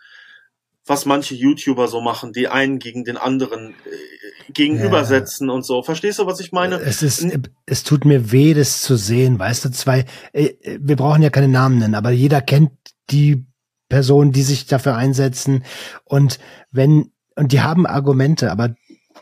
was 0.85 1.05
manche 1.05 1.35
YouTuber 1.35 1.88
so 1.88 2.01
machen, 2.01 2.33
die 2.33 2.47
einen 2.47 2.79
gegen 2.79 3.03
den 3.03 3.17
anderen 3.17 3.71
äh, 3.71 4.51
gegenübersetzen 4.51 5.49
ja. 5.49 5.53
und 5.53 5.63
so. 5.63 5.83
Verstehst 5.83 6.19
du, 6.19 6.25
was 6.25 6.39
ich 6.39 6.51
meine? 6.51 6.77
Es 6.77 7.03
ist, 7.03 7.25
es 7.65 7.83
tut 7.83 8.05
mir 8.05 8.31
weh, 8.31 8.53
das 8.53 8.81
zu 8.81 8.95
sehen, 8.95 9.38
weißt 9.38 9.65
du, 9.65 9.71
zwei, 9.71 10.05
äh, 10.33 10.53
wir 10.79 10.95
brauchen 10.95 11.21
ja 11.21 11.29
keine 11.29 11.49
Namen 11.49 11.79
nennen, 11.79 11.95
aber 11.95 12.11
jeder 12.11 12.41
kennt 12.41 12.71
die 13.09 13.45
Personen, 13.89 14.31
die 14.31 14.43
sich 14.43 14.65
dafür 14.65 14.95
einsetzen 14.95 15.63
und 16.03 16.39
wenn, 16.71 17.11
und 17.35 17.51
die 17.51 17.61
haben 17.61 17.85
Argumente, 17.85 18.51
aber 18.51 18.75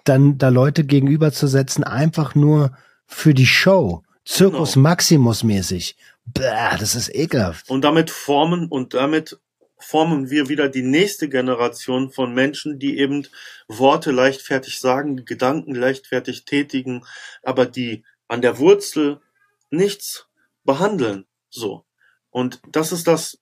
dann 0.05 0.37
da 0.37 0.49
Leute 0.49 0.83
gegenüberzusetzen, 0.83 1.83
einfach 1.83 2.35
nur 2.35 2.75
für 3.05 3.33
die 3.33 3.45
Show, 3.45 4.03
Circus 4.27 4.73
genau. 4.73 4.83
Maximus 4.89 5.43
mäßig. 5.43 5.95
Bäh, 6.25 6.77
das 6.79 6.95
ist 6.95 7.13
ekelhaft. 7.13 7.69
Und 7.69 7.83
damit 7.83 8.09
formen 8.09 8.67
und 8.67 8.93
damit 8.93 9.39
formen 9.77 10.29
wir 10.29 10.49
wieder 10.49 10.69
die 10.69 10.81
nächste 10.81 11.29
Generation 11.29 12.11
von 12.11 12.33
Menschen, 12.33 12.79
die 12.79 12.97
eben 12.97 13.27
Worte 13.67 14.11
leichtfertig 14.11 14.79
sagen, 14.79 15.25
Gedanken 15.25 15.75
leichtfertig 15.75 16.45
tätigen, 16.45 17.05
aber 17.43 17.65
die 17.65 18.03
an 18.27 18.41
der 18.41 18.57
Wurzel 18.57 19.21
nichts 19.69 20.27
behandeln. 20.63 21.25
So. 21.49 21.85
Und 22.31 22.61
das 22.71 22.91
ist 22.91 23.07
das, 23.07 23.37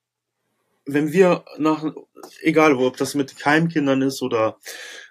wenn 0.85 1.13
wir 1.13 1.45
nach, 1.57 1.85
egal 2.41 2.75
ob 2.75 2.97
das 2.97 3.15
mit 3.15 3.37
Keimkindern 3.39 4.01
ist 4.01 4.21
oder 4.21 4.57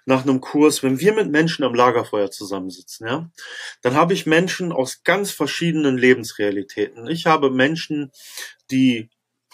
nach 0.05 0.23
einem 0.23 0.41
Kurs, 0.41 0.83
wenn 0.83 0.99
wir 0.99 1.13
mit 1.13 1.31
Menschen 1.31 1.63
am 1.63 1.73
Lagerfeuer 1.73 2.29
zusammensitzen, 2.29 3.07
ja, 3.07 3.31
dann 3.81 3.95
habe 3.95 4.13
ich 4.13 4.25
Menschen 4.25 4.71
aus 4.71 5.03
ganz 5.03 5.31
verschiedenen 5.31 5.97
Lebensrealitäten. 5.97 7.07
Ich 7.07 7.25
habe 7.25 7.49
Menschen, 7.49 8.11
die 8.69 9.09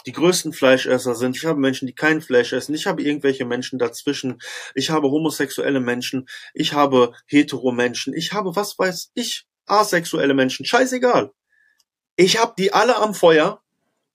die 0.06 0.12
größten 0.14 0.54
Fleischesser 0.54 1.14
sind. 1.14 1.36
Ich 1.36 1.46
habe 1.46 1.60
Menschen, 1.60 1.86
die 1.86 1.94
kein 1.94 2.22
Fleisch 2.22 2.54
essen. 2.54 2.74
Ich 2.74 2.88
habe 2.88 3.02
irgendwelche 3.02 3.46
Menschen 3.46 3.80
dazwischen. 3.80 4.40
Ich 4.74 4.90
habe 4.90 5.12
homosexuelle 5.12 5.82
Menschen. 5.82 6.28
Ich 6.54 6.74
habe 6.74 7.14
hetero 7.26 7.72
Menschen. 7.72 8.14
Ich 8.14 8.32
habe, 8.32 8.56
was 8.56 8.80
weiß 8.80 9.12
ich, 9.14 9.46
asexuelle 9.66 10.34
Menschen. 10.34 10.66
Scheißegal. 10.66 11.32
Ich 12.16 12.40
habe 12.40 12.54
die 12.58 12.74
alle 12.74 12.96
am 12.98 13.14
Feuer 13.14 13.62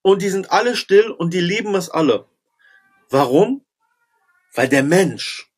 und 0.05 0.21
die 0.21 0.29
sind 0.29 0.51
alle 0.51 0.75
still 0.75 1.09
und 1.09 1.33
die 1.33 1.39
lieben 1.39 1.73
es 1.73 1.89
alle. 1.89 2.27
Warum? 3.09 3.65
Weil 4.53 4.69
der 4.69 4.83
Mensch 4.83 5.51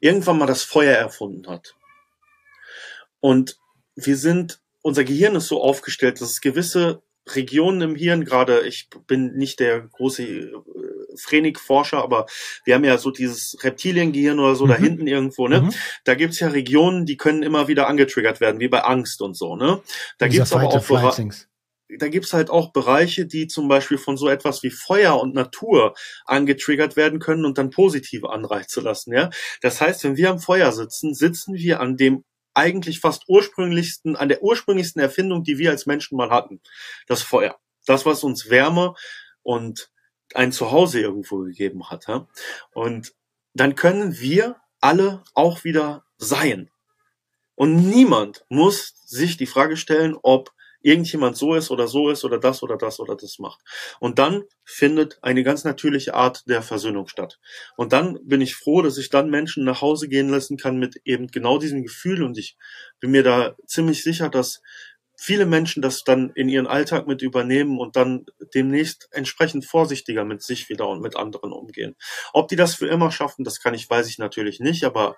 irgendwann 0.00 0.38
mal 0.38 0.46
das 0.46 0.64
Feuer 0.64 0.96
erfunden 0.96 1.46
hat. 1.48 1.76
Und 3.20 3.56
wir 3.94 4.16
sind, 4.16 4.60
unser 4.82 5.04
Gehirn 5.04 5.36
ist 5.36 5.46
so 5.46 5.62
aufgestellt, 5.62 6.20
dass 6.20 6.30
es 6.30 6.40
gewisse 6.40 7.02
Regionen 7.28 7.80
im 7.82 7.94
Hirn, 7.94 8.24
gerade 8.24 8.66
ich 8.66 8.88
bin 9.06 9.34
nicht 9.36 9.60
der 9.60 9.82
große 9.82 10.24
äh, 10.24 10.52
Schizophrenic-Forscher, 11.18 12.02
aber 12.02 12.26
wir 12.64 12.74
haben 12.74 12.84
ja 12.84 12.98
so 12.98 13.10
dieses 13.10 13.56
Reptiliengehirn 13.62 14.38
oder 14.38 14.54
so 14.54 14.64
Mhm. 14.64 14.68
da 14.70 14.76
hinten 14.76 15.06
irgendwo, 15.06 15.48
ne? 15.48 15.62
Mhm. 15.62 15.74
Da 16.04 16.14
gibt's 16.14 16.40
ja 16.40 16.48
Regionen, 16.48 17.06
die 17.06 17.16
können 17.16 17.42
immer 17.42 17.68
wieder 17.68 17.88
angetriggert 17.88 18.40
werden, 18.40 18.60
wie 18.60 18.68
bei 18.68 18.82
Angst 18.82 19.20
und 19.20 19.36
so, 19.36 19.56
ne? 19.56 19.82
Da 20.18 20.26
Dieser 20.26 20.38
gibt's 20.38 20.52
aber 20.52 20.64
auch 20.64 20.72
Fight-or-Flight-Things. 20.72 21.47
Da 21.98 22.08
gibt's 22.08 22.32
halt 22.32 22.50
auch 22.50 22.72
Bereiche, 22.72 23.26
die 23.26 23.46
zum 23.46 23.68
Beispiel 23.68 23.98
von 23.98 24.16
so 24.16 24.28
etwas 24.28 24.62
wie 24.62 24.70
Feuer 24.70 25.20
und 25.20 25.34
Natur 25.34 25.94
angetriggert 26.26 26.96
werden 26.96 27.18
können 27.18 27.44
und 27.44 27.58
dann 27.58 27.70
positive 27.70 28.30
Anreize 28.30 28.80
lassen, 28.80 29.12
ja. 29.12 29.30
Das 29.62 29.80
heißt, 29.80 30.04
wenn 30.04 30.16
wir 30.16 30.30
am 30.30 30.38
Feuer 30.38 30.72
sitzen, 30.72 31.14
sitzen 31.14 31.54
wir 31.54 31.80
an 31.80 31.96
dem 31.96 32.24
eigentlich 32.54 33.00
fast 33.00 33.24
ursprünglichsten, 33.28 34.16
an 34.16 34.28
der 34.28 34.42
ursprünglichsten 34.42 35.00
Erfindung, 35.00 35.44
die 35.44 35.58
wir 35.58 35.70
als 35.70 35.86
Menschen 35.86 36.16
mal 36.16 36.30
hatten. 36.30 36.60
Das 37.06 37.22
Feuer. 37.22 37.58
Das, 37.86 38.04
was 38.04 38.24
uns 38.24 38.50
Wärme 38.50 38.94
und 39.42 39.90
ein 40.34 40.52
Zuhause 40.52 41.00
irgendwo 41.00 41.38
gegeben 41.38 41.88
hat, 41.88 42.08
ja. 42.08 42.26
Und 42.74 43.14
dann 43.54 43.76
können 43.76 44.18
wir 44.18 44.56
alle 44.80 45.24
auch 45.34 45.64
wieder 45.64 46.04
sein. 46.18 46.70
Und 47.54 47.88
niemand 47.88 48.44
muss 48.48 48.94
sich 49.06 49.36
die 49.36 49.46
Frage 49.46 49.76
stellen, 49.76 50.16
ob 50.22 50.52
irgendjemand 50.88 51.36
so 51.36 51.54
ist 51.54 51.70
oder 51.70 51.86
so 51.86 52.08
ist 52.08 52.24
oder 52.24 52.38
das 52.38 52.62
oder 52.62 52.76
das 52.76 52.98
oder 52.98 53.14
das 53.14 53.38
macht. 53.38 53.60
Und 54.00 54.18
dann 54.18 54.44
findet 54.64 55.18
eine 55.22 55.42
ganz 55.42 55.64
natürliche 55.64 56.14
Art 56.14 56.48
der 56.48 56.62
Versöhnung 56.62 57.08
statt. 57.08 57.38
Und 57.76 57.92
dann 57.92 58.18
bin 58.24 58.40
ich 58.40 58.56
froh, 58.56 58.80
dass 58.80 58.96
ich 58.96 59.10
dann 59.10 59.28
Menschen 59.28 59.64
nach 59.64 59.82
Hause 59.82 60.08
gehen 60.08 60.30
lassen 60.30 60.56
kann 60.56 60.78
mit 60.78 61.00
eben 61.04 61.28
genau 61.28 61.58
diesem 61.58 61.82
Gefühl. 61.82 62.22
Und 62.22 62.38
ich 62.38 62.56
bin 63.00 63.10
mir 63.10 63.22
da 63.22 63.54
ziemlich 63.66 64.02
sicher, 64.02 64.30
dass 64.30 64.62
viele 65.20 65.46
Menschen 65.46 65.82
das 65.82 66.04
dann 66.04 66.30
in 66.34 66.48
ihren 66.48 66.68
Alltag 66.68 67.06
mit 67.06 67.22
übernehmen 67.22 67.78
und 67.78 67.96
dann 67.96 68.24
demnächst 68.54 69.08
entsprechend 69.10 69.66
vorsichtiger 69.66 70.24
mit 70.24 70.42
sich 70.42 70.68
wieder 70.68 70.88
und 70.88 71.02
mit 71.02 71.16
anderen 71.16 71.52
umgehen. 71.52 71.96
Ob 72.32 72.48
die 72.48 72.56
das 72.56 72.76
für 72.76 72.86
immer 72.86 73.10
schaffen, 73.10 73.44
das 73.44 73.60
kann 73.60 73.74
ich, 73.74 73.90
weiß 73.90 74.08
ich 74.08 74.18
natürlich 74.18 74.60
nicht, 74.60 74.84
aber 74.84 75.16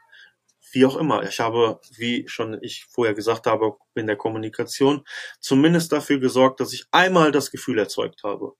wie 0.73 0.85
auch 0.85 0.97
immer. 0.97 1.23
Ich 1.25 1.41
habe, 1.41 1.81
wie 1.97 2.29
schon 2.29 2.59
ich 2.62 2.87
vorher 2.91 3.14
gesagt 3.14 3.47
habe, 3.47 3.77
in 3.95 4.07
der 4.07 4.16
Kommunikation 4.16 5.05
zumindest 5.41 5.93
dafür 5.93 6.18
gesorgt, 6.18 6.61
dass 6.61 6.73
ich 6.73 6.87
einmal 6.91 7.33
das 7.33 7.51
Gefühl 7.51 7.79
erzeugt 7.79 8.23
habe. 8.25 8.53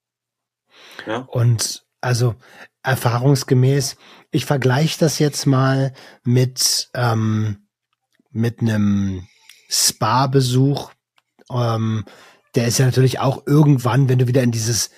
Ja, 1.07 1.27
Und 1.31 1.85
also 2.01 2.35
erfahrungsgemäß, 2.83 3.97
ich 4.31 4.47
vergleiche 4.47 4.99
das 4.99 5.19
jetzt 5.19 5.47
mal 5.47 5.93
mit, 6.25 6.91
ähm, 6.95 7.69
mit 8.31 8.61
einem 8.61 9.27
Spa-Besuch. 9.69 10.91
Ähm, 11.51 12.05
der 12.55 12.67
ist 12.67 12.79
ja 12.79 12.87
natürlich 12.87 13.21
auch 13.21 13.47
irgendwann, 13.47 14.09
wenn 14.09 14.19
du 14.19 14.27
wieder 14.27 14.43
in 14.43 14.53
dieses 14.53 14.91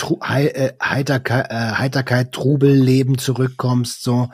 Tru 0.00 0.18
Hei 0.22 0.46
äh, 0.48 0.72
Heiterkeit, 0.82 1.50
äh, 1.50 1.72
Heiterkeit, 1.72 2.32
Trubelleben 2.32 3.18
zurückkommst, 3.18 4.02
so 4.02 4.30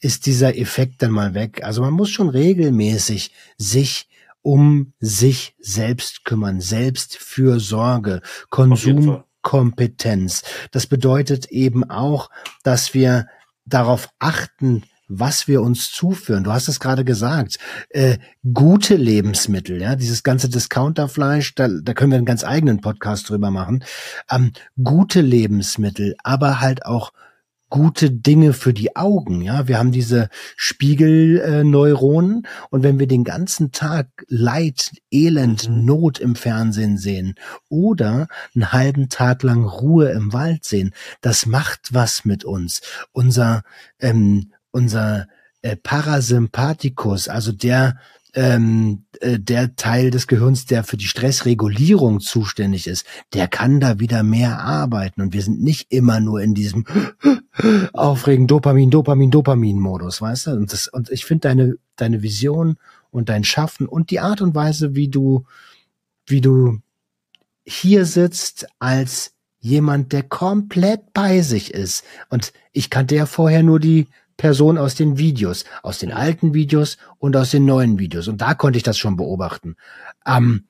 ist 0.00 0.24
dieser 0.24 0.56
Effekt 0.56 1.02
dann 1.02 1.10
mal 1.10 1.34
weg. 1.34 1.62
Also 1.62 1.82
man 1.82 1.92
muss 1.92 2.08
schon 2.08 2.30
regelmäßig 2.30 3.30
sich 3.58 4.08
um 4.40 4.94
sich 4.98 5.54
selbst 5.58 6.24
kümmern, 6.24 6.62
Selbstfürsorge, 6.62 8.22
jeden 8.50 9.04
Fall. 9.04 9.24
Konsumkompetenz. 9.42 10.42
Das 10.70 10.86
bedeutet 10.86 11.46
eben 11.46 11.88
auch, 11.90 12.30
dass 12.62 12.94
wir 12.94 13.26
darauf 13.66 14.08
achten, 14.18 14.84
was 15.10 15.48
wir 15.48 15.60
uns 15.60 15.90
zuführen. 15.90 16.44
Du 16.44 16.52
hast 16.52 16.68
es 16.68 16.80
gerade 16.80 17.04
gesagt, 17.04 17.58
äh, 17.90 18.18
gute 18.54 18.94
Lebensmittel, 18.94 19.82
ja, 19.82 19.96
dieses 19.96 20.22
ganze 20.22 20.48
Discounterfleisch, 20.48 21.54
da, 21.54 21.68
da 21.68 21.92
können 21.94 22.12
wir 22.12 22.18
einen 22.18 22.26
ganz 22.26 22.44
eigenen 22.44 22.80
Podcast 22.80 23.28
drüber 23.28 23.50
machen. 23.50 23.84
Ähm, 24.30 24.52
gute 24.82 25.20
Lebensmittel, 25.20 26.14
aber 26.22 26.60
halt 26.60 26.86
auch 26.86 27.12
gute 27.70 28.10
Dinge 28.10 28.52
für 28.52 28.74
die 28.74 28.96
Augen, 28.96 29.40
ja. 29.42 29.68
Wir 29.68 29.78
haben 29.78 29.92
diese 29.92 30.28
Spiegelneuronen 30.56 31.60
äh, 31.60 31.64
Neuronen 31.64 32.46
und 32.70 32.82
wenn 32.82 32.98
wir 32.98 33.06
den 33.06 33.24
ganzen 33.24 33.72
Tag 33.72 34.08
Leid, 34.28 34.90
Elend, 35.10 35.68
Mhm. 35.68 35.84
Not 35.84 36.18
im 36.18 36.34
Fernsehen 36.34 36.98
sehen 36.98 37.34
oder 37.68 38.28
einen 38.54 38.72
halben 38.72 39.08
Tag 39.08 39.42
lang 39.42 39.64
Ruhe 39.64 40.10
im 40.10 40.32
Wald 40.32 40.64
sehen, 40.64 40.92
das 41.20 41.46
macht 41.46 41.94
was 41.94 42.24
mit 42.24 42.44
uns. 42.44 42.82
Unser 43.12 43.62
ähm, 44.00 44.52
unser 44.70 45.26
äh, 45.62 45.76
Parasympathikus, 45.76 47.28
also 47.28 47.52
der 47.52 47.98
ähm, 48.34 49.04
äh, 49.20 49.38
der 49.38 49.74
Teil 49.76 50.10
des 50.10 50.26
Gehirns, 50.26 50.64
der 50.64 50.84
für 50.84 50.96
die 50.96 51.06
Stressregulierung 51.06 52.20
zuständig 52.20 52.86
ist, 52.86 53.04
der 53.34 53.48
kann 53.48 53.80
da 53.80 53.98
wieder 53.98 54.22
mehr 54.22 54.60
arbeiten 54.60 55.20
und 55.20 55.32
wir 55.32 55.42
sind 55.42 55.62
nicht 55.62 55.92
immer 55.92 56.20
nur 56.20 56.40
in 56.40 56.54
diesem 56.54 56.84
aufregen 57.92 58.46
Dopamin, 58.46 58.90
Dopamin, 58.90 59.30
Dopamin-Modus, 59.30 60.22
weißt 60.22 60.46
du? 60.46 60.50
Und, 60.52 60.72
das, 60.72 60.86
und 60.88 61.10
ich 61.10 61.24
finde 61.24 61.48
deine 61.48 61.74
deine 61.96 62.22
Vision 62.22 62.76
und 63.10 63.28
dein 63.28 63.44
Schaffen 63.44 63.86
und 63.86 64.10
die 64.10 64.20
Art 64.20 64.40
und 64.40 64.54
Weise, 64.54 64.94
wie 64.94 65.08
du 65.08 65.44
wie 66.26 66.40
du 66.40 66.78
hier 67.64 68.04
sitzt 68.04 68.66
als 68.78 69.32
jemand, 69.58 70.12
der 70.12 70.22
komplett 70.22 71.12
bei 71.12 71.42
sich 71.42 71.74
ist. 71.74 72.04
Und 72.30 72.52
ich 72.72 72.88
kannte 72.88 73.14
ja 73.14 73.26
vorher 73.26 73.62
nur 73.62 73.78
die 73.78 74.06
Person 74.40 74.78
aus 74.78 74.94
den 74.94 75.18
Videos, 75.18 75.66
aus 75.82 75.98
den 75.98 76.12
alten 76.12 76.54
Videos 76.54 76.96
und 77.18 77.36
aus 77.36 77.50
den 77.50 77.66
neuen 77.66 77.98
Videos. 77.98 78.26
Und 78.26 78.40
da 78.40 78.54
konnte 78.54 78.78
ich 78.78 78.82
das 78.82 78.96
schon 78.96 79.16
beobachten. 79.16 79.76
Ähm, 80.26 80.64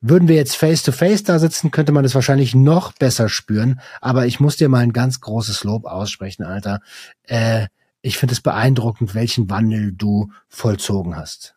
würden 0.00 0.28
wir 0.28 0.36
jetzt 0.36 0.54
face 0.56 0.84
to 0.84 0.92
face 0.92 1.24
da 1.24 1.40
sitzen, 1.40 1.72
könnte 1.72 1.90
man 1.90 2.04
das 2.04 2.14
wahrscheinlich 2.14 2.54
noch 2.54 2.92
besser 2.92 3.28
spüren. 3.28 3.80
Aber 4.00 4.26
ich 4.26 4.38
muss 4.38 4.56
dir 4.56 4.68
mal 4.68 4.78
ein 4.78 4.92
ganz 4.92 5.20
großes 5.20 5.64
Lob 5.64 5.86
aussprechen, 5.86 6.44
Alter. 6.44 6.80
Äh, 7.24 7.66
ich 8.00 8.16
finde 8.16 8.32
es 8.32 8.40
beeindruckend, 8.40 9.14
welchen 9.16 9.50
Wandel 9.50 9.90
du 9.92 10.30
vollzogen 10.48 11.16
hast. 11.16 11.56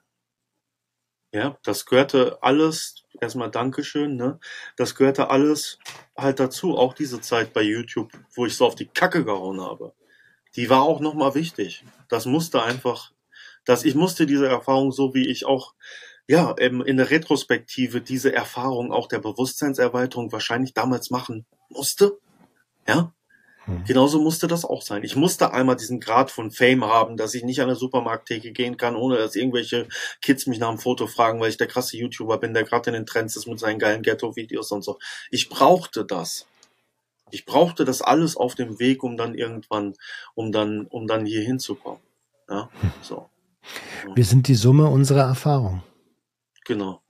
ja, 1.34 1.58
das 1.64 1.86
gehörte 1.86 2.38
alles, 2.42 3.04
erstmal 3.22 3.52
Dankeschön, 3.52 4.16
ne? 4.16 4.40
Das 4.76 4.96
gehörte 4.96 5.30
alles 5.30 5.80
halt 6.18 6.40
dazu, 6.40 6.78
auch 6.78 6.94
diese 6.94 7.22
Zeit 7.22 7.54
bei 7.54 7.62
YouTube, 7.62 8.12
wo 8.36 8.46
ich 8.48 8.56
so 8.58 8.66
auf 8.66 8.76
die 8.76 8.88
Kacke 8.88 9.24
gehauen 9.24 9.62
habe. 9.62 9.94
Die 10.56 10.70
war 10.70 10.84
auch 10.84 11.00
nochmal 11.00 11.36
wichtig. 11.36 11.84
Das 12.10 12.26
musste 12.26 12.64
einfach, 12.64 13.12
dass 13.66 13.86
ich 13.86 13.96
musste 13.96 14.26
diese 14.26 14.48
Erfahrung, 14.48 14.92
so 14.92 15.14
wie 15.14 15.28
ich 15.28 15.46
auch, 15.46 15.74
ja, 16.28 16.56
eben 16.58 16.86
in 16.86 16.98
der 16.98 17.10
Retrospektive 17.10 18.02
diese 18.02 18.34
Erfahrung 18.34 18.92
auch 18.92 19.08
der 19.08 19.20
Bewusstseinserweiterung 19.20 20.32
wahrscheinlich 20.32 20.74
damals 20.74 21.10
machen 21.10 21.46
musste. 21.70 22.18
Ja, 22.88 23.14
Hm. 23.66 23.84
Genauso 23.86 24.20
musste 24.20 24.48
das 24.48 24.66
auch 24.66 24.82
sein. 24.82 25.04
Ich 25.04 25.16
musste 25.16 25.54
einmal 25.54 25.76
diesen 25.76 26.00
Grad 26.00 26.32
von 26.32 26.52
Fame 26.52 26.86
haben, 26.86 27.18
dass 27.18 27.34
ich 27.34 27.44
nicht 27.44 27.62
an 27.62 27.68
der 27.68 27.76
Supermarkttheke 27.76 28.52
gehen 28.52 28.78
kann, 28.78 28.96
ohne 28.96 29.18
dass 29.18 29.36
irgendwelche 29.36 29.88
Kids 30.22 30.48
mich 30.48 30.60
nach 30.60 30.70
einem 30.70 30.80
Foto 30.80 31.08
fragen, 31.08 31.40
weil 31.40 31.50
ich 31.50 31.58
der 31.58 31.68
krasse 31.68 31.98
YouTuber 31.98 32.40
bin, 32.40 32.54
der 32.54 32.64
gerade 32.64 32.90
in 32.90 32.94
den 32.94 33.06
Trends 33.06 33.36
ist 33.36 33.48
mit 33.48 33.60
seinen 33.60 33.80
geilen 33.80 34.02
Ghetto-Videos 34.02 34.72
und 34.72 34.84
so. 34.84 35.00
Ich 35.32 35.50
brauchte 35.50 36.06
das. 36.06 36.46
Ich 37.34 37.46
brauchte 37.46 37.84
das 37.84 38.04
alles 38.04 38.38
auf 38.38 38.54
dem 38.54 38.80
Weg, 38.80 39.02
um 39.02 39.18
dann 39.18 39.34
irgendwann, 39.34 39.96
um 40.36 40.52
dann, 40.52 40.86
um 40.86 41.08
dann 41.08 41.26
hier 41.26 41.42
hinzukommen. 41.42 42.02
Ja, 42.48 42.70
so. 43.02 43.28
Wir 44.14 44.24
sind 44.24 44.48
die 44.48 44.54
Summe 44.54 44.88
unserer 44.88 45.24
Erfahrung. 45.24 45.82
Genau. 46.64 47.02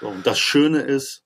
So, 0.00 0.08
und 0.08 0.26
das 0.26 0.38
Schöne 0.38 0.80
ist, 0.80 1.24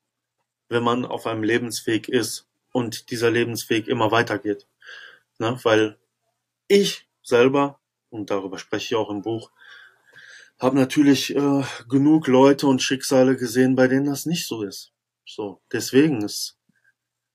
wenn 0.68 0.82
man 0.82 1.04
auf 1.04 1.26
einem 1.26 1.44
Lebensweg 1.44 2.08
ist 2.08 2.48
und 2.72 3.12
dieser 3.12 3.30
Lebensweg 3.30 3.86
immer 3.86 4.10
weitergeht. 4.10 4.66
Ne? 5.38 5.60
Weil 5.62 5.96
ich 6.66 7.08
selber, 7.22 7.78
und 8.10 8.30
darüber 8.30 8.58
spreche 8.58 8.86
ich 8.86 8.94
auch 8.96 9.10
im 9.10 9.22
Buch, 9.22 9.52
habe 10.58 10.74
natürlich 10.74 11.36
äh, 11.36 11.62
genug 11.88 12.26
Leute 12.26 12.66
und 12.66 12.82
Schicksale 12.82 13.36
gesehen, 13.36 13.76
bei 13.76 13.86
denen 13.86 14.06
das 14.06 14.26
nicht 14.26 14.48
so 14.48 14.64
ist. 14.64 14.92
So, 15.24 15.60
deswegen 15.70 16.24
ist, 16.24 16.58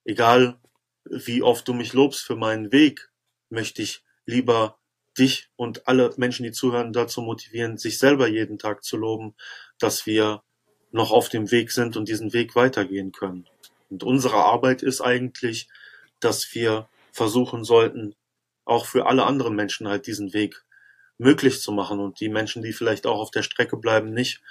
egal 0.04 0.61
wie 1.06 1.42
oft 1.42 1.68
du 1.68 1.74
mich 1.74 1.94
lobst 1.94 2.22
für 2.22 2.36
meinen 2.36 2.72
Weg, 2.72 3.10
möchte 3.50 3.82
ich 3.82 4.04
lieber 4.26 4.78
dich 5.18 5.50
und 5.56 5.88
alle 5.88 6.14
Menschen, 6.18 6.44
die 6.44 6.52
zuhören, 6.52 6.94
dazu 6.94 7.22
motivieren, 7.22 7.78
sich 7.78 7.98
selber 7.98 8.28
jeden 8.28 8.58
Tag 8.58 8.84
zu 8.84 8.98
loben, 8.98 9.36
dass 9.78 10.06
wir 10.06 10.44
noch 10.92 11.12
auf 11.12 11.30
dem 11.30 11.52
Weg 11.52 11.72
sind 11.72 11.98
und 11.98 12.08
diesen 12.08 12.34
Weg 12.34 12.56
weitergehen 12.56 13.12
können. 13.12 13.48
Und 13.90 14.04
unsere 14.04 14.38
Arbeit 14.38 14.84
ist 14.84 15.02
eigentlich, 15.02 15.68
dass 16.20 16.54
wir 16.54 16.88
versuchen 17.12 17.64
sollten, 17.64 18.16
auch 18.64 18.86
für 18.86 19.06
alle 19.06 19.26
anderen 19.26 19.56
Menschen 19.56 19.88
halt 19.88 20.08
diesen 20.08 20.34
Weg 20.34 20.64
möglich 21.18 21.62
zu 21.62 21.72
machen 21.72 22.00
und 22.00 22.20
die 22.20 22.30
Menschen, 22.30 22.64
die 22.64 22.74
vielleicht 22.74 23.06
auch 23.06 23.20
auf 23.20 23.32
der 23.32 23.44
Strecke 23.44 23.78
bleiben, 23.78 24.14
nicht 24.14 24.42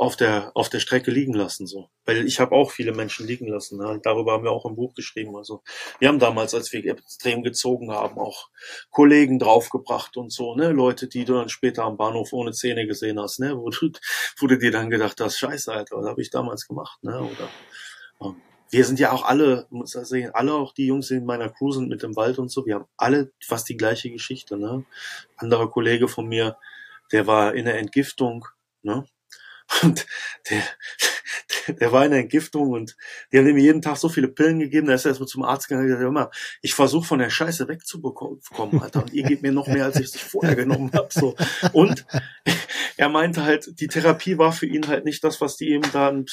auf 0.00 0.16
der 0.16 0.50
auf 0.54 0.70
der 0.70 0.80
Strecke 0.80 1.10
liegen 1.10 1.34
lassen 1.34 1.66
so, 1.66 1.90
weil 2.06 2.26
ich 2.26 2.40
habe 2.40 2.54
auch 2.54 2.70
viele 2.70 2.92
Menschen 2.92 3.26
liegen 3.26 3.46
lassen. 3.48 3.78
Ne? 3.78 4.00
Darüber 4.02 4.32
haben 4.32 4.44
wir 4.44 4.50
auch 4.50 4.64
im 4.64 4.74
Buch 4.74 4.94
geschrieben. 4.94 5.36
Also 5.36 5.62
wir 5.98 6.08
haben 6.08 6.18
damals, 6.18 6.54
als 6.54 6.72
wir 6.72 6.82
extrem 6.86 7.42
gezogen 7.42 7.92
haben, 7.92 8.18
auch 8.18 8.48
Kollegen 8.90 9.38
draufgebracht 9.38 10.16
und 10.16 10.32
so, 10.32 10.56
ne, 10.56 10.70
Leute, 10.70 11.06
die 11.06 11.26
du 11.26 11.34
dann 11.34 11.50
später 11.50 11.84
am 11.84 11.98
Bahnhof 11.98 12.32
ohne 12.32 12.52
Zähne 12.52 12.86
gesehen 12.86 13.20
hast, 13.20 13.40
ne, 13.40 13.54
wo 13.58 13.68
du, 13.68 13.90
wo 14.38 14.46
du 14.46 14.58
dir 14.58 14.70
dann 14.70 14.88
gedacht 14.88 15.20
hast, 15.20 15.38
Scheiße, 15.38 15.70
Alter, 15.70 15.96
was 15.98 16.06
habe 16.06 16.22
ich 16.22 16.30
damals 16.30 16.66
gemacht, 16.66 17.02
ne, 17.02 17.20
oder 17.20 17.48
ähm, 18.22 18.36
wir 18.70 18.84
sind 18.86 18.98
ja 19.00 19.12
auch 19.12 19.24
alle, 19.24 19.66
muss 19.68 19.94
ich 19.94 20.06
sagen, 20.06 20.30
alle 20.32 20.54
auch 20.54 20.72
die 20.72 20.86
Jungs 20.86 21.10
in 21.10 21.26
meiner 21.26 21.50
Crew 21.50 21.72
sind 21.72 21.90
mit 21.90 22.02
im 22.04 22.16
Wald 22.16 22.38
und 22.38 22.50
so, 22.50 22.64
wir 22.64 22.76
haben 22.76 22.86
alle 22.96 23.32
fast 23.44 23.68
die 23.68 23.76
gleiche 23.76 24.10
Geschichte, 24.10 24.56
ne? 24.56 24.86
Anderer 25.36 25.68
Kollege 25.68 26.08
von 26.08 26.26
mir, 26.26 26.56
der 27.12 27.26
war 27.26 27.54
in 27.54 27.66
der 27.66 27.78
Entgiftung, 27.78 28.46
ne? 28.82 29.04
Und 29.82 30.06
der, 30.50 30.62
der 31.74 31.92
war 31.92 32.04
in 32.04 32.10
der 32.10 32.20
Entgiftung 32.20 32.70
und 32.70 32.96
die 33.32 33.38
haben 33.38 33.46
ihm 33.46 33.56
jeden 33.56 33.82
Tag 33.82 33.96
so 33.96 34.08
viele 34.08 34.28
Pillen 34.28 34.58
gegeben, 34.58 34.88
da 34.88 34.94
ist 34.94 35.04
er 35.04 35.10
erstmal 35.10 35.28
zum 35.28 35.44
Arzt 35.44 35.68
gegangen 35.68 35.86
und 35.86 35.92
gesagt, 35.92 36.08
immer, 36.08 36.30
ich 36.60 36.74
versuche 36.74 37.06
von 37.06 37.18
der 37.18 37.30
Scheiße 37.30 37.68
wegzubekommen, 37.68 38.40
Alter, 38.80 39.02
und 39.02 39.12
ihr 39.12 39.22
gebt 39.22 39.42
mir 39.42 39.52
noch 39.52 39.68
mehr, 39.68 39.84
als 39.84 40.00
ich 40.00 40.06
es 40.06 40.20
vorher 40.20 40.56
genommen 40.56 40.90
habe. 40.92 41.08
So. 41.10 41.36
Und 41.72 42.04
er 42.96 43.08
meinte 43.08 43.44
halt, 43.44 43.80
die 43.80 43.86
Therapie 43.86 44.38
war 44.38 44.52
für 44.52 44.66
ihn 44.66 44.88
halt 44.88 45.04
nicht 45.04 45.22
das, 45.24 45.40
was 45.40 45.56
die 45.56 45.70
ihm 45.70 45.82
da 45.92 46.08
an, 46.08 46.26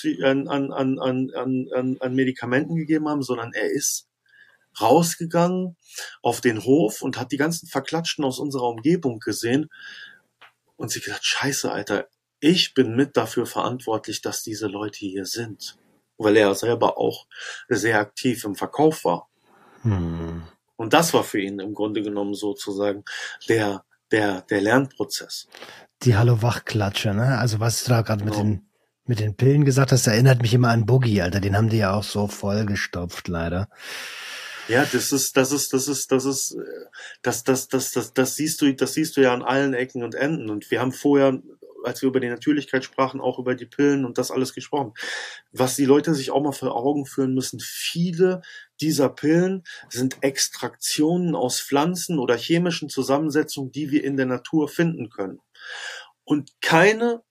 an, 0.48 0.72
an, 0.72 1.00
an, 1.00 1.32
an, 1.74 1.98
an 2.00 2.16
Medikamenten 2.16 2.76
gegeben 2.76 3.08
haben, 3.08 3.22
sondern 3.22 3.54
er 3.54 3.70
ist 3.70 4.08
rausgegangen 4.80 5.76
auf 6.22 6.42
den 6.42 6.64
Hof 6.64 7.02
und 7.02 7.18
hat 7.20 7.32
die 7.32 7.38
ganzen 7.38 7.68
Verklatschten 7.68 8.26
aus 8.26 8.40
unserer 8.40 8.70
Umgebung 8.70 9.20
gesehen 9.20 9.70
und 10.76 10.92
sich 10.92 11.04
gesagt, 11.04 11.26
scheiße, 11.26 11.72
Alter, 11.72 12.08
ich 12.40 12.74
bin 12.74 12.96
mit 12.96 13.18
dafür 13.18 13.46
verantwortlich, 13.46 14.22
dass 14.22 14.44
diese 14.44 14.68
Leute 14.68 15.00
hier 15.00 15.26
sind. 15.26 15.78
Weil 16.18 16.38
er 16.38 16.54
selber 16.56 16.98
auch 16.98 17.28
sehr 17.70 18.00
aktiv 18.00 18.44
im 18.44 18.56
Verkauf 18.56 19.06
war. 19.06 19.30
Hm. 19.84 20.44
Und 20.76 20.94
das 20.94 21.14
war 21.14 21.24
für 21.24 21.40
ihn 21.40 21.60
im 21.60 21.74
Grunde 21.74 22.02
genommen 22.02 22.34
sozusagen 22.34 23.04
der, 23.50 23.84
der, 24.12 24.42
der 24.42 24.62
Lernprozess. 24.62 25.48
Die 26.04 26.16
Hallo-Wach-Klatsche, 26.16 27.14
ne? 27.14 27.38
Also 27.38 27.60
was 27.60 27.84
du 27.84 27.90
da 27.90 28.02
gerade 28.02 28.24
genau. 28.24 28.36
mit 28.36 28.44
den, 28.44 28.70
mit 29.06 29.20
den 29.20 29.36
Pillen 29.36 29.66
gesagt 29.66 29.92
hast, 29.92 30.08
erinnert 30.08 30.42
mich 30.42 30.54
immer 30.54 30.70
an 30.70 30.86
Boogie, 30.86 31.22
Alter. 31.22 31.40
Den 31.40 31.58
haben 31.58 31.70
die 31.70 31.78
ja 31.78 31.94
auch 31.94 32.04
so 32.04 32.28
vollgestopft, 32.28 33.28
leider. 33.28 33.70
Ja, 34.68 34.86
das 34.86 35.12
ist, 35.12 35.38
das 35.38 35.52
ist, 35.52 35.74
das 35.74 35.88
ist, 35.88 36.12
das 36.12 36.26
ist, 36.26 36.58
das, 37.22 37.44
das, 37.44 37.68
das, 37.70 37.92
das, 37.92 38.14
das 38.14 38.36
siehst 38.36 38.62
du, 38.62 38.74
das 38.74 38.94
siehst 38.94 39.16
du 39.18 39.22
ja 39.22 39.34
an 39.34 39.42
allen 39.42 39.74
Ecken 39.74 40.04
und 40.04 40.14
Enden. 40.14 40.50
Und 40.50 40.70
wir 40.70 40.82
haben 40.82 40.92
vorher 40.92 41.40
als 41.84 42.02
wir 42.02 42.08
über 42.08 42.20
die 42.20 42.30
Natürlichkeit 42.30 42.84
sprachen, 42.84 43.22
auch 43.22 43.40
über 43.40 43.56
die 43.56 43.66
Pillen 43.66 44.06
und 44.06 44.18
das 44.18 44.32
alles 44.32 44.54
gesprochen. 44.54 44.94
Was 45.52 45.76
die 45.76 45.86
Leute 45.86 46.14
sich 46.14 46.32
auch 46.32 46.42
mal 46.42 46.52
vor 46.52 46.76
Augen 46.76 47.06
führen 47.06 47.34
müssen, 47.34 47.60
viele 47.60 48.42
dieser 48.82 49.10
Pillen 49.10 49.64
sind 49.90 50.18
Extraktionen 50.22 51.36
aus 51.36 51.60
Pflanzen 51.60 52.20
oder 52.20 52.36
chemischen 52.36 52.90
Zusammensetzungen, 52.90 53.72
die 53.72 53.92
wir 53.92 54.04
in 54.04 54.18
der 54.18 54.26
Natur 54.26 54.70
finden 54.70 55.10
können. 55.10 55.40
Und 56.24 56.62
keine 56.62 57.24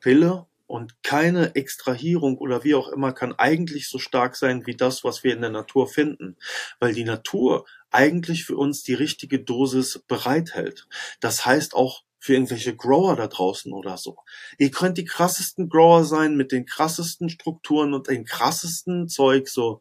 Pille 0.00 0.46
und 0.66 1.02
keine 1.02 1.54
Extrahierung 1.54 2.36
oder 2.38 2.62
wie 2.62 2.74
auch 2.74 2.88
immer 2.88 3.12
kann 3.12 3.32
eigentlich 3.32 3.88
so 3.88 3.98
stark 3.98 4.36
sein 4.36 4.66
wie 4.66 4.76
das, 4.76 5.02
was 5.02 5.24
wir 5.24 5.32
in 5.32 5.40
der 5.40 5.50
Natur 5.50 5.88
finden, 5.88 6.36
weil 6.78 6.92
die 6.92 7.04
Natur 7.04 7.64
eigentlich 7.90 8.44
für 8.44 8.56
uns 8.56 8.82
die 8.82 8.94
richtige 8.94 9.40
Dosis 9.40 10.04
bereithält. 10.06 10.86
Das 11.20 11.46
heißt 11.46 11.74
auch 11.74 12.02
für 12.18 12.34
irgendwelche 12.34 12.74
Grower 12.74 13.16
da 13.16 13.26
draußen 13.28 13.72
oder 13.72 13.96
so. 13.96 14.16
Ihr 14.58 14.70
könnt 14.70 14.98
die 14.98 15.04
krassesten 15.04 15.68
Grower 15.68 16.04
sein 16.04 16.36
mit 16.36 16.52
den 16.52 16.66
krassesten 16.66 17.28
Strukturen 17.28 17.94
und 17.94 18.08
den 18.08 18.24
krassesten 18.24 19.08
Zeug 19.08 19.48
so. 19.48 19.80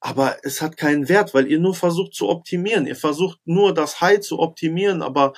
Aber 0.00 0.38
es 0.44 0.62
hat 0.62 0.76
keinen 0.76 1.08
Wert, 1.08 1.34
weil 1.34 1.46
ihr 1.46 1.58
nur 1.58 1.74
versucht 1.74 2.14
zu 2.14 2.28
optimieren. 2.28 2.86
Ihr 2.86 2.96
versucht 2.96 3.38
nur 3.44 3.74
das 3.74 4.00
High 4.00 4.20
zu 4.20 4.38
optimieren, 4.38 5.02
aber 5.02 5.34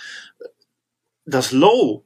das 1.25 1.51
Low, 1.53 2.05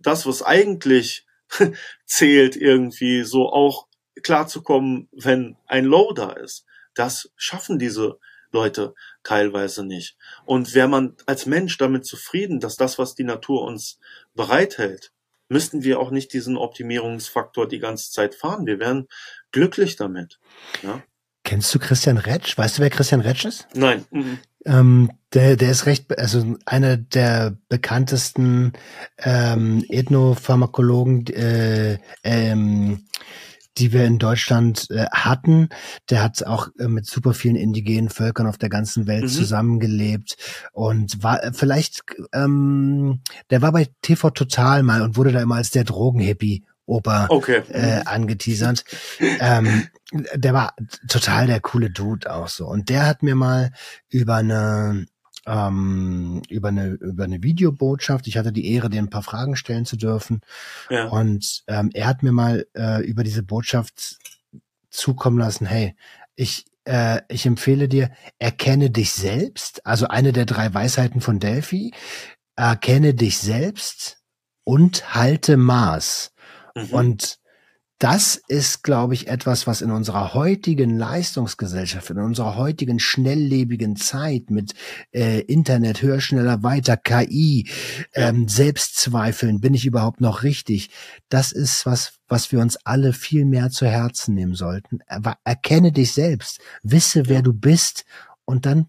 das 0.00 0.26
was 0.26 0.42
eigentlich 0.42 1.26
zählt 2.06 2.56
irgendwie 2.56 3.24
so 3.24 3.50
auch 3.50 3.86
klarzukommen, 4.22 5.08
wenn 5.12 5.56
ein 5.66 5.84
Low 5.84 6.12
da 6.12 6.30
ist. 6.32 6.64
Das 6.94 7.30
schaffen 7.36 7.78
diese 7.78 8.18
Leute 8.52 8.94
teilweise 9.22 9.84
nicht. 9.84 10.16
Und 10.44 10.74
wäre 10.74 10.88
man 10.88 11.16
als 11.26 11.46
Mensch 11.46 11.78
damit 11.78 12.06
zufrieden, 12.06 12.60
dass 12.60 12.76
das, 12.76 12.98
was 12.98 13.14
die 13.14 13.24
Natur 13.24 13.62
uns 13.62 13.98
bereithält, 14.34 15.12
müssten 15.48 15.82
wir 15.82 16.00
auch 16.00 16.10
nicht 16.10 16.32
diesen 16.32 16.56
Optimierungsfaktor 16.56 17.68
die 17.68 17.78
ganze 17.78 18.10
Zeit 18.10 18.34
fahren. 18.34 18.66
Wir 18.66 18.78
wären 18.78 19.08
glücklich 19.52 19.96
damit. 19.96 20.38
Ja? 20.82 21.02
Kennst 21.44 21.74
du 21.74 21.78
Christian 21.78 22.18
Retsch? 22.18 22.56
Weißt 22.56 22.78
du, 22.78 22.82
wer 22.82 22.90
Christian 22.90 23.20
Retsch 23.20 23.44
ist? 23.44 23.66
Nein. 23.74 24.04
Mhm. 24.10 24.38
Ähm, 24.64 25.10
der, 25.32 25.56
der 25.56 25.70
ist 25.70 25.86
recht, 25.86 26.16
also 26.18 26.56
einer 26.66 26.96
der 26.96 27.56
bekanntesten 27.68 28.74
ähm, 29.18 29.84
Ethnopharmakologen, 29.88 31.26
äh, 31.26 31.98
ähm, 32.22 33.04
die 33.78 33.92
wir 33.92 34.04
in 34.04 34.18
Deutschland 34.18 34.90
äh, 34.90 35.06
hatten. 35.10 35.68
Der 36.10 36.22
hat 36.22 36.44
auch 36.44 36.68
äh, 36.78 36.88
mit 36.88 37.06
super 37.06 37.34
vielen 37.34 37.56
indigenen 37.56 38.10
Völkern 38.10 38.46
auf 38.46 38.58
der 38.58 38.68
ganzen 38.68 39.06
Welt 39.06 39.24
mhm. 39.24 39.28
zusammengelebt 39.28 40.36
und 40.72 41.22
war 41.22 41.42
äh, 41.42 41.52
vielleicht, 41.52 42.02
ähm, 42.32 43.20
der 43.50 43.62
war 43.62 43.72
bei 43.72 43.88
TV 44.02 44.30
Total 44.30 44.82
mal 44.82 45.02
und 45.02 45.16
wurde 45.16 45.32
da 45.32 45.40
immer 45.40 45.56
als 45.56 45.70
der 45.70 45.84
Drogenhippie 45.84 46.64
Opa 46.86 47.26
okay. 47.30 47.62
äh, 47.70 48.02
angeteasert. 48.04 48.84
ähm, 49.20 49.86
der 50.34 50.52
war 50.52 50.74
total 51.08 51.46
der 51.46 51.60
coole 51.60 51.90
Dude 51.90 52.30
auch 52.32 52.48
so. 52.48 52.66
Und 52.66 52.88
der 52.88 53.06
hat 53.06 53.22
mir 53.22 53.34
mal 53.34 53.70
über 54.08 54.36
eine 54.36 55.06
ähm, 55.46 56.42
über 56.48 56.68
eine 56.68 56.88
über 56.88 57.24
eine 57.24 57.42
Videobotschaft. 57.42 58.26
Ich 58.26 58.36
hatte 58.36 58.52
die 58.52 58.72
Ehre, 58.72 58.90
dir 58.90 59.00
ein 59.00 59.10
paar 59.10 59.22
Fragen 59.22 59.56
stellen 59.56 59.84
zu 59.84 59.96
dürfen. 59.96 60.40
Ja. 60.90 61.08
Und 61.08 61.64
ähm, 61.66 61.90
er 61.94 62.06
hat 62.06 62.22
mir 62.22 62.32
mal 62.32 62.66
äh, 62.74 63.04
über 63.04 63.24
diese 63.24 63.42
Botschaft 63.42 64.18
zukommen 64.90 65.38
lassen. 65.38 65.66
Hey, 65.66 65.96
ich 66.36 66.66
äh, 66.84 67.22
ich 67.28 67.46
empfehle 67.46 67.88
dir, 67.88 68.10
erkenne 68.38 68.90
dich 68.90 69.12
selbst. 69.12 69.84
Also 69.86 70.08
eine 70.08 70.32
der 70.32 70.46
drei 70.46 70.72
Weisheiten 70.72 71.20
von 71.20 71.38
Delphi. 71.38 71.92
Erkenne 72.56 73.14
dich 73.14 73.38
selbst 73.38 74.18
und 74.64 75.14
halte 75.14 75.56
Maß. 75.56 76.32
Mhm. 76.74 76.90
Und 76.90 77.38
das 78.02 78.34
ist, 78.48 78.82
glaube 78.82 79.14
ich, 79.14 79.28
etwas, 79.28 79.68
was 79.68 79.80
in 79.80 79.92
unserer 79.92 80.34
heutigen 80.34 80.98
Leistungsgesellschaft, 80.98 82.10
in 82.10 82.18
unserer 82.18 82.56
heutigen 82.56 82.98
schnelllebigen 82.98 83.94
Zeit 83.94 84.50
mit 84.50 84.74
äh, 85.12 85.42
Internet, 85.42 86.02
höher, 86.02 86.20
schneller, 86.20 86.64
weiter, 86.64 86.96
KI, 86.96 87.70
ähm, 88.14 88.48
Selbstzweifeln, 88.48 89.60
bin 89.60 89.72
ich 89.72 89.86
überhaupt 89.86 90.20
noch 90.20 90.42
richtig? 90.42 90.90
Das 91.28 91.52
ist 91.52 91.86
was, 91.86 92.14
was 92.26 92.50
wir 92.50 92.58
uns 92.58 92.76
alle 92.84 93.12
viel 93.12 93.44
mehr 93.44 93.70
zu 93.70 93.86
Herzen 93.86 94.34
nehmen 94.34 94.56
sollten. 94.56 94.98
Aber 95.06 95.36
erkenne 95.44 95.92
dich 95.92 96.12
selbst, 96.12 96.60
wisse, 96.82 97.28
wer 97.28 97.42
du 97.42 97.52
bist 97.52 98.04
und 98.44 98.66
dann, 98.66 98.86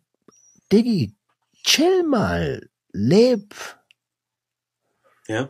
Diggi, 0.72 1.16
chill 1.64 2.02
mal, 2.02 2.68
leb. 2.92 3.54
Ja. 5.28 5.50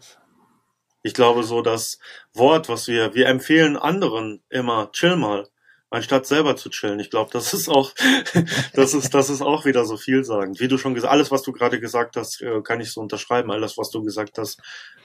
Ich 1.03 1.13
glaube 1.13 1.43
so 1.43 1.61
das 1.61 1.99
Wort, 2.33 2.69
was 2.69 2.87
wir, 2.87 3.13
wir 3.13 3.27
empfehlen 3.27 3.77
anderen 3.77 4.41
immer, 4.49 4.91
chill 4.93 5.17
mal, 5.17 5.47
anstatt 5.89 6.25
selber 6.25 6.55
zu 6.55 6.69
chillen. 6.69 6.99
Ich 6.99 7.11
glaube, 7.11 7.29
das 7.31 7.53
ist 7.53 7.69
auch, 7.69 7.93
das 8.73 8.93
ist, 8.95 9.13
das 9.13 9.29
ist 9.29 9.41
auch 9.41 9.65
wieder 9.65 9.85
so 9.85 9.97
vielsagend. 9.97 10.59
Wie 10.59 10.67
du 10.67 10.77
schon 10.77 10.95
gesagt, 10.95 11.11
alles, 11.11 11.29
was 11.29 11.43
du 11.43 11.51
gerade 11.51 11.79
gesagt 11.79 12.15
hast, 12.15 12.41
äh, 12.41 12.61
kann 12.61 12.81
ich 12.81 12.91
so 12.91 13.01
unterschreiben. 13.01 13.51
Alles, 13.51 13.77
was 13.77 13.91
du 13.91 14.01
gesagt 14.01 14.37
hast, 14.39 14.59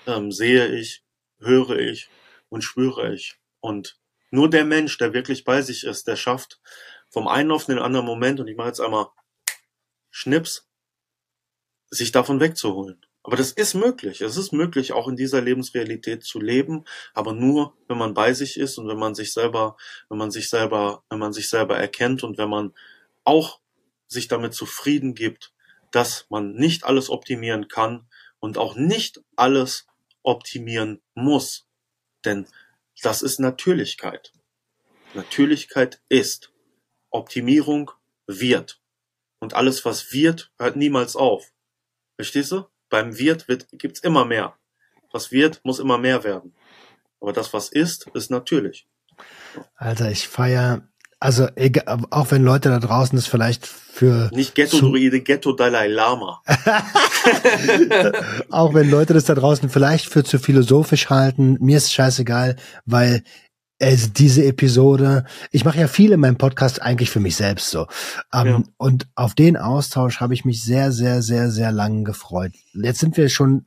ähm, 0.06 0.32
sehe 0.32 0.68
ich, 0.68 1.02
höre 1.40 1.78
ich 1.78 2.08
und 2.48 2.62
spüre 2.62 3.12
ich. 3.12 3.36
Und 3.60 3.98
nur 4.30 4.48
der 4.48 4.64
Mensch, 4.64 4.96
der 4.98 5.12
wirklich 5.12 5.44
bei 5.44 5.62
sich 5.62 5.84
ist, 5.84 6.06
der 6.06 6.16
schafft 6.16 6.60
vom 7.10 7.28
einen 7.28 7.50
auf 7.50 7.66
den 7.66 7.78
anderen 7.78 8.06
Moment, 8.06 8.40
und 8.40 8.48
ich 8.48 8.56
mache 8.56 8.68
jetzt 8.68 8.80
einmal 8.80 9.08
Schnips, 10.10 10.68
sich 11.90 12.12
davon 12.12 12.40
wegzuholen. 12.40 13.04
Aber 13.28 13.36
das 13.36 13.52
ist 13.52 13.74
möglich. 13.74 14.22
Es 14.22 14.38
ist 14.38 14.52
möglich, 14.52 14.92
auch 14.92 15.06
in 15.06 15.14
dieser 15.14 15.42
Lebensrealität 15.42 16.24
zu 16.24 16.40
leben, 16.40 16.86
aber 17.12 17.34
nur, 17.34 17.76
wenn 17.86 17.98
man 17.98 18.14
bei 18.14 18.32
sich 18.32 18.56
ist 18.56 18.78
und 18.78 18.88
wenn 18.88 18.98
man 18.98 19.14
sich 19.14 19.34
selber, 19.34 19.76
wenn 20.08 20.16
man 20.16 20.30
sich 20.30 20.48
selber, 20.48 21.04
wenn 21.10 21.18
man 21.18 21.34
sich 21.34 21.50
selber 21.50 21.76
erkennt 21.76 22.24
und 22.24 22.38
wenn 22.38 22.48
man 22.48 22.72
auch 23.24 23.60
sich 24.06 24.28
damit 24.28 24.54
zufrieden 24.54 25.14
gibt, 25.14 25.52
dass 25.90 26.24
man 26.30 26.54
nicht 26.54 26.84
alles 26.84 27.10
optimieren 27.10 27.68
kann 27.68 28.08
und 28.40 28.56
auch 28.56 28.76
nicht 28.76 29.20
alles 29.36 29.86
optimieren 30.22 31.02
muss. 31.14 31.66
Denn 32.24 32.46
das 33.02 33.20
ist 33.20 33.40
Natürlichkeit. 33.40 34.32
Natürlichkeit 35.12 36.00
ist. 36.08 36.50
Optimierung 37.10 37.90
wird. 38.26 38.80
Und 39.38 39.52
alles, 39.52 39.84
was 39.84 40.14
wird, 40.14 40.50
hört 40.58 40.76
niemals 40.76 41.14
auf. 41.14 41.52
Verstehst 42.16 42.52
du? 42.52 42.64
Beim 42.88 43.18
Wirt 43.18 43.48
wird, 43.48 43.66
gibt's 43.72 44.00
immer 44.00 44.24
mehr. 44.24 44.54
Was 45.12 45.32
wird, 45.32 45.60
muss 45.64 45.78
immer 45.78 45.98
mehr 45.98 46.24
werden. 46.24 46.54
Aber 47.20 47.32
das, 47.32 47.52
was 47.52 47.68
ist, 47.68 48.08
ist 48.14 48.30
natürlich. 48.30 48.86
Alter, 49.76 50.10
ich 50.10 50.28
feier, 50.28 50.82
also 51.20 51.48
egal, 51.56 52.02
auch 52.10 52.30
wenn 52.30 52.44
Leute 52.44 52.68
da 52.68 52.78
draußen 52.78 53.16
das 53.16 53.26
vielleicht 53.26 53.66
für 53.66 54.30
nicht 54.32 54.54
Ghetto-Druide, 54.54 55.20
Ghetto-Dalai 55.20 55.88
Lama. 55.88 56.42
auch 58.50 58.72
wenn 58.74 58.88
Leute 58.88 59.14
das 59.14 59.24
da 59.24 59.34
draußen 59.34 59.68
vielleicht 59.68 60.06
für 60.06 60.22
zu 60.22 60.38
philosophisch 60.38 61.10
halten, 61.10 61.56
mir 61.60 61.78
ist 61.78 61.92
scheißegal, 61.92 62.54
weil 62.86 63.24
also 63.80 64.08
diese 64.08 64.44
Episode, 64.44 65.24
ich 65.52 65.64
mache 65.64 65.78
ja 65.78 65.88
viel 65.88 66.12
in 66.12 66.20
meinem 66.20 66.36
Podcast 66.36 66.82
eigentlich 66.82 67.10
für 67.10 67.20
mich 67.20 67.36
selbst 67.36 67.70
so. 67.70 67.86
Ähm, 68.32 68.46
ja. 68.46 68.62
Und 68.76 69.08
auf 69.14 69.34
den 69.34 69.56
Austausch 69.56 70.20
habe 70.20 70.34
ich 70.34 70.44
mich 70.44 70.62
sehr, 70.62 70.92
sehr, 70.92 71.22
sehr, 71.22 71.50
sehr 71.50 71.72
lang 71.72 72.04
gefreut. 72.04 72.52
Jetzt 72.74 73.00
sind 73.00 73.16
wir 73.16 73.28
schon 73.28 73.66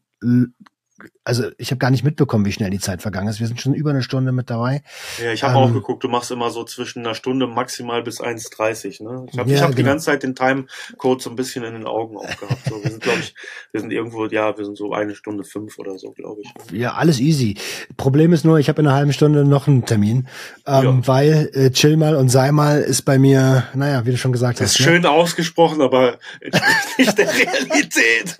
also 1.23 1.43
ich 1.57 1.69
habe 1.69 1.77
gar 1.77 1.91
nicht 1.91 2.03
mitbekommen, 2.03 2.45
wie 2.45 2.51
schnell 2.51 2.71
die 2.71 2.79
Zeit 2.79 3.01
vergangen 3.01 3.27
ist. 3.27 3.39
Wir 3.39 3.45
sind 3.45 3.61
schon 3.61 3.75
über 3.75 3.91
eine 3.91 4.01
Stunde 4.01 4.31
mit 4.31 4.49
dabei. 4.49 4.81
Ja, 5.23 5.31
ich 5.31 5.43
habe 5.43 5.53
ähm, 5.53 5.59
auch 5.59 5.73
geguckt, 5.73 6.03
du 6.03 6.07
machst 6.07 6.31
immer 6.31 6.49
so 6.49 6.63
zwischen 6.63 7.05
einer 7.05 7.13
Stunde 7.13 7.45
maximal 7.45 8.01
bis 8.01 8.19
1,30. 8.19 9.03
Ne? 9.03 9.27
Ich 9.31 9.37
habe 9.37 9.49
ja, 9.49 9.57
ich 9.57 9.61
hab 9.61 9.69
genau. 9.69 9.77
die 9.77 9.83
ganze 9.83 10.05
Zeit 10.05 10.23
den 10.23 10.33
Timecode 10.33 11.21
so 11.21 11.29
ein 11.29 11.35
bisschen 11.35 11.63
in 11.63 11.73
den 11.73 11.85
Augen 11.85 12.17
auch 12.17 12.37
gehabt. 12.37 12.65
So, 12.67 12.83
wir 12.83 12.89
sind, 12.89 13.03
glaube 13.03 13.19
ich, 13.19 13.35
wir 13.71 13.81
sind 13.81 13.91
irgendwo, 13.91 14.25
ja, 14.25 14.57
wir 14.57 14.65
sind 14.65 14.77
so 14.77 14.93
eine 14.93 15.13
Stunde 15.13 15.43
fünf 15.43 15.77
oder 15.77 15.99
so, 15.99 16.11
glaube 16.11 16.41
ich. 16.41 16.71
Ne? 16.71 16.79
Ja, 16.79 16.93
alles 16.93 17.19
easy. 17.19 17.55
Problem 17.97 18.33
ist 18.33 18.43
nur, 18.43 18.57
ich 18.57 18.67
habe 18.67 18.81
in 18.81 18.87
einer 18.87 18.95
halben 18.95 19.13
Stunde 19.13 19.45
noch 19.45 19.67
einen 19.67 19.85
Termin, 19.85 20.27
ähm, 20.65 20.83
ja. 20.83 21.07
weil 21.07 21.51
äh, 21.53 21.69
chill 21.69 21.97
mal 21.97 22.15
und 22.15 22.29
sei 22.29 22.51
mal 22.51 22.81
ist 22.81 23.03
bei 23.03 23.19
mir, 23.19 23.65
naja, 23.75 24.07
wie 24.07 24.11
du 24.11 24.17
schon 24.17 24.31
gesagt 24.31 24.59
das 24.59 24.71
hast. 24.71 24.79
Ist 24.79 24.87
ne? 24.87 24.93
schön 24.93 25.05
ausgesprochen, 25.05 25.81
aber 25.81 26.17
entspricht 26.39 26.97
nicht 26.97 27.17
der 27.17 27.29
Realität. 27.31 28.37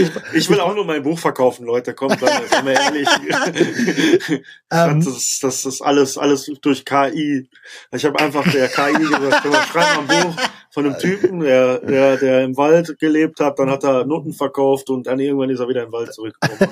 Ich, 0.00 0.10
ich 0.34 0.50
will 0.50 0.58
auch 0.58 0.74
nur 0.74 0.84
mein 0.84 1.04
Buch 1.04 1.18
verkaufen, 1.18 1.64
Leute. 1.64 1.94
Kommt, 1.94 2.23
seien 2.26 2.66
wir 2.66 2.72
ehrlich 2.72 3.08
ich, 3.54 4.42
ähm, 4.70 5.04
das, 5.04 5.38
das 5.40 5.64
ist 5.64 5.80
alles, 5.80 6.18
alles 6.18 6.50
durch 6.60 6.84
KI. 6.84 7.48
Ich 7.92 8.04
habe 8.04 8.18
einfach 8.18 8.44
der 8.50 8.68
KI 8.68 8.92
gesagt, 8.92 9.44
wir 9.44 9.62
schreiben 9.62 10.08
ein 10.08 10.22
Buch 10.22 10.36
von 10.70 10.86
einem 10.86 10.98
Typen, 10.98 11.40
der, 11.40 11.78
der, 11.78 12.16
der 12.16 12.42
im 12.42 12.56
Wald 12.56 12.98
gelebt 12.98 13.40
hat, 13.40 13.58
dann 13.58 13.70
hat 13.70 13.84
er 13.84 14.04
Nutten 14.04 14.32
verkauft 14.32 14.90
und 14.90 15.06
dann 15.06 15.20
irgendwann 15.20 15.50
ist 15.50 15.60
er 15.60 15.68
wieder 15.68 15.84
im 15.84 15.92
Wald 15.92 16.12
zurückgekommen. 16.12 16.68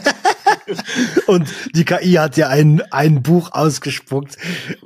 und 1.27 1.53
die 1.75 1.85
KI 1.85 2.15
hat 2.15 2.37
ja 2.37 2.49
ein, 2.49 2.83
ein 2.91 3.23
Buch 3.23 3.51
ausgespuckt. 3.53 4.37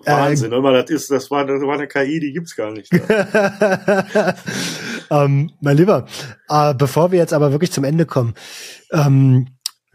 Wahnsinn, 0.05 0.52
äh, 0.52 0.62
das 0.62 0.90
ist, 0.90 1.10
das 1.10 1.30
war, 1.30 1.47
das 1.47 1.62
war 1.62 1.74
eine 1.74 1.88
KI, 1.88 2.20
die 2.20 2.32
gibt's 2.32 2.56
gar 2.56 2.72
nicht. 2.72 2.93
ähm, 5.10 5.52
mein 5.60 5.76
Lieber, 5.76 6.06
äh, 6.48 6.74
bevor 6.74 7.12
wir 7.12 7.18
jetzt 7.18 7.32
aber 7.32 7.52
wirklich 7.52 7.72
zum 7.72 7.84
Ende 7.84 8.06
kommen, 8.06 8.34
ähm, 8.93 9.47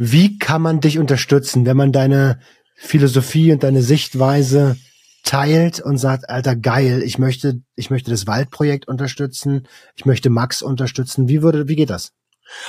wie 0.03 0.39
kann 0.39 0.63
man 0.63 0.79
dich 0.79 0.97
unterstützen, 0.97 1.67
wenn 1.67 1.77
man 1.77 1.91
deine 1.91 2.39
Philosophie 2.73 3.51
und 3.51 3.61
deine 3.61 3.83
Sichtweise 3.83 4.75
teilt 5.23 5.79
und 5.79 5.99
sagt, 5.99 6.27
alter 6.27 6.55
geil, 6.55 7.03
ich 7.03 7.19
möchte, 7.19 7.61
ich 7.75 7.91
möchte 7.91 8.09
das 8.09 8.25
Waldprojekt 8.25 8.87
unterstützen, 8.87 9.67
ich 9.95 10.05
möchte 10.05 10.31
Max 10.31 10.63
unterstützen. 10.63 11.27
Wie 11.27 11.43
würde, 11.43 11.67
wie 11.67 11.75
geht 11.75 11.91
das? 11.91 12.13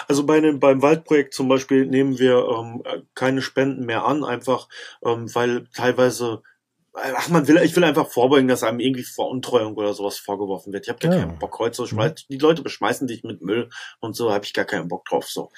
Also 0.08 0.26
bei 0.26 0.40
dem, 0.40 0.60
beim 0.60 0.82
Waldprojekt 0.82 1.32
zum 1.32 1.48
Beispiel 1.48 1.86
nehmen 1.86 2.18
wir 2.18 2.46
ähm, 2.50 2.82
keine 3.14 3.40
Spenden 3.40 3.86
mehr 3.86 4.04
an, 4.04 4.24
einfach 4.24 4.68
ähm, 5.02 5.34
weil 5.34 5.64
teilweise 5.72 6.42
ach 6.94 7.28
man 7.28 7.48
will, 7.48 7.56
ich 7.58 7.74
will 7.74 7.84
einfach 7.84 8.08
vorbeugen, 8.08 8.48
dass 8.48 8.62
einem 8.62 8.80
irgendwie 8.80 9.04
Veruntreuung 9.04 9.74
oder 9.74 9.94
sowas 9.94 10.18
vorgeworfen 10.18 10.72
wird. 10.72 10.84
Ich 10.84 10.90
habe 10.90 10.98
gar 10.98 11.12
ja. 11.14 11.20
keinen 11.20 11.38
Bock 11.38 11.58
heute 11.58 11.76
so, 11.76 11.86
mhm. 11.94 12.14
die 12.28 12.38
Leute 12.38 12.62
beschmeißen 12.62 13.06
dich 13.06 13.24
mit 13.24 13.40
Müll 13.40 13.70
und 14.00 14.14
so 14.14 14.32
habe 14.32 14.44
ich 14.44 14.52
gar 14.52 14.64
keinen 14.64 14.88
Bock 14.88 15.04
drauf. 15.06 15.28
So 15.28 15.50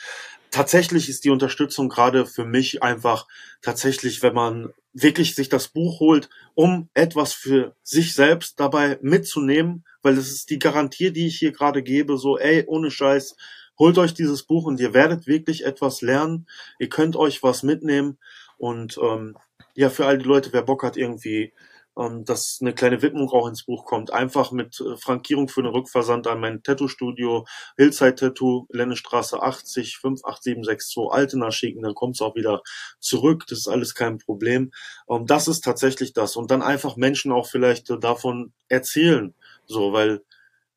tatsächlich 0.54 1.08
ist 1.08 1.24
die 1.24 1.30
Unterstützung 1.30 1.88
gerade 1.88 2.26
für 2.26 2.44
mich 2.44 2.80
einfach 2.80 3.26
tatsächlich, 3.60 4.22
wenn 4.22 4.34
man 4.34 4.72
wirklich 4.92 5.34
sich 5.34 5.48
das 5.48 5.66
Buch 5.66 5.98
holt, 5.98 6.30
um 6.54 6.88
etwas 6.94 7.32
für 7.32 7.74
sich 7.82 8.14
selbst 8.14 8.60
dabei 8.60 8.96
mitzunehmen, 9.02 9.84
weil 10.02 10.14
das 10.14 10.28
ist 10.28 10.50
die 10.50 10.60
Garantie, 10.60 11.10
die 11.10 11.26
ich 11.26 11.38
hier 11.38 11.50
gerade 11.50 11.82
gebe, 11.82 12.16
so, 12.18 12.38
ey, 12.38 12.62
ohne 12.68 12.92
Scheiß, 12.92 13.34
holt 13.80 13.98
euch 13.98 14.14
dieses 14.14 14.44
Buch 14.44 14.66
und 14.66 14.78
ihr 14.78 14.94
werdet 14.94 15.26
wirklich 15.26 15.64
etwas 15.64 16.02
lernen, 16.02 16.46
ihr 16.78 16.88
könnt 16.88 17.16
euch 17.16 17.42
was 17.42 17.64
mitnehmen 17.64 18.18
und 18.56 18.96
ähm, 19.02 19.36
ja, 19.74 19.90
für 19.90 20.06
all 20.06 20.18
die 20.18 20.28
Leute, 20.28 20.52
wer 20.52 20.62
Bock 20.62 20.84
hat, 20.84 20.96
irgendwie 20.96 21.52
ähm, 21.98 22.24
dass 22.24 22.58
eine 22.60 22.74
kleine 22.74 23.02
Widmung 23.02 23.28
auch 23.30 23.48
ins 23.48 23.64
Buch 23.64 23.84
kommt. 23.84 24.12
Einfach 24.12 24.52
mit 24.52 24.80
äh, 24.80 24.96
Frankierung 24.96 25.48
für 25.48 25.62
den 25.62 25.72
Rückversand 25.72 26.26
an 26.26 26.40
mein 26.40 26.62
Tattoo-Studio 26.62 27.46
Hillside 27.76 28.14
Tattoo, 28.14 28.66
Lennestraße 28.70 29.40
80 29.40 29.98
58762 29.98 31.10
Altena 31.10 31.50
schicken, 31.50 31.82
dann 31.82 31.94
kommt 31.94 32.16
es 32.16 32.20
auch 32.20 32.34
wieder 32.34 32.62
zurück. 32.98 33.44
Das 33.48 33.58
ist 33.60 33.68
alles 33.68 33.94
kein 33.94 34.18
Problem. 34.18 34.72
Ähm, 35.08 35.26
das 35.26 35.48
ist 35.48 35.62
tatsächlich 35.62 36.12
das. 36.12 36.36
Und 36.36 36.50
dann 36.50 36.62
einfach 36.62 36.96
Menschen 36.96 37.32
auch 37.32 37.46
vielleicht 37.46 37.90
äh, 37.90 37.98
davon 37.98 38.52
erzählen. 38.68 39.34
So, 39.66 39.92
weil 39.92 40.22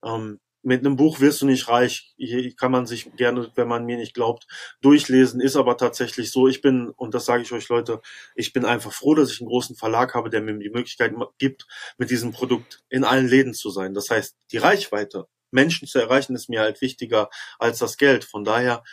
ähm, 0.04 0.40
mit 0.68 0.86
einem 0.86 0.98
Buch 0.98 1.22
wirst 1.22 1.42
du 1.42 1.46
nicht 1.46 1.70
reich. 1.70 2.14
Hier 2.18 2.54
kann 2.54 2.74
man 2.74 2.86
sich 2.86 3.16
gerne, 3.16 3.50
wenn 3.56 3.70
man 3.70 3.86
mir 3.86 3.96
nicht 3.96 4.14
glaubt, 4.14 4.48
durchlesen. 4.82 5.40
Ist 5.40 5.56
aber 5.56 5.78
tatsächlich 5.78 6.30
so. 6.30 6.50
Ich 6.50 6.62
bin, 6.62 6.90
und 6.90 7.14
das 7.14 7.24
sage 7.24 7.42
ich 7.42 7.54
euch 7.54 7.70
Leute, 7.70 8.02
ich 8.36 8.52
bin 8.52 8.66
einfach 8.66 8.92
froh, 8.92 9.16
dass 9.16 9.32
ich 9.32 9.40
einen 9.40 9.48
großen 9.48 9.78
Verlag 9.78 10.14
habe, 10.14 10.30
der 10.30 10.42
mir 10.42 10.60
die 10.60 10.70
Möglichkeit 10.70 11.14
gibt, 11.38 11.68
mit 11.98 12.10
diesem 12.10 12.34
Produkt 12.34 12.84
in 12.90 13.06
allen 13.06 13.30
Läden 13.30 13.54
zu 13.54 13.70
sein. 13.70 13.94
Das 13.94 14.10
heißt, 14.10 14.36
die 14.52 14.58
Reichweite, 14.58 15.28
Menschen 15.52 15.88
zu 15.88 16.00
erreichen, 16.00 16.36
ist 16.36 16.50
mir 16.50 16.60
halt 16.60 16.82
wichtiger 16.82 17.30
als 17.60 17.80
das 17.80 17.96
Geld. 17.96 18.26
Von 18.26 18.44
daher 18.44 18.84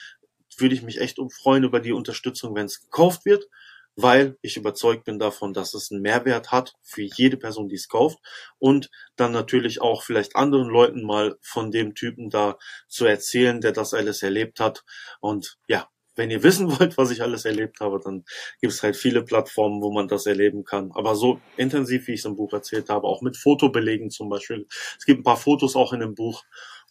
würde 0.56 0.76
ich 0.76 0.82
mich 0.82 1.00
echt 1.00 1.18
freuen 1.32 1.64
über 1.64 1.80
die 1.80 1.92
Unterstützung, 1.92 2.54
wenn 2.54 2.66
es 2.66 2.82
gekauft 2.82 3.24
wird 3.24 3.48
weil 3.96 4.36
ich 4.42 4.56
überzeugt 4.56 5.04
bin 5.04 5.18
davon, 5.18 5.52
dass 5.52 5.74
es 5.74 5.90
einen 5.90 6.02
Mehrwert 6.02 6.52
hat 6.52 6.74
für 6.82 7.02
jede 7.02 7.36
Person, 7.36 7.68
die 7.68 7.76
es 7.76 7.88
kauft 7.88 8.18
und 8.58 8.90
dann 9.16 9.32
natürlich 9.32 9.80
auch 9.80 10.02
vielleicht 10.02 10.36
anderen 10.36 10.68
Leuten 10.68 11.04
mal 11.04 11.36
von 11.40 11.70
dem 11.70 11.94
Typen 11.94 12.30
da 12.30 12.58
zu 12.88 13.06
erzählen, 13.06 13.60
der 13.60 13.72
das 13.72 13.94
alles 13.94 14.22
erlebt 14.22 14.60
hat 14.60 14.84
und 15.20 15.58
ja, 15.68 15.88
wenn 16.16 16.30
ihr 16.30 16.42
wissen 16.42 16.78
wollt, 16.78 16.96
was 16.96 17.10
ich 17.10 17.22
alles 17.22 17.44
erlebt 17.44 17.80
habe, 17.80 18.00
dann 18.02 18.24
gibt 18.60 18.72
es 18.72 18.82
halt 18.82 18.96
viele 18.96 19.22
Plattformen, 19.22 19.82
wo 19.82 19.92
man 19.92 20.08
das 20.08 20.26
erleben 20.26 20.64
kann. 20.64 20.92
Aber 20.92 21.14
so 21.14 21.40
intensiv, 21.56 22.06
wie 22.06 22.12
ich 22.12 22.20
es 22.20 22.26
im 22.26 22.36
Buch 22.36 22.52
erzählt 22.52 22.88
habe, 22.88 23.06
auch 23.06 23.22
mit 23.22 23.36
Fotobelegen 23.36 24.10
zum 24.10 24.28
Beispiel. 24.28 24.66
Es 24.98 25.04
gibt 25.04 25.20
ein 25.20 25.24
paar 25.24 25.36
Fotos 25.36 25.76
auch 25.76 25.92
in 25.92 26.00
dem 26.00 26.14
Buch. 26.14 26.44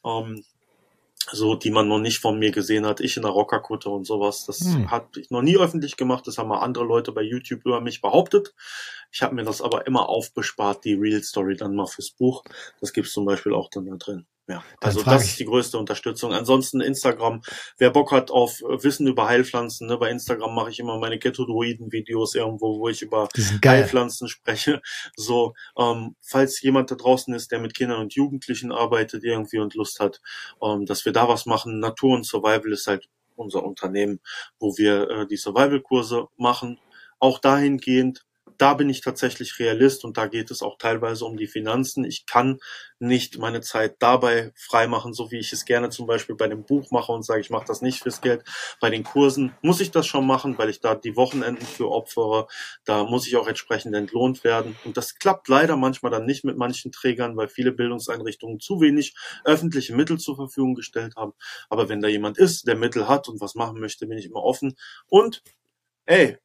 Ähm, 0.05 0.43
so 1.31 1.55
die 1.55 1.71
man 1.71 1.87
noch 1.87 1.99
nicht 1.99 2.19
von 2.19 2.37
mir 2.37 2.51
gesehen 2.51 2.85
hat, 2.85 2.99
ich 2.99 3.15
in 3.17 3.23
der 3.23 3.31
Rockerkutte 3.31 3.89
und 3.89 4.05
sowas. 4.05 4.45
Das 4.45 4.59
hm. 4.59 4.91
hat 4.91 5.17
ich 5.17 5.29
noch 5.31 5.41
nie 5.41 5.57
öffentlich 5.57 5.97
gemacht, 5.97 6.27
das 6.27 6.37
haben 6.37 6.49
mal 6.49 6.59
andere 6.59 6.83
Leute 6.83 7.11
bei 7.11 7.21
YouTube 7.21 7.65
über 7.65 7.81
mich 7.81 8.01
behauptet. 8.01 8.53
Ich 9.11 9.21
habe 9.21 9.35
mir 9.35 9.43
das 9.43 9.61
aber 9.61 9.87
immer 9.87 10.09
aufbespart, 10.09 10.83
die 10.83 10.93
Real 10.93 11.23
Story 11.23 11.55
dann 11.55 11.75
mal 11.75 11.87
fürs 11.87 12.11
Buch. 12.11 12.43
Das 12.81 12.93
gibt's 12.93 13.13
zum 13.13 13.25
Beispiel 13.25 13.53
auch 13.53 13.69
dann 13.69 13.85
da 13.85 13.95
drin. 13.95 14.25
Ja, 14.45 14.61
also 14.81 15.01
das 15.03 15.23
ist 15.23 15.39
die 15.39 15.45
größte 15.45 15.77
Unterstützung. 15.77 16.33
Ansonsten 16.33 16.81
Instagram, 16.81 17.41
wer 17.77 17.91
Bock 17.91 18.11
hat 18.11 18.29
auf 18.29 18.59
Wissen 18.59 19.07
über 19.07 19.29
Heilpflanzen, 19.29 19.87
ne, 19.87 19.97
bei 19.97 20.09
Instagram 20.09 20.53
mache 20.53 20.69
ich 20.69 20.79
immer 20.79 20.99
meine 20.99 21.17
Ghetto-Druiden-Videos 21.17 22.35
irgendwo, 22.35 22.77
wo 22.77 22.89
ich 22.89 23.01
über 23.01 23.29
Heilpflanzen 23.65 24.27
spreche. 24.27 24.81
So, 25.15 25.53
ähm, 25.77 26.15
falls 26.21 26.61
jemand 26.61 26.91
da 26.91 26.95
draußen 26.95 27.33
ist, 27.33 27.51
der 27.51 27.59
mit 27.59 27.73
Kindern 27.73 28.01
und 28.01 28.15
Jugendlichen 28.15 28.71
arbeitet 28.71 29.23
irgendwie 29.23 29.59
und 29.59 29.75
Lust 29.75 29.99
hat, 29.99 30.21
ähm, 30.61 30.85
dass 30.85 31.05
wir 31.05 31.13
da 31.13 31.29
was 31.29 31.45
machen. 31.45 31.79
Natur 31.79 32.15
und 32.15 32.25
Survival 32.25 32.73
ist 32.73 32.87
halt 32.87 33.07
unser 33.35 33.63
Unternehmen, 33.63 34.19
wo 34.59 34.77
wir 34.77 35.09
äh, 35.09 35.27
die 35.27 35.37
Survival-Kurse 35.37 36.27
machen. 36.37 36.79
Auch 37.19 37.39
dahingehend 37.39 38.25
da 38.57 38.73
bin 38.73 38.89
ich 38.89 39.01
tatsächlich 39.01 39.59
Realist 39.59 40.05
und 40.05 40.17
da 40.17 40.27
geht 40.27 40.51
es 40.51 40.61
auch 40.61 40.77
teilweise 40.77 41.25
um 41.25 41.37
die 41.37 41.47
Finanzen. 41.47 42.05
Ich 42.05 42.25
kann 42.25 42.59
nicht 42.99 43.37
meine 43.37 43.61
Zeit 43.61 43.95
dabei 43.99 44.51
freimachen, 44.55 45.13
so 45.13 45.31
wie 45.31 45.39
ich 45.39 45.51
es 45.53 45.65
gerne 45.65 45.89
zum 45.89 46.07
Beispiel 46.07 46.35
bei 46.35 46.47
dem 46.47 46.63
Buch 46.63 46.91
mache 46.91 47.11
und 47.11 47.23
sage, 47.23 47.41
ich 47.41 47.49
mache 47.49 47.65
das 47.65 47.81
nicht 47.81 48.01
fürs 48.01 48.21
Geld. 48.21 48.43
Bei 48.79 48.89
den 48.89 49.03
Kursen 49.03 49.53
muss 49.61 49.81
ich 49.81 49.91
das 49.91 50.07
schon 50.07 50.25
machen, 50.25 50.57
weil 50.57 50.69
ich 50.69 50.79
da 50.79 50.95
die 50.95 51.15
Wochenenden 51.15 51.65
für 51.65 51.91
opfere. 51.91 52.47
Da 52.85 53.03
muss 53.03 53.27
ich 53.27 53.35
auch 53.37 53.47
entsprechend 53.47 53.95
entlohnt 53.95 54.43
werden. 54.43 54.77
Und 54.85 54.97
das 54.97 55.15
klappt 55.15 55.47
leider 55.47 55.75
manchmal 55.75 56.11
dann 56.11 56.25
nicht 56.25 56.45
mit 56.45 56.57
manchen 56.57 56.91
Trägern, 56.91 57.35
weil 57.35 57.47
viele 57.47 57.71
Bildungseinrichtungen 57.71 58.59
zu 58.59 58.79
wenig 58.81 59.15
öffentliche 59.45 59.95
Mittel 59.95 60.19
zur 60.19 60.35
Verfügung 60.35 60.75
gestellt 60.75 61.15
haben. 61.15 61.33
Aber 61.69 61.89
wenn 61.89 62.01
da 62.01 62.07
jemand 62.07 62.37
ist, 62.37 62.67
der 62.67 62.75
Mittel 62.75 63.07
hat 63.07 63.27
und 63.27 63.41
was 63.41 63.55
machen 63.55 63.79
möchte, 63.79 64.07
bin 64.07 64.17
ich 64.17 64.25
immer 64.25 64.43
offen. 64.43 64.75
Und 65.07 65.43
ey, 66.05 66.37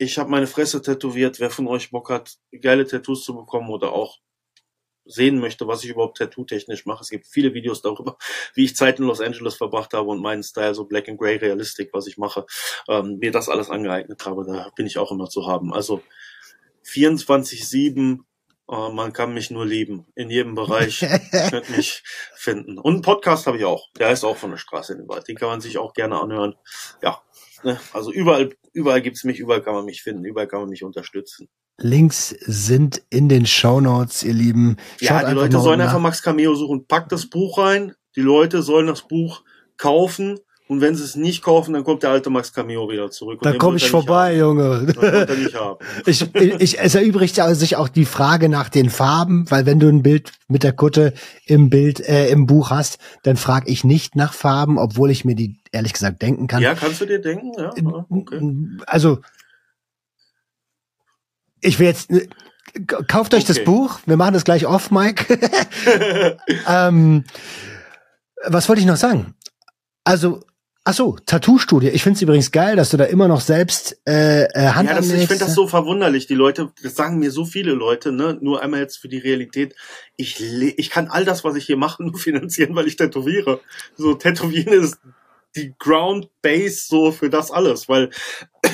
ich 0.00 0.18
habe 0.18 0.30
meine 0.30 0.46
Fresse 0.46 0.80
tätowiert. 0.80 1.40
Wer 1.40 1.50
von 1.50 1.68
euch 1.68 1.90
Bock 1.90 2.08
hat, 2.08 2.38
geile 2.62 2.86
Tattoos 2.86 3.22
zu 3.22 3.34
bekommen 3.34 3.68
oder 3.68 3.92
auch 3.92 4.18
sehen 5.04 5.38
möchte, 5.38 5.66
was 5.66 5.84
ich 5.84 5.90
überhaupt 5.90 6.16
tattoo-technisch 6.16 6.86
mache. 6.86 7.02
Es 7.02 7.10
gibt 7.10 7.26
viele 7.26 7.52
Videos 7.52 7.82
darüber, 7.82 8.16
wie 8.54 8.64
ich 8.64 8.76
Zeit 8.76 8.98
in 8.98 9.04
Los 9.04 9.20
Angeles 9.20 9.56
verbracht 9.56 9.92
habe 9.92 10.08
und 10.08 10.22
meinen 10.22 10.42
Style, 10.42 10.74
so 10.74 10.86
Black 10.86 11.08
and 11.10 11.18
Grey 11.18 11.36
Realistic, 11.36 11.90
was 11.92 12.06
ich 12.06 12.16
mache, 12.16 12.46
ähm, 12.88 13.18
mir 13.18 13.30
das 13.30 13.50
alles 13.50 13.68
angeeignet 13.68 14.24
habe. 14.24 14.46
Da 14.46 14.70
bin 14.74 14.86
ich 14.86 14.96
auch 14.96 15.12
immer 15.12 15.28
zu 15.28 15.46
haben. 15.46 15.74
Also 15.74 16.02
24-7, 16.86 18.20
äh, 18.70 18.88
man 18.92 19.12
kann 19.12 19.34
mich 19.34 19.50
nur 19.50 19.66
lieben. 19.66 20.06
In 20.14 20.30
jedem 20.30 20.54
Bereich 20.54 21.00
könnt 21.50 21.68
mich 21.76 22.02
finden. 22.36 22.78
Und 22.78 22.94
einen 22.94 23.02
Podcast 23.02 23.46
habe 23.46 23.58
ich 23.58 23.66
auch. 23.66 23.88
Der 23.98 24.12
ist 24.12 24.24
auch 24.24 24.38
von 24.38 24.50
der 24.50 24.58
Straße 24.58 24.94
in 24.94 25.00
den 25.00 25.08
Wald. 25.08 25.28
Den 25.28 25.36
kann 25.36 25.48
man 25.48 25.60
sich 25.60 25.76
auch 25.76 25.92
gerne 25.92 26.18
anhören. 26.18 26.54
Ja, 27.02 27.22
Ne? 27.62 27.78
Also 27.92 28.12
überall, 28.12 28.50
überall 28.72 29.02
gibt's 29.02 29.24
mich, 29.24 29.38
überall 29.38 29.62
kann 29.62 29.74
man 29.74 29.84
mich 29.84 30.02
finden, 30.02 30.24
überall 30.24 30.46
kann 30.46 30.60
man 30.60 30.68
mich 30.68 30.84
unterstützen. 30.84 31.48
Links 31.78 32.28
sind 32.40 33.02
in 33.10 33.28
den 33.28 33.46
Show 33.46 33.80
Notes, 33.80 34.22
ihr 34.22 34.34
Lieben. 34.34 34.76
Schaut 34.98 35.22
ja, 35.22 35.28
die 35.28 35.34
Leute 35.34 35.60
sollen 35.60 35.78
nach. 35.78 35.86
einfach 35.86 36.00
Max 36.00 36.22
Cameo 36.22 36.54
suchen. 36.54 36.86
Packt 36.86 37.10
das 37.12 37.30
Buch 37.30 37.58
rein. 37.58 37.94
Die 38.16 38.20
Leute 38.20 38.62
sollen 38.62 38.86
das 38.86 39.08
Buch 39.08 39.42
kaufen 39.76 40.38
Und 40.70 40.80
wenn 40.80 40.94
sie 40.94 41.02
es 41.02 41.16
nicht 41.16 41.42
kaufen, 41.42 41.74
dann 41.74 41.82
kommt 41.82 42.04
der 42.04 42.10
alte 42.10 42.30
Max 42.30 42.52
Cameo 42.52 42.88
wieder 42.88 43.10
zurück. 43.10 43.40
Da 43.42 43.54
komme 43.54 43.78
ich 43.78 43.90
vorbei, 43.90 44.36
Junge. 44.36 44.86
ich, 46.06 46.32
ich, 46.32 46.78
es 46.78 46.94
erübrigt 46.94 47.34
sich 47.34 47.74
auch 47.74 47.88
die 47.88 48.04
Frage 48.04 48.48
nach 48.48 48.68
den 48.68 48.88
Farben, 48.88 49.50
weil 49.50 49.66
wenn 49.66 49.80
du 49.80 49.88
ein 49.88 50.04
Bild 50.04 50.30
mit 50.46 50.62
der 50.62 50.72
Kutte 50.72 51.12
im 51.44 51.70
Bild, 51.70 51.98
äh, 51.98 52.28
im 52.28 52.46
Buch 52.46 52.70
hast, 52.70 52.98
dann 53.24 53.36
frage 53.36 53.68
ich 53.68 53.82
nicht 53.82 54.14
nach 54.14 54.32
Farben, 54.32 54.78
obwohl 54.78 55.10
ich 55.10 55.24
mir 55.24 55.34
die 55.34 55.58
ehrlich 55.72 55.92
gesagt 55.92 56.22
denken 56.22 56.46
kann. 56.46 56.62
Ja, 56.62 56.76
kannst 56.76 57.00
du 57.00 57.06
dir 57.06 57.20
denken? 57.20 57.50
Ja. 57.58 58.06
Okay. 58.08 58.40
Also, 58.86 59.18
ich 61.60 61.80
will 61.80 61.88
jetzt, 61.88 62.12
äh, 62.12 62.28
kauft 63.08 63.34
euch 63.34 63.42
okay. 63.42 63.54
das 63.54 63.64
Buch. 63.64 63.98
Wir 64.06 64.16
machen 64.16 64.34
das 64.34 64.44
gleich 64.44 64.66
off, 64.66 64.92
Mike. 64.92 65.36
ähm, 66.68 67.24
was 68.46 68.68
wollte 68.68 68.82
ich 68.82 68.86
noch 68.86 68.94
sagen? 68.94 69.34
Also 70.04 70.42
Ach 70.82 70.94
so, 70.94 71.18
Tattoo-Studie. 71.26 71.88
Ich 71.88 72.02
finde 72.02 72.16
es 72.16 72.22
übrigens 72.22 72.52
geil, 72.52 72.74
dass 72.74 72.88
du 72.88 72.96
da 72.96 73.04
immer 73.04 73.28
noch 73.28 73.42
selbst 73.42 74.00
äh, 74.06 74.44
äh, 74.44 74.68
Hand 74.68 74.88
Ja, 74.88 74.96
das, 74.96 75.10
ich 75.10 75.28
finde 75.28 75.44
das 75.44 75.54
so 75.54 75.68
verwunderlich. 75.68 76.26
Die 76.26 76.34
Leute, 76.34 76.72
das 76.82 76.94
sagen 76.94 77.18
mir 77.18 77.30
so 77.30 77.44
viele 77.44 77.72
Leute, 77.72 78.12
ne? 78.12 78.38
Nur 78.40 78.62
einmal 78.62 78.80
jetzt 78.80 78.96
für 78.96 79.08
die 79.08 79.18
Realität. 79.18 79.74
Ich, 80.16 80.40
ich 80.40 80.88
kann 80.88 81.08
all 81.08 81.26
das, 81.26 81.44
was 81.44 81.54
ich 81.56 81.66
hier 81.66 81.76
mache, 81.76 82.02
nur 82.06 82.18
finanzieren, 82.18 82.74
weil 82.74 82.86
ich 82.86 82.96
tätowiere. 82.96 83.60
So, 83.96 84.14
tätowieren 84.14 84.72
ist 84.72 84.98
die 85.54 85.74
Ground 85.78 86.28
Base 86.42 86.86
so 86.86 87.12
für 87.12 87.28
das 87.28 87.50
alles, 87.50 87.88
weil 87.88 88.10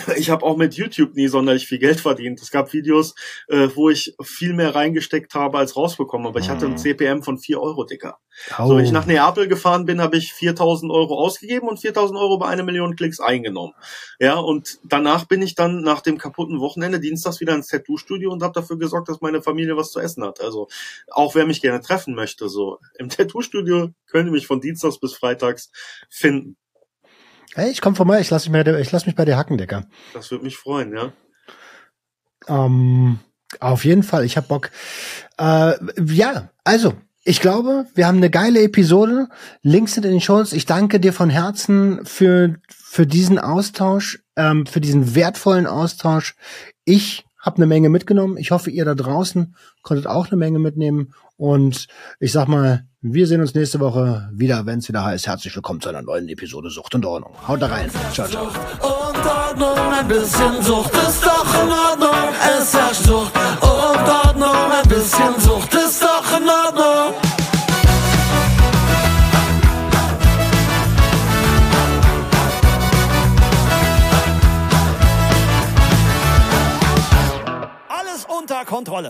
ich 0.16 0.30
habe 0.30 0.44
auch 0.44 0.56
mit 0.56 0.74
YouTube 0.74 1.14
nie 1.14 1.28
sonderlich 1.28 1.66
viel 1.66 1.78
Geld 1.78 2.00
verdient. 2.00 2.40
Es 2.40 2.50
gab 2.50 2.72
Videos, 2.72 3.14
äh, 3.48 3.68
wo 3.74 3.90
ich 3.90 4.14
viel 4.22 4.52
mehr 4.52 4.74
reingesteckt 4.74 5.34
habe 5.34 5.58
als 5.58 5.76
rausbekommen, 5.76 6.26
aber 6.26 6.40
ich 6.40 6.48
hatte 6.48 6.66
ein 6.66 6.72
mhm. 6.72 6.78
CPM 6.78 7.22
von 7.22 7.38
vier 7.38 7.60
Euro, 7.60 7.84
Dicker. 7.84 8.18
Oh. 8.58 8.68
So, 8.68 8.76
wenn 8.76 8.84
ich 8.84 8.92
nach 8.92 9.06
Neapel 9.06 9.48
gefahren 9.48 9.86
bin, 9.86 10.00
habe 10.00 10.16
ich 10.16 10.32
4000 10.32 10.92
Euro 10.92 11.18
ausgegeben 11.18 11.68
und 11.68 11.78
4000 11.78 12.18
Euro 12.18 12.38
bei 12.38 12.46
einer 12.46 12.62
Million 12.62 12.96
Klicks 12.96 13.20
eingenommen. 13.20 13.74
Ja, 14.20 14.36
und 14.36 14.78
danach 14.84 15.24
bin 15.24 15.42
ich 15.42 15.54
dann 15.54 15.82
nach 15.82 16.00
dem 16.00 16.18
kaputten 16.18 16.60
Wochenende 16.60 17.00
dienstags 17.00 17.40
wieder 17.40 17.54
ins 17.54 17.68
Tattoo-Studio 17.68 18.30
und 18.30 18.42
habe 18.42 18.52
dafür 18.52 18.78
gesorgt, 18.78 19.08
dass 19.08 19.20
meine 19.20 19.42
Familie 19.42 19.76
was 19.76 19.90
zu 19.90 20.00
essen 20.00 20.24
hat. 20.24 20.40
Also 20.40 20.68
auch 21.10 21.34
wer 21.34 21.46
mich 21.46 21.62
gerne 21.62 21.80
treffen 21.80 22.14
möchte, 22.14 22.48
so 22.48 22.78
im 22.98 23.08
Tattoo-Studio 23.08 23.90
könnt 24.06 24.28
ihr 24.28 24.32
mich 24.32 24.46
von 24.46 24.60
dienstags 24.60 24.98
bis 24.98 25.14
freitags 25.14 25.70
finden. 26.10 26.56
Hey, 27.54 27.70
ich 27.70 27.80
komme 27.80 27.96
vorbei, 27.96 28.20
ich 28.20 28.30
lasse 28.30 28.50
mich, 28.50 28.66
ich 28.66 28.92
lass 28.92 29.06
mich 29.06 29.14
bei 29.14 29.24
dir 29.24 29.36
hacken, 29.36 29.58
Decker. 29.58 29.86
Das 30.12 30.30
würde 30.30 30.44
mich 30.44 30.56
freuen, 30.56 30.92
ja. 30.94 31.12
Ähm, 32.48 33.18
auf 33.60 33.84
jeden 33.84 34.02
Fall, 34.02 34.24
ich 34.24 34.36
hab 34.36 34.48
Bock. 34.48 34.70
Äh, 35.38 35.74
ja, 36.04 36.50
also, 36.64 36.94
ich 37.24 37.40
glaube, 37.40 37.86
wir 37.94 38.06
haben 38.06 38.18
eine 38.18 38.30
geile 38.30 38.62
Episode. 38.62 39.28
Links 39.62 39.94
sind 39.94 40.04
in 40.04 40.12
den 40.12 40.20
Shows. 40.20 40.52
Ich 40.52 40.64
danke 40.64 41.00
dir 41.00 41.12
von 41.12 41.28
Herzen 41.28 42.04
für, 42.04 42.54
für 42.68 43.06
diesen 43.06 43.38
Austausch, 43.38 44.22
ähm, 44.36 44.64
für 44.66 44.80
diesen 44.80 45.14
wertvollen 45.16 45.66
Austausch. 45.66 46.36
Ich 46.84 47.24
habe 47.40 47.56
eine 47.56 47.66
Menge 47.66 47.88
mitgenommen. 47.88 48.36
Ich 48.36 48.52
hoffe, 48.52 48.70
ihr 48.70 48.84
da 48.84 48.94
draußen 48.94 49.56
konntet 49.82 50.06
auch 50.06 50.28
eine 50.28 50.36
Menge 50.36 50.58
mitnehmen. 50.58 51.14
Und 51.36 51.88
ich 52.20 52.32
sag 52.32 52.46
mal, 52.48 52.86
wir 53.08 53.28
sehen 53.28 53.40
uns 53.40 53.54
nächste 53.54 53.78
Woche 53.78 54.28
wieder, 54.32 54.66
wenn 54.66 54.80
es 54.80 54.88
wieder 54.88 55.04
heißt. 55.04 55.28
Herzlich 55.28 55.54
willkommen 55.54 55.80
zu 55.80 55.88
einer 55.88 56.02
neuen 56.02 56.28
Episode 56.28 56.70
Sucht 56.70 56.92
und 56.96 57.06
Ordnung. 57.06 57.32
Haut 57.46 57.62
da 57.62 57.68
rein. 57.68 57.88
Ciao, 58.12 58.26
ciao. 58.26 58.46
Und 58.46 59.24
Ordnung, 59.24 59.78
ein 59.92 60.08
bisschen 60.08 60.60
Sucht 60.60 60.92
ist 60.92 61.24
doch 61.24 61.62
in 61.62 61.70
Ordnung. 61.70 62.34
Es 62.58 62.74
herrscht 62.74 63.04
Sucht 63.04 63.32
und 63.60 64.08
Ordnung, 64.08 64.72
ein 64.72 64.88
bisschen 64.88 65.38
Sucht 65.38 65.72
ist 65.72 66.02
doch 66.02 66.36
in 66.36 66.48
Ordnung. 66.48 67.14
Alles 77.88 78.26
unter 78.26 78.64
Kontrolle. 78.64 79.04